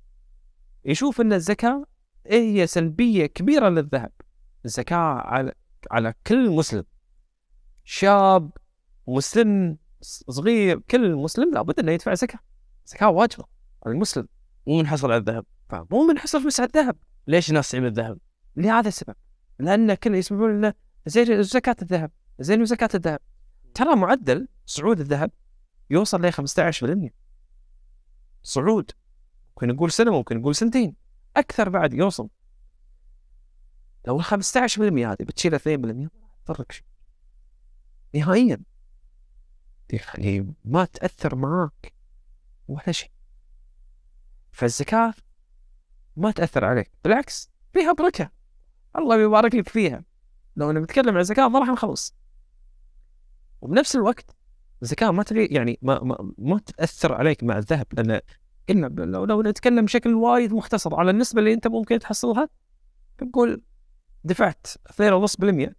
يشوف 0.85 1.21
إن 1.21 1.33
الزكاة 1.33 1.85
هي 2.27 2.67
سلبية 2.67 3.27
كبيرة 3.27 3.69
للذهب. 3.69 4.13
الزكاة 4.65 4.97
على 4.97 5.53
على 5.91 6.15
كل 6.27 6.51
مسلم. 6.51 6.85
شاب 7.85 8.51
مسن 9.09 9.77
صغير 10.29 10.79
كل 10.79 11.15
مسلم 11.15 11.55
لابد 11.55 11.81
إنه 11.81 11.93
يدفع 11.93 12.15
زكاة 12.15 12.39
زكاة 12.87 13.09
واجبة 13.09 13.45
على 13.87 13.95
المسلم. 13.95 14.29
مو 14.67 14.79
منحصر 14.79 15.13
على 15.13 15.17
الذهب. 15.17 15.45
فمو 15.69 16.07
منحصر 16.07 16.47
بس 16.47 16.61
على 16.61 16.69
الذهب. 16.75 16.97
ليش 17.27 17.49
الناس 17.49 17.71
تعمل 17.71 17.87
الذهب؟ 17.87 18.19
لهذا 18.57 18.89
السبب. 18.89 19.15
لأن 19.59 19.95
كل 19.95 20.15
يسمعون 20.15 20.51
إنه 20.51 20.75
زين 21.07 21.43
زكاة 21.43 21.77
الذهب. 21.83 22.11
زين 22.39 22.63
وزكاة 22.63 22.89
الذهب. 22.95 23.21
ترى 23.77 23.97
معدل 23.97 24.49
صعود 24.67 25.01
الذهب 25.01 25.31
يوصل 25.91 26.23
ل 26.27 26.33
15% 26.33 27.11
صعود. 28.43 28.91
ممكن 29.49 29.69
نقول 29.69 29.93
سنة 29.93 30.11
ممكن 30.11 30.37
نقول 30.37 30.55
سنتين. 30.55 30.97
أكثر 31.37 31.69
بعد 31.69 31.95
يوصل. 31.95 32.29
لو 34.07 34.21
ال 34.21 34.25
15% 34.25 35.07
هذه 35.07 35.17
بتشيل 35.21 35.55
2% 35.55 35.67
ما 35.67 36.09
تضرك 36.47 36.73
شيء. 36.73 36.85
نهائيا. 38.15 38.63
يعني 39.91 40.55
ما 40.65 40.85
تأثر 40.85 41.35
معاك 41.35 41.95
ولا 42.69 42.93
شيء. 42.93 43.11
فالزكاة 44.53 45.15
ما 46.17 46.31
تأثر 46.31 46.65
عليك. 46.65 46.91
بالعكس 47.05 47.51
فيها 47.73 47.93
بركة. 47.93 48.31
الله 48.99 49.23
يبارك 49.23 49.55
لك 49.55 49.69
فيها. 49.69 50.05
لو 50.57 50.73
نتكلم 50.73 51.15
عن 51.15 51.21
الزكاة 51.21 51.49
ما 51.49 51.59
راح 51.59 51.69
نخلص. 51.69 52.15
وبنفس 53.67 53.97
الوقت 53.97 54.37
الزكاة 54.83 55.11
ما 55.11 55.23
تغير 55.23 55.53
يعني 55.53 55.79
ما 55.83 56.05
ما, 56.05 56.33
ما 56.39 56.59
تأثر 56.59 57.13
عليك 57.13 57.45
مع 57.45 57.59
الذهب 57.59 57.87
لأن 57.93 58.21
قلنا 58.69 58.89
ب- 58.89 59.01
لو 59.01 59.25
لو 59.25 59.43
نتكلم 59.43 59.85
بشكل 59.85 60.15
وايد 60.15 60.53
مختصر 60.53 60.95
على 60.95 61.11
النسبة 61.11 61.39
اللي 61.41 61.53
أنت 61.53 61.67
ممكن 61.67 61.99
تحصلها 61.99 62.49
بنقول 63.21 63.63
دفعت 64.25 64.67
2.5% 64.91 65.73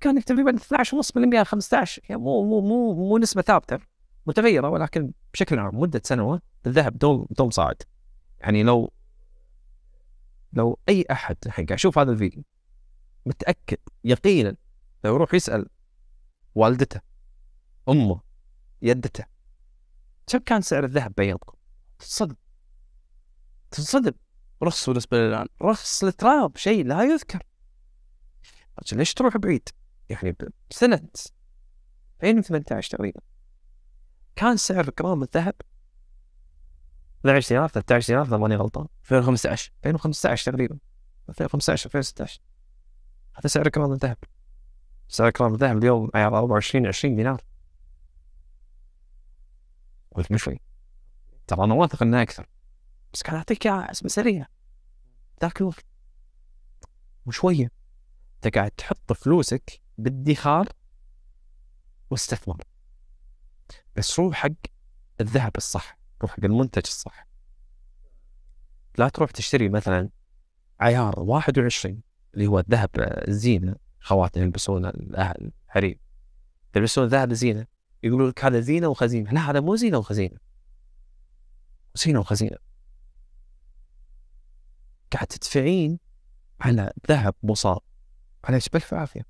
كانك 0.00 0.24
تقريبا 0.24 0.56
12.5% 0.58 1.42
15 1.42 2.02
يعني 2.08 2.22
مو 2.22 2.44
مو 2.44 2.60
مو 2.60 2.94
مو 2.94 3.18
نسبة 3.18 3.42
ثابتة 3.42 3.78
متغيرة 4.26 4.68
ولكن 4.68 5.12
بشكل 5.32 5.58
عام 5.58 5.80
مدة 5.80 6.00
سنوات 6.04 6.42
الذهب 6.66 6.98
دوم 6.98 7.26
دوم 7.30 7.50
صاعد. 7.50 7.82
يعني 8.40 8.62
لو 8.62 8.92
لو 10.52 10.78
أي 10.88 11.04
أحد 11.10 11.36
الحين 11.46 11.66
قاعد 11.66 11.78
يشوف 11.78 11.98
هذا 11.98 12.12
الفيديو 12.12 12.42
متأكد 13.26 13.76
يقينا 14.04 14.56
لو 15.04 15.14
يروح 15.14 15.34
يسأل 15.34 15.66
والدته 16.54 17.00
أمه 17.90 18.20
يدته. 18.82 19.24
كم 20.26 20.38
كان 20.38 20.60
سعر 20.60 20.84
الذهب 20.84 21.14
بينكم؟ 21.16 21.56
تنصدم 21.98 22.36
تنصدم 23.70 24.12
رخص 24.62 24.88
بالنسبة 24.88 25.18
لي 25.18 25.28
الآن. 25.28 25.46
رخص 25.62 26.04
التراب 26.04 26.56
شيء 26.56 26.86
لا 26.86 27.02
يذكر. 27.02 27.42
رجل 28.82 28.98
ليش 28.98 29.14
تروح 29.14 29.36
بعيد؟ 29.36 29.68
يعني 30.08 30.36
بسنة. 30.70 31.08
2018 32.22 32.96
تقريبا. 32.96 33.20
كان 34.36 34.56
سعر 34.56 34.90
جرام 34.98 35.22
الذهب؟ 35.22 35.54
12 37.20 37.48
دينار 37.48 37.68
13 37.68 38.06
دينار 38.06 38.26
إذا 38.26 38.36
ماني 38.36 38.56
غلطان. 38.56 38.86
2015 39.02 39.72
2015 39.84 40.52
تقريبا. 40.52 40.78
2015 41.28 41.86
2016 41.86 42.40
هذا 43.34 43.46
سعر 43.46 43.68
جرام 43.68 43.92
الذهب. 43.92 44.16
سعر 45.08 45.30
جرام 45.30 45.54
الذهب 45.54 45.78
اليوم 45.78 46.10
عيار 46.14 46.38
24 46.38 46.86
20 46.86 47.16
دينار. 47.16 47.40
قلت 50.14 50.32
مش 50.32 50.42
شوي 50.42 50.60
ترى 51.46 51.64
أنا 51.64 51.74
واثق 51.74 52.02
انه 52.02 52.22
أكثر. 52.22 52.46
بس 53.12 53.22
كان 53.22 53.36
أعطيك 53.36 53.66
إياها 53.66 53.90
اسمه 53.90 54.08
سريع. 54.08 54.46
ذاك 55.42 55.60
الوقت. 55.60 55.84
وشوية. 57.26 57.70
أنت 58.36 58.54
قاعد 58.54 58.70
تحط 58.70 59.12
فلوسك 59.12 59.80
بادخار 59.98 60.68
واستثمار 62.10 62.62
بس 63.96 64.20
روح 64.20 64.36
حق 64.36 64.50
الذهب 65.20 65.56
الصح؟ 65.56 65.98
روح 66.22 66.30
حق 66.30 66.44
المنتج 66.44 66.82
الصح؟ 66.86 67.26
لا 68.98 69.08
تروح 69.08 69.30
تشتري 69.30 69.68
مثلا 69.68 70.08
عيار 70.80 71.20
21 71.20 72.02
اللي 72.34 72.46
هو 72.46 72.58
الذهب 72.58 72.90
الزينة. 73.28 73.76
خواتم 74.00 74.42
يلبسون 74.42 74.86
الأهل 74.86 75.52
الحريم. 75.68 75.98
يلبسون 76.76 77.06
ذهب 77.06 77.32
زينة. 77.32 77.66
يقولوا 78.02 78.30
لك 78.30 78.44
هذا 78.44 78.60
زينة 78.60 78.88
وخزينة. 78.88 79.32
لا 79.32 79.50
هذا 79.50 79.60
مو 79.60 79.76
زينة 79.76 79.98
وخزينة. 79.98 80.36
زينة 81.94 82.20
وخزينة. 82.20 82.56
قاعد 85.12 85.26
تدفعين 85.26 85.98
على 86.60 86.92
ذهب 87.08 87.34
مصاب. 87.42 87.80
معليش 88.44 88.68
بألف 88.68 88.94
عافية. 88.94 89.26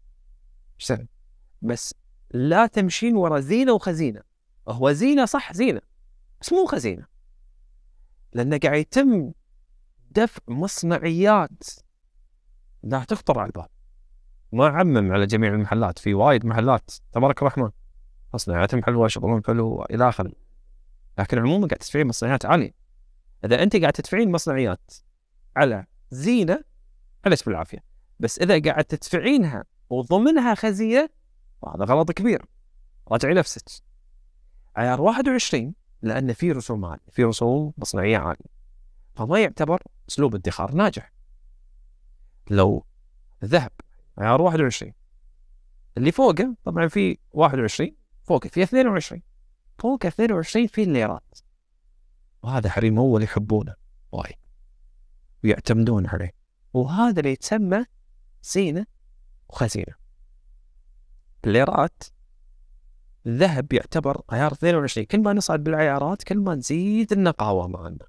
سوي؟ 0.78 1.08
بس 1.62 1.94
لا 2.30 2.66
تمشين 2.66 3.16
ورا 3.16 3.40
زينة 3.40 3.72
وخزينة. 3.72 4.22
هو 4.68 4.92
زينة 4.92 5.24
صح 5.24 5.52
زينة. 5.52 5.80
بس 6.40 6.52
مو 6.52 6.66
خزينة. 6.66 7.06
لأنه 8.32 8.58
قاعد 8.58 8.78
يتم 8.78 9.32
دفع 10.10 10.42
مصنعيات. 10.48 11.62
لا 12.82 13.04
تخطر 13.04 13.38
على 13.38 13.46
البال 13.46 13.66
ما 14.52 14.66
اعمم 14.66 15.12
على 15.12 15.26
جميع 15.26 15.54
المحلات. 15.54 15.98
في 15.98 16.14
وايد 16.14 16.46
محلات. 16.46 16.90
تبارك 17.12 17.42
الرحمن. 17.42 17.70
مصنعياتهم 18.34 18.84
حلوة 18.84 19.08
شغلهم 19.08 19.42
حلو 19.46 19.82
إلى 19.82 20.08
آخره. 20.08 20.32
لكن 21.18 21.38
عموما 21.38 21.66
قاعد 21.66 21.78
تدفعين 21.78 22.06
مصنعيات 22.06 22.46
عالية. 22.46 22.74
إذا 23.44 23.62
أنت 23.62 23.76
قاعد 23.76 23.92
تدفعين 23.92 24.32
مصنعيات 24.32 24.92
على 25.56 25.86
زينة 26.10 26.64
معلش 27.26 27.42
بالعافيه 27.42 27.84
بس 28.20 28.38
إذا 28.38 28.62
قاعد 28.62 28.84
تدفعينها 28.84 29.64
وضمنها 29.90 30.54
خزينة 30.54 31.08
هذا 31.74 31.84
غلط 31.84 32.12
كبير. 32.12 32.46
راجعي 33.08 33.34
نفسك. 33.34 33.82
عيار 34.76 35.00
21 35.00 35.74
لأن 36.02 36.32
في 36.32 36.52
رسوم 36.52 36.84
عالية 36.84 37.02
في 37.10 37.24
رسوم 37.24 37.72
مصنعية 37.78 38.18
عالية. 38.18 38.50
فما 39.14 39.40
يعتبر 39.40 39.82
أسلوب 40.08 40.34
ادخار 40.34 40.72
ناجح. 40.72 41.12
لو 42.50 42.84
ذهب 43.44 43.72
عيار 44.18 44.42
21 44.42 44.92
اللي 45.96 46.12
فوقه 46.12 46.56
طبعا 46.64 46.88
في 46.88 47.18
21 47.32 47.96
فوقه 48.30 48.48
في 48.48 48.62
22 48.62 49.22
فوق 49.78 50.06
22 50.06 50.66
في 50.66 50.82
الليرات 50.82 51.38
وهذا 52.42 52.70
حريم 52.70 52.98
هو 52.98 53.16
اللي 53.16 53.24
يحبونه. 53.24 53.74
وايد. 54.12 54.36
ويعتمدون 55.44 56.06
عليه. 56.06 56.32
وهذا 56.72 57.20
اللي 57.20 57.32
يتسمى 57.32 57.84
زينة 58.42 58.86
وخزينة. 59.48 59.94
الليرات 61.44 62.02
الذهب 63.26 63.72
يعتبر 63.72 64.22
عيار 64.30 64.52
22 64.52 65.06
كل 65.06 65.20
ما 65.22 65.32
نصعد 65.32 65.64
بالعيارات 65.64 66.22
كل 66.22 66.38
ما 66.38 66.54
نزيد 66.54 67.12
النقاوة 67.12 67.68
معنا. 67.68 68.06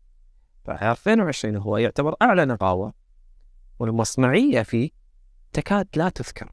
فعيار 0.65 0.91
22 0.91 1.55
هو 1.55 1.77
يعتبر 1.77 2.15
أعلى 2.21 2.45
نقاوة. 2.45 2.93
والمصنعية 3.79 4.61
فيه 4.63 4.89
تكاد 5.53 5.87
لا 5.95 6.09
تذكر. 6.09 6.51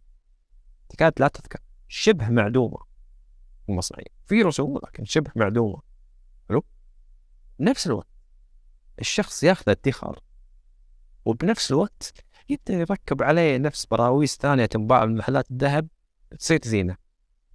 تكاد 0.88 1.12
لا 1.20 1.28
تذكر. 1.28 1.60
شبه 1.88 2.28
معدومة. 2.28 2.87
المصنعية 3.68 4.06
في 4.26 4.42
رسوم 4.42 4.78
لكن 4.84 5.04
شبه 5.04 5.30
معدومة. 5.36 5.82
حلو؟ 6.48 6.64
نفس 7.60 7.86
الوقت 7.86 8.08
الشخص 9.00 9.42
ياخذ 9.42 9.70
ادخار 9.70 10.20
وبنفس 11.24 11.70
الوقت 11.70 12.12
يبدأ 12.48 12.74
يركب 12.74 13.22
عليه 13.22 13.56
نفس 13.58 13.86
براويز 13.86 14.36
ثانية 14.36 14.66
تنباع 14.66 15.04
من 15.04 15.16
محلات 15.16 15.50
الذهب 15.50 15.88
تصير 16.38 16.60
زينة. 16.64 16.96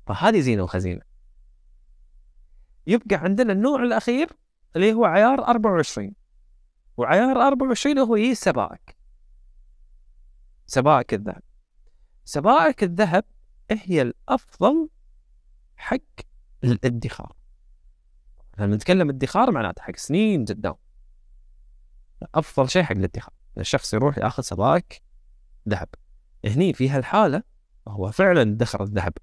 فهذه 0.07 0.39
زينة 0.39 0.63
وخزينة. 0.63 1.01
يبقى 2.87 3.15
عندنا 3.15 3.53
النوع 3.53 3.83
الأخير 3.83 4.29
اللي 4.75 4.93
هو 4.93 5.05
عيار 5.05 5.43
24 5.47 6.13
وعيار 6.97 7.47
24 7.47 7.99
هو 7.99 8.15
هي 8.15 8.35
سبائك. 8.35 8.97
سبائك 10.65 11.13
الذهب. 11.13 11.41
سبائك 12.25 12.83
الذهب 12.83 13.23
هي 13.71 14.01
الأفضل 14.01 14.89
حق 15.83 15.97
الادخار. 16.63 17.33
لما 18.59 18.75
نتكلم 18.75 19.09
ادخار 19.09 19.51
معناته 19.51 19.81
حق 19.81 19.95
سنين 19.95 20.45
قدام. 20.45 20.75
أفضل 22.35 22.69
شيء 22.69 22.83
حق 22.83 22.95
الادخار. 22.95 23.33
الشخص 23.57 23.93
يروح 23.93 24.17
يأخذ 24.17 24.43
سبائك 24.43 25.01
ذهب. 25.69 25.87
هني 26.45 26.73
في 26.73 26.89
هالحالة 26.89 27.43
هو 27.87 28.11
فعلا 28.11 28.43
دخر 28.57 28.83
الذهب. 28.83 29.13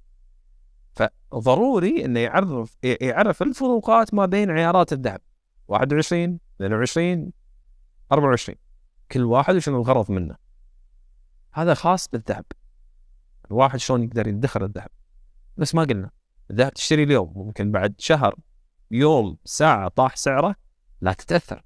فضروري 1.30 2.04
إنه 2.04 2.20
يعرف 2.20 2.76
يعرف 2.82 3.42
الفروقات 3.42 4.14
ما 4.14 4.26
بين 4.26 4.50
عيارات 4.50 4.92
الذهب. 4.92 5.20
21 5.68 6.38
22 6.56 7.32
24 8.12 8.56
كل 9.12 9.22
واحد 9.22 9.54
وشنو 9.54 9.76
الغرض 9.76 10.10
منه. 10.10 10.36
هذا 11.52 11.74
خاص 11.74 12.08
بالذهب. 12.08 12.44
الواحد 13.50 13.78
شلون 13.78 14.02
يقدر 14.02 14.28
يدخر 14.28 14.64
الذهب. 14.64 14.88
بس 15.56 15.74
ما 15.74 15.82
قلنا. 15.82 16.10
الذهب 16.50 16.72
تشتري 16.72 17.02
اليوم 17.02 17.32
ممكن 17.36 17.70
بعد 17.70 17.94
شهر 17.98 18.34
يوم 18.90 19.36
ساعة 19.44 19.88
طاح 19.88 20.16
سعره 20.16 20.54
لا 21.00 21.12
تتأثر. 21.12 21.62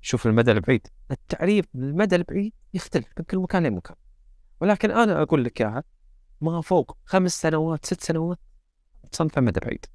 شوف 0.00 0.26
المدى 0.26 0.52
البعيد. 0.52 0.86
التعريف 1.10 1.66
بالمدى 1.74 2.16
البعيد 2.16 2.52
يختلف 2.74 3.06
من 3.18 3.24
كل 3.24 3.38
مكان 3.38 3.66
لمكان. 3.66 3.96
ولكن 4.60 4.90
أنا 4.90 5.22
أقول 5.22 5.44
لك 5.44 5.60
إياها 5.60 5.84
ما 6.40 6.60
فوق 6.60 6.98
خمس 7.04 7.40
سنوات 7.40 7.86
ست 7.86 8.00
سنوات 8.00 8.38
تصنفه 9.12 9.40
مدى 9.40 9.60
بعيد. 9.60 9.86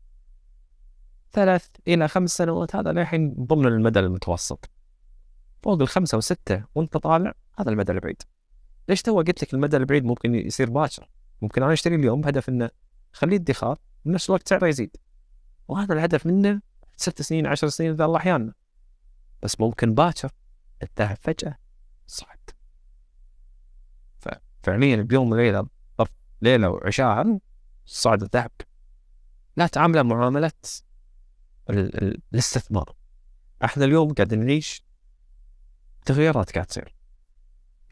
ثلاث 1.31 1.67
إلى 1.87 2.07
خمس 2.07 2.37
سنوات 2.37 2.75
هذا 2.75 2.91
للحين 2.91 3.33
ضمن 3.33 3.65
المدى 3.65 3.99
المتوسط. 3.99 4.69
فوق 5.63 5.81
الخمسة 5.81 6.17
وستة 6.17 6.63
وأنت 6.75 6.97
طالع 6.97 7.33
هذا 7.59 7.69
المدى 7.69 7.91
البعيد. 7.91 8.21
ليش 8.89 9.01
تو 9.01 9.17
قلت 9.17 9.43
لك 9.43 9.53
المدى 9.53 9.77
البعيد 9.77 10.05
ممكن 10.05 10.35
يصير 10.35 10.69
باكر؟ 10.69 11.09
ممكن 11.41 11.63
أنا 11.63 11.73
أشتري 11.73 11.95
اليوم 11.95 12.21
بهدف 12.21 12.49
إنه 12.49 12.69
خليه 13.13 13.37
ادخار 13.37 13.77
بنفس 14.05 14.29
الوقت 14.29 14.47
سعره 14.47 14.67
يزيد. 14.67 14.97
وهذا 15.67 15.93
الهدف 15.93 16.25
منه 16.25 16.61
ست 16.97 17.21
سنين 17.21 17.47
عشر 17.47 17.67
سنين 17.67 17.93
ذا 17.95 18.05
الله 18.05 18.17
أحيانا. 18.17 18.53
بس 19.43 19.59
ممكن 19.59 19.93
باكر 19.93 20.31
الذهب 20.83 21.17
فجأة 21.21 21.57
صعد. 22.07 22.49
ففعليا 24.19 24.95
بيوم 24.95 25.31
وليلة 25.31 25.67
ظرف 25.97 26.09
ليلة 26.41 26.69
وعشاء 26.69 27.39
صعد 27.85 28.21
الذهب. 28.21 28.51
لا 29.55 29.67
تعامله 29.67 30.01
ال- 31.69 32.21
الاستثمار. 32.33 32.95
إحنا 33.63 33.85
اليوم 33.85 34.13
قاعد 34.13 34.33
نعيش 34.33 34.83
تغييرات 36.05 36.51
قاعد 36.51 36.65
تصير. 36.65 36.95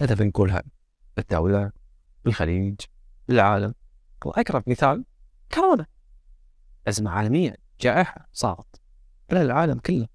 هذا 0.02 0.16
بنقولها؟ 0.16 0.64
بالدولة 1.18 1.72
بالخليج 2.26 2.80
بالعالم. 3.28 3.74
وأقرب 4.26 4.64
مثال 4.68 5.06
كورونا. 5.54 5.86
أزمة 6.88 7.12
عالمية 7.12 7.56
جائحة 7.82 8.28
صارت 8.34 8.82
على 9.32 9.41
العالم 9.41 9.80
كله. 9.80 10.08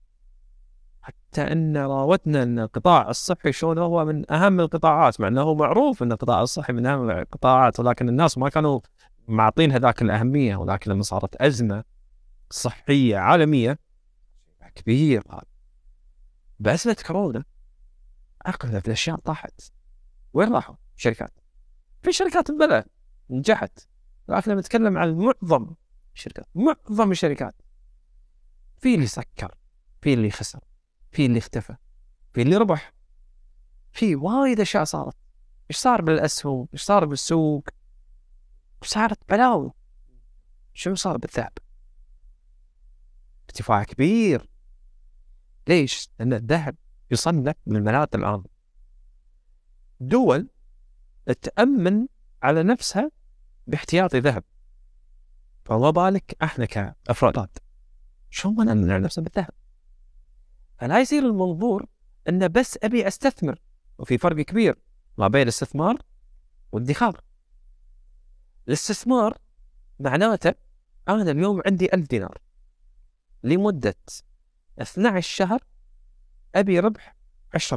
حتى 1.02 1.42
أن 1.52 1.76
راودنا 1.76 2.42
أن 2.42 2.58
القطاع 2.58 3.10
الصحي 3.10 3.52
شلون 3.52 3.78
هو 3.78 4.04
من 4.04 4.32
أهم 4.32 4.60
القطاعات 4.60 5.20
مع 5.20 5.28
أنه 5.28 5.54
معروف 5.54 6.02
أن 6.02 6.12
القطاع 6.12 6.42
الصحي 6.42 6.72
من 6.72 6.86
أهم 6.86 7.10
القطاعات 7.10 7.80
ولكن 7.80 8.08
الناس 8.08 8.38
ما 8.38 8.48
كانوا 8.48 8.80
معطين 9.28 9.72
هذاك 9.72 10.02
الأهمية 10.02 10.56
ولكن 10.56 10.90
لما 10.90 11.02
صارت 11.02 11.36
أزمة 11.36 11.84
صحية 12.50 13.16
عالمية 13.16 13.78
كبير. 14.74 15.22
هذا 15.30 15.42
بأزمة 16.60 16.96
كورونا 17.06 17.44
أغلب 18.46 18.86
الأشياء 18.86 19.16
طاحت. 19.16 19.60
وين 20.32 20.52
راحوا؟ 20.52 20.74
شركات 20.96 21.32
في 22.02 22.12
شركات 22.12 22.50
بلا 22.50 22.86
نجحت. 23.30 23.88
لكن 24.28 24.50
لما 24.50 24.60
نتكلم 24.60 24.98
عن 24.98 25.16
معظم 25.16 25.74
الشركات 26.14 26.46
معظم 26.54 27.10
الشركات 27.10 27.54
في 28.78 28.94
اللي 28.94 29.06
سكر 29.06 29.54
في 30.02 30.14
اللي 30.14 30.30
خسر 30.30 30.60
في 31.12 31.26
اللي 31.26 31.38
اختفى 31.38 31.76
في 32.32 32.42
اللي 32.42 32.56
ربح 32.56 32.92
في 33.92 34.16
وايد 34.16 34.60
أشياء 34.60 34.84
صارت 34.84 35.16
إيش 35.70 35.76
صار 35.78 36.02
بالأسهم؟ 36.02 36.68
إيش 36.72 36.82
صار 36.82 37.04
بالسوق؟ 37.04 37.68
صارت 38.82 39.18
بلاوي 39.28 39.70
شنو 40.74 40.94
صار 40.94 41.16
بالذهب؟ 41.16 41.52
ارتفاع 43.48 43.84
كبير 43.84 44.48
ليش؟ 45.68 46.08
لأن 46.18 46.32
الذهب 46.32 46.76
يصنف 47.10 47.56
من 47.66 47.76
الملاذ 47.76 48.08
الان 48.14 48.44
دول 50.00 50.48
تأمن 51.42 52.06
على 52.42 52.62
نفسها 52.62 53.10
باحتياطي 53.66 54.18
ذهب. 54.20 54.44
فما 55.64 55.90
بالك 55.90 56.36
إحنا 56.42 56.64
كأفراد 56.64 57.48
شلون 58.30 58.66
نأمن 58.66 58.90
على 58.90 59.04
نفسنا 59.04 59.24
بالذهب؟ 59.24 59.50
فلا 60.78 61.00
يصير 61.00 61.22
المنظور 61.26 61.86
انه 62.28 62.46
بس 62.46 62.78
أبي 62.82 63.08
أستثمر 63.08 63.58
وفي 63.98 64.18
فرق 64.18 64.36
كبير 64.36 64.78
ما 65.18 65.28
بين 65.28 65.42
الاستثمار 65.42 65.98
والادخار. 66.72 67.20
الاستثمار 68.68 69.38
معناته 70.00 70.54
أنا 71.08 71.30
اليوم 71.30 71.62
عندي 71.66 71.94
ألف 71.94 72.08
دينار. 72.08 72.38
لمدة 73.42 73.96
12 74.82 75.20
شهر 75.20 75.60
أبي 76.54 76.80
ربح 76.80 77.16
10% 77.56 77.74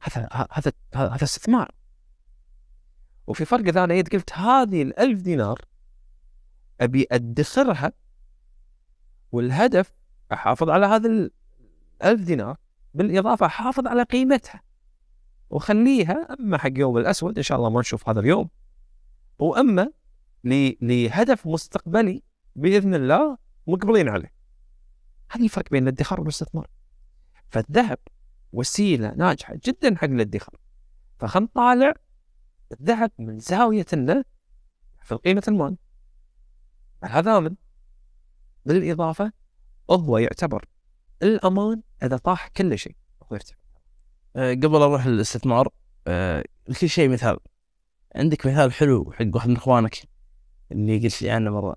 هذا 0.00 0.28
هذا 0.52 0.72
هذا 0.94 1.24
استثمار. 1.24 1.70
وفي 3.30 3.44
فرق 3.44 3.66
إذا 3.66 3.84
أنا 3.84 3.94
قلت 3.94 4.32
هذه 4.32 4.82
الألف 4.82 5.22
دينار 5.22 5.60
أبي 6.80 7.06
أدخرها 7.12 7.92
والهدف 9.32 9.92
أحافظ 10.32 10.70
على 10.70 10.86
هذا 10.86 11.08
الألف 11.08 12.20
دينار 12.22 12.56
بالإضافة 12.94 13.46
أحافظ 13.46 13.86
على 13.86 14.02
قيمتها 14.02 14.62
وخليها 15.50 16.36
أما 16.40 16.58
حق 16.58 16.70
يوم 16.76 16.98
الأسود 16.98 17.36
إن 17.36 17.42
شاء 17.42 17.58
الله 17.58 17.70
ما 17.70 17.80
نشوف 17.80 18.08
هذا 18.08 18.20
اليوم 18.20 18.48
وأما 19.38 19.90
لهدف 20.44 21.46
مستقبلي 21.46 22.22
بإذن 22.56 22.94
الله 22.94 23.38
مقبلين 23.66 24.08
عليه. 24.08 24.32
هذا 25.30 25.44
الفرق 25.44 25.70
بين 25.70 25.82
الادخار 25.82 26.20
والاستثمار. 26.20 26.70
فالذهب 27.48 27.98
وسيلة 28.52 29.14
ناجحة 29.14 29.58
جدا 29.64 29.96
حق 29.96 30.04
الادخار. 30.04 30.56
فخل 31.18 31.42
نطالع 31.42 31.94
الذهب 32.72 33.10
من 33.18 33.38
زاوية 33.38 33.86
انه 33.92 34.24
في 35.02 35.14
قيمة 35.14 35.42
المال 35.48 35.76
هذا 37.04 37.38
امن 37.38 37.54
بالاضافه 38.66 39.32
هو 39.90 40.18
يعتبر 40.18 40.64
الأمان 41.22 41.82
إذا 42.02 42.16
طاح 42.16 42.48
كل 42.48 42.78
شيء. 42.78 42.96
هو 43.22 43.34
يرتفع 43.34 43.56
أه 44.36 44.54
قبل 44.54 44.76
أروح 44.76 45.06
للاستثمار 45.06 45.68
أه 46.06 46.44
لكل 46.68 46.88
شيء 46.88 47.08
مثال. 47.08 47.36
عندك 48.14 48.46
مثال 48.46 48.72
حلو 48.72 49.12
حق 49.12 49.26
واحد 49.34 49.48
من 49.48 49.56
إخوانك 49.56 49.96
اللي 50.72 50.98
قلت 50.98 51.22
لي 51.22 51.30
عنه 51.30 51.50
مرة. 51.50 51.76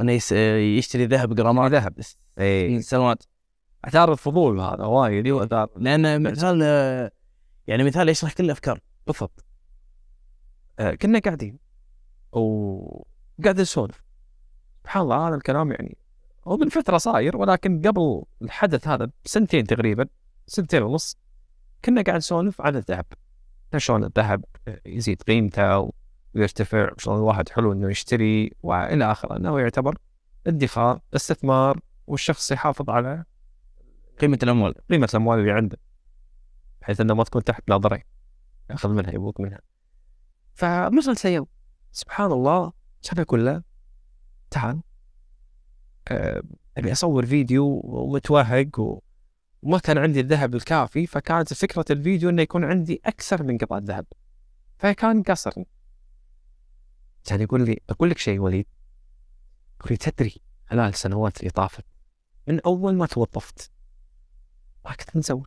إنه 0.00 0.12
يس- 0.12 0.32
يشتري 0.78 1.06
ذهب 1.06 1.34
جرامات 1.34 1.72
ذهب 1.72 1.94
بس. 1.94 2.16
اي 2.38 2.82
سنوات. 2.82 3.22
أثار 3.84 4.12
الفضول 4.12 4.60
هذا 4.60 4.84
وايد. 4.84 5.26
أثار. 5.26 5.70
لأن 5.76 6.22
مثال 6.22 6.60
أه 6.62 7.10
يعني 7.66 7.84
مثال 7.84 8.08
يشرح 8.08 8.32
كل 8.32 8.44
الأفكار. 8.44 8.80
بالضبط. 9.06 9.40
آه 9.40 9.43
كنا 10.78 11.18
قاعدين. 11.18 11.58
وقاعد 12.32 13.60
نسولف. 13.60 14.02
سبحان 14.82 15.02
الله 15.02 15.28
هذا 15.28 15.34
الكلام 15.34 15.72
يعني 15.72 15.96
هو 16.48 16.56
من 16.56 16.68
فترة 16.68 16.98
صاير 16.98 17.36
ولكن 17.36 17.82
قبل 17.82 18.22
الحدث 18.42 18.88
هذا 18.88 19.10
بسنتين 19.24 19.64
تقريبا 19.64 20.06
سنتين 20.46 20.82
ونص 20.82 21.16
كنا 21.84 22.02
قاعد 22.02 22.16
نسولف 22.16 22.60
عن 22.60 22.76
الذهب. 22.76 23.06
شلون 23.76 24.04
الذهب 24.04 24.44
يزيد 24.86 25.22
قيمته 25.22 25.92
ويرتفع 26.34 26.90
شلون 26.98 27.16
الواحد 27.16 27.48
حلو 27.48 27.72
إنه 27.72 27.90
يشتري 27.90 28.52
وإلى 28.62 29.12
آخره. 29.12 29.36
إنه 29.36 29.60
يعتبر 29.60 29.98
ادخار 30.46 31.00
استثمار 31.14 31.80
والشخص 32.06 32.52
يحافظ 32.52 32.90
على 32.90 33.24
قيمة 34.20 34.38
الأموال. 34.42 34.74
قيمة 34.90 35.08
الأموال 35.14 35.38
اللي 35.38 35.52
عنده 35.52 35.78
بحيث 36.80 37.00
إنه 37.00 37.14
ما 37.14 37.24
تكون 37.24 37.44
تحت 37.44 37.70
نظرين 37.70 38.02
يأخذ 38.70 38.88
منها 38.88 39.14
يبوك 39.14 39.40
منها. 39.40 39.60
فمثل 40.54 41.16
سيوم 41.16 41.46
سبحان 41.92 42.32
الله 42.32 42.72
أقول 43.18 43.46
له 43.46 43.62
تعال 44.50 44.82
آه، 46.08 46.42
أبي 46.76 46.92
أصور 46.92 47.26
فيديو 47.26 47.80
ومتوهق. 47.84 49.00
وما 49.62 49.78
كان 49.78 49.98
عندي 49.98 50.20
الذهب 50.20 50.54
الكافي 50.54 51.06
فكانت 51.06 51.54
فكرة 51.54 51.84
الفيديو 51.90 52.28
إنه 52.28 52.42
يكون 52.42 52.64
عندي 52.64 53.00
أكثر 53.04 53.42
من 53.42 53.58
قطعة 53.58 53.82
ذهب. 53.84 54.06
فكان 54.78 55.22
قصرني 55.22 55.66
كان 57.24 57.40
يقول 57.40 57.64
لي 57.64 57.80
أقول 57.90 58.10
لك 58.10 58.18
شيء 58.18 58.38
وليد. 58.38 58.66
يقول 59.80 59.90
لي 59.90 59.96
تدري 59.96 60.40
خلال 60.66 60.88
السنوات 60.88 61.40
اللي 61.40 61.50
طافت 61.50 61.84
من 62.48 62.60
أول 62.60 62.94
ما 62.94 63.06
توظفت 63.06 63.70
ما 64.84 64.94
كنت 64.94 65.16
متزوج. 65.16 65.46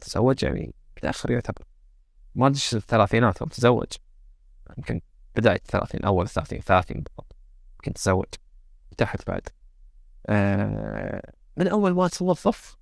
تزوج 0.00 0.42
يعني 0.44 0.74
متاخر 0.96 1.30
يعتبر. 1.30 1.64
ما 2.34 2.46
أدري 2.46 2.60
الثلاثينات 2.72 3.42
تزوج. 3.42 3.92
يمكن 4.78 5.00
بداية 5.36 5.56
الثلاثين 5.56 6.04
أول 6.04 6.24
الثلاثين 6.24 6.60
ثلاثين 6.60 6.96
بالضبط. 6.96 7.36
كنت 7.84 7.96
أتزوج 7.96 8.26
تحت 8.96 9.26
بعد. 9.26 9.48
آه 10.26 11.32
من 11.56 11.68
أول 11.68 11.94
ما 11.94 12.08
توظف 12.08 12.78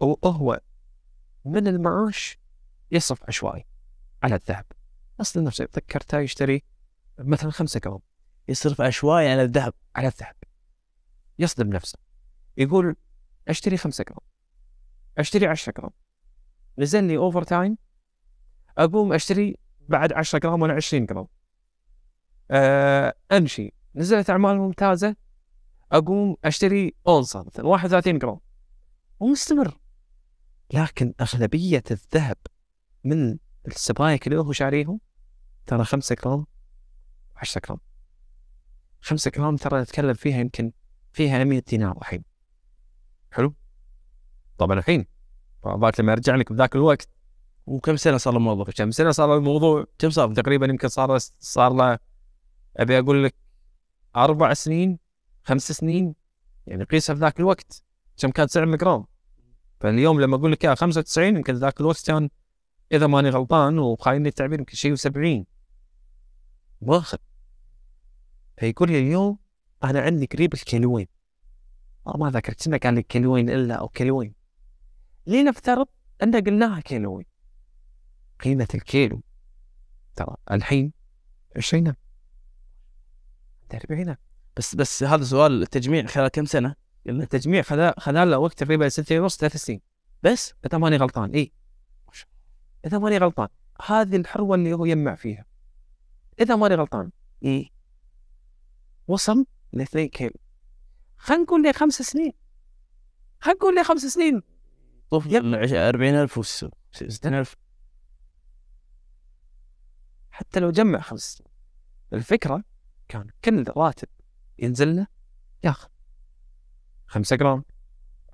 وهو 0.00 0.60
من 1.44 1.68
المعاش 1.68 2.38
يصرف 2.90 3.22
عشوائي 3.28 3.66
على 4.22 4.34
الذهب. 4.34 4.64
أصلا 5.20 5.42
نفسه 5.42 5.64
تذكرته 5.64 6.18
يشتري 6.18 6.62
مثلا 7.18 7.50
خمسة 7.50 7.80
جرام 7.80 8.00
يصرف 8.48 8.80
عشوائي 8.80 9.32
على 9.32 9.42
الذهب 9.42 9.74
على 9.96 10.08
الذهب. 10.08 10.34
يصدم 11.38 11.68
نفسه. 11.68 11.98
يقول 12.56 12.96
أشتري 13.48 13.76
خمسة 13.76 14.04
جرام 14.04 14.20
أشتري 15.18 15.46
10 15.46 15.72
جرام 15.78 15.90
نزل 16.78 17.04
لي 17.04 17.16
overtime 17.16 17.78
أقوم 18.78 19.12
أشتري 19.12 19.56
بعد 19.88 20.12
10 20.12 20.38
جرام 20.38 20.62
ولا 20.62 20.74
20 20.74 21.06
جرام 21.06 21.26
آه 22.50 23.14
أمشي. 23.32 23.72
نزلت 23.94 24.30
أعمال 24.30 24.58
ممتازة. 24.58 25.16
أقوم 25.92 26.36
أشتري 26.44 26.94
أونصة 27.06 27.42
مثلا 27.42 27.66
31 27.66 28.18
جرام 28.18 28.40
ومستمر. 29.20 29.78
لكن 30.74 31.14
أغلبية 31.20 31.82
الذهب 31.90 32.36
من 33.04 33.38
السبايك 33.66 34.26
اللي 34.26 34.38
هو 34.38 34.52
شاريهم 34.52 35.00
ترى 35.66 35.84
5 35.84 36.16
جرام 36.24 36.46
10 37.36 37.60
جرام 37.66 37.78
5 39.00 39.30
جرام 39.30 39.56
ترى 39.56 39.80
نتكلم 39.80 40.14
فيها 40.14 40.38
يمكن 40.38 40.72
فيها 41.12 41.44
100 41.44 41.62
دينار 41.68 41.96
الحين. 41.98 42.24
حلو؟ 43.30 43.54
طبعا 44.58 44.78
الحين. 44.78 45.06
لما 45.98 46.12
ارجع 46.12 46.34
لك 46.34 46.52
بذاك 46.52 46.74
الوقت. 46.74 47.08
وكم 47.68 47.96
سنة 47.96 48.16
صار 48.16 48.36
الموضوع؟ 48.36 48.64
كم 48.64 48.90
سنة 48.90 49.10
صار 49.10 49.36
الموضوع؟ 49.36 49.86
كم 49.98 50.10
صار؟ 50.10 50.34
تقريبا 50.34 50.66
يمكن 50.66 50.88
صار 50.88 51.18
صار 51.38 51.72
له 51.72 51.98
أبي 52.76 52.98
أقول 52.98 53.24
لك 53.24 53.34
أربع 54.16 54.54
سنين 54.54 54.98
خمس 55.44 55.72
سنين 55.72 56.14
يعني 56.66 56.84
قيسها 56.84 57.14
في 57.14 57.20
ذاك 57.20 57.40
الوقت. 57.40 57.82
كم 58.16 58.30
كان 58.30 58.48
سعر 58.48 58.64
الجرام 58.64 59.04
فاليوم 59.80 60.20
لما 60.20 60.36
أقول 60.36 60.52
لك 60.52 60.64
يا 60.64 60.74
95 60.74 61.36
يمكن 61.36 61.54
ذاك 61.54 61.80
الوقت 61.80 62.06
كان 62.06 62.30
إذا 62.92 63.06
ماني 63.06 63.30
غلطان 63.30 63.78
وخايني 63.78 64.28
التعبير 64.28 64.58
يمكن 64.58 64.74
شيء 64.74 64.96
و70 64.96 65.44
واخذ 66.80 67.18
فيقول 68.56 68.90
لي 68.90 68.98
اليوم 68.98 69.38
أنا 69.84 70.00
عندي 70.00 70.26
قريب 70.26 70.54
الكيلوين 70.54 71.06
ما 72.06 72.30
ذكر 72.30 72.52
كنا 72.52 72.76
قال 72.76 72.94
لي 72.94 73.02
كيلوين 73.02 73.50
إلا 73.50 73.74
أو 73.74 73.88
كيلوين 73.88 74.34
لنفترض 75.26 75.86
إن 76.22 76.34
قلناها 76.34 76.80
كيلوين 76.80 77.24
قيمة 78.40 78.68
الكيلو. 78.74 79.22
ترى 80.16 80.36
الحين 80.50 80.92
20 81.56 81.94
40 83.74 84.16
بس 84.56 84.74
بس 84.74 85.02
هذا 85.02 85.24
سؤال 85.24 85.62
التجميع 85.62 86.06
خلال 86.06 86.28
كم 86.28 86.44
سنة؟ 86.44 86.74
التجميع 87.08 87.62
خلال 87.62 87.94
خلال 87.98 88.34
وقت 88.34 88.58
تقريبا 88.58 88.88
سنتين 88.88 89.20
ونص 89.20 89.36
ثلاث 89.36 89.56
سنين. 89.56 89.80
بس 90.22 90.54
إذا 90.66 90.78
ماني 90.78 90.96
غلطان 90.96 91.30
إي. 91.30 91.52
إذا 92.86 92.98
ماني 92.98 93.18
غلطان 93.18 93.48
هذه 93.86 94.16
الحروة 94.16 94.54
اللي 94.54 94.72
هو 94.72 94.84
يجمع 94.84 95.14
فيها. 95.14 95.44
إذا 96.40 96.56
ماني 96.56 96.74
غلطان 96.74 97.10
إي. 97.44 97.72
وصل 99.08 99.46
ل 99.72 99.80
2 99.80 100.08
كيلو. 100.08 100.34
خلينا 101.16 101.42
نقول 101.42 101.62
لي 101.62 101.72
خمس 101.72 102.02
سنين. 102.02 102.32
خلينا 103.40 103.58
نقول 103.58 103.74
لي 103.74 103.84
خمس 103.84 104.00
سنين. 104.00 104.42
طوف 105.10 105.26
يب. 105.26 105.44
40000 105.44 106.38
و 106.38 106.42
60000 106.42 107.56
حتى 110.38 110.60
لو 110.60 110.70
جمع 110.70 111.00
خمس 111.00 111.20
سنين. 111.20 111.52
الفكرة 112.12 112.64
كان 113.08 113.30
كل 113.44 113.64
راتب 113.76 114.08
ينزل 114.58 114.96
له 114.96 115.06
ياخذ. 115.64 115.88
5 117.06 117.36
جرام 117.36 117.64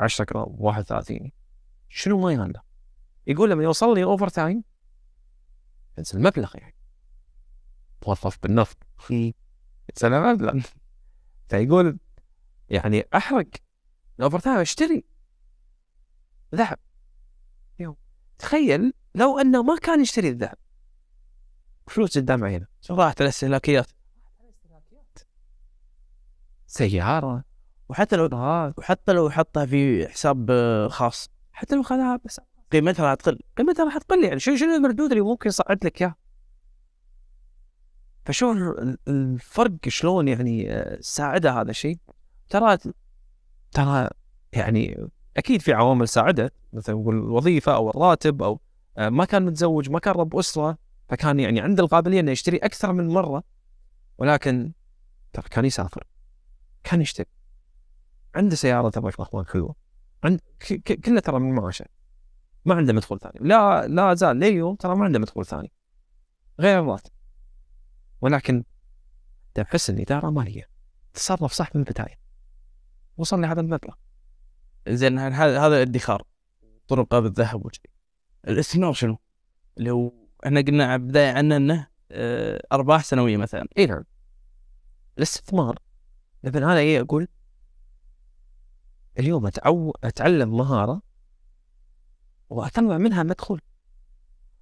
10 0.01 0.25
جرام 0.25 0.57
31 0.59 1.33
شنو 1.89 2.21
ما 2.21 2.33
يهان 2.33 2.51
له 2.51 2.63
يقول 3.27 3.51
لما 3.51 3.63
يوصل 3.63 3.95
لي 3.95 4.05
overtime 4.05 4.65
ينزل 5.99 6.23
مبلغ 6.23 6.53
يعني. 6.55 6.75
موظف 8.07 8.39
بالنفط. 8.43 8.79
ينزل 9.11 10.33
مبلغ. 10.33 10.61
فيقول 11.49 11.99
يعني 12.69 13.05
أحرق. 13.15 13.49
ال 14.19 14.39
overtime 14.39 14.59
أشتري 14.59 15.05
ذهب. 16.55 16.79
يوم 17.79 17.97
تخيل 18.39 18.93
لو 19.15 19.39
أنه 19.39 19.63
ما 19.63 19.77
كان 19.79 20.01
يشتري 20.01 20.29
الذهب. 20.29 20.64
فلوس 21.87 22.19
قدام 22.19 22.45
عينه؟ 22.45 22.67
راحت 22.91 23.21
الاستهلاكيات 23.21 23.87
سيارة. 26.67 27.45
وحتى 27.89 28.17
لو. 28.17 28.29
وحتى 28.79 29.13
لو 29.13 29.31
حطها 29.31 29.67
في 29.67 30.09
حساب 30.09 30.51
خاص. 30.91 31.31
حتى 31.53 31.77
لو 31.77 31.83
خذها 31.83 32.21
بس 32.25 32.41
قيمتها 32.73 33.05
راح 33.05 33.15
تقل. 33.15 33.39
قيمتها 33.57 33.85
راح 33.85 33.99
تقل 33.99 34.25
يعني. 34.25 34.41
شنو 34.41 34.57
شنو 34.57 34.75
المردود 34.75 35.11
اللي 35.11 35.23
ممكن 35.23 35.49
يصعد 35.49 35.85
لك 35.85 36.03
إياه؟ 36.03 36.15
فشوف 38.25 38.57
ال- 38.57 38.99
الفرق 39.09 39.89
شلون 39.89 40.29
يعني 40.29 40.73
آه، 40.73 40.99
ساعده 41.01 41.53
هذا 41.61 41.71
الشيء؟ 41.71 41.99
ترى 42.49 42.79
ترى 43.73 44.09
يعني 44.53 45.09
أكيد 45.37 45.63
في 45.63 45.73
عوامل 45.73 46.09
ساعدت 46.09 46.53
مثلا 46.73 46.95
نقول 46.95 47.15
الوظيفه 47.15 47.75
أو 47.75 47.91
الراتب 47.91 48.43
أو 48.43 48.61
آه، 48.99 49.09
ما 49.09 49.25
كان 49.25 49.45
متزوج 49.45 49.91
ما 49.91 49.99
كان 49.99 50.15
رب 50.15 50.37
أسرة. 50.37 50.79
فكان 51.09 51.41
يعني 51.41 51.61
عنده 51.61 51.83
القابلية 51.85 52.21
إنه 52.21 52.31
يشتري 52.31 52.57
أكثر 52.57 52.93
من 52.93 53.09
مرة 53.09 53.43
ولكن 54.19 54.73
ترى 55.33 55.49
كان 55.49 55.65
يسافر. 55.65 56.07
كان 56.85 57.01
يشتري. 57.01 57.27
عنده 58.35 58.57
سيارة 58.57 58.93
يا 58.97 59.09
اخوان 59.19 59.47
حلوة. 59.47 59.75
عند 60.25 60.41
ك- 60.61 60.73
ك- 60.73 61.01
كله 61.01 61.21
ترى 61.21 61.39
من 61.39 61.53
معاشه. 61.55 61.87
ما 62.65 62.75
عنده 62.75 62.93
مدخول 62.93 63.21
ثاني. 63.21 63.39
لا 63.41 63.87
لا 63.89 64.15
زال. 64.15 64.37
لليوم 64.37 64.75
ترى 64.75 64.97
ما 64.97 65.05
عنده 65.05 65.19
مدخول 65.19 65.47
ثاني. 65.47 65.73
غير 66.61 66.81
الراتب. 66.81 67.11
ولكن 68.21 68.65
حسن 69.59 69.95
الاداره 69.95 70.31
مالية. 70.31 70.69
تصرف 71.15 71.53
صح 71.53 71.77
من 71.77 71.83
البداية. 71.83 72.19
وصل 73.17 73.41
لهذا 73.41 73.61
المبلغ. 73.61 73.95
زين 74.89 75.19
هذا 75.19 75.67
الادخار 75.83 76.23
طرقه 76.89 77.21
بالذهب 77.21 77.67
وشيء 77.67 77.91
الاستثمار 78.49 78.93
شنو؟ 78.93 79.19
اللي 79.79 79.91
هو 79.91 80.13
إحنا 80.47 80.61
قلنا 80.61 80.85
على 80.85 80.95
البدايه 80.95 81.33
عنه 81.33 81.57
انه 81.57 81.87
آه، 82.11 82.63
ارباح 82.73 83.05
سنوية 83.05 83.37
مثلا. 83.37 83.69
اي 83.79 83.87
نعم. 83.87 84.05
الاستثمار 85.19 85.79
لما 86.45 86.59
أنا 86.59 86.79
إيه 86.79 87.01
أقول 87.01 87.29
اليوم 89.19 89.47
أتعو... 89.47 89.95
أتعلم 90.05 90.57
مهارة 90.57 91.03
وأطلع 92.51 92.99
منها 92.99 93.23
مدخول. 93.23 93.61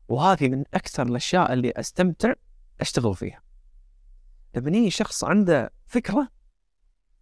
وهذه 0.09 0.49
من 0.49 0.65
أكثر 0.75 1.03
الأشياء 1.07 1.53
اللي 1.53 1.73
أستمتع 1.77 2.35
أشتغل 2.81 3.15
فيها. 3.15 3.43
لما 4.57 4.77
يجي 4.77 4.91
شخص 4.91 5.25
عنده 5.25 5.73
فكرة 5.87 6.29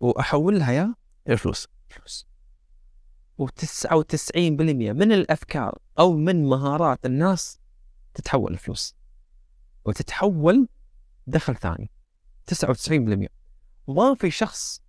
وأحولها 0.01 0.73
يا 0.73 0.95
الفلوس. 1.28 1.69
فلوس. 1.89 2.27
و99% 3.43 4.37
من 4.37 5.12
الأفكار 5.12 5.78
أو 5.99 6.16
من 6.16 6.45
مهارات 6.45 7.07
الناس 7.07 7.60
تتحول 8.15 8.53
لفلوس 8.53 8.97
وتتحول 9.85 10.69
دخل 11.27 11.57
ثاني 11.57 11.91
99% 12.55 13.28
ما 13.89 14.15
في 14.15 14.31
شخص 14.31 14.82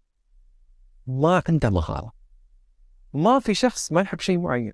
ما 1.07 1.43
عنده 1.49 1.69
مهاره 1.69 2.13
ما 3.13 3.39
في 3.39 3.53
شخص 3.53 3.91
ما 3.91 4.01
يحب 4.01 4.19
شيء 4.19 4.37
معين. 4.39 4.73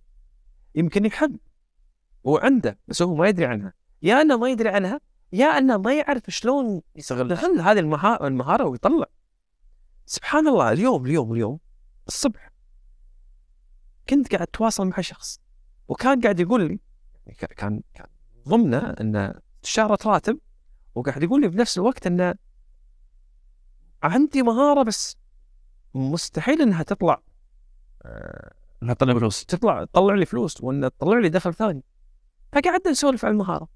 يمكن 0.76 1.06
يحب 1.06 1.40
وعنده 2.24 2.80
بس 2.88 3.02
هو 3.02 3.16
ما 3.16 3.28
يدري 3.28 3.46
عنها. 3.46 3.74
يا 4.02 4.22
أنه 4.22 4.38
ما 4.38 4.50
يدري 4.50 4.70
عنها 4.70 5.00
يا 5.34 5.46
أنه 5.46 5.78
ما 5.78 5.94
يعرف 5.98 6.24
شلون 6.28 6.82
يستغل 6.96 7.34
هذه 7.34 7.80
المها- 7.80 8.28
المهارة 8.28 8.66
ويطلع. 8.66 9.06
سبحان 10.06 10.48
الله 10.48 10.72
اليوم 10.72 11.06
اليوم 11.06 11.34
اليوم 11.34 11.60
الصبح 12.08 12.52
كنت 14.10 14.28
قاعد 14.32 14.42
أتواصل 14.48 14.88
مع 14.88 15.02
شخص 15.02 15.40
وكان 15.88 16.22
قاعد 16.22 16.40
يقول 16.40 16.62
لي 16.68 16.80
يعني 17.26 17.38
كان 17.38 17.82
كان 17.94 18.08
ضمنه 18.48 18.96
انه 19.02 19.34
استشاره 19.64 20.10
راتب 20.10 20.40
وقاعد 20.96 21.24
يقول 21.24 21.42
لي 21.42 21.48
بنفس 21.48 21.78
الوقت 21.78 22.08
انه 22.08 22.36
عندي 24.04 24.42
مهارة 24.42 24.84
بس 24.84 25.18
مستحيل 25.94 26.62
إنها 26.62 26.84
تطلع 26.84 27.22
آه، 28.02 28.54
إنها 28.84 28.94
تطلع 28.94 29.14
فلوس 29.14 29.46
تطلع 29.46 29.86
تطلع 29.86 30.16
لي 30.16 30.26
فلوس 30.26 30.62
وإن 30.62 30.82
تطلع 30.82 31.20
لي 31.20 31.30
دخل 31.30 31.54
ثاني. 31.54 31.84
فقعدنا 32.52 32.92
نسولف 32.92 33.26
عن 33.26 33.32
المهارة. 33.32 33.68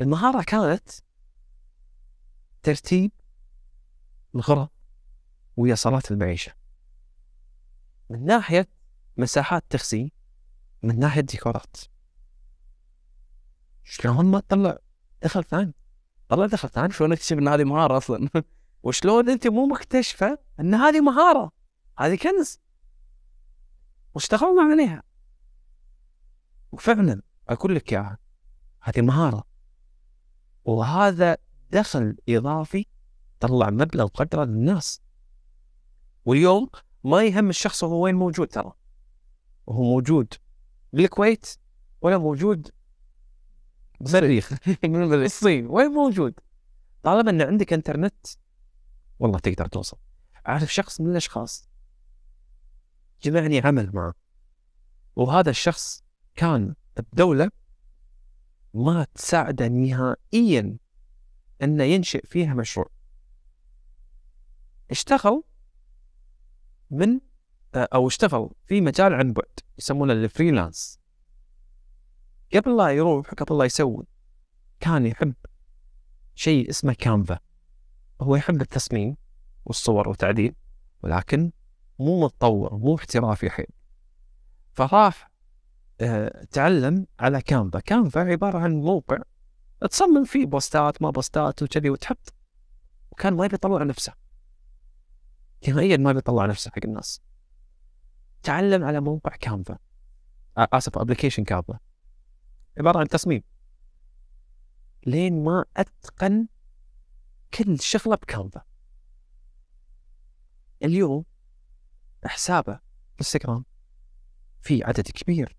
المهارة 0.00 0.42
كانت 0.42 0.90
ترتيب 2.62 3.12
الغرف 4.34 4.68
ويا 5.56 5.74
صلاة 5.74 6.02
المعيشة. 6.10 6.52
من 8.10 8.24
ناحية 8.24 8.68
مساحات 9.16 9.64
تخزين 9.70 10.10
من 10.82 10.98
ناحية 10.98 11.20
ديكورات. 11.20 11.76
شلون 13.84 14.24
ما 14.26 14.40
تطلع 14.40 14.78
دخل 15.22 15.44
ثاني 15.44 15.74
والله 16.30 16.46
دخلت 16.46 16.78
أنا 16.78 16.92
شلون 16.92 17.12
اكتشف 17.12 17.38
إن 17.38 17.48
هذه 17.48 17.64
مهارة 17.64 17.96
أصلا؟ 17.96 18.28
وشلون 18.82 19.28
أنت 19.28 19.46
مو 19.46 19.66
مكتشفة 19.66 20.38
إن 20.60 20.74
هذه 20.74 21.00
مهارة؟ 21.00 21.52
هذه 21.98 22.14
كنز. 22.14 22.60
واشتغلنا 24.14 24.62
عليها. 24.62 25.02
وفعلا 26.72 27.22
أقول 27.48 27.74
لك 27.74 27.92
إياها. 27.92 28.18
هذه 28.80 29.00
مهارة. 29.00 29.44
وهذا 30.64 31.36
دخل 31.70 32.16
إضافي 32.28 32.86
طلع 33.40 33.70
مبلغ 33.70 34.06
قدره 34.06 34.44
للناس. 34.44 35.00
واليوم 36.24 36.70
ما 37.04 37.22
يهم 37.22 37.50
الشخص 37.50 37.84
هو 37.84 38.04
وين 38.04 38.14
موجود 38.14 38.48
ترى. 38.48 38.72
وهو 39.66 39.82
موجود. 39.82 40.34
بالكويت 40.92 41.46
ولا 42.00 42.18
موجود 42.18 42.70
المريخ 44.06 44.52
الصين 45.24 45.66
وين 45.66 45.86
موجود؟ 45.86 46.34
طالما 47.02 47.30
ان 47.30 47.42
عندك 47.42 47.72
إنترنت 47.72 48.26
والله 49.18 49.38
تقدر 49.38 49.66
توصل. 49.66 49.96
أعرف 50.48 50.74
شخص 50.74 51.00
من 51.00 51.10
الأشخاص 51.10 51.68
جمعني 53.22 53.60
عمل 53.60 53.90
معه. 53.94 54.14
وهذا 55.16 55.50
الشخص 55.50 56.04
كان 56.34 56.74
بدولة 56.96 57.50
ما 58.74 59.06
تساعده 59.14 59.68
نهائيا 59.68 60.76
إنه 61.62 61.84
ينشئ 61.84 62.26
فيها 62.26 62.54
مشروع. 62.54 62.90
اشتغل 64.90 65.42
من 66.90 67.20
أو 67.74 68.06
اشتغل 68.06 68.50
في 68.66 68.80
مجال 68.80 69.14
عن 69.14 69.32
بعد 69.32 69.60
يسمونه 69.78 70.12
الفريلانس. 70.12 71.03
قبل 72.54 72.76
لا 72.76 72.88
يروح 72.88 73.34
قبل 73.34 73.58
لا 73.58 73.64
يسوي 73.64 74.06
كان 74.80 75.06
يحب 75.06 75.34
شيء 76.34 76.70
اسمه 76.70 76.92
كانفا 76.92 77.38
هو 78.20 78.36
يحب 78.36 78.60
التصميم 78.60 79.16
والصور 79.64 80.08
والتعديل 80.08 80.54
ولكن 81.02 81.52
مو 81.98 82.24
متطور 82.24 82.76
مو 82.76 82.96
احترافي 82.96 83.50
حيل. 83.50 83.66
فراح 84.72 85.30
آه 86.00 86.44
تعلم 86.50 87.06
على 87.20 87.42
كانفا 87.42 87.80
كانفا 87.80 88.20
عبارة 88.20 88.58
عن 88.58 88.72
موقع 88.72 89.18
تصمم 89.90 90.24
فيه 90.24 90.46
بوستات 90.46 91.02
ما 91.02 91.10
بوستات 91.10 91.62
وكذي 91.62 91.90
وتحط 91.90 92.34
وكان 93.10 93.34
ما 93.34 93.44
يبي 93.44 93.54
يطلع 93.54 93.82
نفسه. 93.82 94.12
نهائيا 95.68 95.96
ما 95.96 96.12
بيطلع 96.12 96.46
نفسه 96.46 96.70
حق 96.70 96.84
الناس. 96.84 97.22
تعلم 98.42 98.84
على 98.84 99.00
موقع 99.00 99.36
Canva 99.36 99.78
آسف 100.56 100.98
application 100.98 101.44
Canva 101.44 101.78
عبارة 102.78 102.98
عن 102.98 103.08
تصميم. 103.08 103.42
لين 105.06 105.44
ما 105.44 105.64
أتقن 105.76 106.46
كل 107.54 107.80
شغلة 107.80 108.16
ب 108.16 108.24
Canva 108.24 108.62
اليوم 110.82 111.24
حسابه 112.24 112.80
انستغرام 113.20 113.64
في 114.60 114.84
عدد 114.84 115.08
كبير 115.08 115.56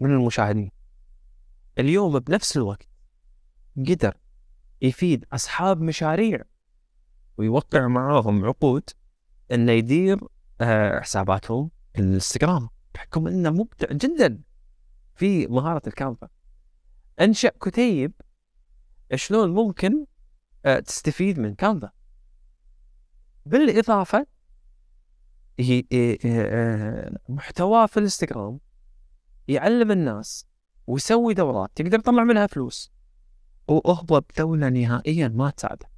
من 0.00 0.10
المشاهدين. 0.10 0.70
اليوم 1.78 2.18
بنفس 2.18 2.56
الوقت 2.56 2.88
قدر 3.76 4.16
يفيد 4.82 5.24
أصحاب 5.32 5.80
مشاريع 5.80 6.42
ويوقع 7.36 7.88
معاهم 7.88 8.44
عقود 8.44 8.90
إنه 9.52 9.72
يدير 9.72 10.18
آه، 10.60 11.00
حساباتهم 11.00 11.70
الانستغرام 11.98 12.68
بحكم 12.94 13.26
إنه 13.26 13.50
مبدع 13.50 13.92
جدا. 13.92 14.42
في 15.14 15.46
مهارة 15.46 15.82
الكانفا 15.86 16.28
أنشأ 17.20 17.52
كتيب 17.62 18.12
شلون 19.14 19.54
ممكن 19.54 20.06
آه، 20.66 20.78
تستفيد 20.78 21.38
من 21.38 21.54
كانفا 21.54 21.90
بالإضافة 23.46 24.26
هي 25.58 25.84
آه، 26.26 27.18
محتواه 27.28 27.86
في 27.86 27.96
الإنستغرام 27.96 28.60
يعلم 29.48 29.90
الناس 29.90 30.46
ويسوي 30.86 31.34
دورات. 31.34 31.70
تقدر 31.74 31.98
تطلع 32.00 32.24
منها 32.24 32.46
فلوس. 32.46 32.92
وهو 33.68 34.20
بدولة 34.20 34.68
نهائيا 34.68 35.28
ما 35.28 35.50
تساعده. 35.50 35.88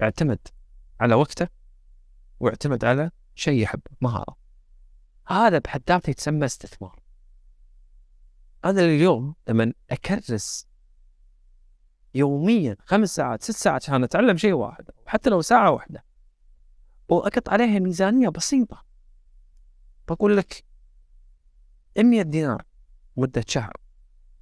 يعتمد 0.00 0.48
على 1.00 1.14
وقته 1.14 1.48
واعتمد 2.40 2.84
على 2.84 3.10
شيء 3.34 3.62
يحبه 3.62 3.90
مهارة. 4.00 4.36
هذا 5.26 5.58
بحد 5.58 5.82
ذاته 5.88 6.10
يتسمى 6.10 6.44
استثمار. 6.46 6.99
أنا 8.64 8.80
اليوم 8.80 9.34
لما 9.48 9.72
أكرس 9.90 10.66
يوميا 12.14 12.76
خمس 12.84 13.14
ساعات 13.14 13.42
ست 13.42 13.50
ساعات 13.50 13.82
عشان 13.82 14.04
أتعلم 14.04 14.36
شيء 14.36 14.52
واحد 14.52 14.90
وحتى 15.06 15.30
لو 15.30 15.42
ساعة 15.42 15.70
واحدة 15.70 16.04
وأقط 17.08 17.48
عليها 17.48 17.78
ميزانية 17.78 18.28
بسيطة. 18.28 18.84
بقول 20.08 20.36
لك 20.36 20.64
100 21.98 22.22
دينار 22.22 22.62
مدة 23.16 23.44
شهر 23.48 23.72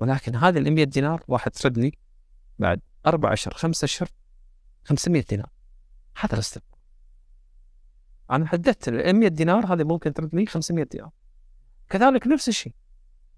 ولكن 0.01 0.37
هذه 0.37 0.59
ال 0.59 0.73
100 0.73 0.85
دينار 0.85 1.25
راح 1.31 1.49
ترد 1.49 1.79
لي 1.79 1.93
بعد 2.59 2.81
أربع 3.07 3.33
أشهر 3.33 3.55
خمسة 3.55 3.85
أشهر 3.85 4.09
500 4.85 5.25
دينار. 5.29 5.51
هذا 6.21 6.35
الاستثمار. 6.35 6.79
أنا 8.31 8.47
حددت 8.47 8.89
ال 8.89 9.17
100 9.17 9.29
دينار 9.29 9.75
هذه 9.75 9.85
ممكن 9.85 10.13
ترد 10.13 10.35
لي 10.35 10.47
500 10.47 10.85
دينار. 10.85 11.11
كذلك 11.89 12.27
نفس 12.27 12.49
الشيء. 12.49 12.75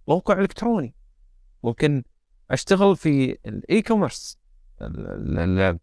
موقع 0.09 0.41
إلكتروني. 0.41 0.95
ممكن 1.65 2.03
أشتغل 2.51 2.97
في 2.97 3.39
ال 3.47 3.83
e-commerce 3.83 4.39
خلينا 4.81 5.79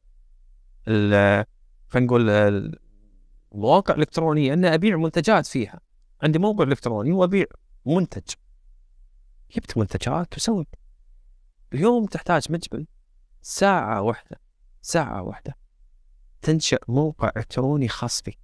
نقول 1.95 2.29
المواقع 2.29 3.93
الإلكترونية 3.93 4.53
إن 4.53 4.65
أبيع 4.65 4.97
منتجات 4.97 5.45
فيها. 5.45 5.79
عندي 6.23 6.39
موقع 6.39 6.63
إلكتروني 6.63 7.11
وأبيع 7.11 7.45
منتج. 7.85 8.33
جبت 9.55 9.77
منتجات 9.77 10.37
وسويت. 10.37 10.67
اليوم 11.73 12.05
تحتاج 12.05 12.51
مجبل 12.51 12.87
ساعة 13.41 14.01
واحدة 14.01 14.39
ساعة 14.81 15.21
واحدة 15.21 15.57
تنشئ 16.41 16.79
موقع 16.87 17.31
إلكتروني 17.37 17.87
خاص 17.87 18.21
فيك 18.21 18.39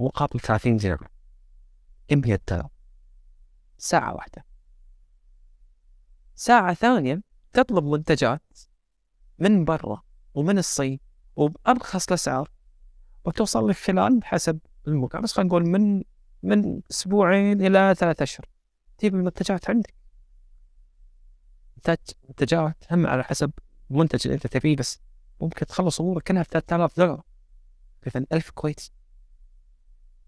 مقابل 0.00 0.40
30 0.40 0.76
دينار 0.76 1.08
100 2.12 2.40
دولار 2.48 2.68
ساعة 3.78 4.14
واحدة. 4.14 4.44
ساعة 6.34 6.74
ثانية 6.74 7.22
تطلب 7.52 7.84
منتجات 7.84 8.42
من 9.38 9.64
برا 9.64 10.02
ومن 10.34 10.58
الصين 10.58 11.00
وبأرخص 11.36 12.06
الأسعار 12.06 12.50
وتوصل 13.24 13.68
لك 13.68 13.76
خلال 13.76 14.24
حسب 14.24 14.58
المكان 14.88 15.22
بس 15.22 15.32
خلينا 15.32 15.48
نقول 15.48 15.66
من 15.66 16.02
من 16.42 16.80
أسبوعين 16.90 17.66
إلى 17.66 17.94
ثلاثة 17.98 18.22
أشهر 18.22 18.46
تجيب 18.98 19.14
المنتجات 19.14 19.70
عندك. 19.70 19.94
منتجات 22.28 22.84
هم 22.90 23.06
على 23.06 23.24
حسب 23.24 23.50
المنتج 23.90 24.20
اللي 24.24 24.34
أنت 24.34 24.46
تبيه 24.46 24.76
بس 24.76 25.00
ممكن 25.40 25.66
تخلص 25.66 26.00
أمورك 26.00 26.22
كلها 26.22 26.42
ب 26.42 26.46
3000 26.46 26.96
دولار. 26.96 27.22
3000 28.02 28.50
كويتي 28.50 28.92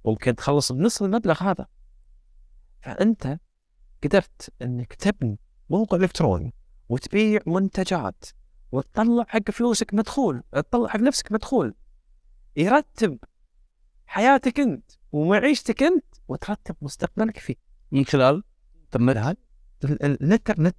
ممكن 0.05 0.35
تخلص 0.35 0.73
بنص 0.73 1.03
المبلغ 1.03 1.43
هذا. 1.43 1.67
فأنت 2.81 3.39
قدرت 4.05 4.53
أنك 4.63 4.95
تبني 4.95 5.39
موقع 5.71 5.97
إلكتروني 5.97 6.55
وتبيع 6.89 7.41
منتجات 7.47 8.25
وتطلع 8.73 9.25
حق 9.29 9.51
فلوسك 9.51 9.95
مدخول 9.95 10.43
تطلع 10.53 10.89
حق 10.89 11.01
نفسك 11.01 11.33
مدخول. 11.33 11.75
يرتب 12.57 13.19
حياتك 14.07 14.61
أنت 14.61 14.91
ومعيشتك 15.13 15.83
أنت 15.83 16.05
وترتب 16.29 16.77
مستقبلك 16.83 17.39
فيه. 17.39 17.55
من 17.93 18.05
خلال 18.05 18.45
الانترنت 18.95 19.39
الانترنت 19.85 20.77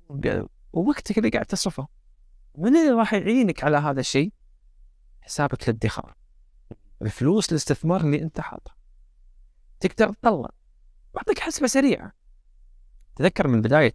ووقتك 0.73 1.17
اللي 1.17 1.29
قاعد 1.29 1.45
تصرفه. 1.45 1.87
من 2.57 2.75
اللي 2.75 2.91
راح 2.91 3.13
يعينك 3.13 3.63
على 3.63 3.77
هذا 3.77 3.99
الشيء؟ 3.99 4.33
حسابك 5.21 5.69
الادخار 5.69 6.15
الفلوس 7.01 7.51
الاستثمار 7.51 8.01
اللي 8.01 8.21
أنت 8.21 8.41
حاطه. 8.41 8.75
تقدر 9.79 10.13
تطلع 10.13 10.49
بعطيك 11.13 11.39
حسبة 11.39 11.67
سريعة 11.67 12.11
تذكر 13.15 13.47
من 13.47 13.61
بداية 13.61 13.93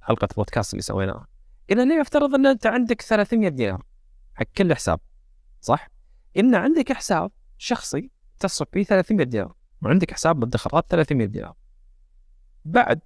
حلقة 0.00 0.28
البودكاست 0.30 0.72
اللي 0.72 0.82
سويناها 0.82 1.26
قلنا 1.70 1.94
يفترض 1.94 2.34
إن 2.34 2.46
أنت 2.46 2.66
عندك 2.66 3.02
300 3.02 3.48
دينار 3.48 3.82
حق 4.34 4.46
كل 4.56 4.74
حساب 4.74 5.00
صح؟ 5.60 5.88
إن 6.36 6.54
عندك 6.54 6.92
حساب 6.92 7.30
شخصي 7.58 8.10
تصرف 8.38 8.68
فيه 8.72 8.84
300 8.84 9.26
دينار 9.26 9.54
وعندك 9.82 10.12
حساب 10.12 10.36
مدخرات 10.36 10.86
300 10.88 11.26
دينار 11.26 11.54
بعد 12.64 13.00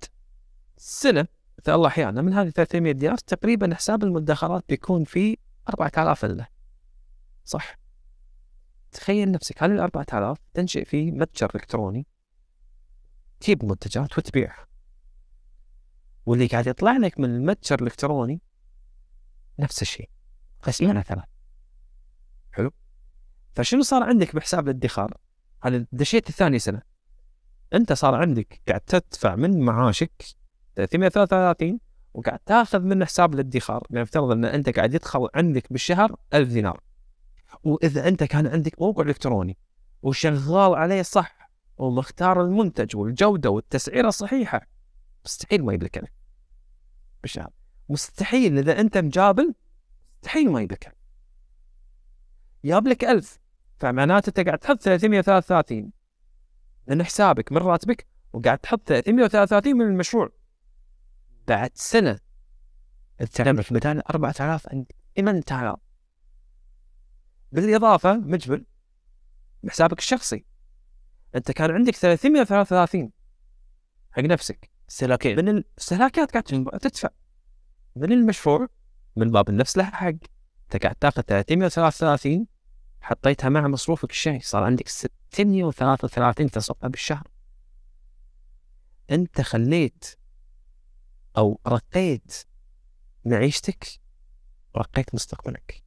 سنة 0.76 1.26
إذا 1.64 1.74
الله 1.74 1.88
أحيانا 1.88 2.22
من 2.22 2.34
هذه 2.34 2.50
300 2.50 2.92
دينار 2.92 3.16
تقريبا 3.16 3.74
حساب 3.74 4.04
المدخرات 4.04 4.64
بيكون 4.68 5.04
فيه 5.04 5.36
4000 5.68 6.24
الا 6.24 6.46
صح؟ 7.44 7.78
تخيل 8.92 9.30
نفسك 9.30 9.62
هذه 9.62 9.72
ال 9.72 9.80
4000 9.80 10.38
تنشئ 10.54 10.84
فيه 10.84 11.12
متجر 11.12 11.50
إلكتروني 11.54 12.06
تجيب 13.40 13.64
منتجات 13.64 14.18
وتبيعها. 14.18 14.66
واللي 16.26 16.46
قاعد 16.46 16.66
يطلع 16.66 16.96
لك 16.96 17.20
من 17.20 17.24
المتجر 17.24 17.78
الإلكتروني 17.78 18.40
نفس 19.58 19.82
الشيء 19.82 20.10
قسمنا 20.62 21.02
ثلاث 21.02 21.24
حلو؟ 22.52 22.70
فشنو 23.54 23.82
صار 23.82 24.02
عندك 24.02 24.36
بحساب 24.36 24.68
الادخار؟ 24.68 25.16
هذا 25.62 25.86
دشيت 25.92 26.28
الثاني 26.28 26.58
سنة. 26.58 26.82
أنت 27.74 27.92
صار 27.92 28.14
عندك 28.14 28.62
قاعد 28.68 28.80
تدفع 28.80 29.36
من 29.36 29.60
معاشك 29.60 30.22
333 30.76 31.80
وقاعد 32.14 32.38
تاخذ 32.38 32.80
من 32.80 33.04
حساب 33.04 33.34
الادخار. 33.34 33.86
يعني 33.90 34.02
افترض 34.02 34.30
أن 34.30 34.44
أنت 34.44 34.68
قاعد 34.68 34.94
يدخل 34.94 35.28
عندك 35.34 35.72
بالشهر 35.72 36.16
1000 36.34 36.48
دينار. 36.48 36.80
وإذا 37.64 38.08
أنت 38.08 38.24
كان 38.24 38.46
عندك 38.46 38.80
موقع 38.80 39.02
إلكتروني 39.02 39.58
وشغال 40.02 40.74
عليه 40.74 41.02
صح 41.02 41.49
ومختار 41.80 42.44
المنتج 42.44 42.96
والجودة 42.96 43.50
والتسعيرة 43.50 44.08
الصحيحه 44.08 44.66
مستحيل 45.24 45.64
ما 45.64 45.72
يجيب 45.72 45.82
لك 45.82 46.12
بالشهر 47.22 47.50
مستحيل. 47.88 48.58
إذا 48.58 48.80
أنت 48.80 48.98
مجابل 48.98 49.54
مستحيل 50.22 50.50
ما 50.50 50.60
يجيب 50.60 50.72
لك 50.72 50.96
جاب 52.64 52.88
لك 52.88 53.04
1000 53.04 53.38
فمعناته 53.78 54.28
أنت 54.28 54.40
قاعد 54.40 54.58
تحط 54.58 54.82
333 54.82 55.92
من 56.86 57.04
حسابك 57.04 57.52
من 57.52 57.58
راتبك 57.58 58.06
وقاعد 58.32 58.58
تحط 58.58 58.80
333 58.88 59.76
من 59.76 59.86
المشروع. 59.86 60.32
بعد 61.48 61.70
سنة. 61.74 62.18
تعمل 63.32 63.64
بدال 63.70 64.10
4000 64.10 64.68
عندك 64.68 64.94
8000 65.16 65.78
بالإضافة 67.52 68.16
مجبل. 68.16 68.64
بحسابك 69.62 69.98
الشخصي. 69.98 70.49
أنت 71.34 71.50
كان 71.50 71.70
عندك 71.70 71.96
333 71.96 73.10
حق 74.12 74.22
نفسك. 74.22 74.70
استهلاكين 74.90 75.36
من 75.36 75.48
الاستهلاكات 75.48 76.30
قاعد 76.30 76.44
تدفع. 76.80 77.08
من 77.96 78.12
المشروع 78.12 78.68
من 79.16 79.30
باب 79.30 79.48
النفس 79.48 79.76
لها 79.76 79.90
حق. 79.90 80.14
أنت 80.64 80.82
قاعد 80.82 80.94
تاخذ 80.94 81.22
333 81.22 82.46
حطيتها 83.00 83.48
مع 83.48 83.68
مصروفك 83.68 84.10
الشهري. 84.10 84.40
صار 84.40 84.64
عندك 84.64 84.88
633 84.88 86.50
تصفى 86.50 86.88
بالشهر. 86.88 87.28
أنت 89.10 89.40
خليت 89.40 90.04
أو 91.36 91.60
رقيت 91.66 92.44
معيشتك 93.24 93.86
رقيت 94.76 95.14
مستقبلك. 95.14 95.82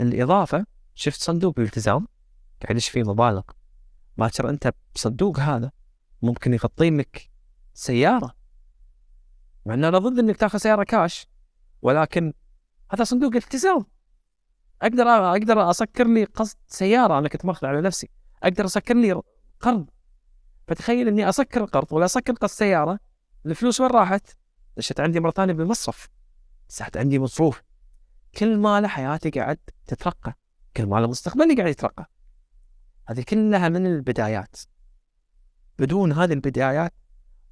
الإضافة 0.00 0.66
شفت 0.94 1.20
صندوق 1.20 1.58
الالتزام؟ 1.58 2.08
قاعد 2.62 2.76
يدش 2.76 2.88
فيه 2.88 3.02
مبالغ. 3.02 3.42
باكر 4.18 4.50
أنت 4.50 4.72
بصندوق 4.94 5.40
هذا. 5.40 5.70
ممكن 6.22 6.54
يغطي 6.54 6.90
لك 6.90 7.30
سيارة. 7.74 8.34
مع 9.66 9.74
ان 9.74 9.84
أنا 9.84 9.98
ضد 9.98 10.18
إنك 10.18 10.36
تاخذ 10.36 10.58
سيارة 10.58 10.84
كاش. 10.84 11.28
ولكن 11.82 12.32
هذا 12.92 13.04
صندوق 13.04 13.34
التزام. 13.34 13.86
أقدر 14.82 15.08
أقدر 15.08 15.70
اسكر 15.70 16.06
لي 16.06 16.24
قسط 16.24 16.58
سيارة. 16.66 17.18
أنا 17.18 17.28
كنت 17.28 17.44
ماخذ 17.44 17.66
على 17.66 17.80
نفسي. 17.80 18.10
أقدر 18.42 18.64
اسكر 18.64 18.94
لي 18.94 19.22
قرض. 19.60 19.90
فتخيل 20.68 21.08
إني 21.08 21.28
أسكر 21.28 21.64
القرض 21.64 21.92
ولا 21.92 22.04
اسكر 22.04 22.32
قسط 22.32 22.58
سيارة. 22.58 22.98
الفلوس 23.46 23.80
وين 23.80 23.90
راحت؟ 23.90 24.36
دشت 24.76 25.00
عندي 25.00 25.20
مرة 25.20 25.30
ثانية 25.30 25.52
بالمصرف. 25.52 26.08
صحت 26.68 26.96
عندي 26.96 27.18
مصروف. 27.18 27.62
كل 28.38 28.58
ما 28.58 28.88
حياتي 28.88 29.30
قاعد 29.30 29.58
تترقى. 29.86 30.34
كل 30.76 30.86
ما 30.86 31.06
مستقبلي 31.06 31.54
قاعد 31.54 31.68
يترقى. 31.68 32.10
هذه 33.08 33.24
كلها 33.28 33.68
من 33.68 33.86
البدايات. 33.86 34.56
بدون 35.78 36.12
هذه 36.12 36.32
البدايات 36.32 36.92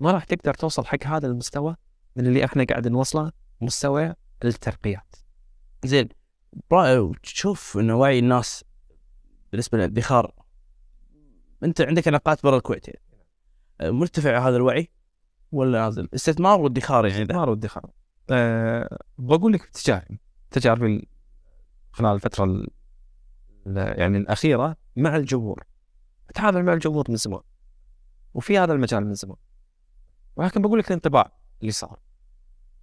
ما 0.01 0.12
راح 0.12 0.24
تقدر 0.24 0.55
توصل 0.55 0.85
حق 0.85 1.06
هذا 1.06 1.26
المستوى 1.26 1.76
من 2.16 2.26
اللي 2.26 2.44
إحنا 2.44 2.64
قاعد 2.64 2.89
نوصله 2.89 3.32
مستوى 3.60 4.14
الترقيات. 4.44 5.16
زين. 5.85 6.09
تشوف 7.22 7.78
انه 7.78 7.97
وعي 7.97 8.18
الناس 8.18 8.64
بالنسبة 9.52 9.78
للادخار 9.78 10.35
أنت 11.64 11.81
عندك 11.81 12.09
علاقات 12.09 12.43
برا 12.43 12.56
الكويت. 12.56 12.89
يعني 12.89 13.01
مرتفع 13.93 14.48
هذا 14.48 14.56
الوعي 14.56 14.90
ولا 15.52 15.81
نازل؟ 15.81 16.09
استثمار 16.14 16.60
وادخار 16.60 17.06
يعني؟ 17.06 17.22
استثمار 17.22 17.51
وادخار 17.51 17.90
أه 18.31 18.98
بقول 19.18 19.52
لك 19.52 19.64
تجاربي 19.64 20.20
تجاربي 20.51 21.09
خلال 21.93 22.14
الفترة 22.14 22.44
ال 22.44 22.68
يعني 23.76 24.18
الأخيرة 24.18 24.76
مع 24.96 25.16
الجمهور. 25.16 25.64
اتعامل 26.30 26.64
مع 26.64 26.72
الجمهور 26.72 27.04
من 27.08 27.16
زمان 27.16 27.40
وفي 28.34 28.58
هذا 28.58 28.72
المجال 28.72 29.06
من 29.06 29.14
زمان. 29.14 29.36
ولكن 30.36 30.62
بقول 30.62 30.78
لك 30.78 30.88
الانطباع 30.88 31.32
اللي 31.60 31.72
صار. 31.72 32.00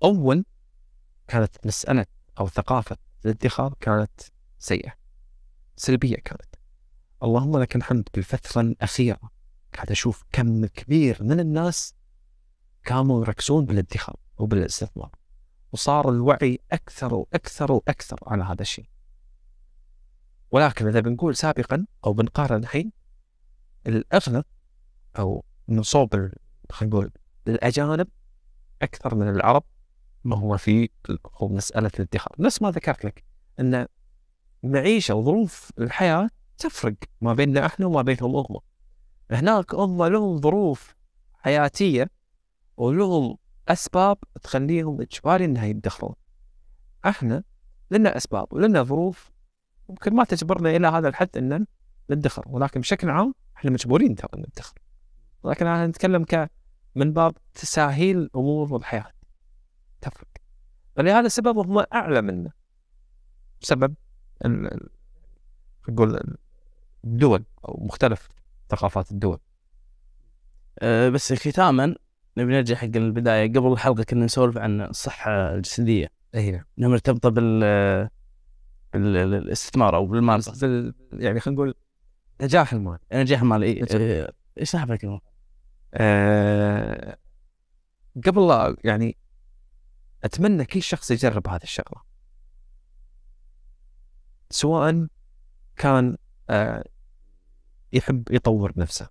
أول 0.04 0.46
كانت 1.28 1.66
مسألة 1.66 2.06
أو 2.40 2.48
ثقافة 2.48 2.98
الادخار 3.26 3.74
كانت 3.80 4.22
سيئة 4.60 4.94
سلبية 5.76 6.16
كانت. 6.16 6.56
اللهم 7.24 7.58
لك 7.58 7.76
الحمد 7.76 8.10
بالفترة 8.14 8.62
الأخيرة 8.62 9.20
قاعد 9.74 9.92
أشوف 9.92 10.24
كم 10.32 10.66
كبير 10.66 11.18
من 11.24 11.40
الناس 11.40 11.96
كانوا 12.84 13.22
يركزون 13.22 13.66
بالادخار 13.66 14.16
وبالاستثمار 14.38 15.12
وصار 15.72 16.10
الوعي 16.10 16.60
أكثر 16.72 17.14
وأكثر 17.14 17.72
وأكثر 17.72 18.20
على 18.28 18.44
هذا 18.44 18.62
الشيء. 18.62 18.90
ولكن 20.52 20.88
إذا 20.88 21.00
بنقول 21.00 21.36
سابقا 21.36 21.86
أو 22.06 22.14
بنقارن 22.14 22.64
الحين 22.64 22.92
الأغلب 23.88 24.46
أو 25.20 25.46
من 25.68 25.84
صوب 25.84 26.32
خلينا 26.72 26.96
نقول 26.96 27.12
الأجانب 27.48 28.08
أكثر 28.82 29.16
من 29.16 29.30
العرب 29.30 29.64
ما 30.24 30.38
هو 30.38 30.58
في 30.58 30.90
مسألة 31.42 31.92
الادخار. 31.96 32.36
نفس 32.40 32.62
ما 32.62 32.72
ذكرت 32.72 33.06
لك 33.06 33.24
إن 33.60 33.88
المعيشه 34.64 35.16
وظروف 35.16 35.72
الحياة 35.80 36.30
تفرق 36.58 36.96
ما 37.22 37.34
بيننا 37.34 37.66
إحنا 37.66 37.86
وما 37.86 38.02
بينهم 38.02 38.36
هم 38.36 38.60
هناك 39.32 39.76
هم 39.76 40.04
لهم 40.04 40.38
ظروف 40.38 40.96
حياتية 41.34 42.10
ولهم 42.78 43.38
أسباب 43.68 44.18
تخليهم 44.44 45.02
إجباري 45.02 45.46
إنها 45.46 45.66
يدخرون. 45.66 46.16
إحنا 47.06 47.44
لنا 47.92 48.18
أسباب 48.18 48.54
ولنا 48.54 48.84
ظروف 48.84 49.32
ممكن 49.92 50.16
ما 50.16 50.24
تجبرنا 50.24 50.70
إلى 50.76 50.88
هذا 50.88 51.08
الحد 51.08 51.38
إن 51.38 51.66
ندخر 52.10 52.44
ولكن 52.48 52.80
بشكل 52.80 53.10
عام 53.10 53.34
إحنا 53.58 53.72
مجبورين 53.72 54.16
ترى 54.16 54.30
ندخر 54.36 54.74
ولكن 55.44 55.68
أنا 55.68 55.88
نتكلم 55.88 56.24
ك 56.24 56.52
من 56.96 57.14
باب 57.14 57.34
تساهيل 57.54 58.18
الأمور 58.18 58.74
والحياة. 58.74 59.12
تفرق. 60.02 60.28
فلهذا 60.96 61.26
السبب 61.26 61.58
هم 61.58 61.86
أعلى 61.94 62.22
منا 62.22 62.52
بسبب 63.62 63.96
نقول 65.90 66.38
الدول 67.04 67.44
أو 67.66 67.80
مختلف 67.86 68.30
ثقافات 68.70 69.12
الدول. 69.12 69.40
أه 70.80 71.10
بس 71.10 71.34
ختاما 71.34 71.96
نبي 72.38 72.54
نرجع 72.54 72.76
حق 72.76 72.90
البداية. 72.96 73.54
قبل 73.54 73.72
الحلقة 73.72 74.04
كنا 74.04 74.26
نسولف 74.26 74.58
عن 74.58 74.82
الصحة 74.82 75.56
الجسدية. 75.56 76.08
اي 76.36 76.52
نعم 76.52 76.64
انها 76.80 76.90
مرتبطة 76.90 77.30
بال 77.30 78.10
الاستثمار 78.96 79.96
أو 79.96 80.06
بالمال 80.06 80.42
يعني 81.14 81.40
خلينا 81.40 81.56
نقول 81.62 81.76
نجاح 82.42 82.74
المال 82.74 83.00
نجاح 83.14 83.42
المال 83.42 83.64
اي 83.64 83.86
إيش 84.60 84.76
نحب 84.76 84.92
الكلمة؟ 84.92 85.22
أه 85.94 87.18
قبل 88.26 88.48
لا 88.48 88.76
يعني 88.84 89.18
أتمنى 90.24 90.66
كل 90.66 90.82
شخص 90.82 91.12
يجرب 91.12 91.48
هذه 91.48 91.64
الشغلة. 91.64 92.02
سواء 94.50 95.08
كان 95.76 96.18
أه 96.50 96.84
يحب 97.94 98.32
يطور 98.32 98.74
نفسه 98.78 99.10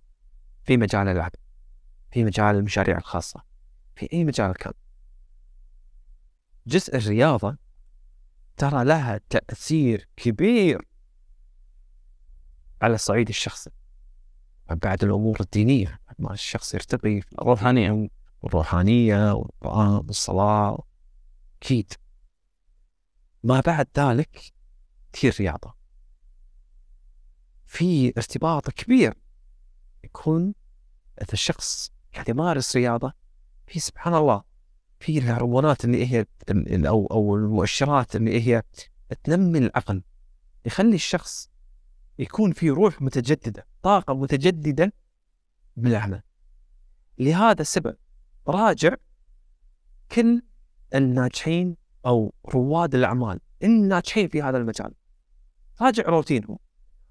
في 0.63 0.77
مجال 0.77 1.07
العمل 1.07 1.31
في 2.11 2.23
مجال 2.23 2.55
المشاريع 2.55 2.97
الخاصة 2.97 3.43
في 3.95 4.13
أي 4.13 4.23
مجال 4.23 4.53
كان. 4.53 4.73
جزء 6.67 6.97
الرياضة 6.97 7.57
ترى 8.61 8.83
لها 8.83 9.21
تأثير 9.29 10.07
كبير 10.15 10.87
على 12.81 12.95
الصعيد 12.95 13.29
الشخصي. 13.29 13.69
بعد 14.69 15.03
الأمور 15.03 15.37
الدينية 15.39 15.99
ما 16.19 16.33
الشخص 16.33 16.73
يرتقي 16.73 17.21
في 17.21 17.31
الروحانية 17.41 18.09
الروحانية 18.43 19.33
والقرآن 19.33 20.05
والصلاة 20.07 20.83
أكيد. 21.61 21.93
ما 23.43 23.59
بعد 23.59 23.87
ذلك 23.97 24.53
كثير 25.13 25.35
رياضة. 25.39 25.75
في 27.65 28.13
ارتباط 28.17 28.69
كبير 28.69 29.13
يكون 30.03 30.53
إذا 31.21 31.33
الشخص 31.33 31.91
قاعد 32.13 32.29
يمارس 32.29 32.75
رياضة 32.75 33.13
في 33.67 33.79
سبحان 33.79 34.13
الله 34.13 34.43
في 35.01 35.17
الهرمونات 35.17 35.85
اللي 35.85 36.07
هي 36.07 36.25
أو 36.87 37.07
أو 37.11 37.35
المؤشرات 37.35 38.15
اللي 38.15 38.47
هي 38.47 38.63
تنمي 39.23 39.57
العقل 39.59 40.03
يخلي 40.65 40.95
الشخص 40.95 41.49
يكون 42.19 42.51
في 42.51 42.69
روح 42.69 43.01
متجددة 43.01 43.67
طاقة 43.81 44.13
متجددة 44.13 44.93
بالعمل. 45.77 46.21
لهذا 47.17 47.61
السبب 47.61 47.97
راجع 48.47 48.95
كل 50.11 50.41
الناجحين 50.95 51.77
أو 52.05 52.33
رواد 52.45 52.95
الأعمال 52.95 53.39
الناجحين 53.63 54.27
في 54.27 54.41
هذا 54.41 54.57
المجال. 54.57 54.93
راجع 55.81 56.03
روتينهم 56.03 56.57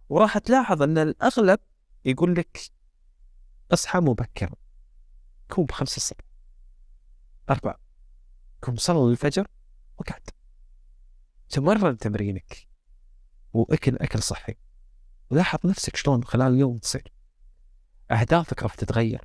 وراح 0.09 0.39
تلاحظ 0.39 0.83
إن 0.83 0.99
الأغلب 0.99 1.59
يقول 2.05 2.35
لك 2.35 2.61
اصحى 3.73 4.01
مبكرا 4.01 4.55
كون 5.51 5.65
بخمسة 5.65 5.97
الصبح. 5.97 6.30
أربعة. 7.51 7.79
كون 8.61 8.77
صلي 8.77 9.11
الفجر؟ 9.11 9.47
وقعد. 9.99 10.31
تمرن 11.49 11.99
تمرينك. 11.99 12.69
وأكل 13.53 13.97
أكل 13.97 14.23
صحي. 14.23 14.55
ولاحظ 15.31 15.59
نفسك 15.65 15.97
شلون 15.97 16.25
خلال 16.25 16.53
اليوم 16.53 16.79
تصير. 16.79 17.13
أهدافك 18.11 18.63
راح 18.63 18.75
تتغير. 18.75 19.25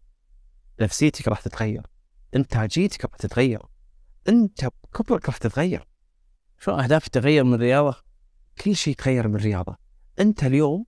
نفسيتك 0.81 1.27
راح 1.27 1.41
تتغير. 1.41 1.87
إنتاجيتك 2.35 3.05
راح 3.05 3.15
تتغير. 3.15 3.61
أنت 4.29 4.65
بكبرك 4.65 5.25
راح 5.25 5.37
تتغير. 5.37 5.87
شو 6.59 6.71
أهداف 6.71 7.07
تغير 7.07 7.43
من 7.43 7.53
الرياضه؟ 7.53 8.03
كل 8.61 8.75
شيء 8.75 8.93
يتغير 8.93 9.27
من 9.27 9.35
الرياضه 9.35 9.77
أنت 10.19 10.43
اليوم 10.43 10.85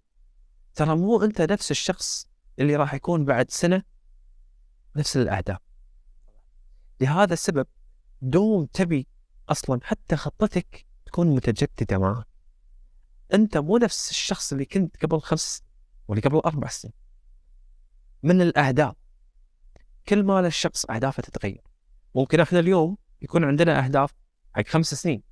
ترى 0.75 0.95
مو 0.95 1.23
أنت 1.23 1.41
نفس 1.41 1.71
الشخص 1.71 2.27
اللي 2.59 2.75
راح 2.75 2.93
يكون 2.93 3.25
بعد 3.25 3.51
سنة 3.51 3.83
نفس 4.95 5.17
الأهداف. 5.17 5.66
لهذا 7.01 7.33
السبب 7.33 7.67
دوم 8.21 8.65
تبي 8.65 9.07
أصلا 9.49 9.79
حتى 9.83 10.15
خطتك 10.15 10.85
تكون 11.05 11.35
متجددة 11.35 11.97
معك. 11.97 12.27
أنت 13.33 13.57
مو 13.57 13.77
نفس 13.77 14.09
الشخص 14.09 14.51
اللي 14.51 14.65
كنت 14.65 15.05
قبل 15.05 15.19
خمس 15.19 15.63
واللي 16.07 16.21
قبل 16.21 16.37
أربع 16.37 16.67
سنين. 16.67 16.93
من 18.23 18.41
الأهداف. 18.41 18.95
كل 20.07 20.23
ما 20.23 20.47
الشخص 20.47 20.85
أهدافه 20.85 21.21
تتغير. 21.23 21.61
ممكن 22.15 22.39
إحنا 22.39 22.59
اليوم 22.59 22.97
يكون 23.21 23.43
عندنا 23.43 23.85
أهداف 23.85 24.13
حق 24.55 24.67
خمس 24.67 24.93
سنين. 24.93 25.23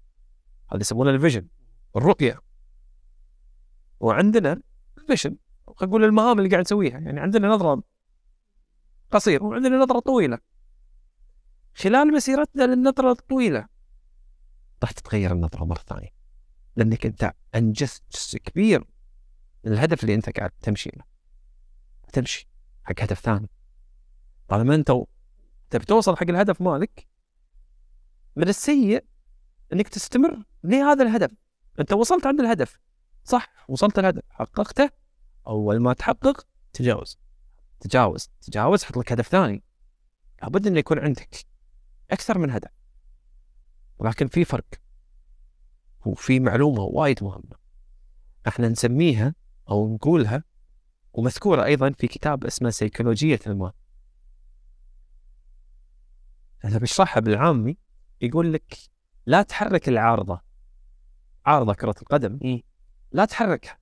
هذا 0.72 0.82
يسمونه 0.82 1.10
ال 1.10 1.15
vision 1.15 1.48
الرؤيه 1.96 2.42
وعندنا 4.00 4.62
ال 4.98 5.03
mission 5.03 5.38
نقول 5.82 6.04
المهام 6.04 6.40
اللي 6.40 6.50
قاعد 6.50 6.62
نسويها. 6.62 7.00
يعني 7.00 7.20
عندنا 7.20 7.48
نظرة 7.48 7.84
قصيرة 9.12 9.44
وعندنا 9.44 9.78
نظرة 9.78 10.00
طويلة. 10.00 10.40
خلال 11.78 12.14
مسيرتنا 12.14 12.64
للنظره 12.64 13.12
الطويلة. 13.12 13.68
راح 14.84 14.92
تتغير 14.92 15.32
النظره 15.32 15.64
مرة 15.66 15.84
ثانية 15.88 16.10
لأنك 16.76 17.06
أنت 17.06 17.34
أنجزت 17.56 18.04
جزء 18.14 18.40
كبير 18.40 18.86
من 19.64 19.72
الهدف 19.74 20.04
اللي 20.04 20.16
أنت 20.16 20.30
قاعد 20.30 20.52
تمشي 20.62 20.90
له. 20.96 21.04
تمشي 22.14 22.50
حق 22.84 23.02
هدف 23.02 23.20
ثاني. 23.20 23.50
طالما 24.48 24.76
أنت 24.76 24.92
تبي 25.70 25.86
توصل 25.86 26.18
حق 26.18 26.30
الهدف 26.30 26.62
مالك 26.62 27.08
من 28.36 28.50
السيء 28.50 29.06
إنك 29.74 29.88
تستمر 29.88 30.44
لهذا 30.64 31.04
الهدف. 31.04 31.32
أنت 31.80 31.94
وصلت 31.94 32.28
عند 32.28 32.40
الهدف. 32.40 32.80
صح 33.24 33.66
وصلت 33.70 34.00
الهدف. 34.00 34.24
حققته. 34.30 34.90
أول 35.48 35.80
ما 35.80 35.94
تحقق 35.94 36.48
تجاوز. 36.74 37.20
تجاوز. 37.80 38.30
تجاوز 38.42 38.84
حط 38.84 38.98
لك 38.98 39.12
هدف 39.12 39.28
ثاني. 39.28 39.64
لابد 40.42 40.68
إنه 40.68 40.80
يكون 40.80 41.00
عندك 41.00 41.55
أكثر 42.12 42.38
من 42.38 42.52
هدف. 42.52 42.72
ولكن 43.98 44.28
في 44.28 44.46
فرق. 44.46 44.66
وفي 46.06 46.40
معلومة 46.40 46.82
وايد 46.82 47.24
مهمة. 47.24 47.58
إحنا 48.48 48.70
نسميها 48.70 49.36
أو 49.70 49.94
نقولها 49.94 50.44
ومذكورة 51.14 51.64
أيضا 51.64 51.92
في 51.92 52.08
كتاب 52.08 52.46
اسمه 52.46 52.70
سيكولوجية 52.70 53.40
المال. 53.48 53.72
أنا 56.66 56.78
بشرحها 56.78 57.20
بالعامي 57.22 57.78
يقول 58.22 58.54
لك 58.54 58.78
لا 59.26 59.42
تحرك 59.42 59.90
العارضة. 59.90 60.42
عارضة 61.46 61.74
كرة 61.74 61.96
القدم. 62.02 62.62
لا 63.12 63.26
تحركها. 63.26 63.80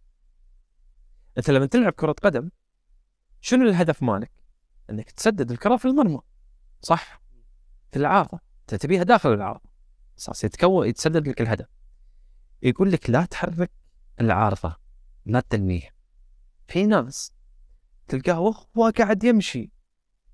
أنت 1.37 1.49
لما 1.49 1.65
تلعب 1.65 1.93
كرة 1.93 2.11
قدم 2.11 2.49
شنو 3.41 3.69
الهدف 3.69 4.03
مالك؟ 4.03 4.31
إنك 4.89 5.11
تسدد 5.11 5.51
الكرة 5.51 5.77
في 5.77 5.85
المرمى. 5.85 6.19
صح؟ 6.81 7.22
في 7.93 7.99
العارضه 7.99 8.39
تبيها 8.67 9.03
داخل 9.03 9.33
العارضه 9.33 9.69
أساس 10.19 10.43
يتكون 10.43 10.87
يتسدد 10.87 11.27
لك 11.27 11.41
الهدف. 11.41 11.67
يقول 12.61 12.91
لك 12.91 13.09
لا 13.09 13.25
تحرك 13.25 13.71
العارضة 14.21 14.75
لا 15.25 15.43
تدنيها 15.49 15.91
في 16.67 16.85
ناس 16.85 17.33
تلقاه 18.07 18.39
وهو 18.39 18.91
قاعد 18.97 19.23
يمشي. 19.23 19.71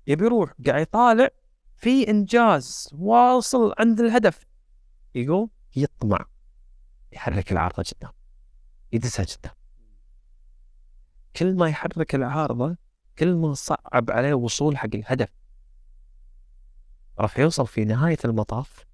يبي 0.06 0.24
يروح 0.24 0.52
قاعد 0.66 0.82
يطالع. 0.82 1.28
في 1.76 2.10
إنجاز 2.10 2.88
واصل 2.92 3.74
عند 3.78 4.00
الهدف. 4.00 4.46
يقوم 5.14 5.50
يطمع. 5.76 6.24
يحرك 7.12 7.52
العارضة 7.52 7.82
قدام 7.82 8.12
يدسها 8.92 9.24
قدام 9.24 9.54
كل 11.36 11.56
ما 11.56 11.68
يحرك 11.68 12.14
العارضة 12.14 12.76
كل 13.18 13.34
ما 13.34 13.54
صعب 13.54 14.10
عليه 14.10 14.34
وصول 14.34 14.78
حق 14.78 14.94
الهدف. 14.94 15.39
راح 17.20 17.38
يوصل 17.38 17.66
في 17.66 17.84
نهاية 17.84 18.18
المطاف. 18.24 18.86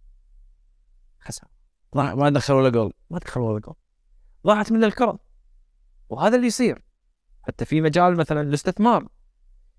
خسر 1.20 1.46
ما 1.94 2.14
ما 2.14 2.30
دخل 2.30 2.54
ولا 2.54 2.68
جول. 2.68 2.92
ما 3.10 3.18
دخل 3.18 3.40
ولا 3.40 3.60
جول. 3.60 3.74
ضاعت 4.46 4.72
منه 4.72 4.86
الكرة. 4.86 5.18
وهذا 6.08 6.36
اللي 6.36 6.46
يصير. 6.46 6.82
حتى 7.42 7.64
في 7.64 7.80
مجال 7.80 8.16
مثلا 8.16 8.40
الاستثمار. 8.40 9.08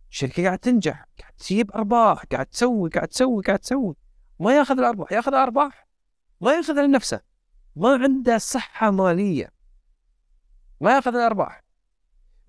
شركة 0.10 0.44
قاعد 0.44 0.60
تنجح 0.60 1.06
قاعد 1.20 1.34
تجيب 1.34 1.72
أرباح 1.72 2.24
قاعد 2.24 2.46
تسوي 2.46 2.90
قاعد 2.90 3.08
تسوي 3.08 3.44
قاعد 3.44 3.60
تسوي. 3.60 3.96
ما 4.40 4.58
يأخذ 4.58 4.80
الأرباح 4.80 5.12
يأخذ 5.12 5.34
أرباح. 5.34 5.88
ما 6.42 6.52
ياخذها 6.52 6.88
لنفسه 6.88 7.22
ما 7.76 7.90
عنده 7.90 8.38
صحة 8.38 8.92
مالية. 8.92 9.52
ما 10.82 10.96
يأخذ 10.96 11.16
الارباح 11.16 11.64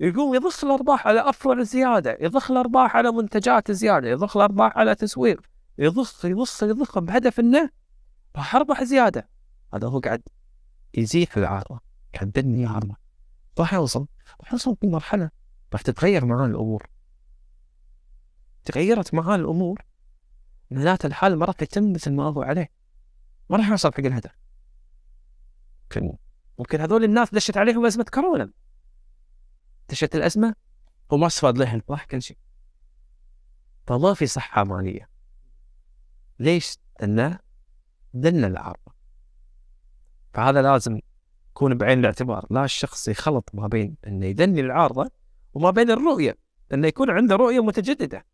يقوم 0.01 0.35
يضخ 0.35 0.65
الأرباح 0.65 1.07
على 1.07 1.21
افرع 1.21 1.63
زيادة 1.63 2.17
يضخ 2.21 2.51
الأرباح 2.51 2.97
على 2.97 3.13
منتجات 3.13 3.71
زيادة 3.71 4.09
يضخ 4.09 4.37
الأرباح 4.37 4.79
على 4.79 4.95
تسويق. 4.95 5.41
يضخ 5.79 6.25
يضخ 6.25 6.63
يضخ 6.63 6.99
بهدف 6.99 7.41
انه 7.41 7.71
راح 8.37 8.57
اربح 8.57 8.83
زيادة. 8.83 9.29
هذا 9.75 9.89
هو 9.89 9.99
قاعد 9.99 10.23
يزيح 10.95 11.37
العارضه 11.37 11.81
قاعد 12.15 12.39
يبني 12.39 12.67
عارضه 12.67 12.97
راح 13.59 13.75
يوصل 13.75 14.07
راح 14.41 14.53
يوصل 14.53 14.77
في 14.81 14.87
مرحلة 14.87 15.31
راح 15.73 15.83
تتغير 15.83 16.25
معاه 16.25 16.47
الأمور. 16.47 16.87
تغيرت 18.65 19.15
معاه 19.15 19.35
الأمور 19.37 19.83
معناته 20.71 21.07
الحال 21.07 21.37
ما 21.39 21.45
راح 21.47 21.63
يتم 21.63 21.93
مثل 21.93 22.13
ما 22.13 22.25
هو 22.25 22.43
عليه. 22.43 22.71
ما 23.51 23.57
راح 23.57 23.69
يوصل 23.69 23.93
حق 23.93 24.01
الهدف. 24.01 24.39
ممكن 25.83 26.17
ممكن 26.59 26.81
هذول 26.81 27.05
الناس 27.05 27.35
دشت 27.35 27.57
عليهم 27.57 27.87
أزمة 27.87 28.07
كورونا. 28.15 28.53
دشت 29.89 30.15
الأزمة 30.15 30.55
هو 31.13 31.17
ما 31.17 31.27
استفاد 31.27 31.59
للحين 31.59 31.83
راح 31.91 32.05
كل 32.05 32.23
شيء. 32.23 32.39
فما 33.87 34.15
في 34.15 34.27
صحة 34.27 34.65
مالية. 34.65 35.18
ليش؟ 36.39 36.79
لأنه 37.01 37.39
دلنا 38.15 38.47
العارضه 38.47 38.93
فهذا 40.33 40.63
لازم 40.63 41.01
يكون 41.51 41.75
بعين 41.75 41.99
الاعتبار. 41.99 42.47
لا 42.51 42.65
الشخص 42.65 43.09
يخلط 43.09 43.51
ما 43.55 43.67
بين 43.67 43.97
إنه 44.07 44.27
يدني 44.27 44.61
العارضة 44.61 45.11
وما 45.55 45.71
بين 45.71 45.91
الرؤية. 45.91 46.37
إنه 46.73 46.89
يكون 46.89 47.11
عنده 47.11 47.37
رؤية 47.37 47.61
متجددة. 47.61 48.27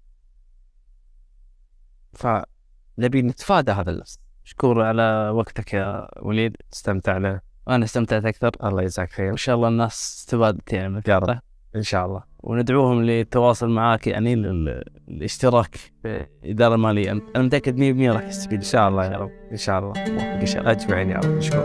فنبي 2.13 3.23
نتفادى 3.23 3.73
هذا 3.73 3.91
اللص 3.91 4.21
مشكور 4.45 4.83
على 4.83 5.31
وقتك 5.35 5.75
يا 5.75 6.09
وليد. 6.23 6.57
استمتعنا. 6.73 7.41
أنا 7.69 7.85
استمتعت 7.85 8.25
أكثر. 8.25 8.51
الله 8.65 8.83
يجزاك 8.83 9.13
خير. 9.13 9.27
وان 9.27 9.37
شاء 9.37 9.57
الله 9.57 9.69
الناس 9.69 9.93
استفادت 9.93 10.73
يعني 10.73 10.89
من 10.89 11.03
يا 11.09 11.19
رب. 11.19 11.23
الفكرة 11.31 11.43
إن 11.77 11.83
شاء 11.83 12.07
الله. 12.07 12.34
وندعوهم 12.47 13.03
للتواصل 13.03 13.69
معاك 13.69 14.07
يعني 14.07 14.35
لل- 14.35 14.83
الاشتراك 15.09 15.75
في 16.03 16.27
الاداره 16.45 16.75
الماليه 16.75 17.11
أنا 17.11 17.43
متأكد 17.45 17.77
100% 17.77 18.13
راح 18.13 18.29
يستفيد. 18.29 18.59
إن 18.59 18.65
شاء 18.65 18.89
الله 18.89 19.05
يا 19.05 19.17
رب. 19.19 19.31
إن 19.53 19.57
شاء 19.57 19.79
الله. 19.79 19.93
ان 20.41 20.47
شاء 20.47 20.61
الله 20.61 20.71
أجمعين 20.73 21.11
يا 21.11 21.17
رب. 21.17 21.27
نشكر 21.27 21.65